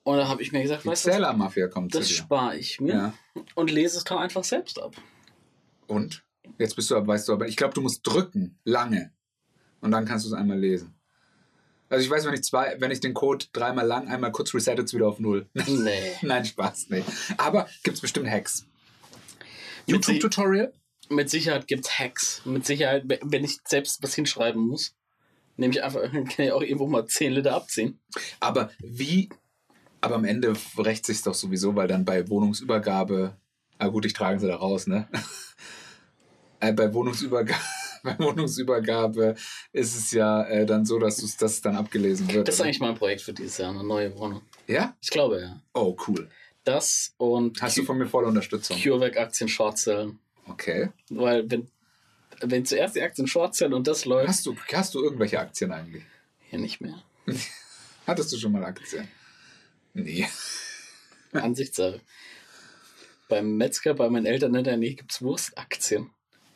Und 0.02 0.16
da 0.18 0.28
habe 0.28 0.42
ich 0.42 0.52
mir 0.52 0.62
gesagt, 0.62 0.84
Die 0.84 0.88
weißt 0.88 1.04
du, 1.06 1.08
was, 1.10 1.16
Zähler-Mafia 1.16 1.68
kommt 1.68 1.92
zu 1.92 1.98
das 1.98 2.10
spare 2.10 2.56
ich 2.56 2.80
mir 2.80 2.92
Ja. 2.92 3.14
und 3.54 3.70
lese 3.70 3.98
es 3.98 4.04
doch 4.04 4.18
einfach 4.20 4.44
selbst 4.44 4.80
ab. 4.80 4.94
Und? 5.86 6.22
Jetzt 6.58 6.76
bist 6.76 6.90
du, 6.90 6.96
ab- 6.96 7.06
weißt 7.06 7.28
du, 7.28 7.32
aber 7.32 7.46
ich 7.48 7.56
glaube, 7.56 7.74
du 7.74 7.80
musst 7.80 8.06
drücken, 8.06 8.58
lange. 8.64 9.12
Und 9.80 9.90
dann 9.90 10.04
kannst 10.06 10.24
du 10.24 10.30
es 10.30 10.34
einmal 10.34 10.58
lesen. 10.58 10.94
Also 11.90 12.04
ich 12.04 12.10
weiß, 12.10 12.26
wenn 12.26 12.34
ich 12.34 12.42
zwei, 12.42 12.76
wenn 12.78 12.90
ich 12.90 13.00
den 13.00 13.14
Code 13.14 13.46
dreimal 13.52 13.86
lang, 13.86 14.08
einmal 14.08 14.32
kurz 14.32 14.52
resettet, 14.52 14.86
es 14.86 14.94
wieder 14.94 15.08
auf 15.08 15.18
Null. 15.18 15.46
Nee. 15.66 16.12
Nein, 16.22 16.44
Spaß, 16.44 16.86
nee. 16.90 17.04
Aber 17.38 17.66
gibt 17.82 17.96
es 17.96 18.00
bestimmt 18.02 18.28
Hacks. 18.28 18.66
YouTube-Tutorial? 19.86 20.72
Mit 21.10 21.30
Sicherheit 21.30 21.66
gibt 21.66 21.86
es 21.86 21.98
Hacks. 21.98 22.42
Mit 22.44 22.66
Sicherheit, 22.66 23.04
wenn- 23.06 23.44
ich 23.44 23.58
selbst 23.66 24.02
was 24.02 24.14
hinschreiben 24.14 24.66
muss, 24.66 24.94
nehme 25.56 25.72
ich 25.74 25.82
einfach, 25.82 26.02
kann 26.12 26.26
ich 26.38 26.52
auch 26.52 26.62
irgendwo 26.62 26.86
mal 26.86 27.06
10 27.06 27.32
Liter 27.32 27.54
abziehen. 27.54 28.00
Aber 28.40 28.70
wie, 28.78 29.28
aber 30.00 30.16
am 30.16 30.24
Ende 30.24 30.54
rächt 30.76 31.06
sich 31.06 31.22
doch 31.22 31.34
sowieso, 31.34 31.74
weil 31.74 31.88
dann 31.88 32.04
bei 32.04 32.28
Wohnungsübergabe, 32.28 33.36
ah 33.78 33.88
gut, 33.88 34.04
ich 34.06 34.12
trage 34.12 34.38
sie 34.40 34.46
da 34.48 34.56
raus, 34.56 34.86
ne? 34.86 35.08
äh, 36.60 36.72
bei, 36.72 36.92
Wohnungsübergabe, 36.92 37.60
bei 38.02 38.18
Wohnungsübergabe 38.18 39.34
ist 39.72 39.96
es 39.96 40.12
ja 40.12 40.44
äh, 40.44 40.66
dann 40.66 40.84
so, 40.84 40.98
dass 40.98 41.22
es 41.22 41.60
dann 41.62 41.76
abgelesen 41.76 42.32
wird. 42.32 42.46
Das 42.48 42.56
ist 42.56 42.60
oder? 42.60 42.66
eigentlich 42.66 42.80
mein 42.80 42.94
Projekt 42.94 43.22
für 43.22 43.32
dieses 43.32 43.58
Jahr, 43.58 43.70
eine 43.70 43.84
neue 43.84 44.16
Wohnung. 44.18 44.42
ja? 44.66 44.96
Ich 45.00 45.10
glaube 45.10 45.40
ja. 45.40 45.62
Oh, 45.74 45.96
cool. 46.06 46.28
Das 46.64 47.14
und 47.16 47.62
Hast 47.62 47.78
du 47.78 47.84
von 47.84 47.96
mir 47.96 48.06
volle 48.06 48.26
Unterstützung? 48.26 48.76
CureVac-Aktien 48.78 49.48
Shortzellen. 49.48 50.18
Okay. 50.48 50.90
Weil 51.10 51.50
wenn, 51.50 51.68
wenn 52.40 52.64
zuerst 52.64 52.96
die 52.96 53.02
Aktien 53.02 53.26
Shortzellen 53.26 53.74
und 53.74 53.86
das 53.86 54.04
läuft, 54.04 54.28
Hast 54.28 54.46
du, 54.46 54.56
hast 54.72 54.94
du 54.94 55.02
irgendwelche 55.02 55.38
Aktien 55.38 55.72
eigentlich? 55.72 56.04
hier 56.50 56.58
nicht 56.58 56.80
mehr. 56.80 57.02
Hattest 58.06 58.32
du 58.32 58.38
schon 58.38 58.52
mal 58.52 58.64
Aktien? 58.64 59.06
Nee. 59.92 60.26
Ansichtssache. 61.32 62.00
Beim 63.28 63.56
Metzger, 63.58 63.92
bei 63.92 64.08
meinen 64.08 64.24
Eltern 64.24 64.54
in 64.54 64.64
der 64.64 64.78
Nähe 64.78 64.94
gibt 64.94 65.12
es 65.12 65.20
Wurstaktien. 65.20 66.10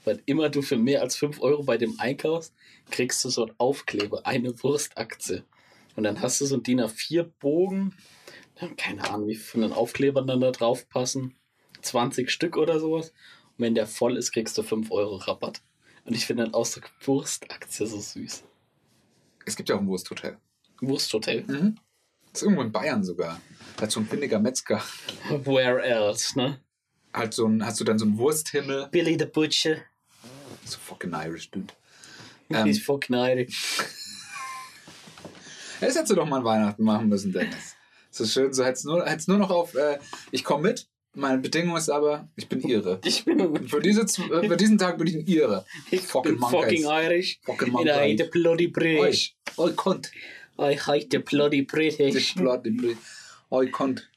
Weil 0.05 0.23
immer 0.27 0.49
du 0.49 0.63
für 0.63 0.77
mehr 0.79 1.03
als 1.03 1.15
5 1.17 1.41
Euro 1.43 1.63
bei 1.63 1.77
dem 1.77 2.01
einkaufst, 2.01 2.55
kriegst 2.91 3.25
du 3.25 3.29
so 3.29 3.45
einen 3.47 3.55
Aufkleber, 3.59 4.27
eine 4.27 4.61
Wurstaktie. 4.63 5.45
Und 5.95 6.05
dann 6.05 6.21
hast 6.23 6.41
du 6.41 6.47
so 6.47 6.55
einen 6.55 6.63
DIN 6.65 6.81
A4-Bogen, 6.81 7.95
keine 8.77 9.09
Ahnung, 9.11 9.29
wie 9.29 9.35
viele 9.35 9.45
von 9.45 9.61
den 9.61 9.73
Aufklebern 9.73 10.27
dann 10.27 10.41
da 10.41 10.51
drauf 10.51 10.89
passen. 10.89 11.37
20 11.83 12.31
Stück 12.31 12.57
oder 12.57 12.81
sowas. 12.81 13.13
Und 13.59 13.65
wenn 13.65 13.75
der 13.75 13.87
voll 13.87 14.17
ist, 14.17 14.33
kriegst 14.33 14.57
du 14.59 14.63
5 14.63 14.91
Euro 14.91 15.17
Rabatt. 15.17 15.61
Und 16.05 16.15
ich 16.15 16.27
finde 16.27 16.45
den 16.45 16.55
Ausdruck 16.55 16.91
Wurstaktie 17.05 17.87
so 17.87 18.01
süß. 18.01 18.43
Es 19.47 19.57
gibt 19.57 19.69
ja 19.69 19.77
auch 19.77 19.81
ein 19.81 19.87
Wursthotel. 19.87 20.37
Wursthotel. 20.81 21.45
Mhm. 21.47 21.77
Das 22.33 22.41
ist 22.41 22.43
irgendwo 22.43 22.63
in 22.63 22.73
Bayern 22.73 23.05
sogar. 23.05 23.41
Da 23.77 23.83
hat 23.83 23.91
so 23.93 24.01
ein 24.01 24.07
findiger 24.07 24.39
Metzger. 24.39 24.83
Where 25.29 25.83
else, 25.83 26.37
ne? 26.39 26.61
Halt 27.13 27.35
so 27.35 27.47
ein, 27.47 27.65
hast 27.65 27.79
du 27.79 27.85
dann 27.85 27.99
so 27.99 28.05
einen 28.07 28.17
Wursthimmel. 28.19 28.89
Billy 28.91 29.17
the 29.19 29.27
Butcher. 29.27 29.77
So 30.65 30.79
fucking 30.79 31.13
Irish, 31.13 31.51
dude. 31.51 31.73
He's 32.49 32.79
Ähm, 32.79 32.83
fucking 32.85 33.17
Irish. 33.17 33.79
das 35.81 35.95
hättest 35.95 36.11
du 36.11 36.15
doch 36.15 36.27
mal 36.27 36.43
Weihnachten 36.45 36.83
machen 36.85 37.09
müssen, 37.09 37.33
Dennis. 37.33 37.75
So 38.11 38.25
schön, 38.27 38.53
so 38.53 38.65
hättest 38.65 38.85
nur, 38.85 39.05
hättest 39.07 39.29
nur 39.29 39.39
noch 39.39 39.51
auf, 39.51 39.75
äh, 39.75 39.99
ich 40.31 40.45
komme 40.45 40.69
mit. 40.69 40.89
Meine 41.15 41.39
Bedingung 41.39 41.77
ist 41.77 41.91
aber, 41.91 42.29
ich 42.37 42.49
bin 42.49 42.61
Ihre. 42.63 42.99
Ich 43.05 43.25
bin 43.25 43.69
Für, 43.69 43.81
diese, 43.81 44.03
äh, 44.03 44.49
für 44.49 44.57
diesen 44.57 44.79
Tag 44.79 44.97
bin 44.99 45.07
ich 45.09 45.15
ein 45.17 45.27
Ihre. 45.27 45.65
Ich 45.91 46.01
Fucking 46.01 46.33
bin 46.33 46.41
fucking 46.41 46.83
monkeys. 46.83 47.05
Irish. 47.07 47.41
Fucking 47.45 47.77
And 47.77 47.87
I 47.87 47.91
hate 47.91 48.09
monkeys. 48.25 48.31
bloody 48.31 48.67
British. 48.69 49.35
Kont. 49.77 50.11
I 50.59 50.75
hate 50.77 51.09
the 51.11 51.19
bloody 51.19 51.63
British. 51.63 52.35
Die 52.35 52.41
Blood, 52.41 52.65
die 52.65 52.71
Blut. 52.71 52.97
Oi, 53.51 53.71
Kont. 53.71 54.09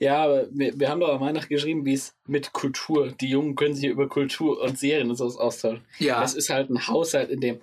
Ja, 0.00 0.24
aber 0.24 0.48
wir, 0.50 0.78
wir 0.80 0.88
haben 0.88 0.98
doch 0.98 1.10
am 1.14 1.20
Weihnachten 1.20 1.48
geschrieben, 1.48 1.84
wie 1.84 1.94
es 1.94 2.16
mit 2.26 2.52
Kultur, 2.52 3.12
die 3.20 3.28
Jungen 3.28 3.54
können 3.54 3.76
sich 3.76 3.84
über 3.84 4.08
Kultur 4.08 4.60
und 4.60 4.76
Serien 4.76 5.08
und 5.10 5.14
sowas 5.16 5.36
austauschen. 5.36 5.82
Ja. 6.00 6.20
Das 6.20 6.34
ist 6.34 6.50
halt 6.50 6.70
ein 6.70 6.88
Haushalt, 6.88 7.30
in 7.30 7.40
dem 7.40 7.60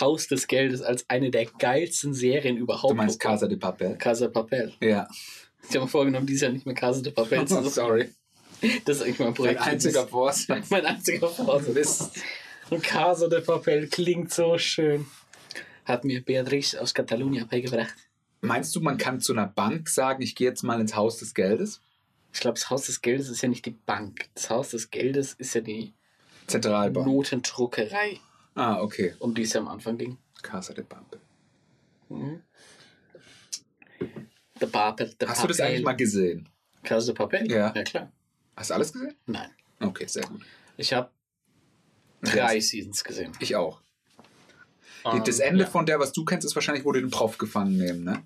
Haus 0.00 0.26
des 0.26 0.48
Geldes 0.48 0.82
als 0.82 1.08
eine 1.08 1.30
der 1.30 1.44
geilsten 1.44 2.12
Serien 2.12 2.56
überhaupt 2.56 2.90
Du 2.90 2.96
meinst. 2.96 3.20
Casa 3.20 3.46
de 3.46 3.56
Papel? 3.56 3.94
Casa 3.98 4.26
Papel. 4.26 4.72
Ja. 4.80 5.06
Ich 5.62 5.76
habe 5.76 5.84
mir 5.84 5.88
vorgenommen, 5.88 6.26
dieses 6.26 6.42
Jahr 6.42 6.50
nicht 6.52 6.66
mehr 6.66 6.74
Casa 6.74 7.00
de 7.02 7.12
Papel 7.12 7.46
zu 7.46 7.58
Oh, 7.58 7.62
sorry. 7.68 8.08
Das 8.84 8.96
ist 8.98 9.02
eigentlich 9.02 9.18
mein 9.18 9.28
Mein 9.28 9.34
Projekt. 9.34 9.60
einziger 9.62 10.06
Vorsatz. 10.06 10.70
mein 10.70 10.86
einziger 10.86 11.28
Vorsatz. 11.28 11.76
ist. 11.76 12.10
Und 12.70 12.82
Casa 12.82 13.28
de 13.28 13.40
Papel 13.42 13.86
klingt 13.88 14.32
so 14.32 14.56
schön. 14.58 15.06
Hat 15.84 16.04
mir 16.04 16.24
Beatrice 16.24 16.80
aus 16.80 16.94
Katalonien 16.94 17.46
beigebracht. 17.46 17.94
Meinst 18.40 18.74
du, 18.74 18.80
man 18.80 18.98
kann 18.98 19.20
zu 19.20 19.32
einer 19.32 19.46
Bank 19.46 19.88
sagen, 19.88 20.22
ich 20.22 20.34
gehe 20.34 20.48
jetzt 20.48 20.62
mal 20.62 20.80
ins 20.80 20.96
Haus 20.96 21.18
des 21.18 21.32
Geldes? 21.34 21.80
Ich 22.32 22.40
glaube, 22.40 22.58
das 22.58 22.68
Haus 22.70 22.86
des 22.86 23.00
Geldes 23.02 23.28
ist 23.28 23.40
ja 23.42 23.48
nicht 23.48 23.64
die 23.66 23.70
Bank. 23.70 24.28
Das 24.34 24.50
Haus 24.50 24.70
des 24.70 24.90
Geldes 24.90 25.32
ist 25.34 25.54
ja 25.54 25.60
die 25.60 25.94
Zentralbank. 26.46 27.06
Notendruckerei, 27.06 28.18
Ah, 28.54 28.80
okay. 28.80 29.14
um 29.20 29.34
die 29.34 29.42
es 29.42 29.52
ja 29.52 29.60
am 29.60 29.68
Anfang 29.68 29.96
ging. 29.98 30.18
Casa 30.42 30.74
de 30.74 30.84
Papel. 30.84 31.20
Mhm. 32.08 32.42
Der 34.60 34.66
Papel, 34.66 35.14
der 35.20 35.28
Hast 35.28 35.42
du 35.44 35.48
das 35.48 35.60
eigentlich 35.60 35.84
mal 35.84 35.92
gesehen? 35.96 36.48
Casa 36.82 37.06
de 37.06 37.14
Papel? 37.14 37.50
Ja. 37.50 37.72
Ja, 37.74 37.82
klar. 37.84 38.12
Hast 38.56 38.70
du 38.70 38.74
alles 38.74 38.92
gesehen? 38.92 39.14
Nein. 39.26 39.50
Okay, 39.80 40.06
sehr 40.06 40.24
gut. 40.26 40.42
Ich 40.76 40.92
habe 40.92 41.10
drei 42.22 42.58
Seasons 42.60 43.04
gesehen. 43.04 43.32
Ich 43.40 43.54
auch. 43.56 43.80
Die- 45.12 45.20
Das 45.24 45.38
Ähm, 45.40 45.50
Ende 45.50 45.64
ja. 45.64 45.70
von 45.70 45.86
der, 45.86 46.00
was 46.00 46.12
du 46.12 46.24
kennst, 46.24 46.44
ist 46.44 46.54
wahrscheinlich, 46.56 46.84
wo 46.84 46.92
die 46.92 47.00
den 47.00 47.10
Prof 47.10 47.38
gefangen 47.38 47.76
nehmen, 47.76 48.02
ne? 48.04 48.24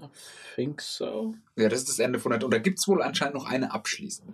I 0.00 0.06
think 0.54 0.80
so. 0.80 1.34
Ja, 1.56 1.68
das 1.68 1.80
ist 1.80 1.88
das 1.90 1.98
Ende 1.98 2.18
von 2.18 2.30
der. 2.32 2.42
Und 2.44 2.50
da 2.52 2.58
gibt 2.58 2.78
es 2.78 2.88
wohl 2.88 3.02
anscheinend 3.02 3.34
noch 3.34 3.44
eine 3.46 3.72
abschließende. 3.72 4.32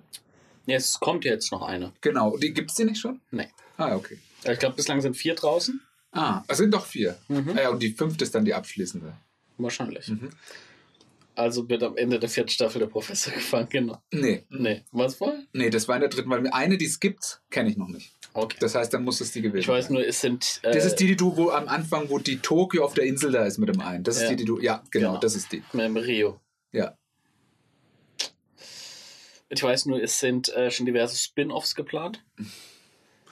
Ja, 0.66 0.76
es 0.76 1.00
kommt 1.00 1.24
jetzt 1.24 1.50
noch 1.52 1.62
eine. 1.62 1.92
Genau. 2.00 2.36
Die 2.36 2.52
gibt's 2.52 2.74
die 2.74 2.84
nicht 2.84 3.00
schon? 3.00 3.20
Nee. 3.30 3.48
Ah, 3.76 3.94
okay. 3.96 4.18
Ich 4.44 4.58
glaube, 4.58 4.76
bislang 4.76 5.00
sind 5.00 5.16
vier 5.16 5.34
draußen. 5.34 5.80
Ah, 6.12 6.42
es 6.48 6.58
sind 6.58 6.72
doch 6.72 6.86
vier. 6.86 7.18
Mhm. 7.28 7.50
Ah, 7.56 7.62
ja, 7.62 7.68
und 7.70 7.82
die 7.82 7.92
fünfte 7.92 8.24
ist 8.24 8.34
dann 8.34 8.44
die 8.44 8.54
abschließende. 8.54 9.12
Wahrscheinlich. 9.58 10.08
Mhm. 10.08 10.30
Also 11.38 11.68
wird 11.68 11.82
am 11.84 11.96
Ende 11.96 12.18
der 12.18 12.28
vierten 12.28 12.50
Staffel 12.50 12.80
der 12.80 12.86
Professor 12.88 13.32
gefangen. 13.34 13.68
Genau. 13.70 14.02
Nee. 14.12 14.44
Nee. 14.50 14.82
Was 14.90 15.14
voll? 15.14 15.46
Nee, 15.52 15.70
das 15.70 15.86
war 15.86 15.94
in 15.94 16.00
der 16.00 16.10
dritten, 16.10 16.28
weil 16.30 16.44
eine, 16.50 16.76
die 16.78 16.86
es 16.86 16.98
gibt, 16.98 17.40
kenne 17.50 17.70
ich 17.70 17.76
noch 17.76 17.88
nicht. 17.88 18.16
Okay. 18.34 18.56
Das 18.60 18.74
heißt, 18.74 18.92
dann 18.92 19.04
muss 19.04 19.20
es 19.20 19.32
die 19.32 19.40
gewesen 19.42 19.60
Ich 19.62 19.68
weiß 19.68 19.86
sein. 19.86 19.94
nur, 19.94 20.06
es 20.06 20.20
sind. 20.20 20.60
Äh, 20.62 20.72
Das 20.72 20.84
ist 20.84 20.96
die, 20.96 21.06
die 21.06 21.16
du, 21.16 21.36
wo 21.36 21.50
am 21.50 21.68
Anfang, 21.68 22.10
wo 22.10 22.18
die 22.18 22.38
Tokio 22.38 22.84
auf 22.84 22.94
der 22.94 23.04
Insel 23.04 23.30
da 23.32 23.44
ist 23.46 23.58
mit 23.58 23.68
dem 23.68 23.80
einen. 23.80 24.02
Das 24.04 24.16
ist 24.16 24.22
Ja. 24.24 24.28
die, 24.30 24.36
die 24.36 24.44
du. 24.44 24.58
Ja, 24.60 24.82
genau, 24.90 25.10
Genau. 25.10 25.20
das 25.20 25.36
ist 25.36 25.52
die. 25.52 25.62
Mit 25.72 25.84
dem 25.84 25.96
Rio. 25.96 26.40
Ja. 26.72 26.96
Ich 29.48 29.62
weiß 29.62 29.86
nur, 29.86 30.02
es 30.02 30.18
sind 30.20 30.48
äh, 30.50 30.70
schon 30.70 30.86
diverse 30.86 31.16
Spin-offs 31.16 31.74
geplant. 31.74 32.22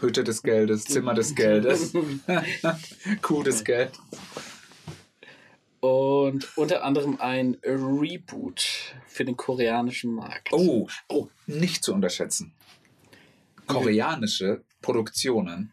Hütte 0.00 0.24
des 0.24 0.42
Geldes, 0.42 0.84
Zimmer 0.84 1.14
des 1.14 1.34
Geldes, 1.34 1.92
Kuh 3.22 3.42
des 3.42 3.64
Geldes. 3.64 3.98
Und 5.81 6.57
unter 6.57 6.85
anderem 6.85 7.20
ein 7.20 7.57
Reboot 7.62 8.94
für 9.07 9.24
den 9.24 9.36
koreanischen 9.36 10.12
Markt. 10.12 10.53
Oh, 10.53 10.89
oh, 11.09 11.28
nicht 11.47 11.85
zu 11.85 11.93
unterschätzen. 11.93 12.55
Koreanische 13.66 14.65
Produktionen 14.81 15.73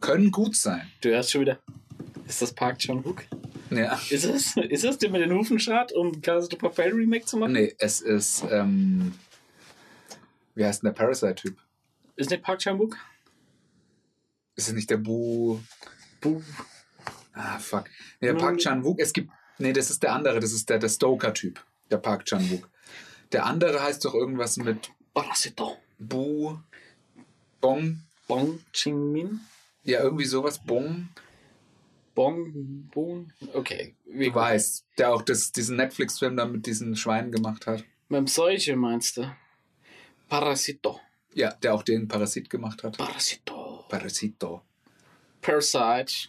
können 0.00 0.30
gut 0.30 0.56
sein. 0.56 0.90
Du 1.00 1.10
hörst 1.10 1.30
schon 1.30 1.42
wieder. 1.42 1.58
Ist 2.26 2.42
das 2.42 2.52
Park 2.52 2.78
Chan-wook? 2.78 3.24
Ja. 3.70 4.00
Ist 4.10 4.24
es? 4.24 4.56
Ist 4.56 4.84
es 4.84 4.98
der 4.98 5.10
mit 5.10 5.22
den 5.22 5.32
Hufen 5.32 5.58
schart, 5.58 5.92
um 5.92 6.20
Casa 6.20 6.48
de 6.48 6.58
Papel 6.58 6.92
Remake 6.92 7.24
zu 7.24 7.36
machen? 7.36 7.52
Nee, 7.52 7.74
es 7.78 8.00
ist, 8.00 8.44
ähm, 8.50 9.14
wie 10.54 10.64
heißt 10.64 10.82
denn 10.82 10.88
der 10.88 10.94
Parasite-Typ? 10.94 11.56
Ist 12.16 12.30
nicht 12.30 12.42
Park 12.42 12.60
Chan-wook? 12.60 12.96
Ist 14.54 14.68
es 14.68 14.74
nicht 14.74 14.90
der 14.90 14.98
Bu... 14.98 15.58
Buh. 16.20 16.42
Ah, 17.34 17.58
fuck. 17.58 17.84
Der 18.20 18.34
Park 18.34 18.58
Chan-wook, 18.58 18.98
es 19.00 19.12
gibt, 19.12 19.30
nee, 19.58 19.72
das 19.72 19.90
ist 19.90 20.02
der 20.02 20.12
andere, 20.12 20.40
das 20.40 20.52
ist 20.52 20.68
der, 20.68 20.78
der 20.78 20.88
Stoker-Typ, 20.88 21.64
der 21.90 21.98
Park 21.98 22.26
Chan-wook. 22.26 22.68
Der 23.32 23.46
andere 23.46 23.82
heißt 23.82 24.04
doch 24.04 24.14
irgendwas 24.14 24.56
mit 24.58 24.90
Parasito. 25.14 25.78
Bu... 25.98 26.58
Bong... 27.60 28.00
Bong 28.28 28.60
Ching-min? 28.72 29.40
Ja, 29.84 30.00
irgendwie 30.00 30.24
sowas, 30.24 30.58
Bong... 30.58 31.08
Bong, 32.14 32.88
Bong. 32.92 33.32
Okay. 33.54 33.94
Wie 34.04 34.28
Du 34.28 34.34
weißt, 34.34 34.84
der 34.98 35.14
auch 35.14 35.22
das, 35.22 35.52
diesen 35.52 35.76
Netflix-Film 35.76 36.36
da 36.36 36.44
mit 36.44 36.66
diesen 36.66 36.94
Schweinen 36.94 37.32
gemacht 37.32 37.66
hat. 37.66 37.84
Mit 38.08 38.18
dem 38.18 38.26
Seuche 38.26 38.76
meinst 38.76 39.16
du? 39.16 39.34
Parasito. 40.28 41.00
Ja, 41.34 41.52
der 41.54 41.72
auch 41.72 41.82
den 41.82 42.08
Parasit 42.08 42.50
gemacht 42.50 42.82
hat. 42.82 42.98
Parasito. 42.98 43.86
Parasito. 43.88 44.62
Parasite. 45.40 46.28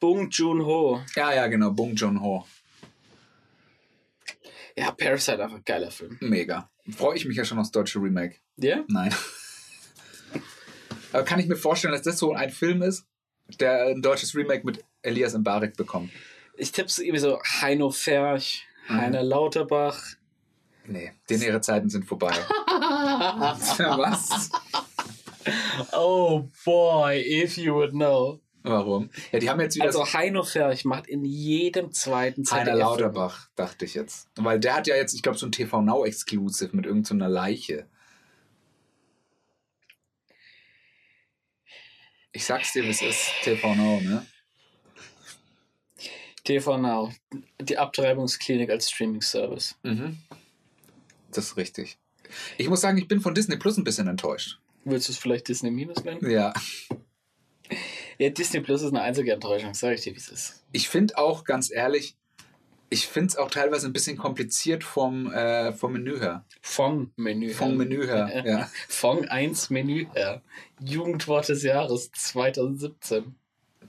Bong 0.00 0.30
Joon-ho. 0.30 1.02
Ja, 1.16 1.34
ja, 1.34 1.46
genau, 1.48 1.70
Bong 1.72 1.94
Joon-ho. 1.94 2.46
Ja, 4.76 4.92
Parasite 4.92 5.42
einfach 5.42 5.56
ein 5.56 5.64
geiler 5.64 5.90
Film. 5.90 6.16
Mega. 6.20 6.70
Freue 6.96 7.16
ich 7.16 7.24
mich 7.24 7.36
ja 7.36 7.44
schon 7.44 7.58
aufs 7.58 7.72
deutsche 7.72 7.98
Remake. 8.00 8.36
Ja? 8.56 8.84
Nein. 8.88 9.12
Aber 11.12 11.24
kann 11.24 11.40
ich 11.40 11.48
mir 11.48 11.56
vorstellen, 11.56 11.92
dass 11.92 12.02
das 12.02 12.18
so 12.18 12.32
ein 12.34 12.50
Film 12.50 12.82
ist, 12.82 13.04
der 13.58 13.86
ein 13.86 14.02
deutsches 14.02 14.34
Remake 14.36 14.64
mit 14.64 14.84
Elias 15.02 15.36
Mbarek 15.36 15.76
bekommt? 15.76 16.12
Ich 16.56 16.70
tippe 16.70 16.88
so 16.90 17.02
irgendwie 17.02 17.20
so 17.20 17.40
Heino 17.60 17.90
Ferch, 17.90 18.64
Mhm. 18.88 18.96
Heiner 18.96 19.22
Lauterbach. 19.22 20.02
Nee, 20.86 21.12
denn 21.28 21.42
ihre 21.42 21.60
Zeiten 21.60 21.90
sind 21.90 22.06
vorbei. 22.06 22.32
Was? 23.76 24.50
Oh 25.92 26.48
boy, 26.64 27.22
if 27.26 27.56
you 27.56 27.74
would 27.74 27.92
know. 27.92 28.40
Warum? 28.62 29.10
Ja, 29.32 29.38
die 29.38 29.48
haben 29.48 29.60
jetzt 29.60 29.76
wieder 29.76 29.86
Also 29.86 30.04
Heino 30.12 30.42
Ferch 30.42 30.84
macht 30.84 31.06
in 31.06 31.24
jedem 31.24 31.92
zweiten 31.92 32.44
Heiner 32.50 32.72
ZDF 32.72 32.78
Lauterbach, 32.78 33.48
dachte 33.56 33.84
ich 33.84 33.94
jetzt. 33.94 34.28
Weil 34.36 34.60
der 34.60 34.74
hat 34.74 34.86
ja 34.86 34.96
jetzt, 34.96 35.14
ich 35.14 35.22
glaube, 35.22 35.38
so 35.38 35.46
ein 35.46 35.52
TV 35.52 35.80
Now 35.80 36.04
Exclusive 36.04 36.76
mit 36.76 36.84
irgendeiner 36.84 37.28
Leiche. 37.28 37.88
Ich 42.32 42.44
sag's 42.44 42.72
dir, 42.72 42.84
wie 42.84 42.90
es 42.90 43.02
ist. 43.02 43.30
TV 43.42 43.74
Now, 43.74 44.00
ne? 44.00 44.26
TV 46.44 46.78
Now. 46.78 47.12
Die 47.60 47.78
Abtreibungsklinik 47.78 48.70
als 48.70 48.90
Streaming-Service. 48.90 49.76
Mhm. 49.82 50.18
Das 51.30 51.46
ist 51.46 51.56
richtig. 51.56 51.98
Ich 52.58 52.68
muss 52.68 52.80
sagen, 52.80 52.98
ich 52.98 53.08
bin 53.08 53.20
von 53.20 53.34
Disney 53.34 53.56
Plus 53.56 53.76
ein 53.76 53.84
bisschen 53.84 54.08
enttäuscht. 54.08 54.58
Willst 54.90 55.08
du 55.08 55.12
es 55.12 55.18
vielleicht 55.18 55.48
Disney 55.48 55.70
Minus 55.70 56.02
nennen? 56.04 56.30
Ja. 56.30 56.52
Ja, 58.18 58.30
Disney 58.30 58.60
Plus 58.60 58.82
ist 58.82 58.88
eine 58.88 59.02
einzige 59.02 59.32
Enttäuschung, 59.32 59.74
sag 59.74 59.92
ich 59.94 60.00
dir, 60.00 60.14
wie 60.14 60.18
es 60.18 60.28
ist. 60.28 60.64
Ich 60.72 60.88
finde 60.88 61.18
auch, 61.18 61.44
ganz 61.44 61.70
ehrlich, 61.70 62.16
ich 62.90 63.06
finde 63.06 63.28
es 63.28 63.36
auch 63.36 63.50
teilweise 63.50 63.86
ein 63.86 63.92
bisschen 63.92 64.16
kompliziert 64.16 64.82
vom, 64.82 65.30
äh, 65.32 65.72
vom 65.72 65.92
Menü 65.92 66.18
her. 66.18 66.44
Vom 66.62 67.12
Menü. 67.16 67.50
Vom 67.50 67.76
Menü 67.76 68.06
her, 68.06 68.42
ja. 68.46 68.70
Fong 68.88 69.26
1 69.26 69.70
Menü 69.70 70.06
her. 70.14 70.42
Jugendwort 70.80 71.48
des 71.48 71.62
Jahres 71.62 72.10
2017. 72.12 73.36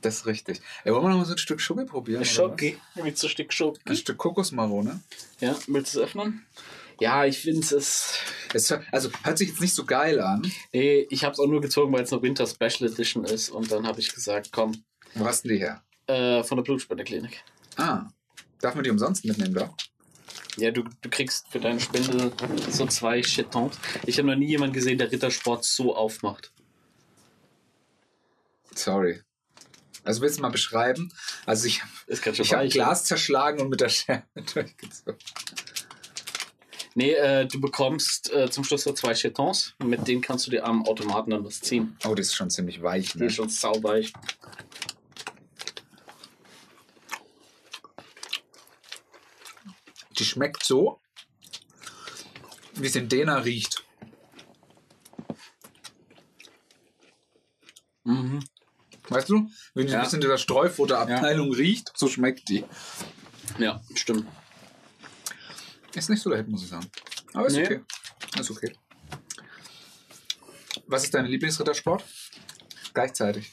Das 0.01 0.17
ist 0.17 0.26
richtig. 0.26 0.61
Ey, 0.84 0.93
wollen 0.93 1.03
wir 1.03 1.09
noch 1.09 1.17
mal 1.17 1.26
so 1.26 1.34
ein 1.34 1.38
Stück 1.38 1.61
Schoki 1.61 1.85
probieren? 1.85 2.23
Schoki. 2.26 2.77
Mit 3.01 3.17
so 3.17 3.27
ein 3.27 3.31
Stück? 3.31 3.53
Schoki. 3.53 3.81
Ein 3.85 3.95
Stück 3.95 4.17
Kokosmarone. 4.17 4.99
Ja, 5.39 5.55
willst 5.67 5.95
du 5.95 5.99
es 5.99 6.05
öffnen? 6.05 6.45
Ja, 6.99 7.26
ich 7.26 7.39
finde 7.39 7.61
es. 7.76 8.13
Es, 8.53 8.71
also 8.91 9.09
hört 9.23 9.38
sich 9.38 9.49
jetzt 9.49 9.61
nicht 9.61 9.73
so 9.76 9.85
geil 9.85 10.19
an. 10.19 10.41
Nee, 10.73 11.07
ich 11.09 11.23
habe 11.23 11.34
es 11.34 11.39
auch 11.39 11.47
nur 11.47 11.61
gezogen, 11.61 11.93
weil 11.93 12.03
es 12.03 12.11
eine 12.11 12.21
Winter 12.21 12.45
Special 12.47 12.89
Edition 12.91 13.23
ist. 13.26 13.49
Und 13.49 13.71
dann 13.71 13.88
habe 13.88 13.99
ich 13.99 14.13
gesagt, 14.13 14.51
komm, 14.51 14.84
Wo 15.13 15.26
hast 15.26 15.45
du 15.45 15.49
die 15.49 15.59
her? 15.59 15.81
äh, 16.07 16.43
von 16.43 16.57
der 16.57 16.63
Blutspenderklinik. 16.63 17.43
Ah, 17.77 18.07
darf 18.59 18.76
man 18.76 18.84
die 18.84 18.89
umsonst 18.89 19.23
mitnehmen 19.26 19.53
da? 19.53 19.73
Ja, 20.57 20.71
du, 20.71 20.84
du 21.01 21.09
kriegst 21.09 21.47
für 21.49 21.59
deine 21.59 21.80
Spende 21.80 22.31
so 22.69 22.85
zwei 22.88 23.21
Chetons. 23.21 23.77
Ich 24.05 24.17
habe 24.17 24.27
noch 24.27 24.35
nie 24.35 24.47
jemanden 24.47 24.73
gesehen, 24.73 24.97
der 24.97 25.11
Rittersport 25.11 25.63
so 25.63 25.95
aufmacht. 25.95 26.51
Sorry. 28.76 29.21
Also 30.03 30.21
willst 30.21 30.38
du 30.38 30.41
mal 30.41 30.49
beschreiben? 30.49 31.11
Also 31.45 31.67
ich, 31.67 31.81
ich 32.07 32.53
habe. 32.53 32.67
Glas 32.67 33.05
zerschlagen 33.05 33.61
und 33.61 33.69
mit 33.69 33.81
der 33.81 33.89
Schere 33.89 34.23
durchgezogen. 34.53 35.19
Nee, 36.99 37.13
äh, 37.13 37.45
du 37.47 37.61
bekommst 37.61 38.30
äh, 38.34 38.51
zum 38.51 38.65
Schluss 38.65 38.84
so 38.84 38.91
zwei 38.91 39.13
Chetons. 39.13 39.73
Mit 39.81 40.05
denen 40.05 40.21
kannst 40.21 40.45
du 40.47 40.51
dir 40.51 40.65
am 40.65 40.85
Automaten 40.85 41.30
dann 41.31 41.45
was 41.45 41.61
ziehen. 41.61 41.95
Oh, 42.05 42.13
das 42.13 42.27
ist 42.27 42.35
schon 42.35 42.49
ziemlich 42.49 42.81
weich. 42.81 43.13
Die 43.13 43.19
Ne? 43.19 43.26
ist 43.27 43.35
schon 43.35 43.47
sauweich. 43.47 44.11
Die 50.17 50.26
schmeckt 50.26 50.63
so, 50.63 50.99
wie 52.73 52.88
es 52.88 52.95
in 52.95 53.07
Dena 53.07 53.38
riecht. 53.38 53.84
Mhm. 58.03 58.43
Weißt 59.07 59.30
du? 59.30 59.49
Die 59.76 59.84
Ja. 59.84 59.99
ein 59.99 60.03
bisschen 60.03 60.21
dieser 60.21 60.38
Streufutterabteilung 60.38 61.53
riecht, 61.53 61.91
so 61.95 62.07
schmeckt 62.07 62.49
die. 62.49 62.65
Ja, 63.57 63.81
stimmt. 63.95 64.27
Ist 65.95 66.09
nicht 66.09 66.21
so 66.21 66.29
leicht, 66.29 66.47
muss 66.47 66.63
ich 66.63 66.69
sagen. 66.69 66.85
Aber 67.33 67.47
ist 67.47 67.55
Nee. 67.55 67.65
okay. 67.65 67.79
Ist 68.39 68.51
okay. 68.51 68.73
Was 70.87 71.03
ist 71.03 71.13
dein 71.13 71.25
Lieblingsrittersport? 71.25 72.03
Gleichzeitig. 72.93 73.51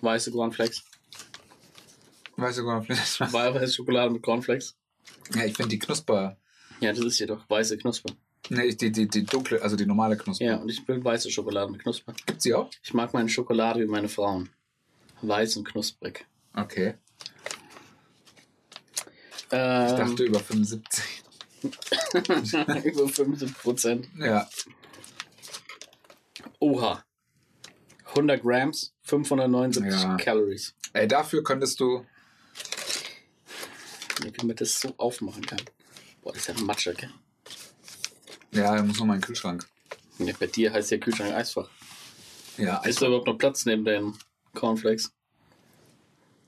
Weiße 0.00 0.30
Cornflakes. 0.32 0.84
Gar 2.36 2.80
nicht. 2.88 3.20
Weiße 3.20 3.72
Schokolade 3.72 4.10
mit 4.10 4.22
Cornflakes. 4.22 4.76
Ja, 5.34 5.44
ich 5.44 5.54
finde 5.56 5.70
die 5.70 5.78
Knusper. 5.78 6.36
Ja, 6.80 6.92
das 6.92 7.04
ist 7.04 7.18
jedoch 7.18 7.48
weiße 7.48 7.78
Knusper. 7.78 8.12
Nee, 8.50 8.74
die, 8.74 8.92
die, 8.92 9.08
die 9.08 9.24
dunkle, 9.24 9.60
also 9.62 9.74
die 9.76 9.86
normale 9.86 10.16
Knusper. 10.16 10.44
Ja, 10.44 10.56
und 10.56 10.68
ich 10.68 10.86
will 10.86 11.02
weiße 11.02 11.30
Schokolade 11.30 11.72
mit 11.72 11.82
Knusper. 11.82 12.12
Gibt's 12.26 12.44
die 12.44 12.54
auch? 12.54 12.70
Ich 12.82 12.92
mag 12.94 13.12
meine 13.14 13.28
Schokolade 13.28 13.80
wie 13.80 13.86
meine 13.86 14.08
Frauen. 14.08 14.50
Weiß 15.22 15.56
und 15.56 15.64
knusprig. 15.64 16.26
Okay. 16.54 16.94
Ähm, 19.50 19.86
Ich 19.86 19.92
dachte 19.92 20.24
über 20.24 20.40
75. 20.40 21.04
über 22.84 23.08
75 23.08 23.58
Prozent. 23.58 24.08
Ja. 24.18 24.48
Oha. 26.60 27.02
100 28.08 28.42
Grams, 28.42 28.94
579 29.02 30.02
Ja. 30.02 30.16
Calories. 30.16 30.74
Ey, 30.92 31.06
dafür 31.08 31.42
könntest 31.44 31.78
du. 31.80 32.04
Wie 34.22 34.46
man 34.46 34.56
das 34.56 34.80
so 34.80 34.94
aufmachen 34.96 35.44
kann. 35.44 35.60
Boah, 36.22 36.32
das 36.32 36.42
ist 36.42 36.48
ja 36.48 36.54
ein 36.54 36.64
Matscher, 36.64 36.94
gell? 36.94 37.10
Ja, 38.52 38.74
da 38.74 38.82
muss 38.82 38.98
noch 38.98 39.04
mal 39.06 39.14
in 39.14 39.20
den 39.20 39.26
Kühlschrank. 39.26 39.66
Ja, 40.18 40.32
bei 40.38 40.46
dir 40.46 40.72
heißt 40.72 40.90
der 40.90 40.98
Kühlschrank 41.00 41.34
Eisfach. 41.34 41.68
Ja, 42.56 42.78
Ist 42.84 43.02
da 43.02 43.06
überhaupt 43.08 43.26
noch 43.26 43.36
Platz 43.36 43.66
neben 43.66 43.84
den 43.84 44.14
Cornflakes? 44.54 45.12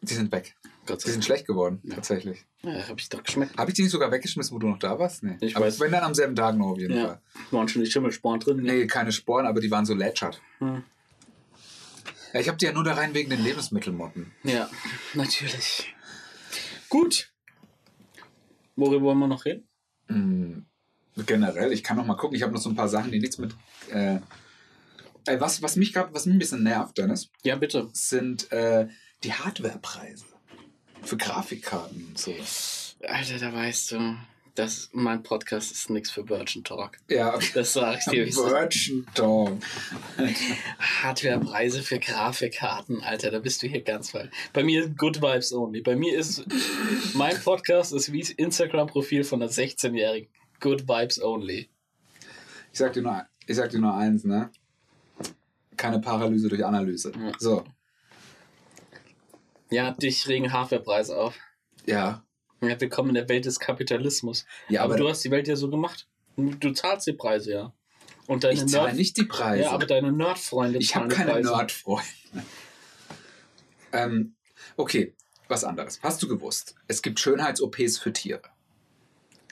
die 0.01 0.15
sind 0.15 0.33
weg. 0.33 0.57
Die 0.89 1.11
sind 1.11 1.23
schlecht 1.25 1.47
geworden, 1.47 1.81
Ja. 1.85 1.97
tatsächlich. 1.97 2.47
Ja, 2.63 2.89
hab 2.89 2.99
ich 2.99 3.09
doch 3.09 3.23
geschmeckt. 3.23 3.57
Habe 3.57 3.71
ich 3.71 3.77
die 3.77 3.83
nicht 3.83 3.93
sogar 3.93 4.11
weggeschmissen, 4.11 4.55
wo 4.55 4.59
du 4.59 4.69
noch 4.69 4.79
da 4.81 4.99
warst? 4.99 5.23
Nee. 5.23 5.37
Ich 5.41 5.55
aber 5.57 5.67
weiß. 5.67 5.79
wenn 5.81 5.93
dann 5.93 6.03
am 6.03 6.15
selben 6.15 6.35
Tag 6.35 6.57
noch 6.57 6.69
auf 6.73 6.79
jeden 6.79 6.97
Ja. 6.97 7.07
Fall. 7.07 7.21
Waren 7.53 7.69
schon 7.69 7.85
die 7.85 7.91
Schimmelsporen 7.91 8.41
drin? 8.41 8.57
Nee, 8.63 8.87
keine 8.89 9.13
Sporen, 9.13 9.47
aber 9.47 9.61
die 9.61 9.71
waren 9.71 9.87
so 9.87 9.95
lätschert. 9.95 10.41
Hm. 10.59 10.83
Ja, 12.33 12.41
ich 12.41 12.49
habe 12.49 12.59
die 12.59 12.67
ja 12.67 12.73
nur 12.73 12.85
da 12.85 12.95
rein 12.95 13.15
wegen 13.15 13.31
den 13.31 13.43
Lebensmittelmotten. 13.43 14.33
Ja, 14.43 14.69
natürlich. 15.15 15.95
Gut. 16.89 17.33
Worüber 18.77 19.03
wollen 19.07 19.19
wir 19.19 19.29
noch 19.29 19.45
reden? 19.45 19.69
Mm, 20.09 20.67
generell, 21.27 21.73
ich 21.73 21.83
kann 21.85 21.97
noch 21.97 22.07
mal 22.07 22.17
gucken. 22.17 22.37
Ich 22.37 22.43
habe 22.43 22.53
noch 22.53 22.61
so 22.61 22.69
ein 22.71 22.77
paar 22.77 22.89
Sachen, 22.89 23.11
die 23.13 23.19
nichts 23.21 23.39
mit. 23.39 23.55
Äh, 23.91 24.17
äh, 25.27 25.41
was, 25.41 25.63
was 25.63 25.77
mich 25.77 25.93
gerade, 25.93 26.13
was 26.15 26.27
mich 26.27 26.35
ein 26.35 26.39
bisschen 26.39 26.63
nervt, 26.63 26.99
Dennis, 26.99 27.31
Ja, 27.45 27.57
bitte. 27.57 27.89
sind 27.93 28.51
äh, 28.53 28.89
die 29.25 29.33
Hardwarepreise 29.33 30.27
für 31.09 31.17
Grafikkarten 31.17 32.07
und 32.09 32.19
so. 32.19 32.35
Alter, 33.07 33.39
da 33.39 33.53
weißt 33.53 33.93
du, 33.93 34.17
das, 34.55 34.91
mein 34.93 35.23
Podcast 35.23 35.71
ist 35.71 35.89
nichts 35.89 36.11
für 36.11 36.29
Virgin 36.29 36.65
Talk. 36.65 36.99
Ja. 37.09 37.39
Das 37.55 37.73
sage 37.73 37.99
ich 37.99 38.11
dir. 38.11 38.27
Virgin 38.27 39.07
Talk. 39.15 39.53
Hardwarepreise 41.03 41.83
für 41.83 41.99
Grafikkarten, 41.99 43.03
Alter, 43.03 43.31
da 43.31 43.39
bist 43.39 43.63
du 43.63 43.69
hier 43.69 43.83
ganz 43.83 44.11
falsch. 44.11 44.31
Bei 44.53 44.63
mir 44.63 44.85
ist 44.85 44.99
Good 44.99 45.23
Vibes 45.23 45.53
Only. 45.53 45.81
Bei 45.81 45.97
mir 45.97 46.17
ist 46.19 46.45
mein 47.15 47.41
Podcast 47.41 47.93
ist 47.93 48.13
wie 48.13 48.21
das 48.21 48.31
Instagram-Profil 48.31 49.25
von 49.25 49.41
einer 49.41 49.51
16-Jährigen. 49.51 50.29
Good 50.61 50.89
Vibes 50.89 51.23
Only. 51.23 51.69
Ich 52.73 52.79
sag 52.79 52.93
dir 52.93 53.03
nur, 53.03 53.25
ich 53.47 53.57
sag 53.57 53.71
dir 53.71 53.79
nur 53.79 53.95
eins, 53.95 54.25
ne? 54.25 54.51
Keine 55.77 56.01
Paralyse 56.01 56.49
durch 56.49 56.65
Analyse. 56.65 57.13
Ja. 57.13 57.33
So, 57.39 57.65
Ja, 59.71 59.91
dich 59.91 60.27
regen 60.29 60.53
Hardwarepreise 60.53 61.17
auf. 61.17 61.39
ja. 61.87 62.25
Ja, 62.61 62.81
willkommen 62.81 63.11
in 63.11 63.15
der 63.15 63.29
Welt 63.29 63.45
des 63.45 63.61
Kapitalismus. 63.61 64.45
Ja, 64.69 64.83
aber, 64.83 64.95
aber, 64.95 65.05
du 65.05 65.09
hast 65.09 65.25
die 65.25 65.31
Welt 65.31 65.47
ja 65.47 65.55
so 65.55 65.71
gemacht. 65.71 66.09
Du 66.37 66.73
zahlst 66.73 67.07
die 67.07 67.13
Preise, 67.13 67.53
ja. 67.53 67.73
Und 68.27 68.43
deine 68.43 68.55
ich 68.55 68.67
zahle 68.67 68.95
nicht 68.95 69.17
die 69.17 69.27
Preise. 69.27 69.63
Ja, 69.63 69.71
aber 69.71 69.87
deine 69.87 70.11
Nerd-Freunde 70.11 70.81
ich 70.81 70.97
habe 70.97 71.07
keine. 71.07 71.41
Nerdfreunde. 71.41 72.03
ähm, 73.93 74.35
okay, 74.77 75.15
was 75.47 75.63
anderes. 75.63 76.01
Hast 76.03 76.21
du 76.21 76.27
gewusst? 76.27 76.75
Es 76.89 77.01
gibt 77.01 77.21
Schönheits-OPs 77.21 77.99
für 77.99 78.13
Tiere. 78.13 78.43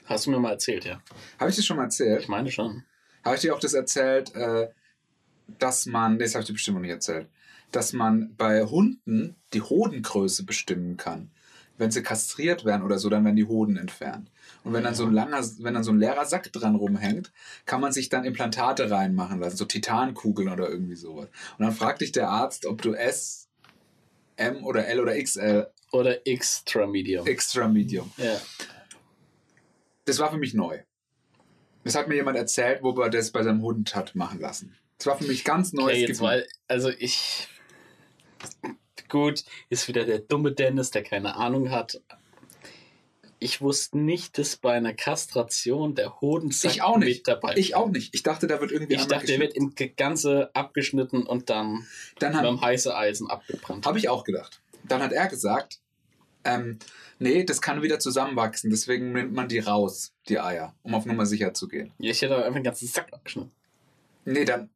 Hast 0.06 0.26
du 0.26 0.30
mir 0.32 0.40
mal 0.40 0.52
erzählt, 0.52 0.84
ja. 0.84 1.00
Habe 1.38 1.50
ich 1.50 1.56
dir 1.56 1.62
schon 1.62 1.76
mal 1.76 1.84
erzählt? 1.84 2.22
Ich 2.22 2.28
meine 2.28 2.50
schon. 2.50 2.82
Habe 3.24 3.36
ich 3.36 3.42
dir 3.42 3.54
auch 3.54 3.60
das 3.60 3.74
erzählt, 3.74 4.34
äh, 4.34 4.68
dass 5.58 5.86
man, 5.86 6.16
nee, 6.16 6.24
das 6.24 6.34
habe 6.34 6.42
ich 6.42 6.48
dir 6.48 6.54
bestimmt 6.54 6.76
noch 6.76 6.82
nicht 6.82 6.90
erzählt, 6.90 7.28
dass 7.72 7.92
man 7.92 8.34
bei 8.36 8.64
Hunden 8.64 9.36
die 9.52 9.62
Hodengröße 9.62 10.44
bestimmen 10.44 10.96
kann. 10.96 11.30
Wenn 11.78 11.90
sie 11.90 12.02
kastriert 12.02 12.64
werden 12.64 12.82
oder 12.82 12.98
so, 12.98 13.10
dann 13.10 13.24
werden 13.24 13.36
die 13.36 13.44
Hoden 13.44 13.76
entfernt. 13.76 14.30
Und 14.64 14.72
wenn 14.72 14.84
dann 14.84 14.94
so 14.94 15.04
ein 15.04 15.12
langer, 15.12 15.44
wenn 15.58 15.74
dann 15.74 15.84
so 15.84 15.92
ein 15.92 15.98
leerer 15.98 16.24
Sack 16.24 16.50
dran 16.52 16.74
rumhängt, 16.74 17.32
kann 17.66 17.82
man 17.82 17.92
sich 17.92 18.08
dann 18.08 18.24
Implantate 18.24 18.90
reinmachen 18.90 19.40
lassen, 19.40 19.58
so 19.58 19.66
Titankugeln 19.66 20.48
oder 20.48 20.70
irgendwie 20.70 20.96
sowas. 20.96 21.28
Und 21.58 21.64
dann 21.64 21.72
fragt 21.74 22.00
dich 22.00 22.12
der 22.12 22.30
Arzt, 22.30 22.64
ob 22.64 22.80
du 22.80 22.94
S, 22.94 23.48
M 24.36 24.64
oder 24.64 24.86
L 24.86 25.00
oder 25.00 25.22
XL 25.22 25.66
Oder 25.92 26.26
Extra 26.26 26.86
Medium. 26.86 27.26
Extra 27.26 27.68
Medium. 27.68 28.10
ja. 28.16 28.40
Das 30.06 30.18
war 30.20 30.30
für 30.30 30.38
mich 30.38 30.54
neu. 30.54 30.78
Das 31.84 31.94
hat 31.94 32.08
mir 32.08 32.14
jemand 32.14 32.36
erzählt, 32.36 32.82
wo 32.82 32.92
er 33.00 33.10
das 33.10 33.32
bei 33.32 33.42
seinem 33.42 33.60
Hund 33.62 33.94
hat 33.94 34.14
machen 34.14 34.40
lassen. 34.40 34.76
Das 34.98 35.06
war 35.06 35.18
für 35.18 35.26
mich 35.26 35.44
ganz 35.44 35.72
neues 35.72 35.96
Okay, 35.96 36.06
jetzt 36.06 36.20
weil, 36.20 36.46
also 36.68 36.90
ich. 36.90 37.48
Gut, 39.08 39.44
ist 39.68 39.86
wieder 39.88 40.04
der 40.04 40.18
dumme 40.18 40.52
Dennis, 40.52 40.90
der 40.90 41.02
keine 41.02 41.36
Ahnung 41.36 41.70
hat. 41.70 42.00
Ich 43.38 43.60
wusste 43.60 43.98
nicht, 43.98 44.38
dass 44.38 44.56
bei 44.56 44.72
einer 44.72 44.94
Kastration 44.94 45.94
der 45.94 46.20
Hodensack 46.20 46.72
Ich 46.72 46.82
auch 46.82 46.96
nicht. 46.96 47.18
mit 47.18 47.28
dabei 47.28 47.52
Ich 47.56 47.68
ist. 47.70 47.74
auch 47.76 47.88
nicht. 47.90 48.14
Ich 48.14 48.22
dachte, 48.22 48.46
da 48.46 48.60
wird 48.60 48.72
irgendwie 48.72 48.94
Ich 48.94 49.06
dachte, 49.06 49.26
der 49.26 49.38
wird 49.38 49.52
in 49.54 49.74
Ganze 49.96 50.50
abgeschnitten 50.54 51.22
und 51.24 51.50
dann 51.50 51.86
Dann 52.18 52.32
beim 52.32 52.44
haben, 52.44 52.60
heiße 52.62 52.96
Eisen 52.96 53.28
abgebrannt. 53.30 53.86
habe 53.86 53.98
ich 53.98 54.08
auch 54.08 54.24
gedacht. 54.24 54.62
Dann 54.84 55.02
hat 55.02 55.12
er 55.12 55.26
gesagt, 55.28 55.80
ähm, 56.44 56.78
nee, 57.18 57.44
das 57.44 57.60
kann 57.60 57.82
wieder 57.82 57.98
zusammenwachsen, 57.98 58.70
deswegen 58.70 59.12
nimmt 59.12 59.34
man 59.34 59.48
die 59.48 59.58
raus, 59.58 60.14
die 60.28 60.38
Eier, 60.40 60.74
um 60.82 60.94
auf 60.94 61.04
Nummer 61.04 61.26
sicher 61.26 61.52
zu 61.52 61.68
gehen. 61.68 61.92
Ja, 61.98 62.10
ich 62.12 62.22
hätte 62.22 62.36
einfach 62.36 62.54
den 62.54 62.62
ganzen 62.64 62.86
Sack 62.88 63.12
abgeschnitten. 63.12 63.50
Nee, 64.24 64.44
dann, 64.44 64.70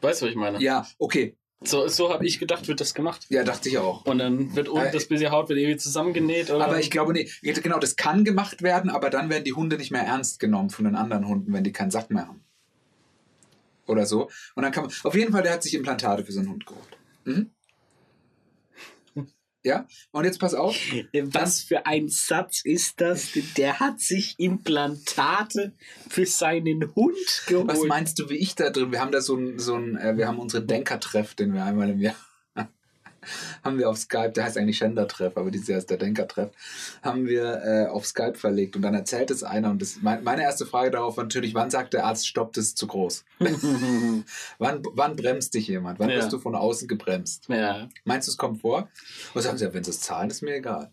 Weißt 0.00 0.22
du, 0.22 0.26
was 0.26 0.30
ich 0.30 0.36
meine? 0.36 0.58
ja, 0.60 0.86
okay. 0.98 1.36
So, 1.66 1.88
so 1.88 2.12
habe 2.12 2.26
ich 2.26 2.38
gedacht, 2.38 2.68
wird 2.68 2.80
das 2.80 2.94
gemacht. 2.94 3.26
Ja, 3.28 3.42
dachte 3.44 3.68
ich 3.68 3.78
auch. 3.78 4.04
Und 4.04 4.18
dann 4.18 4.54
wird 4.54 4.68
unten 4.68 4.86
Äh, 4.86 4.92
das 4.92 5.06
bisschen 5.08 5.30
Haut 5.30 5.48
wird 5.48 5.58
irgendwie 5.58 5.78
zusammengenäht. 5.78 6.50
Oder? 6.50 6.64
Aber 6.64 6.78
ich 6.78 6.90
glaube, 6.90 7.12
nee, 7.12 7.28
genau, 7.42 7.78
das 7.78 7.96
kann 7.96 8.24
gemacht 8.24 8.62
werden, 8.62 8.90
aber 8.90 9.10
dann 9.10 9.30
werden 9.30 9.44
die 9.44 9.54
Hunde 9.54 9.76
nicht 9.76 9.90
mehr 9.90 10.02
ernst 10.02 10.40
genommen 10.40 10.70
von 10.70 10.84
den 10.84 10.94
anderen 10.94 11.26
Hunden, 11.26 11.52
wenn 11.52 11.64
die 11.64 11.72
keinen 11.72 11.90
Sack 11.90 12.10
mehr 12.10 12.28
haben. 12.28 12.44
Oder 13.86 14.06
so. 14.06 14.30
Und 14.54 14.62
dann 14.62 14.72
kann 14.72 14.84
man, 14.84 14.92
auf 15.02 15.14
jeden 15.14 15.32
Fall, 15.32 15.42
der 15.42 15.52
hat 15.52 15.62
sich 15.62 15.74
Implantate 15.74 16.24
für 16.24 16.32
seinen 16.32 16.48
Hund 16.48 16.66
geholt. 16.66 16.98
Mhm. 17.24 17.50
Ja, 19.64 19.86
und 20.12 20.24
jetzt 20.24 20.38
pass 20.38 20.52
auf. 20.52 20.76
Was 21.14 21.62
für 21.62 21.86
ein 21.86 22.10
Satz 22.10 22.60
ist 22.64 23.00
das? 23.00 23.30
Der 23.56 23.80
hat 23.80 23.98
sich 23.98 24.34
Implantate 24.38 25.72
für 26.10 26.26
seinen 26.26 26.94
Hund 26.94 27.16
geholt. 27.46 27.68
Was 27.68 27.82
meinst 27.84 28.18
du, 28.18 28.28
wie 28.28 28.36
ich 28.36 28.54
da 28.54 28.68
drin? 28.68 28.92
Wir 28.92 29.00
haben 29.00 29.10
da 29.10 29.22
so 29.22 29.36
ein, 29.36 29.58
so 29.58 29.74
ein 29.76 29.96
äh, 29.96 30.18
wir 30.18 30.28
haben 30.28 30.38
unseren 30.38 30.66
Denkertreff, 30.66 31.34
den 31.34 31.54
wir 31.54 31.64
einmal 31.64 31.88
im 31.88 32.00
Jahr 32.00 32.14
haben 33.62 33.78
wir 33.78 33.88
auf 33.88 33.96
Skype, 33.98 34.32
der 34.32 34.44
heißt 34.44 34.56
eigentlich 34.58 34.78
Gender-Treff, 34.80 35.36
aber 35.36 35.50
dieses 35.50 35.68
Jahr 35.68 35.78
ist 35.78 35.90
der 35.90 35.96
Denker-Treff, 35.98 36.50
haben 37.02 37.26
wir 37.26 37.62
äh, 37.64 37.86
auf 37.88 38.06
Skype 38.06 38.34
verlegt 38.34 38.76
und 38.76 38.82
dann 38.82 38.94
erzählt 38.94 39.30
es 39.30 39.42
einer 39.42 39.70
und 39.70 39.80
das, 39.82 39.98
mein, 40.02 40.24
meine 40.24 40.42
erste 40.42 40.66
Frage 40.66 40.90
darauf 40.90 41.16
war 41.16 41.24
natürlich, 41.24 41.54
wann 41.54 41.70
sagt 41.70 41.94
der 41.94 42.04
Arzt, 42.06 42.26
stopp, 42.26 42.52
das 42.52 42.64
ist 42.66 42.78
zu 42.78 42.86
groß? 42.86 43.24
wann, 44.58 44.82
wann 44.92 45.16
bremst 45.16 45.54
dich 45.54 45.68
jemand? 45.68 45.98
Wann 45.98 46.10
Ja. 46.10 46.16
bist 46.16 46.32
du 46.32 46.38
von 46.38 46.54
außen 46.54 46.88
gebremst? 46.88 47.46
ja. 47.48 47.88
Meinst 48.04 48.28
du, 48.28 48.32
es 48.32 48.36
kommt 48.38 48.60
vor? 48.60 48.88
Und 49.34 49.42
sagen 49.42 49.58
sie, 49.58 49.64
ja, 49.64 49.74
wenn 49.74 49.84
sie 49.84 49.90
es 49.90 50.00
zahlen, 50.00 50.30
ist 50.30 50.42
mir 50.42 50.56
egal. 50.56 50.90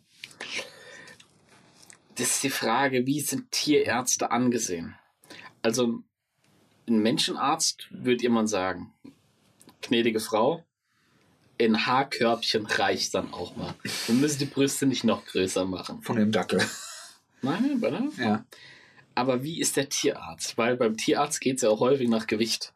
Das 2.15 2.27
ist 2.27 2.43
die 2.43 2.49
Frage, 2.49 3.05
wie 3.05 3.21
sind 3.21 3.51
Tierärzte 3.51 4.31
angesehen? 4.31 4.95
Also, 5.61 5.99
ein 6.87 6.99
Menschenarzt 7.01 7.87
würde 7.91 8.23
jemand 8.23 8.49
sagen, 8.49 8.93
gnädige 9.81 10.19
Frau, 10.19 10.63
ein 11.65 11.85
Haarkörbchen 11.85 12.65
reicht 12.65 13.13
dann 13.13 13.33
auch 13.33 13.55
mal. 13.55 13.73
Wir 14.07 14.15
müssen 14.15 14.39
die 14.39 14.45
Brüste 14.45 14.85
nicht 14.85 15.03
noch 15.03 15.25
größer 15.25 15.65
machen. 15.65 16.01
Von 16.01 16.17
dem 16.17 16.31
Dackel. 16.31 16.61
Nein, 17.41 17.81
oder? 17.83 18.07
ja. 18.17 18.45
Aber 19.15 19.43
wie 19.43 19.59
ist 19.59 19.77
der 19.77 19.89
Tierarzt? 19.89 20.57
Weil 20.57 20.77
beim 20.77 20.95
Tierarzt 20.95 21.41
geht 21.41 21.57
es 21.57 21.63
ja 21.63 21.69
auch 21.69 21.79
häufig 21.79 22.07
nach 22.07 22.27
Gewicht. 22.27 22.73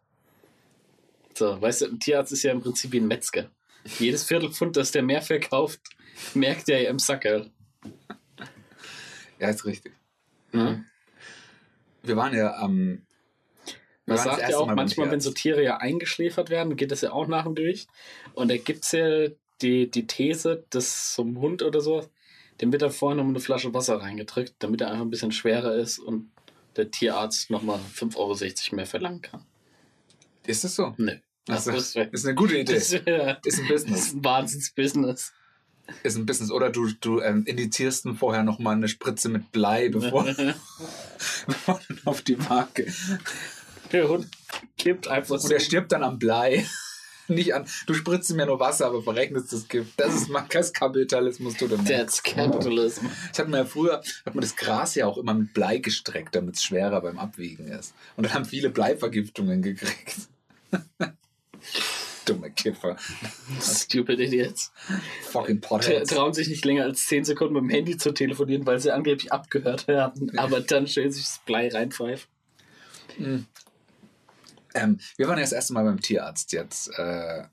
So, 1.33 1.61
weißt 1.61 1.81
du, 1.81 1.85
ein 1.87 1.99
Tierarzt 1.99 2.31
ist 2.31 2.43
ja 2.43 2.51
im 2.51 2.61
Prinzip 2.61 2.91
wie 2.91 2.99
ein 2.99 3.07
Metzger. 3.07 3.49
Jedes 3.99 4.23
Viertelpfund, 4.23 4.77
das 4.77 4.91
der 4.91 5.03
mehr 5.03 5.21
verkauft, 5.21 5.79
merkt 6.33 6.69
er 6.69 6.81
ja 6.81 6.89
im 6.89 6.99
Sackerl. 6.99 7.51
Ja, 9.39 9.49
ist 9.49 9.65
richtig. 9.65 9.93
Ne? 10.51 10.85
Wir 12.03 12.15
waren 12.15 12.35
ja 12.35 12.55
am. 12.55 13.05
Man 14.05 14.17
sagt 14.17 14.49
ja 14.49 14.57
auch 14.57 14.67
Mal 14.67 14.75
manchmal, 14.75 15.09
wenn 15.09 15.19
so. 15.19 15.31
Tiere 15.31 15.63
ja 15.63 15.77
eingeschläfert 15.77 16.49
werden, 16.49 16.75
geht 16.75 16.91
das 16.91 17.01
ja 17.01 17.11
auch 17.11 17.27
nach 17.27 17.43
dem 17.43 17.55
Gewicht. 17.55 17.89
Und 18.33 18.51
da 18.51 18.57
gibt 18.57 18.85
es 18.85 18.91
ja 18.91 19.27
die, 19.61 19.89
die 19.89 20.05
These, 20.05 20.63
dass 20.69 21.15
so 21.15 21.23
ein 21.23 21.39
Hund 21.39 21.63
oder 21.63 21.81
so, 21.81 22.07
dem 22.61 22.71
wird 22.71 22.83
da 22.83 22.89
vorne 22.89 23.21
noch 23.21 23.29
eine 23.29 23.39
Flasche 23.39 23.73
Wasser 23.73 24.01
reingedrückt, 24.01 24.55
damit 24.59 24.81
er 24.81 24.91
einfach 24.91 25.05
ein 25.05 25.09
bisschen 25.09 25.31
schwerer 25.31 25.75
ist 25.75 25.99
und 25.99 26.29
der 26.75 26.91
Tierarzt 26.91 27.49
nochmal 27.49 27.79
5,60 27.95 28.17
Euro 28.17 28.75
mehr 28.75 28.85
verlangen 28.85 29.21
kann. 29.21 29.45
Ist 30.45 30.63
das 30.63 30.75
so? 30.75 30.93
Nö. 30.97 31.15
Das 31.45 31.67
ist, 31.67 31.95
eine 31.95 32.35
gute 32.35 32.57
Idee. 32.57 32.73
das 32.73 32.91
ist, 32.91 33.07
ja, 33.07 33.37
Ist 33.43 33.59
ein 33.59 33.67
das 33.67 33.83
Business. 33.83 34.07
ist 34.07 34.15
ein 34.15 34.23
Wahnsinns-Business. 34.23 35.33
Ist 36.01 36.17
ein 36.17 36.25
Business. 36.25 36.49
Oder 36.49 36.71
du, 36.71 36.91
du 36.99 37.21
ähm, 37.21 37.43
indizierst 37.45 38.07
vorher 38.17 38.43
nochmal 38.43 38.75
eine 38.75 38.87
Spritze 38.87 39.29
mit 39.29 39.51
Blei, 39.51 39.89
bevor, 39.89 40.23
bevor 41.47 41.79
auf 42.05 42.21
die 42.23 42.35
Marke. 42.35 42.91
Der 43.91 44.07
Hund 44.07 44.27
kippt 44.77 45.07
einfach 45.07 45.37
so. 45.39 45.45
Und 45.45 45.53
er 45.53 45.59
stirbt 45.59 45.91
dann 45.91 46.03
am 46.03 46.19
Blei. 46.19 46.65
Nicht 47.27 47.55
an. 47.55 47.65
Du 47.87 47.95
spritzt 47.95 48.29
ihm 48.29 48.39
ja 48.39 48.45
nur 48.45 48.59
Wasser, 48.59 48.85
aber 48.85 49.01
verrechnest 49.01 49.51
das 49.51 49.67
Gift. 49.67 49.93
Das 49.97 50.13
ist 50.13 50.29
Markas-Kapitalismus, 50.29 51.57
du 51.57 51.67
denn. 51.67 51.83
That's 51.83 52.21
capitalism. 52.21 53.07
Ich 53.33 53.39
hatte 53.39 53.49
mir 53.49 53.57
ja 53.57 53.65
früher, 53.65 54.03
hat 54.25 54.35
man 54.35 54.41
das 54.41 54.55
Gras 54.55 54.93
ja 54.93 55.07
auch 55.07 55.17
immer 55.17 55.33
mit 55.33 55.53
Blei 55.53 55.79
gestreckt, 55.79 56.35
damit 56.35 56.55
es 56.55 56.63
schwerer 56.63 57.01
beim 57.01 57.17
Abwiegen 57.17 57.67
ist. 57.67 57.95
Und 58.15 58.25
dann 58.25 58.33
haben 58.35 58.45
viele 58.45 58.69
Bleivergiftungen 58.69 59.63
gekriegt. 59.63 60.29
Dumme 62.25 62.51
Kiffer. 62.51 62.97
Stupid 63.61 64.19
Idiots. 64.19 64.71
Fucking 65.23 65.61
Potheads. 65.61 66.09
trauen 66.09 66.33
sich 66.33 66.47
nicht 66.47 66.65
länger 66.65 66.83
als 66.83 67.05
10 67.05 67.25
Sekunden 67.25 67.53
mit 67.53 67.63
dem 67.63 67.69
Handy 67.69 67.97
zu 67.97 68.11
telefonieren, 68.11 68.65
weil 68.65 68.79
sie 68.79 68.91
angeblich 68.91 69.31
abgehört 69.31 69.87
werden. 69.87 70.37
Aber 70.37 70.59
dann 70.59 70.87
schön 70.87 71.11
sich 71.11 71.23
das 71.23 71.41
Blei 71.45 71.69
reinpfeifen. 71.69 72.27
Ähm, 74.75 74.99
wir 75.17 75.27
waren 75.27 75.37
ja 75.37 75.43
das 75.43 75.51
erste 75.53 75.73
Mal 75.73 75.83
beim 75.85 75.99
Tierarzt 76.01 76.51
jetzt 76.51 76.91
äh, 76.99 77.43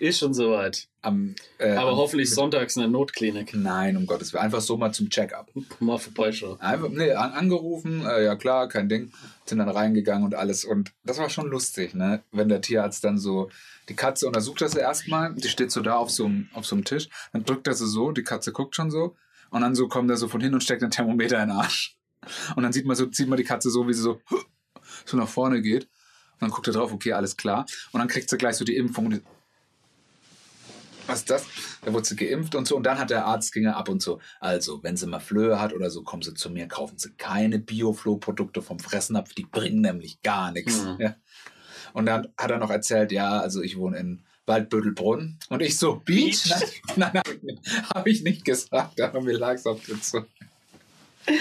Ist 0.00 0.18
schon 0.18 0.34
soweit. 0.34 0.88
Am, 1.00 1.34
äh, 1.58 1.70
Aber 1.76 1.90
am- 1.92 1.96
hoffentlich 1.96 2.34
sonntags 2.34 2.76
in 2.76 2.80
der 2.82 2.90
Notklinik. 2.90 3.54
Nein, 3.54 3.96
um 3.96 4.04
Gottes 4.06 4.32
Willen. 4.32 4.42
Einfach 4.44 4.60
so 4.60 4.76
mal 4.76 4.92
zum 4.92 5.08
Check-up. 5.08 5.50
Mal 5.80 5.96
vorbeischauen. 5.98 6.60
Einfach, 6.60 6.88
nee, 6.90 7.12
an, 7.12 7.32
angerufen, 7.32 8.04
äh, 8.04 8.24
ja 8.24 8.34
klar, 8.36 8.68
kein 8.68 8.88
Ding. 8.88 9.12
Sind 9.46 9.58
dann 9.58 9.68
reingegangen 9.68 10.24
und 10.24 10.34
alles. 10.34 10.64
Und 10.64 10.92
das 11.04 11.18
war 11.18 11.30
schon 11.30 11.48
lustig, 11.48 11.94
ne? 11.94 12.22
Wenn 12.32 12.48
der 12.48 12.60
Tierarzt 12.60 13.04
dann 13.04 13.16
so, 13.18 13.48
die 13.88 13.94
Katze 13.94 14.26
untersucht 14.26 14.60
das 14.60 14.74
erstmal, 14.74 15.32
die 15.34 15.48
steht 15.48 15.70
so 15.70 15.80
da 15.80 15.94
auf 15.96 16.10
so, 16.10 16.24
einem, 16.26 16.48
auf 16.52 16.66
so 16.66 16.74
einem 16.74 16.84
Tisch, 16.84 17.08
dann 17.32 17.44
drückt 17.44 17.66
er 17.68 17.74
sie 17.74 17.86
so, 17.86 18.10
die 18.10 18.24
Katze 18.24 18.50
guckt 18.52 18.74
schon 18.74 18.90
so. 18.90 19.14
Und 19.50 19.60
dann 19.60 19.76
so 19.76 19.86
kommt 19.86 20.10
er 20.10 20.16
so 20.16 20.26
von 20.26 20.40
hin 20.40 20.52
und 20.54 20.64
steckt 20.64 20.82
ein 20.82 20.90
Thermometer 20.90 21.40
in 21.40 21.48
den 21.50 21.56
Arsch. 21.56 21.96
Und 22.56 22.64
dann 22.64 22.72
sieht 22.72 22.84
man 22.84 22.96
so, 22.96 23.06
sieht 23.12 23.28
man 23.28 23.36
die 23.36 23.44
Katze 23.44 23.70
so, 23.70 23.86
wie 23.86 23.94
sie 23.94 24.02
so, 24.02 24.20
so 25.04 25.16
nach 25.16 25.28
vorne 25.28 25.62
geht. 25.62 25.88
Und 26.38 26.48
dann 26.48 26.50
guckt 26.50 26.66
er 26.66 26.74
drauf, 26.74 26.92
okay, 26.92 27.12
alles 27.12 27.36
klar. 27.36 27.66
Und 27.92 27.98
dann 28.00 28.08
kriegt 28.08 28.28
sie 28.28 28.36
gleich 28.36 28.56
so 28.56 28.64
die 28.64 28.76
Impfung. 28.76 29.10
Die, 29.10 29.20
was 31.06 31.20
ist 31.20 31.30
das? 31.30 31.44
Da 31.82 31.92
wurde 31.92 32.04
sie 32.06 32.16
geimpft 32.16 32.54
und 32.54 32.66
so. 32.66 32.76
Und 32.76 32.82
dann 32.84 32.98
hat 32.98 33.10
der 33.10 33.24
Arzt, 33.26 33.52
ging 33.52 33.64
er 33.64 33.76
ab 33.76 33.88
und 33.88 34.02
so. 34.02 34.20
Also, 34.40 34.82
wenn 34.82 34.96
sie 34.96 35.06
mal 35.06 35.20
Flöhe 35.20 35.60
hat 35.60 35.72
oder 35.72 35.88
so, 35.88 36.02
kommen 36.02 36.22
sie 36.22 36.34
zu 36.34 36.50
mir, 36.50 36.66
kaufen 36.68 36.98
sie 36.98 37.12
keine 37.12 37.58
Bio-Flo-Produkte 37.58 38.60
vom 38.60 38.78
Fressnapf, 38.80 39.32
die 39.32 39.44
bringen 39.44 39.80
nämlich 39.80 40.20
gar 40.22 40.50
nichts. 40.52 40.82
Mhm. 40.82 40.96
Ja. 40.98 41.14
Und 41.92 42.06
dann 42.06 42.28
hat 42.36 42.50
er 42.50 42.58
noch 42.58 42.70
erzählt, 42.70 43.12
ja, 43.12 43.38
also 43.40 43.62
ich 43.62 43.78
wohne 43.78 43.98
in 43.98 44.24
Waldbüttelbrunn. 44.46 45.38
Und 45.48 45.62
ich 45.62 45.78
so, 45.78 46.02
Beach? 46.04 46.42
Beach? 46.42 46.82
Nein, 46.96 47.10
nein, 47.14 47.22
habe 47.24 47.30
ich, 47.34 47.42
nicht- 47.42 47.90
hab 47.94 48.06
ich 48.06 48.22
nicht 48.22 48.44
gesagt, 48.44 49.00
aber 49.00 49.20
mir 49.22 49.38
lag 49.38 49.54
es 49.54 49.64
auf 49.66 49.82
der 49.86 50.00
Zunge. 50.02 50.26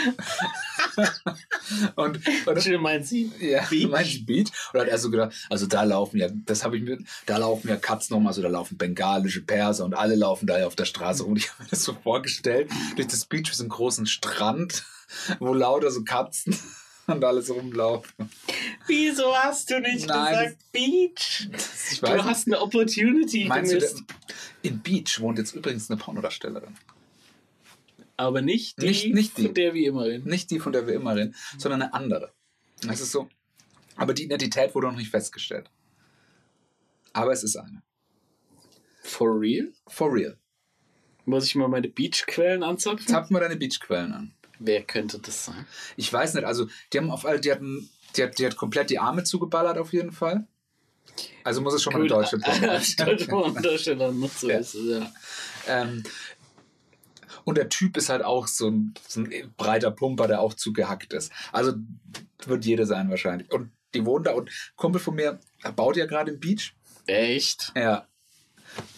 und, 1.96 2.20
und 2.48 2.62
Schön 2.64 2.82
meint 2.82 3.06
sie. 3.06 3.32
ja, 3.40 3.64
Beach? 3.70 3.84
du 3.84 3.90
meinst 3.90 4.26
Beach? 4.26 4.50
Oder 4.74 4.82
hat 4.84 4.90
er 4.90 4.98
so 4.98 5.10
gedacht, 5.12 5.34
also 5.50 5.66
da 5.68 5.84
laufen 5.84 6.18
ja, 6.20 6.28
das 6.32 6.64
habe 6.64 6.78
ich 6.78 6.84
mir, 6.84 6.98
da 7.26 7.38
laufen 7.38 7.68
ja 7.68 7.76
Katzen 7.78 8.14
rum, 8.16 8.28
also 8.28 8.42
da 8.42 8.48
laufen 8.50 8.78
bengalische 8.78 9.42
Perser 9.42 9.86
und 9.86 9.94
alle 9.94 10.16
laufen 10.16 10.48
da 10.48 10.60
ja 10.60 10.68
auf 10.68 10.76
der 10.76 10.86
Straße 10.86 11.24
rum. 11.24 11.34
Und 11.34 11.38
ich 11.38 11.52
habe 11.52 11.64
mir 11.64 11.70
das 11.70 11.84
so 11.84 11.94
vorgestellt, 11.94 12.70
durch 12.96 13.08
das 13.08 13.26
Beach 13.26 13.50
ist 13.52 13.62
ein 13.62 13.70
großen 13.70 14.06
Strand, 14.08 14.84
wo 15.40 15.54
lauter 15.54 15.92
so 15.92 16.04
Katzen 16.04 16.58
und 17.08 17.24
alles 17.24 17.50
rumlaufen. 17.50 18.30
Wieso 18.88 19.36
hast 19.36 19.70
du 19.70 19.80
nicht 19.80 20.08
Nein, 20.08 20.32
gesagt 20.32 20.58
Beach? 20.72 21.50
Ich 21.92 22.00
Du 22.00 22.12
nicht. 22.14 22.24
hast 22.26 22.48
eine 22.48 22.60
Opportunity 22.62 23.46
Meinst 23.46 23.72
du, 23.74 23.78
gemisst. 23.78 24.04
in 24.64 24.80
Beach 24.80 25.20
wohnt 25.20 25.38
jetzt 25.38 25.56
übrigens 25.56 25.90
eine 25.90 26.00
Pornodarstellerin. 26.00 26.76
Aber 28.18 28.42
nicht 28.42 28.82
die, 28.82 28.88
Nicht- 28.88 29.14
nicht 29.14 29.38
die. 29.38 29.46
von 29.46 29.54
der 29.54 29.74
wie 29.74 29.86
immer 29.86 30.06
reden. 30.06 30.30
Nicht 30.30 30.50
die, 30.52 30.60
von 30.60 30.72
der 30.72 30.88
wir 30.88 30.94
immer 30.94 31.16
reden, 31.16 31.36
sondern 31.58 31.82
eine 31.82 31.94
andere. 31.94 32.34
Das 32.82 33.02
ist 33.02 33.12
so. 33.12 33.30
Aber 33.98 34.14
die 34.14 34.24
Identität 34.24 34.74
wurde 34.76 34.88
noch 34.88 34.96
nicht 34.98 35.12
festgestellt. 35.12 35.70
Aber 37.14 37.32
es 37.32 37.44
ist 37.44 37.56
eine. 37.56 37.82
For 39.02 39.40
real? 39.40 39.72
For 39.88 40.14
real. 40.14 40.38
Muss 41.26 41.46
ich 41.46 41.56
mal 41.56 41.68
meine 41.68 41.88
Beach-Quellen 41.90 42.64
anzapfen? 42.64 43.08
Zapf 43.08 43.30
mal 43.30 43.40
deine 43.40 43.56
Beachquellen 43.56 44.14
an. 44.14 44.34
Wer 44.60 44.84
könnte 44.84 45.20
das 45.20 45.46
sein? 45.46 45.66
Ich 45.98 46.12
weiß 46.12 46.34
nicht, 46.36 46.46
also 46.46 46.68
die 46.94 46.98
haben 47.00 47.12
auf 47.12 47.26
alle, 47.26 47.40
die 47.40 47.52
hatten, 47.52 47.90
die 48.16 48.24
hat, 48.24 48.38
die 48.40 48.46
hat 48.46 48.56
komplett 48.56 48.90
die 48.90 49.00
Arme 49.00 49.24
zugeballert 49.24 49.78
auf 49.78 49.92
jeden 49.92 50.12
Fall. 50.12 50.48
Also 51.44 51.62
muss 51.62 51.74
es 51.74 51.84
schon 51.84 51.94
mal 51.94 52.00
eine 52.00 52.08
deutsche 52.10 52.38
Porno 52.38 52.68
Deutsche 52.68 53.26
Pornodarsteller 53.28 54.12
muss 54.12 54.40
so 54.42 54.50
Ja. 54.50 54.58
ist 54.60 54.76
es, 54.76 54.90
ja. 55.00 55.12
ähm, 55.68 56.04
Und 57.46 57.58
der 57.58 57.70
Typ 57.70 57.96
ist 57.96 58.10
halt 58.10 58.24
auch 58.24 58.48
so 58.48 58.70
ein, 58.70 58.94
so 59.08 59.22
ein 59.22 59.54
breiter 59.56 59.92
Pumper, 59.92 60.28
der 60.28 60.42
auch 60.42 60.54
zugehackt 60.54 61.14
ist. 61.14 61.32
Also 61.52 61.74
wird 62.46 62.66
jeder 62.66 62.86
sein 62.86 63.10
wahrscheinlich. 63.10 63.52
Und 63.52 63.72
die 63.94 64.06
wohnen 64.06 64.26
da 64.26 64.34
und 64.34 64.50
Kumpel 64.76 65.00
von 65.00 65.16
mir 65.16 65.40
baut 65.76 65.96
ja 65.96 66.06
gerade 66.06 66.32
im 66.32 66.40
Beach. 66.40 66.74
Echt? 67.06 67.72
Ja. 67.76 68.08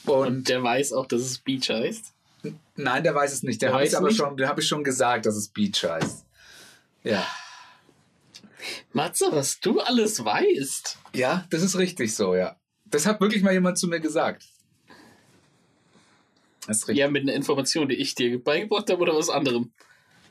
Und, 0.05 0.27
Und 0.27 0.49
der 0.49 0.63
weiß 0.63 0.93
auch, 0.93 1.05
dass 1.05 1.21
es 1.21 1.37
Beach 1.37 1.69
heißt? 1.69 2.13
nein, 2.75 3.03
der 3.03 3.13
weiß 3.13 3.33
es 3.33 3.43
nicht. 3.43 3.61
Der 3.61 3.69
Der 3.69 3.75
habe 3.75 3.85
ich 3.85 3.95
aber 3.97 4.07
nicht? 4.07 4.17
schon, 4.17 4.37
den 4.37 4.47
habe 4.47 4.61
ich 4.61 4.67
schon 4.67 4.83
gesagt, 4.83 5.25
dass 5.25 5.35
es 5.35 5.49
Beach 5.49 5.83
heißt. 5.83 6.25
Ja. 7.03 7.25
Matze, 8.93 9.27
was 9.31 9.59
du 9.59 9.79
alles 9.81 10.23
weißt. 10.23 10.97
Ja, 11.13 11.45
das 11.49 11.61
ist 11.61 11.77
richtig 11.77 12.15
so, 12.15 12.35
ja. 12.35 12.55
Das 12.85 13.05
hat 13.05 13.19
wirklich 13.19 13.43
mal 13.43 13.53
jemand 13.53 13.77
zu 13.77 13.87
mir 13.87 13.99
gesagt. 13.99 14.43
Das. 16.67 16.85
Ja, 16.87 17.09
mit 17.09 17.23
einer 17.23 17.33
Information, 17.33 17.87
die 17.89 17.95
ich 17.95 18.15
dir 18.15 18.41
beigebracht 18.43 18.89
habe 18.89 19.01
oder 19.01 19.15
was 19.15 19.29
anderem? 19.29 19.71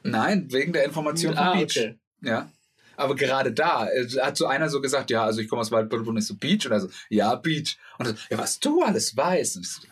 Nein, 0.03 0.51
wegen 0.53 0.73
der 0.73 0.85
Information 0.85 1.35
vom 1.35 1.43
Ah, 1.43 1.55
Beach. 1.55 1.77
okay. 1.77 1.99
Ja. 2.23 2.51
Aber 2.97 3.15
gerade 3.15 3.53
da 3.53 3.89
äh, 3.89 4.07
hat 4.21 4.37
so 4.37 4.47
einer 4.47 4.71
so 4.71 4.81
gesagt, 4.81 5.11
ja, 5.11 5.25
also 5.25 5.41
ich 5.41 5.49
komme 5.49 5.61
aus 5.61 5.71
Waldbüttel 5.71 6.09
und 6.09 6.17
ich 6.17 6.27
so 6.27 6.35
Beach 6.37 6.65
und 6.67 6.73
er 6.73 6.81
so, 6.81 6.89
ja, 7.11 7.35
Beach. 7.35 7.77
Und 7.99 8.07
so, 8.07 8.15
ja, 8.31 8.39
was 8.39 8.59
du 8.61 8.83
alles 8.83 9.17
weißt. 9.17 9.57
Und 9.57 9.63
ich 9.65 9.73
so, 9.73 9.83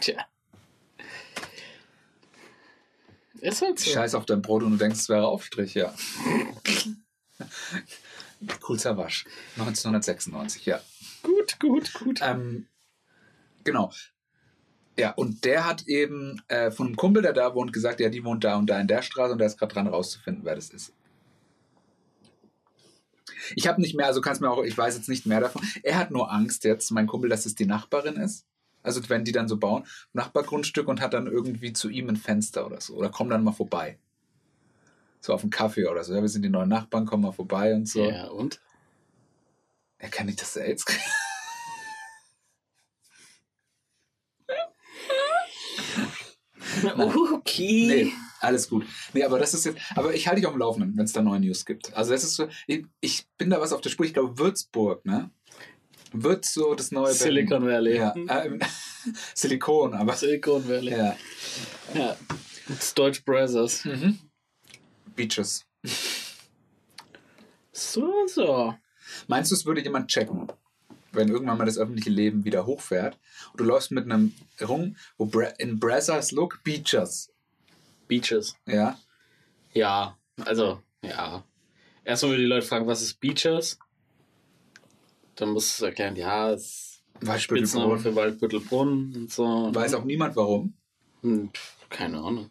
Tja. 0.00 0.24
Ist 3.40 3.62
halt 3.62 3.78
so. 3.78 3.90
Scheiß 3.90 4.14
auf 4.14 4.26
dein 4.26 4.42
Brot 4.42 4.62
und 4.62 4.72
du 4.72 4.76
denkst, 4.76 4.98
es 5.00 5.08
wäre 5.08 5.26
Aufstrich, 5.26 5.74
ja. 5.74 5.94
cool 8.68 8.78
Wasch. 8.84 9.24
1996, 9.56 10.66
ja. 10.66 10.80
Gut, 11.22 11.58
gut, 11.58 11.92
gut. 11.94 12.20
Ähm, 12.22 12.66
genau. 13.64 13.92
Ja, 14.98 15.12
und 15.12 15.44
der 15.44 15.64
hat 15.64 15.86
eben 15.86 16.42
äh, 16.48 16.72
von 16.72 16.88
einem 16.88 16.96
Kumpel, 16.96 17.22
der 17.22 17.32
da 17.32 17.54
wohnt, 17.54 17.72
gesagt, 17.72 18.00
ja, 18.00 18.08
die 18.08 18.24
wohnt 18.24 18.42
da 18.42 18.56
und 18.56 18.66
da 18.66 18.80
in 18.80 18.88
der 18.88 19.02
Straße 19.02 19.32
und 19.32 19.38
der 19.38 19.46
ist 19.46 19.56
gerade 19.56 19.72
dran 19.72 19.86
rauszufinden, 19.86 20.44
wer 20.44 20.56
das 20.56 20.70
ist. 20.70 20.92
Ich 23.54 23.68
habe 23.68 23.80
nicht 23.80 23.94
mehr, 23.94 24.06
also 24.06 24.20
kannst 24.20 24.40
mir 24.40 24.50
auch, 24.50 24.64
ich 24.64 24.76
weiß 24.76 24.96
jetzt 24.96 25.08
nicht 25.08 25.24
mehr 25.24 25.38
davon. 25.38 25.62
Er 25.84 25.96
hat 25.96 26.10
nur 26.10 26.32
Angst 26.32 26.64
jetzt, 26.64 26.90
mein 26.90 27.06
Kumpel, 27.06 27.30
dass 27.30 27.46
es 27.46 27.54
die 27.54 27.64
Nachbarin 27.64 28.16
ist. 28.16 28.44
Also 28.82 29.00
wenn 29.08 29.24
die 29.24 29.30
dann 29.30 29.46
so 29.46 29.56
bauen, 29.56 29.86
Nachbargrundstück 30.14 30.88
und 30.88 31.00
hat 31.00 31.14
dann 31.14 31.28
irgendwie 31.28 31.72
zu 31.72 31.88
ihm 31.88 32.08
ein 32.08 32.16
Fenster 32.16 32.66
oder 32.66 32.80
so. 32.80 32.94
Oder 32.94 33.08
kommen 33.08 33.30
dann 33.30 33.44
mal 33.44 33.52
vorbei. 33.52 33.98
So 35.20 35.32
auf 35.32 35.42
einen 35.42 35.50
Kaffee 35.50 35.86
oder 35.86 36.02
so. 36.02 36.12
Ja, 36.12 36.22
wir 36.22 36.28
sind 36.28 36.42
die 36.42 36.48
neuen 36.48 36.68
Nachbarn, 36.68 37.06
kommen 37.06 37.22
mal 37.22 37.32
vorbei 37.32 37.72
und 37.72 37.88
so. 37.88 38.04
Ja, 38.04 38.26
und? 38.26 38.60
Er 39.98 40.08
kann 40.08 40.26
nicht 40.26 40.40
das 40.40 40.54
selbst 40.54 40.90
Okay. 46.84 47.86
Nee, 47.86 48.12
alles 48.40 48.68
gut. 48.68 48.86
Nee, 49.12 49.24
aber 49.24 49.38
das 49.38 49.54
ist 49.54 49.64
jetzt, 49.64 49.78
aber 49.94 50.14
ich 50.14 50.26
halte 50.26 50.40
dich 50.40 50.46
auf 50.46 50.54
dem 50.54 50.60
Laufenden, 50.60 50.96
wenn 50.96 51.04
es 51.04 51.12
da 51.12 51.22
neue 51.22 51.40
News 51.40 51.64
gibt. 51.64 51.94
Also 51.94 52.12
das 52.12 52.24
ist 52.24 52.34
so, 52.34 52.48
ich, 52.66 52.84
ich 53.00 53.26
bin 53.36 53.50
da 53.50 53.60
was 53.60 53.72
auf 53.72 53.80
der 53.80 53.90
Spur, 53.90 54.06
ich 54.06 54.14
glaube 54.14 54.38
Würzburg, 54.38 55.04
ne? 55.04 55.30
Wird 56.12 56.44
so 56.44 56.74
das 56.74 56.90
neue 56.90 57.12
Silicon 57.12 57.66
Valley. 57.66 57.96
Ja, 57.96 58.14
ähm, 58.16 58.60
Silikon, 59.34 59.94
aber 59.94 60.14
Silicon 60.14 60.66
Valley. 60.68 60.92
ja. 60.92 61.16
ja. 61.94 62.16
Das 62.68 62.94
Deutsch 62.94 63.24
Brothers. 63.24 63.84
Mhm. 63.84 64.18
Beaches. 65.16 65.66
So, 67.72 68.12
so. 68.26 68.74
Meinst 69.26 69.50
du, 69.50 69.54
es 69.54 69.64
würde 69.64 69.82
jemand 69.82 70.08
checken, 70.10 70.48
wenn 71.18 71.28
irgendwann 71.28 71.58
mal 71.58 71.66
das 71.66 71.76
öffentliche 71.78 72.10
Leben 72.10 72.44
wieder 72.44 72.64
hochfährt 72.64 73.18
und 73.52 73.60
du 73.60 73.64
läufst 73.64 73.90
mit 73.90 74.04
einem 74.04 74.32
rum, 74.66 74.96
wo 75.18 75.26
Bra 75.26 75.48
in 75.58 75.78
Brazzers 75.78 76.32
Look 76.32 76.62
Beaches, 76.64 77.30
Beaches. 78.06 78.56
ja? 78.66 78.98
Ja, 79.74 80.16
also, 80.44 80.80
ja. 81.02 81.44
Erstmal 82.04 82.32
würde 82.32 82.42
die 82.42 82.48
Leute 82.48 82.66
fragen, 82.66 82.86
was 82.86 83.02
ist 83.02 83.20
Beaches? 83.20 83.78
Dann 85.34 85.50
musst 85.50 85.80
du 85.80 85.84
erklären, 85.84 86.16
ja, 86.16 86.50
es 86.52 87.02
ist 87.20 87.42
Spitzname 87.42 87.98
für 87.98 88.14
Waldbüttelbrunn 88.14 89.14
und 89.14 89.30
so. 89.30 89.68
Weiß 89.74 89.94
auch 89.94 90.04
niemand 90.04 90.36
warum. 90.36 90.74
Hm, 91.22 91.50
keine 91.90 92.18
Ahnung. 92.18 92.50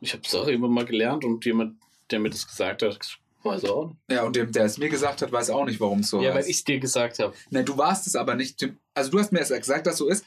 Ich 0.00 0.12
habe 0.12 0.22
es 0.24 0.34
auch 0.34 0.48
immer 0.48 0.68
mal 0.68 0.84
gelernt 0.84 1.24
und 1.24 1.44
jemand, 1.44 1.76
der 2.10 2.18
mir 2.18 2.30
das 2.30 2.46
gesagt 2.46 2.82
hat, 2.82 3.18
weiß 3.48 3.64
auch 3.64 3.88
nicht. 3.88 3.98
Ja, 4.10 4.22
und 4.24 4.36
dem, 4.36 4.52
der 4.52 4.64
es 4.64 4.78
mir 4.78 4.88
gesagt 4.88 5.22
hat, 5.22 5.32
weiß 5.32 5.50
auch 5.50 5.64
nicht, 5.64 5.80
warum 5.80 6.00
es 6.00 6.10
so 6.10 6.22
ja, 6.22 6.34
weil 6.34 6.44
ich 6.44 6.58
es 6.58 6.64
dir 6.64 6.78
gesagt 6.78 7.18
habe. 7.18 7.34
Ne, 7.50 7.64
du 7.64 7.76
warst 7.76 8.06
es 8.06 8.14
aber 8.14 8.34
nicht. 8.34 8.68
Also 8.94 9.10
du 9.10 9.18
hast 9.18 9.32
mir 9.32 9.40
erst 9.40 9.52
gesagt, 9.52 9.86
dass 9.86 9.96
so 9.96 10.08
ist. 10.08 10.24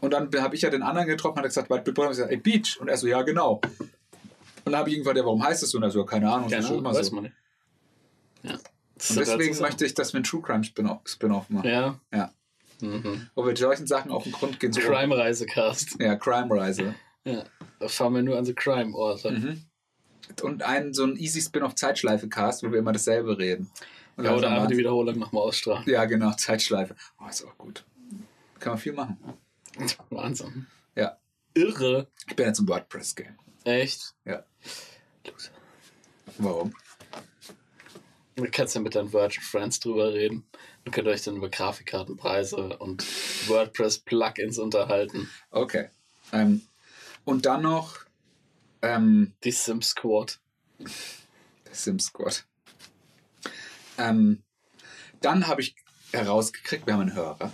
Und 0.00 0.12
dann 0.12 0.30
habe 0.40 0.54
ich 0.54 0.62
ja 0.62 0.70
den 0.70 0.82
anderen 0.82 1.08
getroffen, 1.08 1.36
hat 1.36 1.44
er 1.44 1.48
gesagt. 1.48 1.70
Und 1.70 1.86
ich 1.86 1.94
gesagt, 1.94 2.30
ey, 2.30 2.36
Beach. 2.36 2.78
Und 2.80 2.88
er 2.88 2.96
so, 2.96 3.06
ja, 3.06 3.22
genau. 3.22 3.60
Und 4.64 4.72
dann 4.72 4.76
habe 4.76 4.88
ich 4.88 4.96
irgendwann, 4.96 5.16
ja, 5.16 5.24
warum 5.24 5.42
heißt 5.42 5.62
es 5.62 5.70
so? 5.70 5.78
Und 5.78 5.84
er 5.84 5.90
so, 5.90 6.00
ja, 6.00 6.06
keine 6.06 6.30
Ahnung, 6.30 6.44
das 6.44 6.52
Keine 6.52 6.60
ist 6.62 6.68
schon 6.68 6.78
Ahnung, 6.78 6.90
immer 6.90 6.98
weiß 6.98 7.06
so. 7.06 7.14
man 7.14 7.24
nicht. 7.24 7.36
Ja. 8.42 8.58
Das 8.96 9.10
Und 9.10 9.16
halt 9.16 9.28
deswegen 9.28 9.58
möchte 9.60 9.86
ich, 9.86 9.94
dass 9.94 10.12
wir 10.12 10.18
einen 10.18 10.24
True 10.24 10.42
Crime 10.42 10.64
Spin-off 10.64 11.00
Spin-off 11.04 11.50
machen. 11.50 11.68
Ja. 11.68 12.00
Ja. 12.12 12.32
Mhm. 12.80 13.28
Wo 13.34 13.46
wir 13.46 13.56
solchen 13.56 13.86
Sachen 13.86 14.10
auf 14.10 14.24
den 14.24 14.32
Grund 14.32 14.60
gehen. 14.60 14.72
So 14.72 14.80
Crime-Reisecast. 14.80 15.96
Ja, 16.00 16.16
Crime-Reise. 16.16 16.94
Ja. 17.24 17.44
Da 17.78 17.88
fahren 17.88 18.14
wir 18.14 18.22
nur 18.22 18.36
an 18.36 18.44
so 18.44 18.52
Crime-Orte. 18.54 19.30
Mhm. 19.30 19.62
Und 20.42 20.62
einen, 20.62 20.94
so 20.94 21.04
ein 21.04 21.16
easy 21.16 21.40
Spin-off-Zeitschleife-Cast, 21.40 22.62
wo 22.62 22.72
wir 22.72 22.78
immer 22.78 22.92
dasselbe 22.92 23.38
reden. 23.38 23.70
Und 24.16 24.24
Ja, 24.24 24.34
oder 24.34 24.50
einfach 24.50 24.68
die 24.68 24.76
Wiederholung 24.76 25.18
nochmal 25.18 25.42
ausstrahlen. 25.42 25.88
Ja, 25.88 26.04
genau, 26.04 26.32
Zeitschleife. 26.36 26.94
Oh, 27.20 27.28
ist 27.28 27.44
auch 27.44 27.56
gut. 27.58 27.84
Kann 28.60 28.72
man 28.72 28.78
viel 28.78 28.92
machen. 28.92 29.18
Wahnsinn. 30.10 30.66
Ja. 30.94 31.18
Irre. 31.54 32.08
Ich 32.28 32.36
bin 32.36 32.46
jetzt 32.46 32.58
im 32.58 32.68
WordPress-Game. 32.68 33.38
Echt? 33.64 34.14
Ja. 34.24 34.44
Loser. 35.26 35.50
Warum? 36.38 36.74
Du 38.36 38.44
kannst 38.50 38.74
ja 38.74 38.80
mit 38.80 38.94
deinen 38.94 39.12
Virgin 39.12 39.42
Friends 39.42 39.78
drüber 39.78 40.12
reden. 40.12 40.44
Ihr 40.84 40.92
könnt 40.92 41.06
euch 41.06 41.22
dann 41.22 41.36
über 41.36 41.48
Grafikkartenpreise 41.48 42.78
und 42.78 43.04
WordPress-Plugins 43.48 44.58
unterhalten. 44.58 45.30
Okay. 45.50 45.90
Ähm, 46.32 46.62
und 47.24 47.46
dann 47.46 47.62
noch 47.62 48.03
ähm, 48.84 49.34
Die 49.44 49.50
Sims 49.50 49.90
Squad. 49.90 50.40
Sims 51.70 52.06
Squad. 52.06 52.46
Ähm, 53.98 54.42
dann 55.20 55.46
habe 55.46 55.62
ich 55.62 55.76
herausgekriegt, 56.12 56.86
wir 56.86 56.94
haben 56.94 57.02
einen 57.02 57.14
Hörer. 57.14 57.52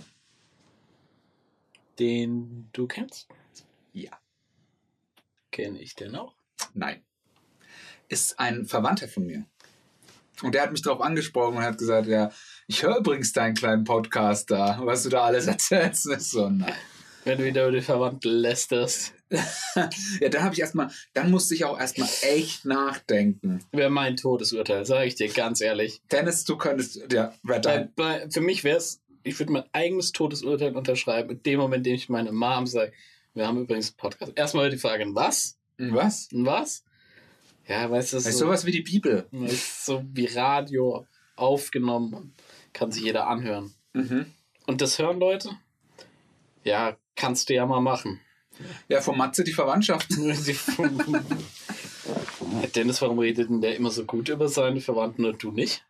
Den 1.99 2.69
du 2.73 2.87
kennst? 2.87 3.27
Ja. 3.93 4.11
Kenne 5.51 5.79
ich 5.79 5.95
den 5.95 6.15
auch? 6.15 6.35
Nein. 6.73 7.03
Ist 8.07 8.39
ein 8.39 8.65
Verwandter 8.65 9.07
von 9.07 9.25
mir. 9.25 9.45
Und 10.41 10.55
der 10.55 10.63
hat 10.63 10.71
mich 10.71 10.81
darauf 10.81 11.01
angesprochen 11.01 11.57
und 11.57 11.63
hat 11.63 11.77
gesagt, 11.77 12.07
ja, 12.07 12.31
ich 12.67 12.83
höre 12.83 12.97
übrigens 12.97 13.31
deinen 13.31 13.53
kleinen 13.53 13.83
Podcast 13.83 14.49
da, 14.49 14.79
was 14.83 15.03
du 15.03 15.09
da 15.09 15.23
alles 15.23 15.47
erzählst. 15.47 16.09
Ich 16.09 16.23
so, 16.23 16.49
nein. 16.49 16.73
Wenn 17.23 17.37
du 17.37 17.45
wieder 17.45 17.67
über 17.67 17.77
die 17.77 17.83
Verwandten 17.83 18.29
lästerst. 18.29 19.13
Ja, 20.19 20.27
dann 20.27 20.43
habe 20.43 20.53
ich 20.53 20.59
erstmal, 20.59 20.89
dann 21.13 21.31
musste 21.31 21.55
ich 21.55 21.63
auch 21.63 21.79
erstmal 21.79 22.09
echt 22.21 22.65
nachdenken. 22.65 23.63
Wäre 23.71 23.89
mein 23.89 24.17
Todesurteil, 24.17 24.85
sage 24.85 25.07
ich 25.07 25.15
dir 25.15 25.29
ganz 25.29 25.61
ehrlich. 25.61 26.01
Dennis, 26.11 26.43
du 26.43 26.57
könntest, 26.57 26.97
ja, 27.13 27.33
wer 27.41 27.55
Bei, 27.55 27.59
dein, 27.59 27.93
bei, 27.95 28.29
für 28.29 28.41
mich 28.41 28.65
wäre 28.65 28.77
es, 28.77 29.01
ich 29.23 29.39
würde 29.39 29.53
mein 29.53 29.63
eigenes 29.71 30.11
Todesurteil 30.11 30.75
unterschreiben, 30.75 31.29
in 31.29 31.43
dem 31.43 31.59
Moment, 31.61 31.87
in 31.87 31.93
dem 31.93 31.95
ich 31.95 32.09
meine 32.09 32.33
Mom 32.33 32.67
sage, 32.67 32.91
wir 33.33 33.47
haben 33.47 33.61
übrigens 33.61 33.91
einen 33.91 33.97
Podcast. 33.97 34.33
Erstmal 34.35 34.69
die 34.69 34.77
Frage, 34.77 35.05
was? 35.15 35.57
was? 35.77 36.27
Was? 36.33 36.83
Ja, 37.67 37.89
weißt 37.89 38.13
du, 38.13 38.19
so, 38.19 38.31
sowas 38.31 38.65
wie 38.65 38.71
die 38.71 38.81
Bibel. 38.81 39.27
ist 39.45 39.85
so 39.85 40.03
wie 40.11 40.25
Radio 40.25 41.05
aufgenommen, 41.37 42.33
kann 42.73 42.91
sich 42.91 43.03
jeder 43.03 43.27
anhören. 43.27 43.73
Mhm. 43.93 44.25
Und 44.67 44.81
das 44.81 44.99
hören 44.99 45.19
Leute? 45.19 45.51
Ja, 46.63 46.97
kannst 47.15 47.49
du 47.49 47.53
ja 47.53 47.65
mal 47.65 47.81
machen. 47.81 48.19
Ja, 48.89 49.01
von 49.01 49.17
Matze 49.17 49.43
die 49.43 49.53
Verwandtschaft. 49.53 50.07
Dennis, 52.75 53.01
warum 53.01 53.19
redet 53.19 53.49
denn 53.49 53.61
der 53.61 53.75
immer 53.75 53.89
so 53.91 54.05
gut 54.05 54.29
über 54.29 54.47
seine 54.49 54.81
Verwandten 54.81 55.25
und 55.25 55.41
du 55.41 55.51
nicht? 55.51 55.85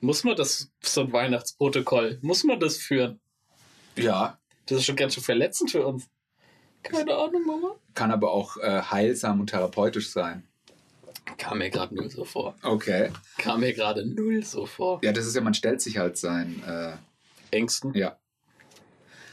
Muss 0.00 0.24
man 0.24 0.36
das, 0.36 0.70
so 0.82 1.02
ein 1.02 1.12
Weihnachtsprotokoll, 1.12 2.18
muss 2.22 2.44
man 2.44 2.60
das 2.60 2.76
führen? 2.76 3.20
Ja, 3.96 4.38
Das 4.66 4.78
ist 4.78 4.84
schon 4.86 4.96
ganz 4.96 5.14
schön 5.14 5.22
verletzend 5.22 5.70
für 5.70 5.86
uns. 5.86 6.08
Keine 6.82 7.14
Ahnung, 7.16 7.46
Mama. 7.46 7.76
kann 7.94 8.10
aber 8.10 8.32
auch 8.32 8.58
äh, 8.58 8.82
heilsam 8.82 9.40
und 9.40 9.46
therapeutisch 9.50 10.10
sein. 10.10 10.46
Kam 11.38 11.58
mir 11.58 11.70
gerade 11.70 11.94
null 11.94 12.10
so 12.10 12.24
vor. 12.24 12.54
Okay. 12.62 13.10
Kam 13.38 13.60
mir 13.60 13.72
gerade 13.72 14.04
null 14.04 14.44
so 14.44 14.66
vor. 14.66 15.00
Ja, 15.02 15.12
das 15.12 15.24
ist 15.26 15.34
ja, 15.34 15.40
man 15.40 15.54
stellt 15.54 15.80
sich 15.80 15.96
halt 15.96 16.18
sein, 16.18 16.62
äh, 16.66 16.92
Ängsten. 17.56 17.94
ja, 17.94 18.18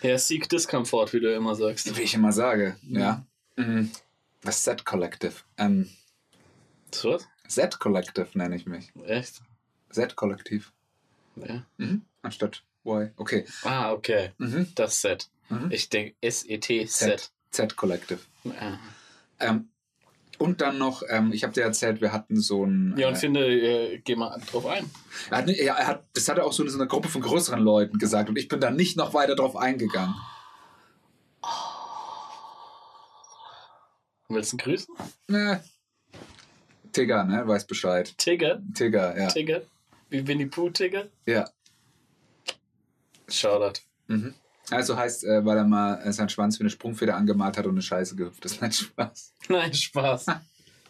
Ja, 0.02 0.18
Seek 0.18 0.50
Discomfort, 0.50 1.14
wie 1.14 1.20
du 1.20 1.34
immer 1.34 1.56
sagst. 1.56 1.96
wie 1.98 2.02
ich 2.02 2.14
immer 2.14 2.32
sage, 2.32 2.76
ja. 2.84 3.24
Mhm. 3.56 3.92
Das 4.42 4.64
Set 4.64 4.86
Collective. 4.86 5.34
Ähm, 5.58 5.90
So 6.92 7.12
was? 7.14 7.28
Set 7.48 7.80
Collective 7.80 8.28
nenne 8.34 8.56
ich 8.56 8.66
mich. 8.66 8.92
Echt? 9.06 9.42
Set 9.90 10.16
Kollektiv. 10.16 10.72
Ja. 11.36 11.66
Mhm. 11.78 12.04
Anstatt 12.22 12.64
Y. 12.84 13.12
Okay. 13.18 13.46
Ah, 13.64 13.92
okay. 13.92 14.32
Mhm. 14.38 14.68
Das 14.76 15.02
Set. 15.02 15.30
Mhm. 15.50 15.70
Ich 15.72 15.90
denke 15.90 16.16
S-E-T-Set. 16.22 17.32
Z 17.52 17.76
Collective. 17.76 18.20
Ah. 18.60 18.78
Ähm, 19.40 19.70
und 20.42 20.60
dann 20.60 20.78
noch, 20.78 21.04
ähm, 21.08 21.32
ich 21.32 21.44
habe 21.44 21.54
dir 21.54 21.62
erzählt, 21.62 22.02
wir 22.02 22.12
hatten 22.12 22.42
so 22.42 22.66
ein. 22.66 22.96
Ja, 22.98 23.08
und 23.08 23.14
äh, 23.14 23.18
finde, 23.18 23.48
äh, 23.48 24.00
geh 24.00 24.16
mal 24.16 24.42
drauf 24.52 24.66
ein. 24.66 24.90
er 25.30 25.38
hat, 25.38 25.50
er 25.50 25.88
hat, 25.88 26.04
das 26.14 26.28
hat 26.28 26.40
er 26.40 26.46
auch 26.46 26.54
so 26.54 26.64
in 26.64 26.70
so 26.70 26.78
einer 26.78 26.88
Gruppe 26.88 27.10
von 27.10 27.22
größeren 27.22 27.60
Leuten 27.60 28.00
gesagt 28.00 28.28
und 28.30 28.38
ich 28.38 28.48
bin 28.48 28.60
da 28.60 28.72
nicht 28.72 28.98
noch 28.98 29.14
weiter 29.14 29.36
drauf 29.36 29.56
eingegangen. 29.56 30.16
Willst 34.30 34.52
du 34.52 34.56
ihn 34.56 34.60
grüßen? 34.60 34.96
Ne. 35.28 35.64
Tigger, 36.92 37.24
ne? 37.24 37.48
Weiß 37.48 37.68
Bescheid. 37.68 38.18
Tigger? 38.18 38.62
Tigger, 38.74 39.18
ja. 39.18 39.28
Tigger? 39.28 39.62
Wie 40.10 40.26
Winnie 40.28 40.48
Pooh 40.48 40.70
Tigger? 40.70 41.08
Ja. 41.26 41.50
Shoutout. 43.30 43.82
Mhm. 44.08 44.34
Also 44.70 44.96
heißt, 44.96 45.26
äh, 45.26 45.44
weil 45.46 45.58
er 45.58 45.64
mal 45.66 46.02
äh, 46.02 46.14
seinen 46.14 46.30
Schwanz 46.30 46.60
wie 46.60 46.64
eine 46.64 46.70
Sprungfeder 46.70 47.16
angemalt 47.16 47.58
hat 47.58 47.66
und 47.66 47.72
eine 47.72 47.82
Scheiße 47.82 48.16
gehüpft 48.16 48.46
ist. 48.46 48.62
Nein, 48.62 48.72
Spaß. 48.72 49.34
Nein, 49.50 49.74
Spaß. 49.74 50.26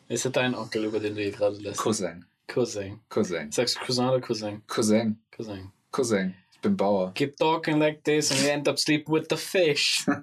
Ist 0.08 0.26
ja 0.26 0.30
dein 0.32 0.54
Onkel, 0.54 0.86
über 0.86 1.00
den 1.00 1.16
du 1.16 1.22
hier 1.22 1.32
gerade 1.32 1.56
lässt. 1.58 1.80
Cousin. 1.80 2.26
Cousin. 2.48 3.00
Cousin. 3.10 3.52
Sagst 3.52 3.78
du 3.78 3.86
Cousin 3.86 4.10
oder 4.10 4.20
Cousin? 4.20 4.62
Cousin. 4.68 5.20
Cousin. 5.32 5.72
Cousin. 5.92 6.36
Ich 6.52 6.60
bin 6.60 6.76
Bauer. 6.76 7.14
Keep 7.14 7.38
talking 7.38 7.80
like 7.80 8.04
this 8.04 8.30
and 8.32 8.42
you 8.42 8.50
end 8.50 8.68
up 8.68 8.78
sleeping 8.78 9.14
with 9.14 9.28
the 9.30 9.38
fish. 9.38 10.06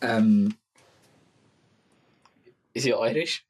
Ähm, 0.00 0.54
Ist 2.74 2.84
ja 2.84 3.02
Irish? 3.06 3.46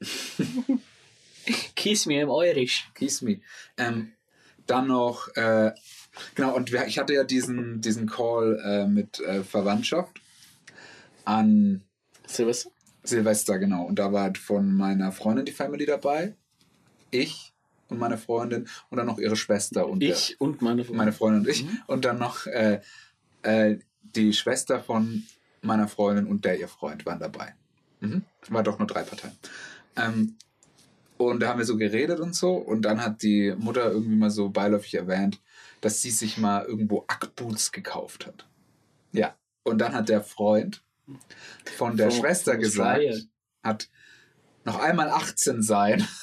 Kiss 1.74 2.06
me 2.06 2.20
im 2.20 2.28
Irish. 2.30 2.88
Kiss 2.94 3.20
me. 3.22 3.40
Ähm, 3.76 4.12
dann 4.66 4.86
noch, 4.86 5.28
äh, 5.34 5.72
genau, 6.34 6.54
und 6.54 6.72
ich 6.72 6.98
hatte 6.98 7.14
ja 7.14 7.24
diesen, 7.24 7.80
diesen 7.80 8.08
Call 8.08 8.60
äh, 8.64 8.86
mit 8.86 9.20
äh, 9.20 9.42
Verwandtschaft 9.42 10.20
an 11.24 11.82
Silvester? 12.26 12.70
Silvester, 13.04 13.58
genau. 13.58 13.84
Und 13.84 13.98
da 13.98 14.12
war 14.12 14.24
halt 14.24 14.38
von 14.38 14.72
meiner 14.74 15.12
Freundin 15.12 15.46
die 15.46 15.52
Family 15.52 15.86
dabei, 15.86 16.34
ich 17.10 17.54
und 17.88 17.98
meine 17.98 18.18
Freundin 18.18 18.68
und 18.90 18.98
dann 18.98 19.06
noch 19.06 19.18
ihre 19.18 19.36
Schwester 19.36 19.88
und 19.88 20.00
der, 20.00 20.10
Ich 20.10 20.40
und 20.40 20.60
meine 20.62 20.82
Freundin. 20.84 20.96
meine 20.96 21.12
Freundin 21.12 21.42
und 21.42 21.48
ich. 21.48 21.64
Mhm. 21.64 21.82
Und 21.86 22.04
dann 22.04 22.18
noch 22.18 22.46
äh, 22.46 22.80
äh, 23.42 23.78
die 24.02 24.32
Schwester 24.32 24.80
von 24.80 25.24
meiner 25.62 25.88
Freundin 25.88 26.26
und 26.26 26.44
der 26.44 26.58
ihr 26.58 26.68
Freund 26.68 27.06
waren 27.06 27.18
dabei. 27.18 27.54
Mhm. 28.00 28.22
War 28.48 28.62
doch 28.62 28.78
nur 28.78 28.86
drei 28.86 29.02
Parteien. 29.02 29.36
Ähm, 29.96 30.36
und 31.18 31.40
da 31.40 31.48
haben 31.48 31.58
wir 31.58 31.66
so 31.66 31.76
geredet 31.76 32.20
und 32.20 32.34
so. 32.34 32.52
Und 32.54 32.82
dann 32.82 33.02
hat 33.04 33.22
die 33.22 33.54
Mutter 33.58 33.90
irgendwie 33.90 34.16
mal 34.16 34.30
so 34.30 34.48
beiläufig 34.48 34.94
erwähnt, 34.94 35.40
dass 35.80 36.00
sie 36.02 36.10
sich 36.10 36.38
mal 36.38 36.64
irgendwo 36.64 37.04
Ackboots 37.08 37.72
gekauft 37.72 38.26
hat. 38.26 38.46
Ja. 39.12 39.34
Und 39.64 39.78
dann 39.78 39.94
hat 39.94 40.08
der 40.08 40.22
Freund 40.22 40.82
von 41.76 41.96
der 41.96 42.10
Vom- 42.10 42.20
Schwester 42.20 42.52
vom 42.52 42.60
gesagt, 42.60 42.98
Flyer. 43.00 43.18
hat 43.62 43.88
noch 44.64 44.78
einmal 44.78 45.08
18 45.10 45.62
sein. 45.62 46.06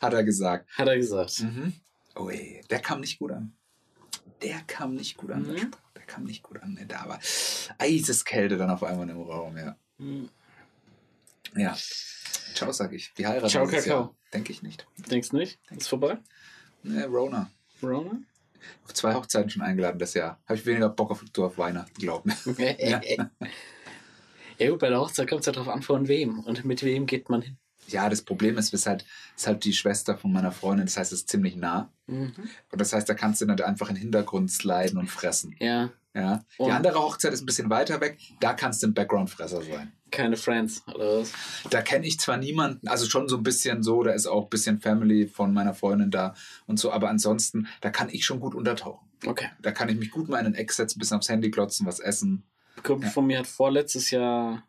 hat 0.00 0.12
er 0.14 0.24
gesagt. 0.24 0.68
Hat 0.76 0.88
er 0.88 0.96
gesagt. 0.96 1.40
Mhm. 1.40 1.74
Oh 2.16 2.28
ey, 2.30 2.62
der 2.70 2.80
kam 2.80 3.00
nicht 3.00 3.18
gut 3.18 3.32
an. 3.32 3.52
Der 4.42 4.60
kam 4.66 4.94
nicht 4.94 5.16
gut 5.16 5.30
an. 5.30 5.44
der 5.44 5.64
Mhm. 5.64 5.70
Der 5.94 6.02
kam 6.04 6.24
nicht 6.24 6.42
gut 6.42 6.60
an. 6.62 6.78
Da 6.88 7.08
war 7.08 7.20
Eiseskälte 7.78 8.56
dann 8.56 8.70
auf 8.70 8.82
einmal 8.82 9.08
im 9.08 9.20
Raum, 9.20 9.56
ja. 9.56 9.76
Mhm. 9.98 10.28
Ja. 11.56 11.76
Ciao, 12.60 12.72
sag 12.72 12.92
ich. 12.92 13.14
Die 13.14 13.26
heiraten 13.26 13.48
Ciao, 13.48 13.66
Kakao. 13.66 14.14
Denke 14.34 14.52
ich 14.52 14.62
nicht. 14.62 14.86
Denkst 15.10 15.32
nicht? 15.32 15.58
Ist 15.70 15.88
vorbei? 15.88 16.18
Ne, 16.82 17.06
Rona. 17.06 17.50
Rona? 17.82 18.20
Auf 18.84 18.92
zwei 18.92 19.14
Hochzeiten 19.14 19.48
schon 19.48 19.62
eingeladen 19.62 19.98
das 19.98 20.12
Jahr. 20.12 20.38
Habe 20.44 20.58
ich 20.58 20.66
weniger 20.66 20.90
Bock 20.90 21.10
auf, 21.10 21.24
auf 21.38 21.56
Weihnachten, 21.56 21.98
glaub 21.98 22.26
mir. 22.26 22.36
ja. 22.78 23.00
ja 24.58 24.70
gut, 24.70 24.78
bei 24.78 24.90
der 24.90 25.00
Hochzeit 25.00 25.26
kommt 25.26 25.40
es 25.40 25.46
ja 25.46 25.52
drauf 25.52 25.68
an, 25.68 25.80
von 25.80 26.06
wem 26.06 26.40
und 26.40 26.66
mit 26.66 26.82
wem 26.82 27.06
geht 27.06 27.30
man 27.30 27.40
hin. 27.40 27.56
Ja, 27.88 28.10
das 28.10 28.20
Problem 28.20 28.58
ist, 28.58 28.74
ist 28.74 28.84
halt, 28.84 29.06
ist 29.34 29.46
halt 29.46 29.64
die 29.64 29.72
Schwester 29.72 30.18
von 30.18 30.30
meiner 30.30 30.52
Freundin. 30.52 30.84
Das 30.84 30.98
heißt, 30.98 31.12
es 31.12 31.20
ist 31.20 31.30
ziemlich 31.30 31.56
nah. 31.56 31.90
Mhm. 32.08 32.34
Und 32.70 32.78
das 32.78 32.92
heißt, 32.92 33.08
da 33.08 33.14
kannst 33.14 33.40
du 33.40 33.46
dann 33.46 33.58
einfach 33.62 33.88
in 33.88 33.94
den 33.94 34.02
Hintergrund 34.02 34.50
sliden 34.50 34.98
und 34.98 35.08
fressen. 35.08 35.56
Ja, 35.60 35.90
Ja. 36.14 36.42
Die 36.58 36.62
Und- 36.62 36.72
andere 36.72 36.98
Hochzeit 37.00 37.32
ist 37.32 37.42
ein 37.42 37.46
bisschen 37.46 37.70
weiter 37.70 38.00
weg. 38.00 38.18
Da 38.40 38.52
kannst 38.54 38.82
du 38.82 38.88
ein 38.88 38.94
Background-Fresser 38.94 39.62
sein. 39.62 39.92
keine 40.10 40.36
Friends, 40.36 40.82
oder 40.92 41.20
was? 41.20 41.32
Da 41.70 41.82
kenne 41.82 42.04
ich 42.04 42.18
zwar 42.18 42.36
niemanden, 42.36 42.88
also 42.88 43.06
schon 43.06 43.28
so 43.28 43.36
ein 43.36 43.44
bisschen 43.44 43.84
so, 43.84 44.02
da 44.02 44.10
ist 44.10 44.26
auch 44.26 44.44
ein 44.44 44.50
bisschen 44.50 44.80
Family 44.80 45.28
von 45.28 45.52
meiner 45.54 45.72
Freundin 45.72 46.10
da 46.10 46.34
und 46.66 46.80
so, 46.80 46.90
aber 46.90 47.08
ansonsten, 47.08 47.68
da 47.80 47.90
kann 47.90 48.08
ich 48.10 48.24
schon 48.24 48.40
gut 48.40 48.56
untertauchen. 48.56 49.06
Okay. 49.24 49.50
Da 49.62 49.70
kann 49.70 49.88
ich 49.88 49.96
mich 49.96 50.10
gut 50.10 50.28
mal 50.28 50.38
in 50.38 50.46
den 50.46 50.54
Eck 50.56 50.72
setzen, 50.72 50.98
bisschen 50.98 51.18
aufs 51.18 51.28
Handy 51.28 51.52
klotzen, 51.52 51.86
was 51.86 52.00
essen. 52.00 52.42
Ein 52.76 52.82
Kumpel 52.82 53.06
Ja. 53.06 53.12
von 53.12 53.26
mir 53.26 53.38
hat 53.38 53.46
vorletztes 53.46 54.10
Jahr 54.10 54.64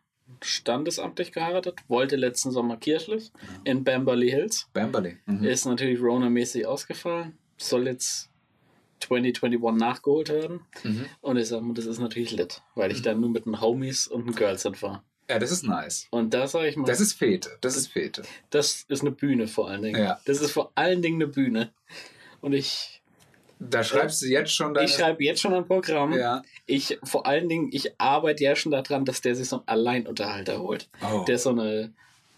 standesamtlich 0.46 1.32
geheiratet, 1.32 1.80
wollte 1.88 2.16
letzten 2.16 2.50
Sommer 2.52 2.76
kirchlich 2.76 3.32
in 3.64 3.84
Bamberley 3.84 4.30
Hills. 4.30 4.68
Bamberley. 4.72 5.16
Mhm. 5.26 5.44
Ist 5.44 5.64
natürlich 5.66 6.00
Rona-mäßig 6.00 6.66
ausgefallen. 6.66 7.36
Soll 7.58 7.86
jetzt 7.86 8.30
2021 9.02 9.78
nachgeholt 9.80 10.28
werden. 10.28 10.60
Mhm. 10.82 11.06
Und 11.20 11.36
ich 11.36 11.48
sag 11.48 11.62
mal, 11.62 11.74
das 11.74 11.86
ist 11.86 11.98
natürlich 11.98 12.32
lit, 12.32 12.62
weil 12.74 12.92
ich 12.92 13.02
dann 13.02 13.20
nur 13.20 13.30
mit 13.30 13.46
den 13.46 13.60
Homies 13.60 14.06
und 14.06 14.26
den 14.26 14.34
Girls 14.34 14.64
war. 14.82 15.04
Ja, 15.30 15.38
das 15.38 15.50
ist 15.50 15.62
nice. 15.64 16.08
Und 16.10 16.34
da 16.34 16.46
sage 16.46 16.68
ich 16.68 16.76
mal, 16.76 16.86
Das 16.86 17.00
ist 17.00 17.14
Fete. 17.14 17.50
Das 17.60 17.76
ist 17.76 17.88
Fete. 17.88 18.22
das 18.50 18.84
ist 18.88 19.02
eine 19.02 19.12
Bühne 19.12 19.46
vor 19.48 19.70
allen 19.70 19.82
Dingen. 19.82 20.02
Ja. 20.02 20.20
Das 20.26 20.40
ist 20.40 20.50
vor 20.50 20.72
allen 20.74 21.00
Dingen 21.00 21.22
eine 21.22 21.28
Bühne. 21.30 21.72
Und 22.40 22.52
ich, 22.52 23.02
Da 23.58 23.84
schreibst 23.84 24.20
du 24.22 24.26
jetzt 24.26 24.52
schon 24.52 24.74
deine... 24.74 24.86
ich 24.86 24.94
schreibe 24.94 25.22
jetzt 25.24 25.40
schon 25.40 25.54
ein 25.54 25.64
Programm. 25.64 26.12
Ja. 26.12 26.42
Ich 26.66 26.98
vor 27.04 27.26
allen 27.26 27.48
Dingen, 27.48 27.70
ich 27.72 27.98
arbeite 27.98 28.44
ja 28.44 28.56
schon 28.56 28.72
daran, 28.72 29.04
dass 29.04 29.20
der 29.20 29.34
sich 29.34 29.48
so 29.48 29.56
einen 29.56 29.68
Alleinunterhalter 29.68 30.58
holt. 30.60 30.88
Oh. 31.00 31.24
Der 31.24 31.38
so 31.38 31.50
eine 31.50 31.92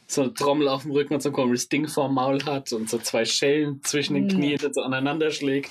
so 0.07 0.23
eine 0.23 0.35
Trommel 0.35 0.69
auf 0.69 0.82
dem 0.82 0.91
Rücken 0.91 1.15
und 1.15 1.23
so 1.23 1.31
ein 1.31 1.32
komisches 1.32 1.69
Ding 1.69 1.89
vorm 1.89 2.15
Maul 2.15 2.45
hat 2.45 2.73
und 2.73 2.91
so 2.91 2.99
zwei 2.99 3.24
Schellen 3.24 3.81
zwischen 3.82 4.15
den 4.15 4.28
Knien 4.28 4.61
und 4.65 4.74
so 4.74 4.82
aneinander 4.82 5.31
schlägt. 5.31 5.70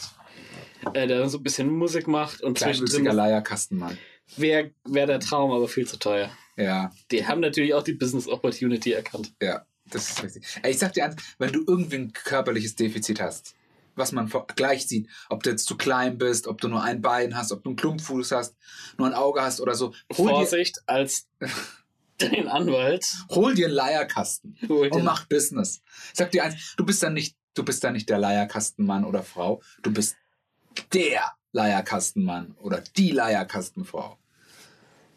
Äh, 0.94 1.08
der 1.08 1.20
dann 1.20 1.30
so 1.30 1.38
ein 1.38 1.44
bisschen 1.44 1.70
Musik 1.70 2.08
macht 2.08 2.42
und 2.42 2.58
zwischendrin 2.60 3.06
Leierkastenmann. 3.06 3.98
wäre 4.38 4.72
wär 4.86 5.06
der 5.08 5.20
Traum, 5.20 5.52
aber 5.52 5.68
viel 5.68 5.88
zu 5.88 5.98
teuer. 5.98 6.30
Ja, 6.56 6.92
Die 7.12 7.26
haben 7.26 7.40
natürlich 7.42 7.74
auch 7.74 7.84
die 7.84 7.94
Business 7.94 8.28
Opportunity 8.28 8.92
erkannt. 8.92 9.34
ja, 9.42 9.66
das 9.86 10.10
ist 10.12 10.24
richtig. 10.24 10.46
Ich 10.66 10.78
sag 10.80 10.94
dir 10.94 11.06
eins, 11.06 11.16
wenn 11.40 11.52
du 11.52 11.64
irgendwie 11.68 11.96
ein 11.98 12.14
körperliches 12.14 12.76
Defizit 12.76 13.20
hast, 13.22 13.56
was 13.96 14.12
man 14.12 14.32
gleich 14.56 14.88
sieht, 14.88 15.08
ob 15.30 15.44
du 15.44 15.50
jetzt 15.52 15.66
zu 15.68 15.78
klein 15.78 16.18
bist, 16.18 16.48
ob 16.48 16.60
du 16.62 16.68
nur 16.68 16.82
ein 16.84 17.02
Bein 17.02 17.36
hast, 17.38 17.52
ob 17.52 17.64
du 17.64 17.70
einen 17.72 17.76
Klumpfuß 17.76 18.32
hast, 18.32 18.56
nur 18.98 19.08
ein 19.08 19.14
Auge 19.14 19.42
hast 19.42 19.62
oder 19.62 19.76
so, 19.76 19.94
hol 20.16 20.30
dir, 20.30 20.34
Vorsicht, 20.36 20.80
als 20.88 21.28
dein 22.18 22.48
Anwalt. 22.48 23.06
hol 23.30 23.54
dir 23.56 23.68
einen 23.68 23.76
Leierkasten 23.76 24.58
Hol 24.70 24.88
und 24.90 25.04
mach 25.04 25.26
Business. 25.28 25.82
Ich 26.12 26.18
sag 26.20 26.32
dir 26.32 26.44
eins, 26.44 26.76
du 26.78 26.86
bist 26.86 27.02
dann 27.04 27.14
nicht, 27.14 27.36
du 27.56 27.64
bist 27.64 27.84
dann 27.84 27.94
nicht 27.94 28.10
der 28.10 28.20
Leierkastenmann 28.20 29.06
oder 29.06 29.24
Frau, 29.24 29.62
du 29.82 29.92
bist 29.92 30.16
der 30.94 31.22
Leierkastenmann 31.52 32.56
oder 32.60 32.82
die 32.96 33.12
Leierkastenfrau. 33.12 34.18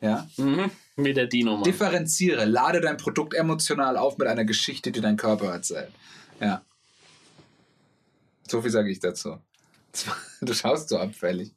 Ja? 0.00 0.28
Mhm. 0.36 0.70
Wie 0.96 1.14
der 1.14 1.26
Dino, 1.26 1.54
Mann. 1.54 1.64
Differenziere, 1.64 2.44
lade 2.44 2.80
dein 2.80 2.96
Produkt 2.96 3.34
emotional 3.34 3.96
auf 3.96 4.18
mit 4.18 4.28
einer 4.28 4.44
Geschichte, 4.44 4.92
die 4.92 5.00
dein 5.00 5.16
Körper 5.16 5.52
erzählt. 5.52 5.92
Ja. 6.40 6.62
So 8.46 8.62
viel 8.62 8.70
sage 8.70 8.90
ich 8.90 9.00
dazu. 9.00 9.38
Du 10.42 10.52
schaust 10.52 10.90
so 10.90 10.98
abfällig. 10.98 11.54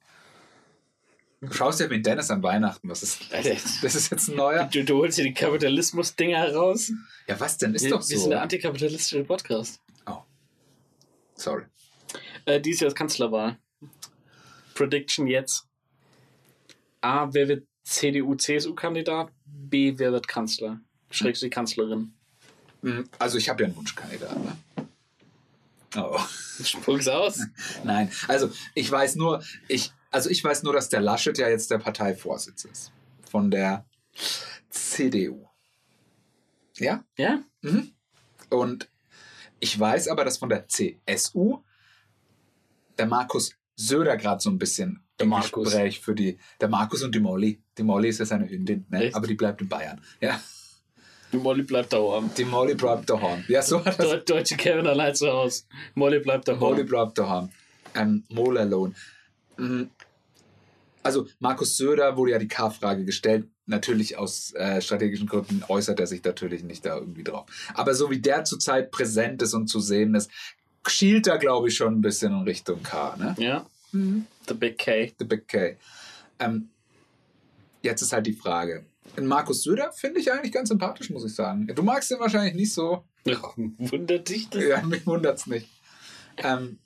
Du 1.41 1.51
schaust 1.53 1.81
ja 1.81 1.89
wie 1.89 1.95
ein 1.95 2.03
Dennis 2.03 2.31
an 2.31 2.41
Weihnachten. 2.43 2.89
Was 2.89 3.03
ist 3.03 3.31
das? 3.31 3.83
ist 3.83 4.11
jetzt 4.11 4.29
ein 4.29 4.35
neuer. 4.35 4.65
Du, 4.65 4.83
du 4.83 4.97
holst 4.97 5.17
dir 5.17 5.23
die 5.23 5.33
Kapitalismus-Dinger 5.33 6.37
heraus. 6.37 6.91
Ja, 7.27 7.39
was 7.39 7.57
denn? 7.57 7.75
Ist 7.75 7.83
wir, 7.83 7.91
doch 7.91 7.99
wir 7.99 8.05
sind 8.05 8.19
so. 8.19 8.29
der 8.29 8.41
antikapitalistische 8.41 9.23
Podcast. 9.23 9.81
Oh. 10.05 10.19
Sorry. 11.35 11.63
Äh, 12.45 12.59
dies 12.61 12.79
Jahr 12.79 12.87
ist 12.87 12.95
Kanzlerwahl. 12.95 13.57
Prediction 14.79 15.27
jetzt. 15.27 15.67
A, 17.01 17.27
wer 17.33 17.49
wird 17.49 17.67
CDU-CSU-Kandidat? 17.83 19.29
B, 19.45 19.93
wer 19.97 20.13
wird 20.13 20.25
Kanzler? 20.25 20.79
Schrägst 21.11 21.41
die 21.41 21.49
Kanzlerin. 21.49 22.13
Hm, 22.81 23.09
Also 23.19 23.37
ich 23.37 23.49
habe 23.49 23.61
ja 23.61 23.67
einen 23.67 23.75
Wunschkandidat. 23.75 24.37
Ne? 24.37 24.57
Oh. 25.97 26.17
Spuck's 26.63 27.09
aus. 27.09 27.41
Nein, 27.83 28.09
also 28.29 28.51
ich 28.73 28.89
weiß 28.89 29.17
nur, 29.17 29.43
ich, 29.67 29.91
also 30.11 30.29
ich 30.29 30.41
weiß 30.41 30.63
nur, 30.63 30.71
dass 30.71 30.87
der 30.87 31.01
Laschet 31.01 31.37
ja 31.37 31.49
jetzt 31.49 31.69
der 31.71 31.79
Parteivorsitz 31.79 32.63
ist. 32.63 32.93
Von 33.29 33.51
der 33.51 33.85
CDU. 34.69 35.45
Ja? 36.77 37.03
Ja? 37.17 37.43
Mhm. 37.63 37.91
Und 38.49 38.89
ich 39.59 39.77
weiß 39.77 40.07
aber, 40.07 40.23
dass 40.23 40.37
von 40.37 40.47
der 40.47 40.67
CSU 40.69 41.63
der 42.97 43.07
Markus 43.07 43.58
Söder 43.81 44.17
gerade 44.17 44.41
so 44.41 44.49
ein 44.49 44.57
bisschen 44.57 45.03
Der 45.19 45.23
im 45.23 45.29
Markus. 45.29 45.65
Gespräch 45.71 45.99
für 46.01 46.13
die, 46.13 46.37
der 46.59 46.67
Markus 46.69 47.01
und 47.03 47.15
die 47.15 47.19
Molly. 47.19 47.61
Die 47.77 47.83
Molly 47.83 48.09
ist 48.09 48.19
ja 48.19 48.25
seine 48.25 48.49
Hündin, 48.49 48.85
ne? 48.89 49.09
Aber 49.13 49.25
die 49.27 49.35
bleibt 49.35 49.61
in 49.61 49.69
Bayern. 49.69 50.01
Ja, 50.21 50.39
Die 51.31 51.37
Molly 51.37 51.63
bleibt 51.63 51.93
daheim. 51.93 52.29
die 52.37 52.43
Molly 52.45 52.73
bleibt 52.75 53.09
daheim. 53.09 53.43
Ja, 53.47 53.61
so 53.61 53.83
hat 53.85 53.97
das 53.99 54.09
Deu 54.09 54.17
Deutsche 54.19 54.57
Kevin 54.57 54.87
allein 54.87 55.15
zu 55.15 55.31
Hause. 55.31 55.63
Molly 55.95 56.19
bleibt 56.19 56.47
daheim. 56.47 56.59
Molly 56.59 56.83
bleibt 56.83 57.17
daheim. 57.17 57.49
Ähm, 57.95 58.23
Mole 58.29 58.59
alone. 58.61 58.93
Mhm. 59.57 59.89
Also 61.01 61.27
Markus 61.39 61.77
Söder 61.77 62.17
wurde 62.17 62.31
ja 62.33 62.39
die 62.39 62.47
K-Frage 62.47 63.05
gestellt. 63.05 63.47
Natürlich 63.65 64.17
aus 64.17 64.51
äh, 64.55 64.81
strategischen 64.81 65.27
Gründen 65.27 65.63
äußert 65.69 65.99
er 65.99 66.07
sich 66.07 66.23
natürlich 66.23 66.63
nicht 66.63 66.85
da 66.85 66.97
irgendwie 66.97 67.23
drauf. 67.23 67.45
Aber 67.75 67.93
so 67.93 68.09
wie 68.09 68.19
der 68.19 68.43
zurzeit 68.43 68.91
präsent 68.91 69.41
ist 69.41 69.53
und 69.53 69.67
zu 69.67 69.79
sehen 69.79 70.15
ist, 70.15 70.29
schielt 70.87 71.27
er, 71.27 71.37
glaube 71.37 71.67
ich, 71.67 71.75
schon 71.75 71.95
ein 71.95 72.01
bisschen 72.01 72.31
in 72.33 72.43
Richtung 72.43 72.81
K. 72.83 73.15
Ne? 73.17 73.35
Ja? 73.37 73.65
The 73.91 74.53
Big 74.53 74.77
K. 74.77 75.13
The 75.17 75.25
Big 75.25 75.47
K. 75.47 75.77
Ähm, 76.39 76.69
jetzt 77.81 78.01
ist 78.01 78.13
halt 78.13 78.27
die 78.27 78.33
Frage. 78.33 78.85
Markus 79.19 79.63
Söder 79.63 79.91
finde 79.91 80.19
ich 80.19 80.31
eigentlich 80.31 80.51
ganz 80.51 80.69
sympathisch, 80.69 81.09
muss 81.09 81.25
ich 81.25 81.33
sagen. 81.33 81.67
Du 81.67 81.83
magst 81.83 82.11
ihn 82.11 82.19
wahrscheinlich 82.19 82.53
nicht 82.53 82.73
so. 82.73 83.03
Wundert 83.55 84.29
dich 84.29 84.49
das? 84.49 84.63
Ja, 84.63 84.81
mich 84.83 85.05
wundert's 85.05 85.47
nicht. 85.47 85.67
Ähm, 86.37 86.77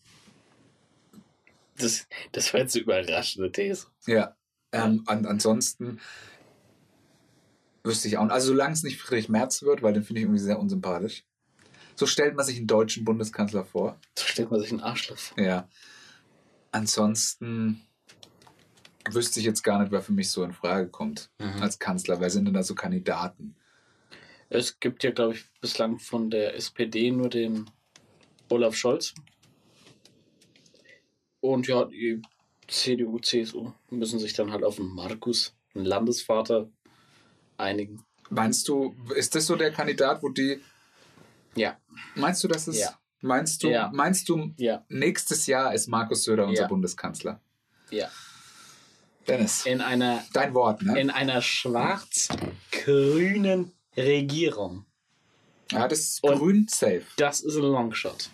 Das, 1.78 2.08
das 2.32 2.54
war 2.54 2.62
jetzt 2.62 2.76
eine 2.76 2.84
überraschende 2.84 3.52
These. 3.52 3.88
Ja. 4.08 4.36
Ähm, 4.72 5.04
an, 5.08 5.26
ansonsten 5.26 6.00
wüsste 7.84 8.08
ich 8.08 8.18
auch 8.18 8.24
nicht. 8.24 8.32
Also 8.32 8.48
solange 8.48 8.74
es 8.74 8.84
nicht 8.84 9.00
Friedrich 9.00 9.28
Merz 9.30 9.62
wird, 9.64 9.82
weil 9.84 9.94
den 9.94 10.04
finde 10.04 10.22
ich 10.22 10.26
irgendwie 10.26 10.40
sehr 10.40 10.60
unsympathisch. 10.60 11.26
So 11.96 12.06
stellt 12.06 12.36
man 12.36 12.46
sich 12.46 12.58
einen 12.58 12.68
deutschen 12.68 13.06
Bundeskanzler 13.06 13.64
vor. 13.66 14.00
So 14.18 14.26
stellt 14.26 14.52
man 14.52 14.60
sich 14.60 14.72
einen 14.72 14.82
Arschloch 14.82 15.18
vor. 15.18 15.44
Ja. 15.44 15.68
Ansonsten 16.72 17.82
wüsste 19.10 19.40
ich 19.40 19.46
jetzt 19.46 19.64
gar 19.64 19.80
nicht, 19.80 19.92
wer 19.92 20.02
für 20.02 20.14
mich 20.14 20.32
so 20.32 20.44
in 20.44 20.54
Frage 20.54 20.88
kommt 20.88 21.30
Mhm. 21.40 21.62
als 21.62 21.78
Kanzler. 21.80 22.20
Wer 22.20 22.30
sind 22.30 22.46
denn 22.46 22.54
da 22.54 22.64
so 22.64 22.74
Kandidaten? 22.74 23.56
Es 24.50 24.80
gibt 24.80 25.04
ja, 25.04 25.12
glaube 25.12 25.36
ich, 25.36 25.46
bislang 25.62 26.00
von 26.00 26.30
der 26.30 26.56
SPD 26.56 27.12
nur 27.12 27.30
den 27.30 27.70
Olaf 28.50 28.76
Scholz. 28.76 29.14
Und 31.42 31.68
ja, 31.68 31.86
die 31.86 32.22
CDU, 32.68 33.20
CSU 33.20 33.72
müssen 33.90 34.20
sich 34.20 34.34
dann 34.34 34.52
halt 34.52 34.64
auf 34.64 34.80
einen 34.80 34.90
Markus, 34.94 35.54
einen 35.76 35.86
Landesvater, 35.86 36.70
einigen. 37.58 38.04
Meinst 38.30 38.68
du, 38.68 38.96
ist 39.16 39.36
das 39.36 39.46
so 39.46 39.56
der 39.56 39.72
Kandidat, 39.72 40.24
wo 40.24 40.30
die. 40.30 40.62
Ja. 41.56 41.78
Meinst 42.16 42.44
du, 42.44 42.48
dass 42.48 42.68
es. 42.68 42.80
Ja. 42.80 42.98
Meinst 43.22 43.64
du, 43.64 43.70
Ja. 43.70 43.90
meinst 43.94 44.28
du, 44.30 44.54
Ja, 44.58 44.84
nächstes 44.90 45.46
Jahr 45.48 45.74
ist 45.74 45.88
Markus 45.88 46.24
Söder 46.24 46.46
unser. 46.48 46.68
Bundeskanzler? 46.68 47.40
ja. 47.90 48.10
Dennis, 49.26 49.66
In 49.66 49.80
einer, 49.80 50.22
dein 50.34 50.54
Wort, 50.54 50.82
ne? 50.82 51.00
in 51.00 51.10
einer 51.10 51.42
schwarz-grünen 51.42 53.72
Regierung. 53.96 54.86
Ja, 55.72 55.88
das 55.88 56.00
ist 56.00 56.22
Und- 56.26 56.40
grün 56.40 56.68
safe. 56.70 57.04
Das 57.16 57.40
ist 57.40 57.56
ein 57.56 57.62
Longshot. 57.62 58.30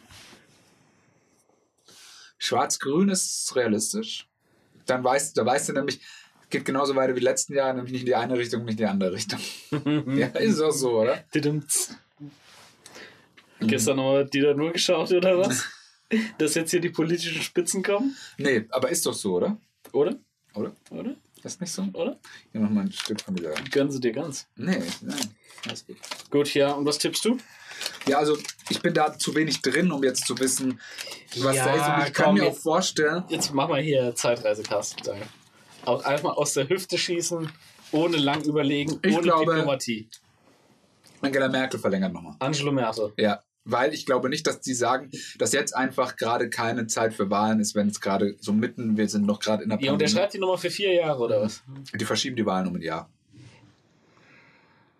Schwarz-Grün 2.40 3.10
ist 3.10 3.56
realistisch. 3.56 4.28
Dann 4.88 5.04
weißt, 5.04 5.38
da 5.38 5.46
weißt 5.46 5.70
du 5.70 5.74
nämlich, 5.74 6.02
geht 6.50 6.66
genauso 6.66 6.96
weiter 6.96 7.16
wie 7.16 7.20
letzten 7.20 7.54
Jahr, 7.54 7.72
nämlich 7.74 7.92
nicht 7.92 8.02
in 8.02 8.08
die 8.08 8.16
eine 8.16 8.36
Richtung, 8.38 8.62
nicht 8.66 8.72
in 8.72 8.78
die 8.78 8.86
andere 8.88 9.12
Richtung. 9.14 9.40
ja, 10.18 10.28
ist 10.28 10.60
auch 10.62 10.72
so, 10.72 11.02
oder? 11.02 11.24
Tidumts. 13.60 13.72
Gestern 13.72 13.98
noch 13.98 14.24
die 14.24 14.42
da 14.42 14.54
nur 14.54 14.72
geschaut, 14.72 15.12
oder 15.12 15.38
was? 15.38 15.66
Dass 16.40 16.56
jetzt 16.56 16.72
hier 16.72 16.80
die 16.82 16.90
politischen 16.90 17.42
Spitzen 17.42 17.84
kommen? 17.84 18.16
Nee, 18.38 18.66
aber 18.72 18.90
ist 18.90 19.06
doch 19.06 19.14
so, 19.14 19.36
oder? 19.36 19.58
Oder? 19.92 20.16
Oder? 20.56 20.72
Oder? 20.90 21.16
Ist 21.44 21.62
nicht 21.62 21.72
so? 21.72 21.84
Oder? 21.94 22.20
Hier 22.52 22.62
nochmal 22.62 22.86
ein 22.86 22.92
Stück 22.92 23.22
von 23.22 23.36
dieser. 23.36 23.54
Gönnen 23.72 23.92
sie 23.92 24.00
dir 24.00 24.12
ganz. 24.12 24.48
Nee, 24.56 24.82
nein. 25.02 25.36
Alles 25.68 25.86
gut. 25.86 25.98
Gut, 26.32 26.54
ja, 26.54 26.72
und 26.72 26.86
was 26.86 26.98
tippst 26.98 27.24
du? 27.26 27.38
Ja, 28.08 28.18
also 28.18 28.38
ich 28.70 28.82
bin 28.82 28.94
da 28.94 29.18
zu 29.18 29.34
wenig 29.36 29.62
drin, 29.62 29.92
um 29.92 30.04
jetzt 30.04 30.26
zu 30.26 30.38
wissen, 30.40 30.80
was 31.38 31.56
Ja, 31.56 31.66
da 31.66 31.74
ist. 31.76 32.02
Und 32.02 32.08
ich 32.08 32.14
kann 32.14 32.26
komm, 32.26 32.36
mir 32.36 32.44
auch 32.44 32.48
jetzt- 32.54 32.64
vorstellen, 32.64 33.24
Jetzt 33.30 33.54
mach 33.54 33.70
mal 33.70 33.82
hier 33.82 34.14
Zeitreisecast. 34.16 34.98
Danke. 35.06 35.28
Auch 35.86 36.04
einfach 36.04 36.36
aus 36.36 36.54
der 36.54 36.68
Hüfte 36.68 36.98
schießen, 36.98 37.50
ohne 37.92 38.18
lang 38.18 38.44
überlegen, 38.44 39.00
Ich 39.02 39.14
ohne 39.14 39.22
glaube- 39.22 39.54
Diplomatie. 39.54 40.10
Angela 41.22 41.48
Merkel 41.50 41.80
verlängert 41.80 42.14
nochmal. 42.14 42.36
Angelo 42.40 42.72
Merkel. 42.72 43.14
Ja, 43.18 43.42
weil 43.72 43.94
ich 43.94 44.06
glaube 44.06 44.30
nicht, 44.30 44.46
dass 44.48 44.60
die 44.62 44.74
sagen, 44.74 45.10
dass 45.38 45.52
jetzt 45.54 45.76
einfach 45.76 46.16
gerade 46.16 46.50
keine 46.50 46.88
Zeit 46.88 47.14
für 47.14 47.30
Wahlen 47.30 47.60
ist, 47.60 47.76
wenn 47.76 47.88
es 47.90 48.00
gerade 48.02 48.36
so 48.40 48.54
mitten, 48.54 48.98
wir 48.98 49.08
sind 49.10 49.26
noch 49.26 49.40
gerade 49.40 49.64
in 49.64 49.70
der 49.70 49.80
Ja, 49.80 49.92
und 49.92 50.00
der 50.00 50.06
Pandemie. 50.06 50.12
schreibt 50.22 50.34
die 50.34 50.40
Nummer 50.40 50.58
für 50.58 50.70
vier 50.72 50.94
Jahre, 50.94 51.20
oder 51.22 51.42
was? 51.42 51.64
Die 51.94 52.06
verschieben 52.06 52.36
die 52.36 52.46
Wahlen 52.46 52.68
um 52.68 52.76
ein 52.76 52.82
Jahr. 52.82 53.10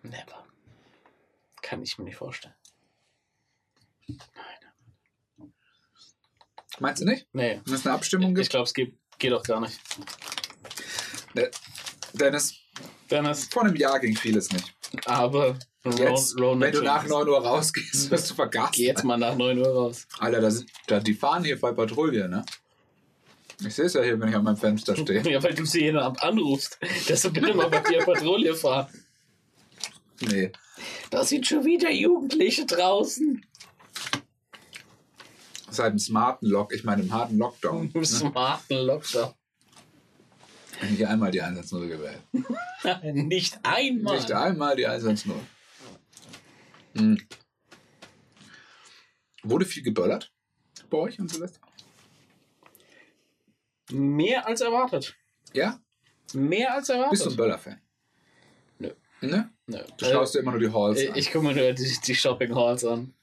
Never. 0.02 0.44
Kann 1.62 1.82
ich 1.82 1.96
mir 1.98 2.04
nicht 2.04 2.16
vorstellen. 2.16 2.54
Meinst 6.78 7.02
du 7.02 7.06
nicht? 7.06 7.26
Nee. 7.32 7.60
Wenn 7.64 7.74
es 7.74 7.86
eine 7.86 7.94
Abstimmung 7.94 8.30
Ich 8.30 8.36
gibt? 8.36 8.50
glaube, 8.50 8.64
es 8.64 8.74
geht, 8.74 8.96
geht 9.18 9.32
auch 9.32 9.42
gar 9.42 9.60
nicht. 9.60 9.78
Dennis, 12.14 12.54
Dennis, 13.10 13.44
vor 13.44 13.64
einem 13.64 13.76
Jahr 13.76 14.00
ging 14.00 14.16
vieles 14.16 14.50
nicht. 14.50 14.74
aber 15.06 15.58
Jetzt, 15.84 16.38
Ron- 16.38 16.60
wenn 16.60 16.72
du 16.72 16.82
nach 16.82 16.98
James. 17.04 17.10
9 17.10 17.28
Uhr 17.28 17.38
rausgehst, 17.42 18.10
wirst 18.10 18.30
du 18.30 18.34
vergasen. 18.34 18.72
Geh 18.72 18.86
jetzt 18.86 19.02
mal 19.04 19.16
nach 19.16 19.34
9 19.34 19.58
Uhr 19.58 19.68
raus. 19.68 20.06
Alter, 20.18 20.40
da 20.42 20.50
sind, 20.50 20.70
da, 20.86 21.00
die 21.00 21.14
fahren 21.14 21.42
hier 21.44 21.58
bei 21.58 21.72
Patrouille, 21.72 22.28
ne? 22.28 22.44
Ich 23.66 23.74
sehe 23.74 23.86
es 23.86 23.94
ja 23.94 24.02
hier, 24.02 24.18
wenn 24.20 24.28
ich 24.28 24.34
an 24.34 24.44
meinem 24.44 24.56
Fenster 24.56 24.94
stehe. 24.96 25.22
Ja, 25.30 25.42
weil 25.42 25.54
du 25.54 25.64
sie 25.64 25.80
jeden 25.82 25.98
Abend 25.98 26.22
anrufst, 26.22 26.78
dass 27.08 27.22
du 27.22 27.30
bitte 27.32 27.54
mal 27.54 27.68
bei 27.70 27.80
dir 27.80 28.04
Patrouille 28.04 28.54
fahren. 28.54 28.88
Nee. 30.20 30.52
Da 31.10 31.24
sind 31.24 31.46
schon 31.46 31.64
wieder 31.64 31.90
Jugendliche 31.90 32.66
draußen. 32.66 33.42
Seit 35.70 35.92
dem 35.92 35.98
smarten 35.98 36.46
Lock, 36.48 36.74
ich 36.74 36.84
meine 36.84 37.02
im 37.02 37.12
harten 37.12 37.38
Lockdown, 37.38 37.90
Im 37.94 38.04
smarten 38.04 38.76
Lockdown. 38.86 39.32
ich 40.92 41.06
einmal 41.06 41.30
die 41.30 41.40
110 41.40 41.88
gewählt. 41.88 42.20
Nicht 43.14 43.58
einmal. 43.62 44.16
Nicht 44.16 44.32
einmal 44.32 44.76
die 44.76 44.86
110. 44.86 45.32
Mhm. 46.94 47.18
Wurde 49.42 49.64
viel 49.64 49.82
geböllert 49.82 50.32
bei 50.90 50.98
euch 50.98 51.18
an 51.20 51.28
Silvester? 51.28 51.60
Mehr 53.90 54.46
als 54.46 54.60
erwartet. 54.60 55.16
Ja? 55.52 55.80
Mehr 56.34 56.74
als 56.74 56.88
erwartet. 56.88 57.10
Bist 57.10 57.26
du 57.26 57.30
ein 57.30 57.36
Böller-Fan? 57.36 57.80
Nö. 58.78 58.92
Ne? 59.20 59.50
Nö. 59.66 59.78
Du 59.96 60.04
schaust 60.04 60.34
dir 60.34 60.40
immer 60.40 60.52
nur 60.52 60.60
die 60.60 60.72
Halls 60.72 61.00
Äh, 61.00 61.08
an. 61.10 61.16
ich 61.16 61.32
gucke 61.32 61.46
mir 61.46 61.54
nur 61.54 61.72
die, 61.72 61.98
die 62.06 62.14
Shopping 62.14 62.54
Halls 62.54 62.84
an. 62.84 63.14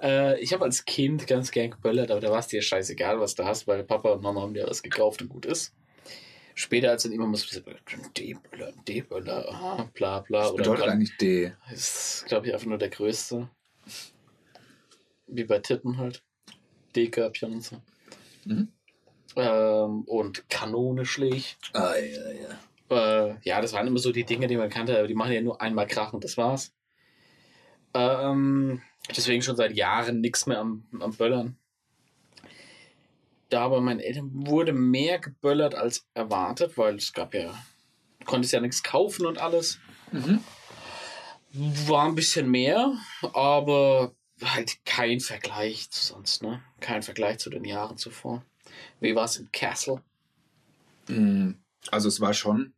Äh, 0.00 0.40
ich 0.40 0.52
habe 0.52 0.64
als 0.64 0.84
Kind 0.84 1.26
ganz 1.26 1.50
gern 1.50 1.70
geböllert, 1.70 2.10
aber 2.10 2.20
da 2.20 2.30
war 2.30 2.38
es 2.38 2.46
dir 2.48 2.62
scheißegal, 2.62 3.18
was 3.18 3.34
du 3.34 3.44
hast, 3.44 3.66
weil 3.66 3.82
Papa 3.84 4.10
und 4.10 4.22
Mama 4.22 4.42
haben 4.42 4.54
dir 4.54 4.66
was 4.68 4.82
gekauft 4.82 5.22
und 5.22 5.28
gut 5.28 5.46
ist. 5.46 5.74
Später, 6.54 6.90
als 6.90 7.02
dann 7.04 7.12
immer 7.12 7.26
muss 7.26 7.46
D-Böller, 7.48 8.72
D-Böller, 8.86 9.88
bla 9.94 10.20
bla. 10.20 10.40
Was 10.44 10.52
Oder 10.52 10.62
bedeutet 10.64 10.84
dran- 10.84 10.90
eigentlich 10.94 11.16
D? 11.16 11.52
ist, 11.72 12.24
glaube 12.26 12.46
ich, 12.46 12.52
einfach 12.54 12.66
nur 12.66 12.78
der 12.78 12.90
größte. 12.90 13.48
Wie 15.26 15.44
bei 15.44 15.58
Titten 15.60 15.96
halt. 15.98 16.22
D-Körbchen 16.94 17.52
und 17.52 17.64
so. 17.64 17.76
Mhm. 18.44 18.68
Ähm, 19.36 20.02
und 20.02 20.48
Kanone 20.50 21.06
schlägt. 21.06 21.56
Ah, 21.72 21.94
ja, 21.96 22.30
ja. 22.32 23.28
Äh, 23.30 23.36
ja, 23.44 23.60
das 23.62 23.72
waren 23.72 23.86
immer 23.86 23.98
so 23.98 24.12
die 24.12 24.24
Dinge, 24.24 24.46
die 24.46 24.56
man 24.58 24.68
kannte, 24.68 24.98
aber 24.98 25.08
die 25.08 25.14
machen 25.14 25.32
ja 25.32 25.40
nur 25.40 25.60
einmal 25.62 25.86
Krach 25.86 26.12
und 26.12 26.22
das 26.24 26.36
war's. 26.36 26.74
Ähm, 27.94 28.82
deswegen 29.16 29.40
schon 29.42 29.56
seit 29.56 29.72
Jahren 29.72 30.20
nichts 30.20 30.46
mehr 30.46 30.58
am, 30.58 30.84
am 31.00 31.12
Böllern. 31.14 31.56
Da 33.52 33.62
aber 33.66 33.82
meinen 33.82 34.00
Eltern 34.00 34.30
wurde 34.32 34.72
mehr 34.72 35.18
geböllert 35.18 35.74
als 35.74 36.06
erwartet, 36.14 36.78
weil 36.78 36.96
es 36.96 37.12
gab 37.12 37.34
ja, 37.34 37.52
du 38.20 38.24
konntest 38.24 38.52
ja 38.54 38.60
nichts 38.60 38.82
kaufen 38.82 39.26
und 39.26 39.36
alles. 39.38 39.78
Mhm. 40.10 40.42
War 41.52 42.06
ein 42.06 42.14
bisschen 42.14 42.50
mehr, 42.50 42.94
aber 43.34 44.14
halt 44.42 44.82
kein 44.86 45.20
Vergleich 45.20 45.90
zu 45.90 46.02
sonst, 46.02 46.42
ne? 46.42 46.62
Kein 46.80 47.02
Vergleich 47.02 47.38
zu 47.40 47.50
den 47.50 47.64
Jahren 47.64 47.98
zuvor. 47.98 48.42
Wie 49.00 49.14
war 49.14 49.26
es 49.26 49.36
in 49.36 49.52
Castle? 49.52 50.00
Mm, 51.08 51.50
Also 51.90 52.08
es 52.08 52.20
war 52.22 52.32
schon, 52.32 52.72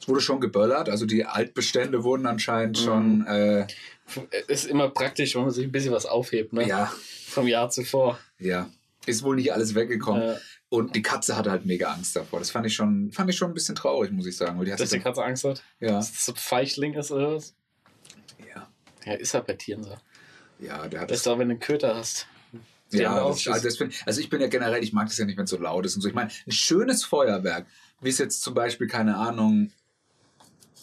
es 0.00 0.08
wurde 0.08 0.22
schon 0.22 0.40
geböllert, 0.40 0.88
also 0.88 1.04
die 1.04 1.26
Altbestände 1.26 2.02
wurden 2.02 2.24
anscheinend 2.26 2.78
Mhm. 2.78 2.82
schon, 2.82 3.26
äh, 3.26 3.66
Ist 4.48 4.64
immer 4.64 4.88
praktisch, 4.88 5.34
wenn 5.34 5.42
man 5.42 5.50
sich 5.50 5.64
ein 5.66 5.72
bisschen 5.72 5.92
was 5.92 6.06
aufhebt, 6.06 6.54
ne? 6.54 6.66
ja, 6.66 6.90
Vom 7.26 7.46
Jahr 7.46 7.68
zuvor. 7.68 8.18
ja, 8.38 8.70
ist 9.06 9.22
wohl 9.22 9.36
nicht 9.36 9.52
alles 9.52 9.74
weggekommen. 9.74 10.22
Äh, 10.22 10.36
Und 10.68 10.94
die 10.96 11.02
Katze 11.02 11.36
hatte 11.36 11.50
halt 11.50 11.66
mega 11.66 11.92
Angst 11.92 12.16
davor. 12.16 12.38
Das 12.38 12.50
fand 12.50 12.66
ich 12.66 12.74
schon, 12.74 13.12
fand 13.12 13.28
ich 13.30 13.36
schon 13.36 13.50
ein 13.50 13.54
bisschen 13.54 13.74
traurig, 13.74 14.10
muss 14.10 14.26
ich 14.26 14.36
sagen. 14.36 14.58
Weil 14.58 14.64
die 14.66 14.70
dass 14.74 14.90
die 14.90 15.00
Katze 15.00 15.22
Angst 15.24 15.44
hat? 15.44 15.62
ja, 15.80 15.92
Dass 15.92 16.12
das 16.12 16.24
so 16.24 16.32
ein 16.32 16.36
Feichling 16.36 16.94
ist 16.94 17.10
oder 17.10 17.34
was? 17.34 17.54
ja, 18.54 18.68
Ja, 19.04 19.12
ist 19.14 19.34
halt 19.34 19.46
bei 19.46 19.54
Tieren 19.54 19.82
so. 19.84 19.96
ja, 20.58 20.86
der 20.88 21.00
hat 21.00 21.10
Das 21.10 21.20
ist 21.20 21.26
auch, 21.28 21.38
wenn 21.38 21.48
du 21.48 21.52
einen 21.54 21.60
Köter 21.60 21.94
hast. 21.94 22.26
Die 22.92 22.98
Ja, 22.98 23.26
das, 23.26 23.46
also, 23.48 23.66
das 23.68 23.76
find, 23.78 23.94
also 24.06 24.20
ich 24.20 24.28
bin 24.28 24.40
ja 24.40 24.48
generell, 24.48 24.82
ich 24.82 24.92
mag 24.92 25.08
das 25.08 25.16
ja 25.18 25.24
nicht, 25.24 25.36
wenn 25.38 25.44
es 25.44 25.50
so 25.50 25.58
laut 25.58 25.84
ist 25.86 25.96
und 25.96 26.02
so. 26.02 26.08
Ich 26.08 26.14
meine, 26.14 26.30
ein 26.46 26.52
schönes 26.52 27.04
Feuerwerk, 27.04 27.66
wie 28.00 28.10
es 28.10 28.18
jetzt 28.18 28.42
zum 28.42 28.54
Beispiel, 28.54 28.86
keine 28.86 29.16
Ahnung, 29.16 29.70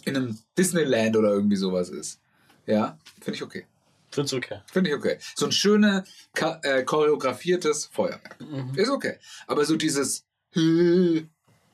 in 0.05 0.15
einem 0.15 0.39
Disneyland 0.57 1.15
oder 1.17 1.29
irgendwie 1.29 1.55
sowas 1.55 1.89
ist. 1.89 2.19
Ja, 2.65 2.97
finde 3.21 3.35
ich 3.35 3.43
okay. 3.43 3.65
Find's 4.11 4.33
okay. 4.33 4.61
Finde 4.71 4.89
ich 4.89 4.95
okay. 4.95 5.17
So 5.35 5.45
ein 5.45 5.51
schönes, 5.51 6.03
äh, 6.63 6.83
choreografiertes 6.83 7.85
Feuerwerk. 7.91 8.37
Mhm. 8.39 8.73
Ist 8.75 8.89
okay. 8.89 9.17
Aber 9.47 9.65
so 9.65 9.75
dieses 9.75 10.25
hey, 10.51 11.27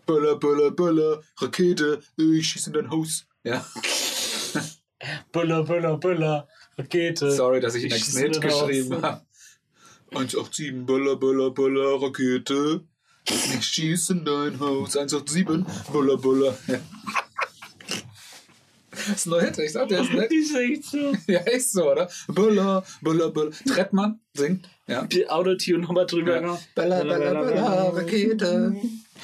Böller, 0.06 0.36
Böller, 0.38 0.72
Böller, 0.72 1.22
Rakete, 1.40 2.02
ich 2.18 2.48
schieße 2.48 2.70
in 2.70 2.74
dein 2.74 2.90
Haus. 2.92 3.26
Ja, 3.44 3.66
Böller, 5.32 5.64
Böller, 5.64 5.98
Böller, 5.98 6.48
Rakete. 6.78 7.32
sorry, 7.32 7.60
dass 7.60 7.76
ich 7.76 7.86
einen 7.86 7.94
Ich 7.94 8.04
schieße 8.06 8.20
Hit 8.20 8.42
geschrieben 8.42 9.02
habe. 9.02 9.22
187, 10.12 10.86
Böller, 10.86 11.16
Böller, 11.16 11.52
Böller, 11.52 12.02
Rakete. 12.02 12.86
Ich 13.28 13.66
schieße 13.66 14.14
in 14.14 14.26
dein 14.26 14.60
Haus. 14.60 14.96
187, 14.96 15.92
Böller, 15.92 16.18
Böller. 16.18 16.58
Ja. 16.68 16.80
Das 19.08 19.16
ist 19.18 19.26
ein 19.26 19.30
neuer 19.32 19.42
Hit, 19.44 19.58
ich 19.60 19.72
sag 19.72 19.88
dir, 19.88 19.98
das 19.98 20.08
ist. 20.10 20.32
Die 20.32 20.36
ist 20.36 20.56
echt 20.56 20.84
so. 20.86 21.14
Ja, 21.28 21.40
ist 21.42 21.72
so, 21.72 21.92
oder? 21.92 22.10
Böller, 22.28 22.84
Böller, 23.02 23.32
Böller. 23.32 23.52
Trettmann 23.68 24.20
singt, 24.34 24.70
ja. 24.88 25.06
Die 25.06 25.30
Autotune 25.30 25.80
nochmal 25.80 26.06
drüber. 26.06 26.36
Ja. 26.36 26.42
noch. 26.42 26.62
Bella, 26.76 27.04
Bella, 27.04 27.42
Bella, 27.44 27.90
Rakete. 27.90 28.76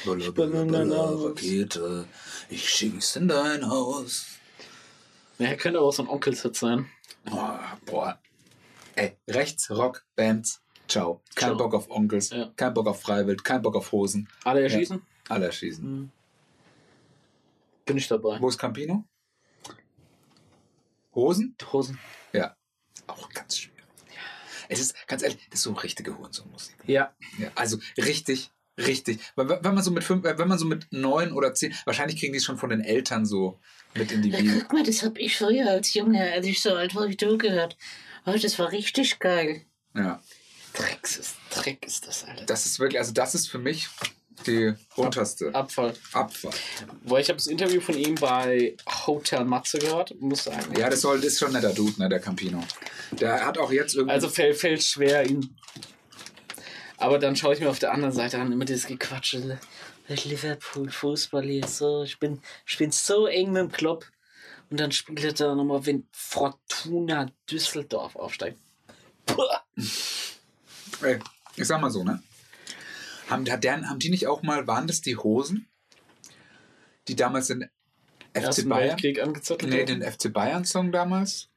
In 0.06 0.72
dein 0.72 0.92
Haus. 0.94 1.24
Rakete. 1.26 2.06
Ich 2.50 2.68
schieß 2.70 3.16
in 3.18 3.28
dein 3.28 3.70
Haus. 3.70 4.26
Ja, 5.38 5.56
könnte 5.56 5.80
aber 5.80 5.88
auch 5.88 5.94
so 5.94 6.04
ein 6.04 6.10
Onkelshit 6.10 6.56
sein. 6.56 6.88
Oh, 7.32 7.38
boah. 7.86 8.20
Ey, 8.96 9.16
rechts, 9.30 9.70
Rock, 9.72 10.04
Bands, 10.16 10.62
ciao. 10.88 11.22
Kein 11.36 11.50
Ciao. 11.50 11.58
Bock 11.58 11.74
auf 11.74 11.90
Onkels, 11.90 12.30
Ja. 12.32 12.52
kein 12.56 12.74
Bock 12.74 12.88
auf 12.88 13.02
Freiwild, 13.02 13.44
kein 13.44 13.62
Bock 13.62 13.76
auf 13.76 13.92
Hosen. 13.92 14.28
Alle 14.44 14.62
erschießen? 14.62 15.02
Alle 15.30 15.46
erschießen. 15.46 16.12
Bin 17.86 17.98
ich 17.98 18.08
dabei. 18.08 18.38
Wo 18.40 18.50
ist 18.50 18.58
Campino? 18.58 19.06
Hosen? 21.14 21.56
Hosen. 21.72 22.00
Ja. 22.34 22.56
Auch 23.08 23.30
ganz 23.30 23.58
schwierig. 23.58 23.72
Es 24.70 24.80
ist, 24.80 24.96
ganz 25.08 25.22
ehrlich, 25.22 25.38
das 25.50 25.60
ist 25.60 25.64
so 25.64 25.74
richtige 25.74 26.18
Hurensohn-Musik. 26.18 26.76
Ja. 26.88 27.14
Ja, 27.38 27.52
also 27.56 27.78
richtig, 27.98 28.52
richtig. 28.78 29.20
Wenn 29.36 29.48
man 29.76 29.84
so 29.84 29.92
mit 29.92 30.04
fünf, 30.06 30.24
äh, 30.26 30.38
wenn 30.38 30.48
man 30.48 30.58
so 30.58 30.66
mit 30.66 30.88
neun 30.92 31.34
oder 31.34 31.54
zehn, 31.54 31.76
wahrscheinlich 31.86 32.18
kriegen 32.20 32.32
die 32.32 32.38
es 32.38 32.46
schon 32.46 32.58
von 32.58 32.70
den 32.70 32.80
Eltern 32.82 33.26
so 33.26 33.60
mit 33.96 34.12
in 34.14 34.22
die 34.22 34.30
Ja, 34.30 34.40
Wiege. 34.40 34.60
guck 34.62 34.72
mal, 34.74 34.84
das 34.84 35.04
hab 35.04 35.18
ich 35.18 35.38
früher 35.38 35.70
als 35.70 35.94
Junge, 35.94 36.32
als 36.32 36.46
ich 36.46 36.62
so 36.62 36.74
alt 36.74 36.96
war, 36.96 37.10
wie 37.10 37.18
du 37.18 37.38
gehört. 37.38 37.76
Oh, 38.26 38.34
das 38.42 38.58
war 38.60 38.72
richtig 38.72 39.20
geil. 39.20 39.66
Ja, 39.94 40.22
Drecks 40.74 41.18
ist, 41.18 41.36
Dreck 41.50 41.86
ist 41.86 42.08
das, 42.08 42.24
Alter. 42.24 42.46
das 42.46 42.66
ist 42.66 42.80
wirklich, 42.80 43.00
also 43.00 43.12
das 43.12 43.36
ist 43.36 43.50
für 43.50 43.60
mich 43.60 43.90
die 44.48 44.74
unterste 44.96 45.54
Abfall. 45.54 45.94
Abfahrt. 46.14 46.56
Wo 47.04 47.18
ich 47.18 47.30
habe 47.30 47.38
das 47.38 47.48
Interview 47.48 47.82
von 47.82 47.98
ihm 47.98 48.16
bei 48.16 48.76
Hotel 49.08 49.46
Matze 49.46 49.80
gehört, 49.80 50.20
muss 50.20 50.46
sagen. 50.46 50.74
Ja, 50.78 50.90
das 50.90 51.02
soll, 51.02 51.18
das 51.18 51.34
ist 51.34 51.40
schon 51.40 51.54
netter 51.54 51.74
Dude, 51.74 52.00
ne, 52.00 52.10
der 52.10 52.20
Campino. 52.20 52.64
Der 53.12 53.46
hat 53.46 53.58
auch 53.58 53.72
jetzt 53.72 53.96
irgendwie. 53.96 54.14
Also 54.14 54.30
fällt, 54.30 54.58
fällt 54.58 54.84
schwer 54.84 55.26
ihn. 55.30 55.56
Aber 56.98 57.18
dann 57.18 57.36
schaue 57.36 57.54
ich 57.54 57.60
mir 57.60 57.70
auf 57.70 57.80
der 57.80 57.94
anderen 57.94 58.14
Seite 58.14 58.40
an, 58.40 58.52
immer 58.52 58.66
dieses 58.66 58.88
Gequatsche. 58.88 59.60
Liverpool 60.08 60.90
Fußball 60.90 61.44
hier 61.44 61.68
so. 61.68 62.04
Ich 62.04 62.20
bin, 62.20 62.42
ich 62.66 62.78
bin 62.78 62.92
so 62.92 63.28
eng 63.28 63.52
mit 63.52 63.62
dem 63.62 63.72
Club. 63.72 64.06
Und 64.70 64.80
dann 64.80 64.92
spielt 64.92 65.24
er 65.24 65.34
da 65.34 65.56
nochmal, 65.56 65.86
wenn 65.86 66.08
Fortuna 66.12 67.28
Düsseldorf 67.50 68.16
aufsteigt. 68.16 68.58
Puh. 69.26 69.44
ey, 71.02 71.20
ich 71.56 71.68
sag 71.68 71.82
mal 71.82 71.92
so, 71.92 72.04
ne? 72.04 72.22
Haben, 73.32 73.50
hat 73.50 73.64
der, 73.64 73.88
haben 73.88 74.00
die 74.00 74.10
nicht 74.10 74.28
auch 74.28 74.44
mal, 74.44 74.68
waren 74.68 74.88
das 74.88 75.00
die 75.00 75.16
Hosen? 75.16 75.68
Die 77.08 77.16
damals 77.16 77.48
den 77.48 77.64
FC 78.34 78.44
Ersten 78.44 78.70
Bayern. 78.70 78.90
Weltkrieg 78.90 79.22
angezettelt 79.22 79.72
Nee, 79.72 79.86
den 79.86 80.02
FC 80.04 80.32
Bayern-Song 80.34 80.92
damals. 80.92 81.50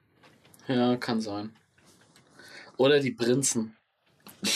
Ja, 0.69 0.97
kann 0.97 1.21
sein. 1.21 1.55
Oder 2.77 3.01
die 3.01 3.11
Prinzen. 3.11 3.77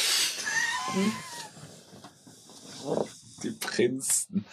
Die 3.43 3.51
Prinzen. 3.53 4.45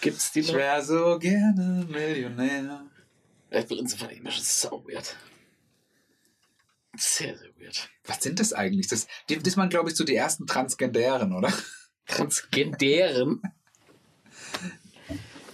Gibt's 0.00 0.32
die 0.32 0.40
Ich 0.40 0.48
noch? 0.48 0.54
wär 0.54 0.82
so 0.82 1.18
gerne 1.18 1.84
Millionär. 1.84 2.86
Die 3.52 3.60
Prinzen 3.60 3.98
ich 4.10 4.18
immer 4.18 4.30
schon 4.30 4.44
so 4.44 4.84
weird. 4.86 5.16
Sehr, 6.96 7.36
sehr 7.36 7.50
weird. 7.58 7.90
Was 8.04 8.22
sind 8.22 8.40
das 8.40 8.54
eigentlich? 8.54 8.86
Das, 8.88 9.06
die, 9.28 9.38
das 9.38 9.56
waren, 9.58 9.68
glaube 9.68 9.90
ich, 9.90 9.96
so 9.96 10.04
die 10.04 10.16
ersten 10.16 10.46
Transgendären, 10.46 11.34
oder? 11.34 11.52
Transgendären. 12.06 13.42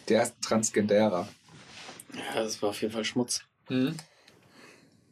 Die 0.08 0.14
ersten 0.14 0.40
Transgendärer. 0.40 1.28
Ja, 2.14 2.42
das 2.42 2.60
war 2.62 2.70
auf 2.70 2.80
jeden 2.80 2.92
Fall 2.92 3.04
Schmutz. 3.04 3.42
Hm? 3.68 3.94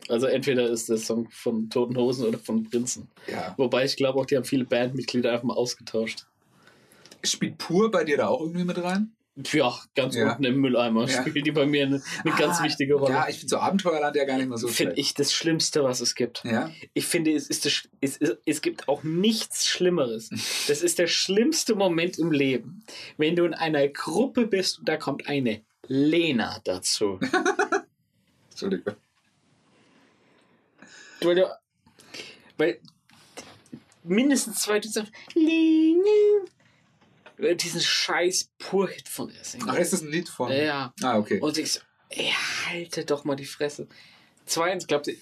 Also 0.09 0.27
entweder 0.27 0.69
ist 0.69 0.89
der 0.89 0.99
Song 0.99 1.29
von 1.31 1.69
Toten 1.69 1.97
Hosen 1.97 2.27
oder 2.27 2.39
von 2.39 2.69
Prinzen. 2.69 3.09
Ja. 3.27 3.55
Wobei 3.57 3.85
ich 3.85 3.97
glaube 3.97 4.21
auch, 4.21 4.27
die 4.27 4.37
haben 4.37 4.45
viele 4.45 4.65
Bandmitglieder 4.65 5.33
einfach 5.33 5.45
mal 5.45 5.55
ausgetauscht. 5.55 6.27
Spielt 7.25 7.59
Pur 7.59 7.91
bei 7.91 8.05
dir 8.05 8.17
da 8.17 8.29
auch 8.29 8.41
irgendwie 8.41 8.65
mit 8.65 8.83
rein? 8.83 9.16
Ja, 9.53 9.79
ganz 9.95 10.15
Ja. 10.17 10.31
unten 10.33 10.45
im 10.45 10.61
Mülleimer 10.61 11.07
Ja. 11.09 11.21
spielt 11.21 11.47
die 11.47 11.53
bei 11.53 11.67
mir 11.67 11.85
eine, 11.87 12.03
eine 12.25 12.35
ganz 12.37 12.61
Ah, 12.61 12.65
wichtige 12.65 12.95
Rolle. 12.95 13.13
Ja, 13.13 13.29
ich 13.29 13.37
finde 13.39 13.51
so 13.51 13.59
Abenteuerland 13.59 14.17
ja 14.17 14.25
gar 14.25 14.39
nicht 14.39 14.49
mehr 14.49 14.57
so 14.57 14.67
Finde 14.69 14.95
ich 14.95 15.13
das 15.13 15.33
Schlimmste, 15.33 15.85
was 15.85 16.01
es 16.01 16.15
gibt. 16.15 16.43
Ja? 16.45 16.71
Ich 16.95 17.05
finde, 17.07 17.33
es, 17.35 17.47
ist 17.49 17.67
das, 17.67 17.87
es, 18.01 18.17
es, 18.17 18.37
es 18.47 18.63
gibt 18.63 18.89
auch 18.89 19.03
nichts 19.03 19.67
Schlimmeres. 19.67 20.31
Das 20.69 20.81
ist 20.83 20.99
der 20.99 21.07
schlimmste 21.07 21.75
Moment 21.75 22.19
im 22.19 22.33
Leben. 22.33 22.83
Wenn 23.19 23.37
du 23.37 23.45
in 23.45 23.53
einer 23.55 23.87
Gruppe 23.89 24.47
bist 24.47 24.79
und 24.79 24.89
da 24.89 24.97
kommt 24.97 25.29
eine 25.29 25.63
Lena 25.87 26.59
dazu. 26.65 27.21
Entschuldigung. 28.51 28.95
weil, 31.21 31.35
du, 31.35 31.47
weil 32.57 32.81
mindestens 34.03 34.63
zwei 34.63 34.81
du 34.81 34.89
sagst, 34.89 35.13
Lena. 35.35 36.01
Diesen 37.39 37.81
scheiß 37.81 38.51
Pur-Hit 38.59 39.09
von 39.09 39.29
der 39.29 39.45
singen. 39.45 39.67
Ach, 39.69 39.77
ist 39.77 39.93
das 39.93 40.03
ein 40.03 40.11
Lied 40.11 40.29
von? 40.29 40.51
Ja. 40.51 40.93
Ah, 41.03 41.19
okay. 41.19 41.41
Und 41.41 41.59
ich 41.59 41.73
so, 41.73 41.81
ey, 42.11 42.33
halte 42.67 43.05
doch 43.05 43.25
mal 43.25 43.37
die 43.37 43.45
Fresse. 43.45 43.89
Zweitens, 44.47 44.87
glaubt 44.87 45.09
ihr, 45.09 45.17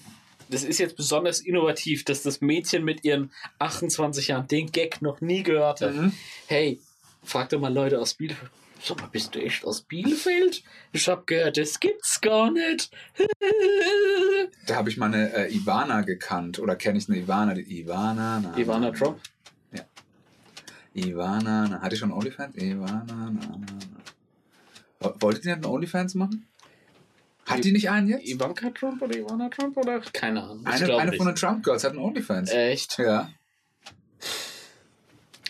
das 0.49 0.63
ist 0.63 0.77
jetzt 0.79 0.95
besonders 0.95 1.39
innovativ, 1.39 2.05
dass 2.05 2.21
das 2.21 2.41
Mädchen 2.41 2.83
mit 2.83 3.03
ihren 3.03 3.31
28 3.59 4.27
Jahren 4.29 4.47
den 4.47 4.71
Gag 4.71 5.01
noch 5.01 5.21
nie 5.21 5.43
gehört 5.43 5.81
hat. 5.81 5.93
Mhm. 5.93 6.13
Hey, 6.47 6.79
frag 7.23 7.49
doch 7.49 7.59
mal 7.59 7.73
Leute 7.73 7.99
aus 7.99 8.13
Bielefeld. 8.13 8.51
Sag 8.83 9.01
mal, 9.01 9.07
bist 9.07 9.33
du 9.33 9.39
echt 9.39 9.65
aus 9.65 9.81
Bielefeld? 9.81 10.63
Ich 10.91 11.07
hab 11.07 11.25
gehört, 11.25 11.57
das 11.57 11.79
gibt's 11.79 12.21
gar 12.21 12.51
nicht. 12.51 12.91
Da 14.67 14.75
habe 14.77 14.89
ich 14.89 14.97
mal 14.97 15.13
eine 15.13 15.31
äh, 15.33 15.55
Ivana 15.55 16.01
gekannt. 16.01 16.57
Oder 16.59 16.75
kenne 16.75 16.97
ich 16.97 17.07
eine 17.07 17.19
Ivana? 17.19 17.53
Die 17.53 17.81
Ivana. 17.81 18.39
Na, 18.39 18.57
Ivana 18.57 18.91
na, 18.91 18.97
Trump? 18.97 19.19
Ivana. 20.95 21.67
Na. 21.67 21.81
Hatte 21.81 21.95
ich 21.95 21.99
schon 21.99 22.11
OnlyFans? 22.11 22.55
Ivana. 22.55 23.03
Na, 23.07 23.29
na, 23.31 23.59
na. 25.01 25.13
Wolltet 25.19 25.45
ihr 25.45 25.53
einen 25.53 25.65
OnlyFans 25.65 26.15
machen? 26.15 26.47
Hat 27.45 27.63
die 27.63 27.71
nicht 27.71 27.89
einen 27.89 28.07
jetzt? 28.07 28.27
Ivanka 28.27 28.69
Trump 28.71 29.01
oder 29.01 29.15
Ivana 29.15 29.49
Trump 29.49 29.77
oder? 29.77 29.99
Keine 30.13 30.41
Ahnung. 30.43 30.61
Ich 30.61 30.67
Eine, 30.83 30.97
eine 30.97 31.11
nicht. 31.11 31.17
von 31.17 31.27
den 31.27 31.35
Trump 31.35 31.63
Girls 31.63 31.83
hat 31.83 31.91
einen 31.91 31.99
OnlyFans. 31.99 32.49
Echt? 32.51 32.97
Ja. 32.97 33.29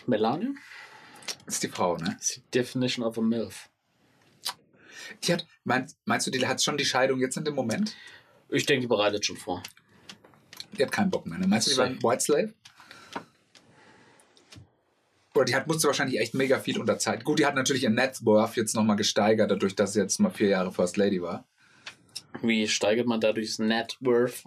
Melania? 0.06 0.50
Das 1.46 1.54
ist 1.54 1.62
die 1.62 1.68
Frau, 1.68 1.96
ne? 1.96 2.14
Das 2.18 2.30
ist 2.30 2.36
die 2.36 2.42
Definition 2.58 3.04
of 3.06 3.16
a 3.18 3.20
MILF. 3.22 3.68
Die 5.24 5.32
hat, 5.32 5.46
meinst, 5.64 5.96
meinst 6.04 6.26
du, 6.26 6.30
die 6.30 6.46
hat 6.46 6.62
schon 6.62 6.76
die 6.76 6.84
Scheidung 6.84 7.20
jetzt 7.20 7.36
in 7.36 7.44
dem 7.44 7.54
Moment? 7.54 7.96
Ich 8.50 8.66
denke, 8.66 8.82
die 8.82 8.86
bereitet 8.88 9.24
schon 9.24 9.36
vor. 9.36 9.62
Die 10.76 10.82
hat 10.82 10.92
keinen 10.92 11.10
Bock 11.10 11.26
mehr. 11.26 11.38
Ne? 11.38 11.46
Meinst 11.46 11.68
du, 11.68 11.70
die 11.72 11.76
war 11.78 11.86
ein. 11.86 12.02
White 12.02 12.22
Slave? 12.22 12.52
Oder 15.36 15.44
die 15.44 15.54
hat, 15.54 15.66
musste 15.66 15.86
wahrscheinlich 15.86 16.18
echt 16.18 16.34
mega 16.34 16.58
viel 16.58 16.78
unter 16.80 16.98
Zeit. 16.98 17.24
Gut, 17.24 17.38
die 17.38 17.46
hat 17.46 17.54
natürlich 17.54 17.82
ihr 17.84 17.90
Net 17.90 18.24
Worth 18.24 18.56
jetzt 18.56 18.74
nochmal 18.74 18.96
gesteigert, 18.96 19.50
dadurch, 19.50 19.74
dass 19.74 19.92
sie 19.92 20.00
jetzt 20.00 20.18
mal 20.18 20.30
vier 20.30 20.48
Jahre 20.48 20.72
First 20.72 20.96
Lady 20.96 21.20
war. 21.22 21.44
Wie 22.42 22.68
steigert 22.68 23.06
man 23.06 23.20
dadurch 23.20 23.48
das 23.48 23.58
Net 23.58 23.96
Worth? 24.00 24.44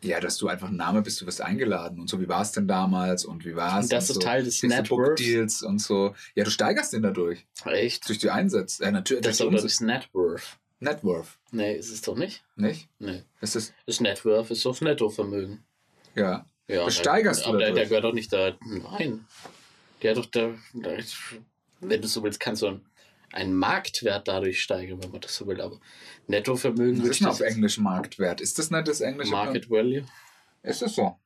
Ja, 0.00 0.20
dass 0.20 0.36
du 0.36 0.46
einfach 0.48 0.68
ein 0.68 0.76
Name 0.76 1.02
bist, 1.02 1.20
du 1.20 1.26
wirst 1.26 1.40
eingeladen 1.40 1.98
und 2.00 2.08
so. 2.08 2.20
Wie 2.20 2.28
war 2.28 2.42
es 2.42 2.52
denn 2.52 2.68
damals 2.68 3.24
und 3.24 3.44
wie 3.44 3.56
war 3.56 3.78
es? 3.80 3.86
Und 3.86 3.92
das 3.92 4.08
ist 4.10 4.14
so. 4.14 4.20
Teil 4.20 4.44
des 4.44 4.62
Net? 4.62 4.88
Deals 5.18 5.62
und 5.62 5.80
so. 5.80 6.14
Ja, 6.34 6.44
du 6.44 6.50
steigerst 6.50 6.92
den 6.92 7.02
dadurch. 7.02 7.44
Echt? 7.64 8.08
Durch 8.08 8.18
die 8.18 8.30
Einsätze. 8.30 8.84
Ja, 8.84 8.90
natürlich. 8.92 9.22
Das 9.24 9.34
ist 9.34 9.40
aber 9.42 9.50
das 9.60 9.80
Net 9.80 10.08
Worth. 10.12 10.58
Net 10.80 11.02
Worth. 11.04 11.38
Nee, 11.50 11.74
ist 11.76 11.90
es 11.90 12.00
doch 12.00 12.16
nicht? 12.16 12.44
Nicht? 12.56 12.88
Nee. 12.98 13.22
Ist 13.40 13.56
das, 13.56 13.72
Das 13.86 14.00
Net 14.00 14.24
Worth 14.24 14.50
ist 14.50 14.64
das 14.64 14.80
Nettovermögen. 14.80 15.64
ja. 16.14 16.44
Ja, 16.68 16.84
Das 16.84 16.96
steigerst 16.96 17.44
du 17.44 17.48
aber 17.50 17.58
der, 17.58 17.66
der 17.66 17.74
dadurch. 17.74 17.88
gehört 17.88 18.04
doch 18.04 18.12
nicht 18.14 18.32
da. 18.32 18.52
Nein. 18.64 19.24
Der 20.02 20.10
hat 20.10 20.18
doch 20.18 20.26
da. 20.26 20.54
da 20.74 20.90
wenn 21.80 22.00
du 22.00 22.08
so 22.08 22.22
willst, 22.22 22.40
kannst 22.40 22.62
du 22.62 22.68
einen, 22.68 22.86
einen 23.32 23.54
Marktwert 23.54 24.28
dadurch 24.28 24.62
steigern, 24.62 25.02
wenn 25.02 25.10
man 25.10 25.20
das 25.20 25.34
so 25.34 25.46
will. 25.46 25.60
Aber 25.60 25.80
Nettovermögen 26.26 26.98
Was 26.98 27.04
würde 27.04 27.10
ist 27.10 27.20
das 27.24 27.40
auf 27.40 27.40
Englisch 27.40 27.78
Marktwert? 27.78 28.40
Ist 28.40 28.58
das 28.58 28.70
nicht 28.70 28.88
das 28.88 29.00
englische 29.00 29.30
Market 29.30 29.70
Value. 29.70 30.04
Ist 30.62 30.82
es 30.82 30.94
so? 30.94 31.16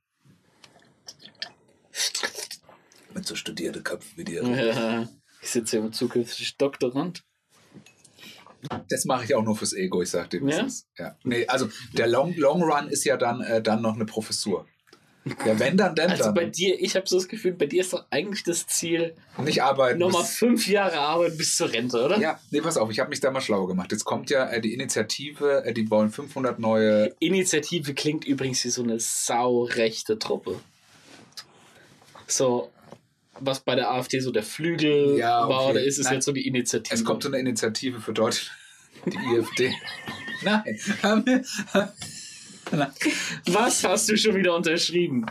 Mit 3.15 3.27
so 3.27 3.35
studierte 3.35 3.83
Köpfe 3.83 4.17
wie 4.17 4.25
dir. 4.25 4.43
Ja, 4.43 5.09
ich 5.43 5.51
sitze 5.51 5.77
hier 5.77 5.85
mit 5.85 5.95
zukünftig 5.95 6.57
Doktorand. 6.57 7.23
Das 8.89 9.05
mache 9.05 9.25
ich 9.25 9.35
auch 9.35 9.43
nur 9.43 9.57
fürs 9.57 9.73
Ego, 9.75 10.03
ich 10.03 10.11
sag 10.11 10.31
dir, 10.31 10.43
Ja? 10.43 10.67
Ja. 10.99 11.17
Nee, 11.25 11.47
also 11.47 11.69
der 11.93 12.09
Long, 12.09 12.35
Long 12.35 12.63
Run 12.63 12.89
ist 12.89 13.05
ja 13.05 13.17
dann, 13.17 13.41
äh, 13.41 13.63
dann 13.63 13.83
noch 13.83 13.95
eine 13.95 14.07
Professur. 14.07 14.67
Ja, 15.45 15.59
wenn 15.59 15.77
dann, 15.77 15.95
denn 15.97 16.11
Also 16.11 16.25
dann. 16.25 16.35
bei 16.35 16.45
dir, 16.45 16.81
ich 16.81 16.95
habe 16.95 17.09
so 17.09 17.17
das 17.17 17.27
Gefühl, 17.27 17.53
bei 17.53 17.67
dir 17.67 17.81
ist 17.81 17.93
doch 17.93 18.05
eigentlich 18.11 18.45
das 18.45 18.67
Ziel, 18.69 19.15
Nicht 19.43 19.61
arbeiten. 19.63 19.99
nochmal 19.99 20.25
fünf 20.25 20.69
Jahre 20.69 20.99
arbeiten 20.99 21.37
bis 21.37 21.57
zur 21.57 21.73
Rente, 21.73 22.01
oder? 22.05 22.19
Ja, 22.19 22.39
nee, 22.53 22.61
pass 22.61 22.77
auf, 22.77 22.91
ich 22.93 23.01
habe 23.01 23.11
mich 23.11 23.19
da 23.19 23.33
mal 23.33 23.41
schlau 23.41 23.67
gemacht. 23.67 23.91
Jetzt 23.91 24.05
kommt 24.05 24.31
ja 24.31 24.47
äh, 24.49 24.61
die 24.61 24.73
Initiative, 24.73 25.65
äh, 25.65 25.73
die 25.73 25.91
wollen 25.91 26.11
500 26.11 26.61
neue. 26.61 27.13
Initiative 27.19 27.93
klingt 27.95 28.25
übrigens 28.25 28.65
wie 28.65 28.69
so 28.69 28.85
eine 28.85 29.01
saurechte 29.01 30.17
Truppe. 30.19 30.61
So, 32.29 32.71
was 33.41 33.61
bei 33.61 33.75
der 33.75 33.91
AfD 33.91 34.21
so 34.21 34.31
der 34.31 34.43
Flügel 34.45 35.19
Ja, 35.19 35.49
war, 35.49 35.63
okay. 35.63 35.71
oder 35.73 35.83
ist 35.85 35.99
es 35.99 36.05
Nein. 36.05 36.15
jetzt 36.15 36.25
so 36.27 36.33
die 36.33 36.47
Initiative? 36.47 36.95
Es 36.95 37.05
kommt 37.05 37.23
so 37.25 37.29
eine 37.29 37.39
Initiative 37.39 38.01
für 38.01 38.13
Deutschland. 38.13 38.57
Die 39.07 39.17
IFD. 39.37 39.75
Nein. 40.43 40.63
Was 43.47 43.85
hast 43.85 44.09
du 44.09 44.17
schon 44.17 44.35
wieder 44.37 44.55
unterschrieben? 44.55 45.27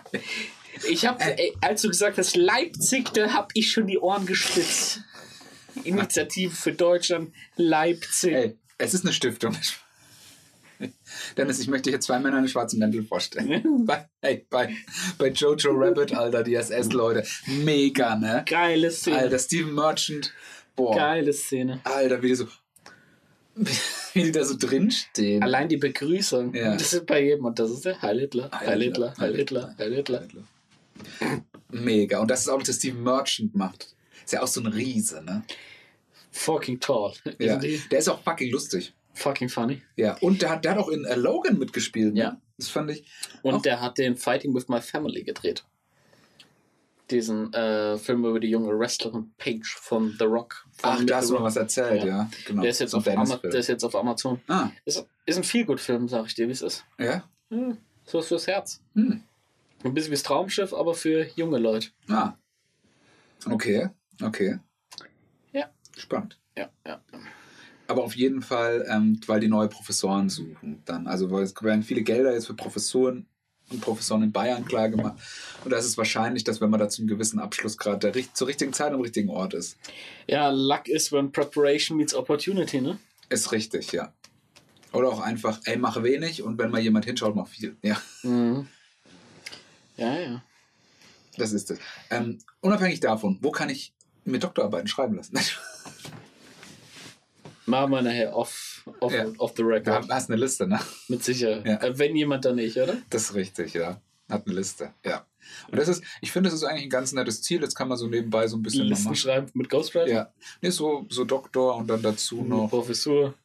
Ich 0.89 1.05
habe, 1.05 1.23
Äh. 1.23 1.53
als 1.61 1.81
du 1.81 1.89
gesagt 1.89 2.17
hast, 2.17 2.35
Leipzig, 2.35 3.13
da 3.13 3.31
habe 3.33 3.47
ich 3.53 3.71
schon 3.71 3.87
die 3.87 3.97
Ohren 3.97 4.25
gespitzt. 4.25 5.01
Initiative 5.83 6.55
für 6.55 6.71
Deutschland, 6.73 7.33
Leipzig. 7.55 8.33
Ey, 8.33 8.57
es 8.77 8.93
ist 8.93 9.03
eine 9.03 9.13
Stiftung. 9.13 9.55
Dennis, 11.37 11.59
ich 11.59 11.67
möchte 11.67 11.89
hier 11.89 12.01
zwei 12.01 12.19
Männer 12.19 12.39
in 12.39 12.47
schwarzen 12.47 12.79
Mäntel 12.79 13.03
vorstellen. 13.03 13.63
bei, 13.85 14.09
hey, 14.21 14.45
bei, 14.49 14.75
bei 15.17 15.29
Jojo 15.29 15.71
Rabbit, 15.71 16.13
Alter, 16.13 16.43
die 16.43 16.55
SS-Leute. 16.55 17.25
Mega, 17.47 18.15
ne? 18.15 18.43
Geile 18.45 18.91
Szene. 18.91 19.19
Alter, 19.19 19.39
Steven 19.39 19.73
Merchant. 19.73 20.33
Boah. 20.75 20.95
Geile 20.95 21.31
Szene. 21.33 21.79
Alter, 21.85 22.21
wie 22.21 22.27
die 22.27 22.35
so. 22.35 22.47
Wie 24.13 24.23
die 24.23 24.31
da 24.31 24.43
so 24.43 24.55
drinstehen. 24.57 25.41
Allein 25.41 25.69
die 25.69 25.77
Begrüßung. 25.77 26.53
Ja. 26.53 26.73
Das 26.75 26.93
ist 26.93 27.05
bei 27.05 27.23
jedem. 27.23 27.45
Und 27.45 27.57
das 27.59 27.71
ist 27.71 27.85
der 27.85 28.01
Heil 28.01 28.19
Hitler, 28.19 28.49
Heil 28.51 28.67
Heil 28.67 28.81
Hitler, 28.83 29.09
Hitler, 29.09 29.75
Heil 29.77 29.93
Hitler, 29.95 30.19
Heil 30.19 30.27
Hitler. 30.27 30.43
Mega. 31.71 32.19
Und 32.19 32.29
das 32.31 32.41
ist 32.41 32.49
auch, 32.49 32.57
was 32.59 32.65
der 32.65 32.73
Steven 32.73 33.03
Merchant 33.03 33.55
macht. 33.55 33.93
Ist 34.23 34.33
ja 34.33 34.41
auch 34.41 34.47
so 34.47 34.61
ein 34.61 34.67
Riese, 34.67 35.23
ne? 35.23 35.43
Fucking 36.31 36.79
tall. 36.79 37.13
Ja. 37.39 37.57
Die 37.57 37.81
Der 37.91 37.99
ist 37.99 38.09
auch 38.09 38.21
fucking 38.23 38.51
lustig. 38.51 38.93
fucking 39.13 39.49
funny. 39.49 39.81
Ja. 39.95 40.17
Und 40.21 40.41
der 40.41 40.49
hat, 40.49 40.65
der 40.65 40.71
hat 40.71 40.77
auch 40.79 40.89
in 40.89 41.05
äh, 41.05 41.15
Logan 41.15 41.57
mitgespielt. 41.57 42.13
Ne? 42.13 42.19
Ja. 42.19 42.41
Das 42.57 42.69
fand 42.69 42.91
ich. 42.91 43.05
Und 43.41 43.65
der 43.65 43.81
hat 43.81 43.97
den 43.97 44.15
Fighting 44.15 44.53
with 44.53 44.67
My 44.67 44.81
Family 44.81 45.23
gedreht. 45.23 45.63
Diesen 47.11 47.53
äh, 47.53 47.97
Film 47.97 48.25
über 48.25 48.39
die 48.39 48.49
junge 48.49 48.77
Wrestlerin 48.77 49.31
Paige 49.37 49.67
von 49.79 50.15
The 50.17 50.25
Rock. 50.25 50.65
Von 50.71 50.89
Ach, 50.89 51.03
da 51.05 51.17
hast 51.17 51.29
du 51.29 51.35
mal 51.35 51.43
was 51.43 51.55
erzählt, 51.55 52.03
Ja. 52.03 52.07
ja. 52.07 52.29
Genau. 52.47 52.61
Der 52.63 52.71
ist, 52.71 52.79
jetzt 52.79 52.95
auf 52.95 53.07
Ama 53.07 53.37
der 53.37 53.53
ist 53.53 53.67
jetzt 53.67 53.83
auf 53.83 53.95
Amazon. 53.95 54.41
Ah, 54.47 54.69
Ist, 54.85 55.05
ist 55.25 55.37
ein 55.37 55.43
Feelgood-Film, 55.43 56.07
sag 56.07 56.25
ich 56.25 56.33
dir, 56.35 56.47
wie 56.47 56.51
es 56.53 56.61
ist. 56.63 56.83
ja. 56.97 57.23
Hm, 57.51 57.77
So 58.05 58.19
ist 58.19 58.27
fürs 58.29 58.47
Herz. 58.47 58.81
Hm. 58.95 59.21
Ein 59.83 59.93
bisschen 59.93 60.09
wie 60.09 60.15
das 60.15 60.23
Traumschiff, 60.23 60.73
aber 60.73 60.95
für 60.95 61.27
junge 61.35 61.59
Leute. 61.59 61.89
Ah. 62.09 62.33
Okay, 63.47 63.89
okay. 64.23 64.57
Ja. 65.51 65.69
Spannend. 65.95 66.39
Ja, 66.57 66.69
ja. 66.87 66.99
Aber 67.87 68.03
auf 68.03 68.15
jeden 68.15 68.41
Fall, 68.41 68.83
ähm, 68.89 69.19
weil 69.27 69.39
die 69.39 69.47
neue 69.47 69.67
Professoren 69.67 70.29
suchen. 70.29 70.81
Dann, 70.85 71.05
also 71.05 71.29
weil 71.29 71.43
es 71.43 71.53
werden 71.61 71.83
viele 71.83 72.01
Gelder 72.01 72.33
jetzt 72.33 72.47
für 72.47 72.55
Professoren 72.55 73.27
Professoren 73.81 74.23
in 74.23 74.31
Bayern 74.31 74.65
klar 74.65 74.89
gemacht. 74.89 75.17
Und 75.63 75.71
da 75.71 75.77
ist 75.77 75.85
es 75.85 75.97
wahrscheinlich, 75.97 76.43
dass 76.43 76.61
wenn 76.61 76.69
man 76.69 76.79
da 76.79 76.89
zum 76.89 77.07
gewissen 77.07 77.39
Abschlussgrad 77.39 78.03
der, 78.03 78.13
zur 78.33 78.47
richtigen 78.47 78.73
Zeit 78.73 78.93
am 78.93 79.01
richtigen 79.01 79.29
Ort 79.29 79.53
ist. 79.53 79.77
Ja, 80.27 80.49
Luck 80.49 80.87
is 80.87 81.11
when 81.11 81.31
preparation 81.31 81.97
meets 81.97 82.13
opportunity, 82.13 82.81
ne? 82.81 82.99
Ist 83.29 83.51
richtig, 83.51 83.91
ja. 83.91 84.13
Oder 84.93 85.09
auch 85.09 85.19
einfach, 85.19 85.59
ey, 85.65 85.77
mach 85.77 86.01
wenig 86.03 86.43
und 86.43 86.57
wenn 86.57 86.71
mal 86.71 86.81
jemand 86.81 87.05
hinschaut, 87.05 87.35
mach 87.35 87.47
viel. 87.47 87.75
Ja, 87.81 88.01
Mhm. 88.23 88.67
Ja, 89.97 90.19
ja. 90.19 90.43
das 91.37 91.53
ist 91.53 91.71
es. 91.71 91.79
Ähm, 92.09 92.39
unabhängig 92.61 92.99
davon, 92.99 93.37
wo 93.41 93.51
kann 93.51 93.69
ich 93.69 93.93
mir 94.25 94.39
Doktorarbeiten 94.39 94.87
schreiben 94.87 95.15
lassen? 95.15 95.37
Machen 97.65 97.91
wir 97.91 98.01
nachher 98.01 98.35
off, 98.35 98.74
off, 98.99 99.13
Ja. 99.13 99.25
off 99.37 99.51
the 99.55 99.63
Du 99.63 99.69
record. 99.69 100.09
hast 100.09 100.29
eine 100.29 100.39
Liste, 100.39 100.67
ne? 100.67 100.79
Mit 101.07 101.23
Sicherheit. 101.23 101.65
Ja. 101.65 101.75
Äh, 101.81 101.97
Wenn 101.97 102.15
jemand 102.15 102.45
da 102.45 102.53
nicht, 102.53 102.77
oder? 102.77 102.97
Das 103.09 103.23
ist 103.23 103.35
richtig, 103.35 103.73
ja. 103.73 103.99
Hat 104.29 104.45
eine 104.47 104.55
Liste, 104.55 104.91
ja. 105.05 105.25
Und 105.69 105.77
das 105.77 105.87
ist, 105.87 106.03
ich 106.21 106.31
finde, 106.31 106.49
das 106.49 106.57
ist 106.59 106.63
eigentlich 106.63 106.83
ein 106.85 106.89
ganz 106.89 107.11
nettes 107.11 107.43
Ziel. 107.43 107.61
Jetzt 107.61 107.75
kann 107.75 107.87
man 107.87 107.97
so 107.97 108.07
nebenbei 108.07 108.47
so 108.47 108.57
ein 108.57 108.63
bisschen 108.63 108.85
Listen 108.87 109.03
machen. 109.05 109.15
schreiben 109.15 109.47
mit 109.53 109.69
Ghostwriter? 109.69 110.07
Ja. 110.11 110.33
Nee, 110.61 110.71
so, 110.71 111.05
so 111.09 111.23
Doktor 111.23 111.75
und 111.75 111.87
dann 111.87 112.01
dazu 112.01 112.39
Eine 112.39 112.49
noch. 112.49 112.69
Professur. 112.69 113.35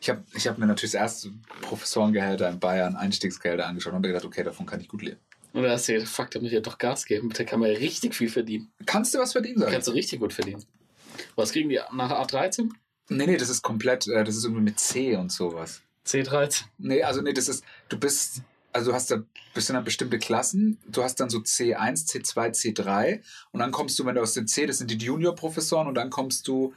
Ich 0.00 0.10
habe 0.10 0.24
ich 0.34 0.48
hab 0.48 0.58
mir 0.58 0.66
natürlich 0.66 0.92
das 0.92 1.00
erste 1.00 1.30
Professorengehälter 1.60 2.48
in 2.48 2.58
Bayern, 2.58 2.96
Einstiegsgelder 2.96 3.66
angeschaut 3.66 3.92
und 3.92 3.98
habe 3.98 4.08
gedacht, 4.08 4.24
okay, 4.24 4.42
davon 4.42 4.66
kann 4.66 4.80
ich 4.80 4.88
gut 4.88 5.02
leben. 5.02 5.18
Und 5.52 5.62
da 5.62 5.70
hast 5.70 5.86
du 5.88 5.92
gedacht, 5.92 6.08
fuck, 6.08 6.30
da 6.30 6.40
muss 6.40 6.48
ich 6.48 6.54
ja 6.54 6.60
doch 6.60 6.78
Gas 6.78 7.04
geben. 7.04 7.30
Da 7.32 7.44
kann 7.44 7.60
man 7.60 7.70
ja 7.70 7.76
richtig 7.78 8.14
viel 8.14 8.28
verdienen. 8.28 8.72
Kannst 8.86 9.14
du 9.14 9.18
was 9.18 9.32
verdienen, 9.32 9.58
sag 9.58 9.68
ich? 9.68 9.72
kannst 9.74 9.86
du 9.88 9.92
richtig 9.92 10.18
gut 10.18 10.32
verdienen. 10.32 10.64
Was 11.36 11.52
kriegen 11.52 11.68
die 11.68 11.78
nach 11.92 12.10
A13? 12.10 12.70
Nee, 13.16 13.26
nee, 13.26 13.36
das 13.36 13.48
ist 13.48 13.62
komplett, 13.62 14.06
äh, 14.08 14.24
das 14.24 14.36
ist 14.36 14.44
irgendwie 14.44 14.62
mit 14.62 14.78
C 14.78 15.16
und 15.16 15.30
sowas. 15.30 15.82
C13. 16.06 16.64
Nee, 16.78 17.02
also 17.02 17.20
nee, 17.22 17.32
das 17.32 17.48
ist, 17.48 17.64
du 17.88 17.98
bist, 17.98 18.42
also 18.72 18.90
du 18.90 18.94
hast 18.94 19.10
da, 19.10 19.22
bist 19.54 19.70
in 19.70 19.84
bestimmte 19.84 20.18
Klassen, 20.18 20.78
du 20.88 21.02
hast 21.02 21.20
dann 21.20 21.30
so 21.30 21.38
C1, 21.38 22.08
C2, 22.08 22.50
C3 22.50 23.20
und 23.52 23.60
dann 23.60 23.70
kommst 23.70 23.98
du, 23.98 24.04
wenn 24.04 24.14
du 24.14 24.22
aus 24.22 24.34
den 24.34 24.48
C, 24.48 24.66
das 24.66 24.78
sind 24.78 24.90
die 24.90 24.96
Junior-Professoren 24.96 25.86
und 25.86 25.94
dann 25.94 26.10
kommst 26.10 26.48
du, 26.48 26.74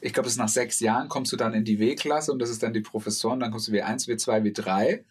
ich 0.00 0.12
glaube, 0.12 0.26
das 0.26 0.34
ist 0.34 0.38
nach 0.38 0.48
sechs 0.48 0.80
Jahren, 0.80 1.08
kommst 1.08 1.32
du 1.32 1.36
dann 1.36 1.54
in 1.54 1.64
die 1.64 1.78
W-Klasse 1.78 2.32
und 2.32 2.40
das 2.40 2.50
ist 2.50 2.62
dann 2.62 2.72
die 2.72 2.80
Professoren, 2.80 3.40
dann 3.40 3.50
kommst 3.50 3.68
du 3.68 3.72
W1, 3.72 4.08
W2, 4.08 4.42
W3. 4.42 5.04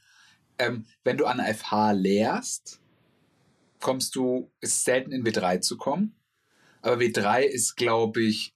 Ähm, 0.59 0.85
wenn 1.03 1.17
du 1.17 1.25
an 1.25 1.37
der 1.37 1.53
FH 1.53 1.91
lehrst, 1.91 2.79
kommst 3.79 4.15
du, 4.15 4.51
ist 4.61 4.83
selten 4.83 5.11
in 5.11 5.25
W3 5.25 5.61
zu 5.61 5.77
kommen, 5.77 6.15
aber 6.81 6.97
W3 6.97 7.41
ist, 7.41 7.75
glaube 7.75 8.21
ich, 8.21 8.53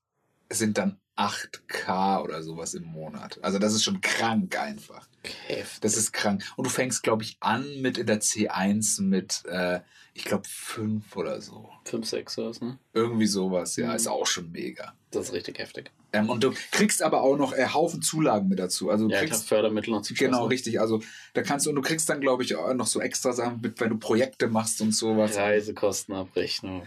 sind 0.50 0.78
dann 0.78 1.00
8K 1.18 2.22
oder 2.24 2.42
sowas 2.42 2.74
im 2.74 2.86
Monat. 2.86 3.40
Also 3.42 3.60
das 3.60 3.74
ist 3.74 3.84
schon 3.84 4.02
krank 4.02 4.58
einfach. 4.60 5.08
Heftig. 5.48 5.82
Das 5.82 5.98
ist 5.98 6.14
krank. 6.14 6.44
Und 6.56 6.66
du 6.66 6.70
fängst, 6.72 7.04
glaube 7.04 7.24
ich, 7.24 7.38
an 7.42 7.66
mit 7.82 7.98
in 7.98 8.08
der 8.08 8.22
C1 8.22 9.02
mit, 9.04 9.44
äh, 9.46 9.82
ich 10.14 10.24
glaube, 10.26 10.44
5 10.48 11.16
oder 11.16 11.40
so. 11.42 11.70
5, 11.86 12.06
6 12.08 12.34
sowas, 12.34 12.62
ne? 12.62 12.78
Irgendwie 12.94 13.28
sowas, 13.28 13.76
ja. 13.76 13.90
Mhm. 13.90 13.96
Ist 13.96 14.08
auch 14.08 14.26
schon 14.26 14.52
mega. 14.52 14.94
Das 15.12 15.28
ist 15.28 15.34
richtig 15.34 15.60
heftig. 15.60 15.92
Ähm, 16.14 16.30
und 16.30 16.44
du 16.44 16.54
kriegst 16.72 17.04
aber 17.04 17.22
auch 17.22 17.38
noch 17.38 17.54
äh, 17.54 17.68
Haufen 17.68 18.02
Zulagen 18.02 18.48
mit 18.50 18.60
dazu. 18.60 18.90
Also 18.90 19.06
du 19.08 19.12
Ja, 19.14 19.20
klar, 19.20 19.30
kriegst 19.30 19.48
Fördermittel 19.48 19.94
und 19.94 20.06
so. 20.06 20.14
Genau, 20.16 20.40
Scheiße. 20.40 20.50
richtig. 20.50 20.80
Also 20.82 21.02
da 21.34 21.42
kannst 21.44 21.66
du, 21.66 21.70
und 21.70 21.76
du 21.76 21.82
kriegst 21.82 22.10
dann, 22.10 22.20
glaube 22.20 22.44
ich, 22.44 22.56
auch 22.56 22.74
noch 22.74 22.88
so 22.88 23.00
extra 23.00 23.32
Sachen 23.34 23.62
mit, 23.62 23.80
wenn 23.80 23.90
du 23.90 23.98
Projekte 23.98 24.48
machst 24.48 24.82
und 24.82 24.94
sowas. 24.94 25.38
Reisekostenabrechnung. 25.38 26.84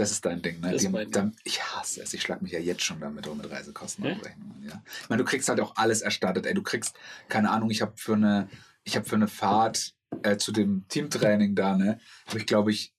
Das 0.00 0.10
ist 0.10 0.24
dein 0.24 0.40
Ding, 0.42 0.60
ne? 0.60 0.76
Die, 0.76 0.88
mein 0.88 1.04
Ding. 1.04 1.12
dann, 1.12 1.36
ich 1.44 1.62
hasse 1.62 2.02
es. 2.02 2.14
Ich 2.14 2.22
schlag 2.22 2.42
mich 2.42 2.52
ja 2.52 2.58
jetzt 2.58 2.82
schon 2.82 3.00
damit 3.00 3.26
um 3.26 3.38
mit 3.38 3.50
Reisekostenabrechnungen. 3.50 4.62
Ja? 4.64 4.82
Ich 5.02 5.08
meine, 5.08 5.22
du 5.22 5.28
kriegst 5.28 5.48
halt 5.48 5.60
auch 5.60 5.76
alles 5.76 6.00
erstattet. 6.00 6.46
Ey, 6.46 6.54
du 6.54 6.62
kriegst, 6.62 6.94
keine 7.28 7.50
Ahnung, 7.50 7.70
ich 7.70 7.82
habe 7.82 7.92
für 7.96 8.14
eine, 8.14 8.48
ich 8.84 8.96
habe 8.96 9.06
für 9.08 9.16
eine 9.16 9.28
Fahrt 9.28 9.94
äh, 10.22 10.36
zu 10.36 10.52
dem 10.52 10.86
Teamtraining 10.88 11.54
da, 11.54 11.76
ne, 11.76 12.00
habe 12.26 12.38
ich, 12.38 12.46
glaube 12.46 12.70
ich, 12.70 12.92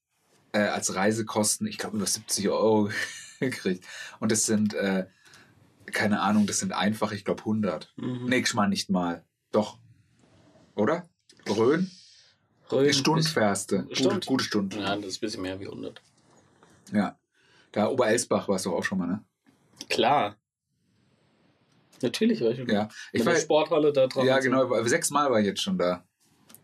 äh, 0.53 0.59
als 0.59 0.95
Reisekosten, 0.95 1.67
ich 1.67 1.77
glaube, 1.77 1.97
über 1.97 2.05
70 2.05 2.49
Euro 2.49 2.89
gekriegt. 3.39 3.85
Und 4.19 4.31
das 4.31 4.45
sind, 4.45 4.73
äh, 4.73 5.07
keine 5.87 6.21
Ahnung, 6.21 6.45
das 6.47 6.59
sind 6.59 6.71
einfach, 6.73 7.11
ich 7.11 7.25
glaube, 7.25 7.41
100. 7.41 7.93
Mhm. 7.97 8.25
Nächstes 8.25 8.55
Mal 8.55 8.67
nicht 8.67 8.89
mal. 8.89 9.25
Doch. 9.51 9.77
Oder? 10.75 11.09
Rhön? 11.49 11.89
Rhön 12.71 12.87
Die 12.87 12.93
Stund 12.93 13.19
ist- 13.19 13.29
fährst 13.29 13.71
du. 13.71 13.83
Gute, 13.83 14.19
gute 14.25 14.43
Stunde. 14.43 14.77
Ja, 14.79 14.95
das 14.95 15.05
ist 15.07 15.17
ein 15.17 15.21
bisschen 15.21 15.41
mehr 15.41 15.59
wie 15.59 15.65
100. 15.67 16.01
Ja. 16.91 17.17
Da 17.71 17.87
Oberelsbach 17.87 18.47
warst 18.47 18.65
du 18.65 18.75
auch 18.75 18.83
schon 18.83 18.97
mal, 18.97 19.07
ne? 19.07 19.23
Klar. 19.89 20.35
Natürlich 22.01 22.41
war 22.41 22.49
ich 22.51 22.57
schon. 22.57 22.67
Ja. 22.69 22.89
Ich 23.13 23.25
war, 23.25 23.33
der 23.33 23.39
Sporthalle 23.39 23.93
da 23.93 24.07
drauf. 24.07 24.25
ja, 24.25 24.35
und 24.37 24.41
so. 24.43 24.49
genau. 24.49 24.83
Sechsmal 24.83 25.31
war 25.31 25.39
ich 25.39 25.45
jetzt 25.45 25.61
schon 25.61 25.77
da. 25.77 26.03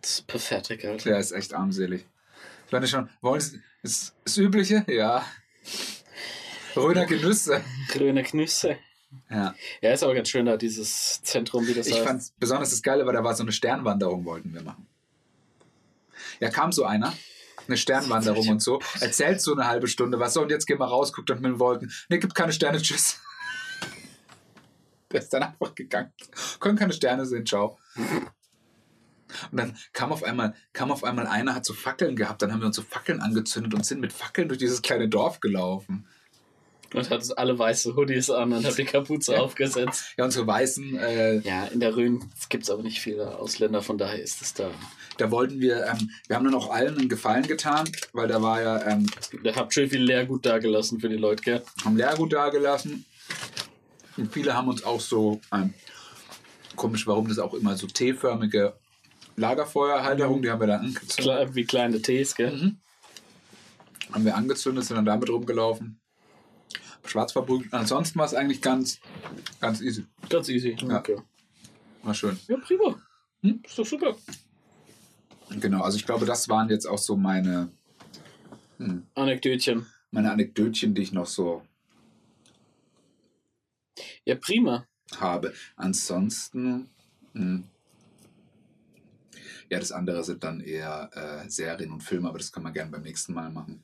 Das 0.02 0.12
ist 0.12 0.28
pathetic, 0.28 0.84
Alter. 0.86 1.10
Der 1.10 1.20
ist 1.20 1.32
echt 1.32 1.54
armselig. 1.54 2.06
Ich 2.66 2.72
meine 2.72 2.88
schon, 2.88 3.10
wollen 3.22 3.40
Sie, 3.40 3.62
ist 3.84 4.16
das 4.26 4.38
Übliche? 4.38 4.84
Ja. 4.88 5.26
Röner 6.76 7.06
Genüsse. 7.06 7.64
Grüne 7.90 8.24
Knüsse. 8.24 8.78
Ja. 9.30 9.56
Ja, 9.82 9.94
ist 9.94 10.04
aber 10.04 10.14
ganz 10.14 10.30
schön 10.30 10.46
da, 10.46 10.58
dieses 10.58 11.22
Zentrum, 11.24 11.66
wie 11.68 11.74
das 11.74 11.88
Ich 11.88 11.96
heißt. 11.96 12.06
fand 12.06 12.24
besonders 12.40 12.72
das 12.72 12.82
Geile, 12.82 13.06
weil 13.06 13.14
da 13.14 13.24
war 13.24 13.34
so 13.36 13.44
eine 13.44 13.52
Sternwanderung, 13.54 14.26
wollten 14.26 14.54
wir 14.54 14.62
machen. 14.62 14.88
Ja, 16.40 16.50
kam 16.50 16.72
so 16.72 16.84
einer, 16.84 17.14
eine 17.68 17.78
Sternwanderung 17.78 18.48
und 18.50 18.62
so, 18.62 18.80
erzählt 19.00 19.42
so 19.42 19.54
eine 19.54 19.68
halbe 19.68 19.88
Stunde 19.88 20.20
was, 20.20 20.34
so 20.34 20.42
und 20.42 20.52
jetzt 20.52 20.66
gehen 20.66 20.80
wir 20.80 20.86
raus, 20.88 21.14
guckt 21.14 21.30
dann 21.30 21.42
mit 21.42 21.52
den 21.52 21.60
Wolken. 21.60 21.92
Ne, 22.10 22.20
gibt 22.20 22.36
keine 22.36 22.54
Sterne, 22.54 22.82
tschüss. 22.82 23.20
Der 25.12 25.22
ist 25.22 25.34
dann 25.34 25.44
einfach 25.44 25.74
gegangen. 25.74 26.12
Können 26.60 26.78
keine 26.78 26.94
Sterne 26.94 27.26
sehen, 27.26 27.46
ciao. 27.46 27.78
Und 29.52 29.58
dann 29.58 29.78
kam 29.94 30.12
auf 30.12 30.24
einmal, 30.24 30.54
kam 30.74 30.92
auf 30.92 31.04
einmal 31.04 31.28
einer, 31.28 31.56
hat 31.56 31.66
so 31.66 31.74
Fackeln 31.74 32.16
gehabt, 32.16 32.42
dann 32.42 32.52
haben 32.52 32.62
wir 32.62 32.68
uns 32.68 32.76
so 32.76 32.82
Fackeln 32.82 33.22
angezündet 33.22 33.74
und 33.74 33.86
sind 33.86 34.02
mit 34.02 34.14
Fackeln 34.14 34.48
durch 34.48 34.60
dieses 34.60 34.82
kleine 34.82 35.10
Dorf 35.10 35.40
gelaufen. 35.40 36.08
Und 36.94 37.10
hat 37.10 37.38
alle 37.38 37.60
weiße 37.60 37.96
Hoodies 37.96 38.30
an 38.30 38.54
und 38.54 38.66
hat 38.66 38.78
die 38.78 38.86
Kapuze 38.86 39.34
Ja. 39.36 39.40
aufgesetzt. 39.42 40.14
Ja, 40.18 40.26
unsere 40.26 40.48
Weißen, 40.48 40.98
äh, 40.98 41.40
Ja, 41.40 41.66
in 41.66 41.80
der 41.82 41.96
Rhön 41.96 42.24
gibt 42.50 42.64
es 42.64 42.70
aber 42.70 42.82
nicht 42.84 43.00
viele 43.02 43.38
Ausländer, 43.38 43.82
von 43.82 43.98
daher 43.98 44.22
ist 44.22 44.42
es 44.42 44.54
da. 44.54 44.72
Da 45.18 45.30
wollten 45.32 45.60
wir, 45.60 45.86
ähm, 45.86 46.10
wir 46.28 46.36
haben 46.38 46.46
dann 46.46 46.56
auch 46.56 46.70
allen 46.72 46.98
einen 46.98 47.10
Gefallen 47.10 47.46
getan, 47.48 47.90
weil 48.14 48.28
da 48.28 48.42
war 48.42 48.62
ja, 48.62 48.86
ähm, 48.88 49.06
Ihr 49.44 49.56
habt 49.56 49.74
schön 49.74 49.90
viel 49.90 50.02
Leergut 50.02 50.46
da 50.46 50.60
gelassen 50.60 51.00
für 51.00 51.10
die 51.10 51.18
Leute, 51.18 51.44
gell? 51.44 51.64
haben 51.84 51.98
Leergut 51.98 52.32
da 52.34 52.50
gelassen. 52.50 53.06
Und 54.16 54.32
viele 54.34 54.54
haben 54.54 54.68
uns 54.70 54.84
auch 54.84 55.02
so, 55.02 55.42
ähm, 55.54 55.74
komisch, 56.76 57.06
warum 57.08 57.28
das 57.28 57.40
auch 57.40 57.54
immer 57.54 57.76
so 57.76 57.88
T-förmige 57.88 58.76
Lagerfeuerhalterung, 59.36 60.42
die 60.42 60.50
haben 60.50 60.60
wir 60.62 60.68
dann 60.68 60.86
angezündet. 60.86 61.54
Wie 61.54 61.66
kleine 61.66 62.02
Tees, 62.02 62.34
gell? 62.36 62.52
Mhm. 62.52 62.78
Haben 64.14 64.26
wir 64.26 64.36
angezündet, 64.36 64.86
sind 64.86 64.96
dann 64.96 65.06
damit 65.06 65.30
rumgelaufen. 65.30 66.00
Schwarz 67.08 67.32
verbrüht. 67.32 67.72
Ansonsten 67.72 68.18
war 68.20 68.26
es 68.26 68.34
eigentlich 68.34 68.62
ganz, 68.62 69.00
ganz 69.60 69.82
easy. 69.82 70.06
Ganz 70.30 70.50
easy. 70.50 70.76
Ja. 70.80 71.00
Okay. 71.00 71.18
War 72.04 72.14
schön. 72.14 72.38
Ja, 72.48 72.58
prima. 72.58 73.02
Hm? 73.42 73.62
Ist 73.66 73.78
doch 73.78 73.86
super. 73.86 74.16
Genau, 75.50 75.82
also 75.82 75.98
ich 75.98 76.06
glaube, 76.06 76.26
das 76.26 76.50
waren 76.50 76.70
jetzt 76.70 76.86
auch 76.86 76.98
so 76.98 77.16
meine, 77.16 77.70
Anekdötchen. 79.16 79.86
meine 80.12 80.32
Anekdötchen, 80.32 80.94
die 80.94 81.02
ich 81.04 81.12
noch 81.14 81.26
so 81.26 81.64
Ja, 84.26 84.36
prima. 84.36 84.86
habe. 85.18 85.54
Ansonsten, 85.78 86.90
mh, 87.34 87.64
ja, 89.70 89.80
das 89.80 89.92
andere 89.92 90.24
sind 90.24 90.44
dann 90.44 90.60
eher 90.60 91.10
äh, 91.46 91.50
Serien 91.50 91.92
und 91.92 92.02
Filme, 92.04 92.28
aber 92.30 92.38
das 92.38 92.52
kann 92.52 92.64
man 92.64 92.74
gerne 92.74 92.92
beim 92.92 93.02
nächsten 93.04 93.34
Mal 93.34 93.50
machen. 93.50 93.84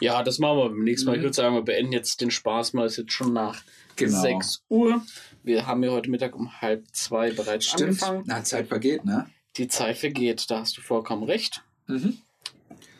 Ja, 0.00 0.22
das 0.22 0.38
machen 0.38 0.58
wir 0.58 0.68
beim 0.70 0.84
nächsten 0.84 1.06
Mal. 1.06 1.12
Mhm. 1.12 1.18
Ich 1.18 1.22
würde 1.24 1.34
sagen, 1.34 1.54
wir 1.54 1.62
beenden 1.62 1.92
jetzt 1.92 2.20
den 2.20 2.30
Spaß 2.30 2.72
mal. 2.72 2.86
Es 2.86 2.92
ist 2.92 2.98
jetzt 2.98 3.12
schon 3.12 3.32
nach 3.32 3.62
Genau. 3.96 4.20
6 4.22 4.62
Uhr. 4.68 5.02
Wir 5.42 5.66
haben 5.66 5.82
ja 5.82 5.90
heute 5.90 6.08
Mittag 6.10 6.36
um 6.36 6.60
halb 6.60 6.84
zwei 6.92 7.32
bereits 7.32 7.66
Stimmt, 7.66 7.82
angefangen. 8.02 8.22
na, 8.26 8.44
Zeit 8.44 8.68
vergeht, 8.68 9.04
ne? 9.04 9.28
Die 9.56 9.66
Zeit 9.66 9.98
vergeht, 9.98 10.48
da 10.50 10.60
hast 10.60 10.76
du 10.76 10.80
vollkommen 10.82 11.24
recht. 11.24 11.62
Mhm. 11.88 12.18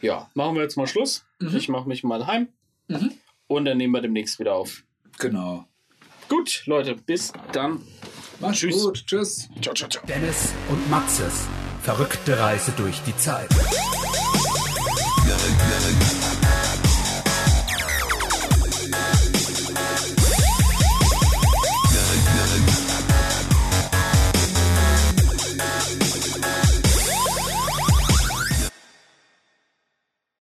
Ja, 0.00 0.28
machen 0.34 0.56
wir 0.56 0.62
jetzt 0.62 0.76
mal 0.76 0.86
Schluss. 0.88 1.24
Mhm. 1.38 1.56
Ich 1.56 1.68
mache 1.68 1.86
mich 1.88 2.02
mal 2.02 2.26
heim 2.26 2.48
Mhm. 2.88 3.12
und 3.46 3.64
dann 3.64 3.76
nehmen 3.78 3.92
wir 3.92 4.00
demnächst 4.00 4.40
wieder 4.40 4.54
auf. 4.54 4.82
Genau. 5.18 5.66
Gut, 6.28 6.62
Leute, 6.66 6.94
bis 6.96 7.32
dann. 7.52 7.80
Mach's 8.40 8.58
Tschüss. 8.58 8.82
gut. 8.82 9.04
Tschüss. 9.06 9.48
Ciao, 9.62 9.74
ciao, 9.74 9.88
ciao. 9.88 10.04
Dennis 10.06 10.52
und 10.68 10.90
Maxes 10.90 11.46
verrückte 11.82 12.38
Reise 12.38 12.72
durch 12.76 13.00
die 13.02 13.16
Zeit. 13.16 13.48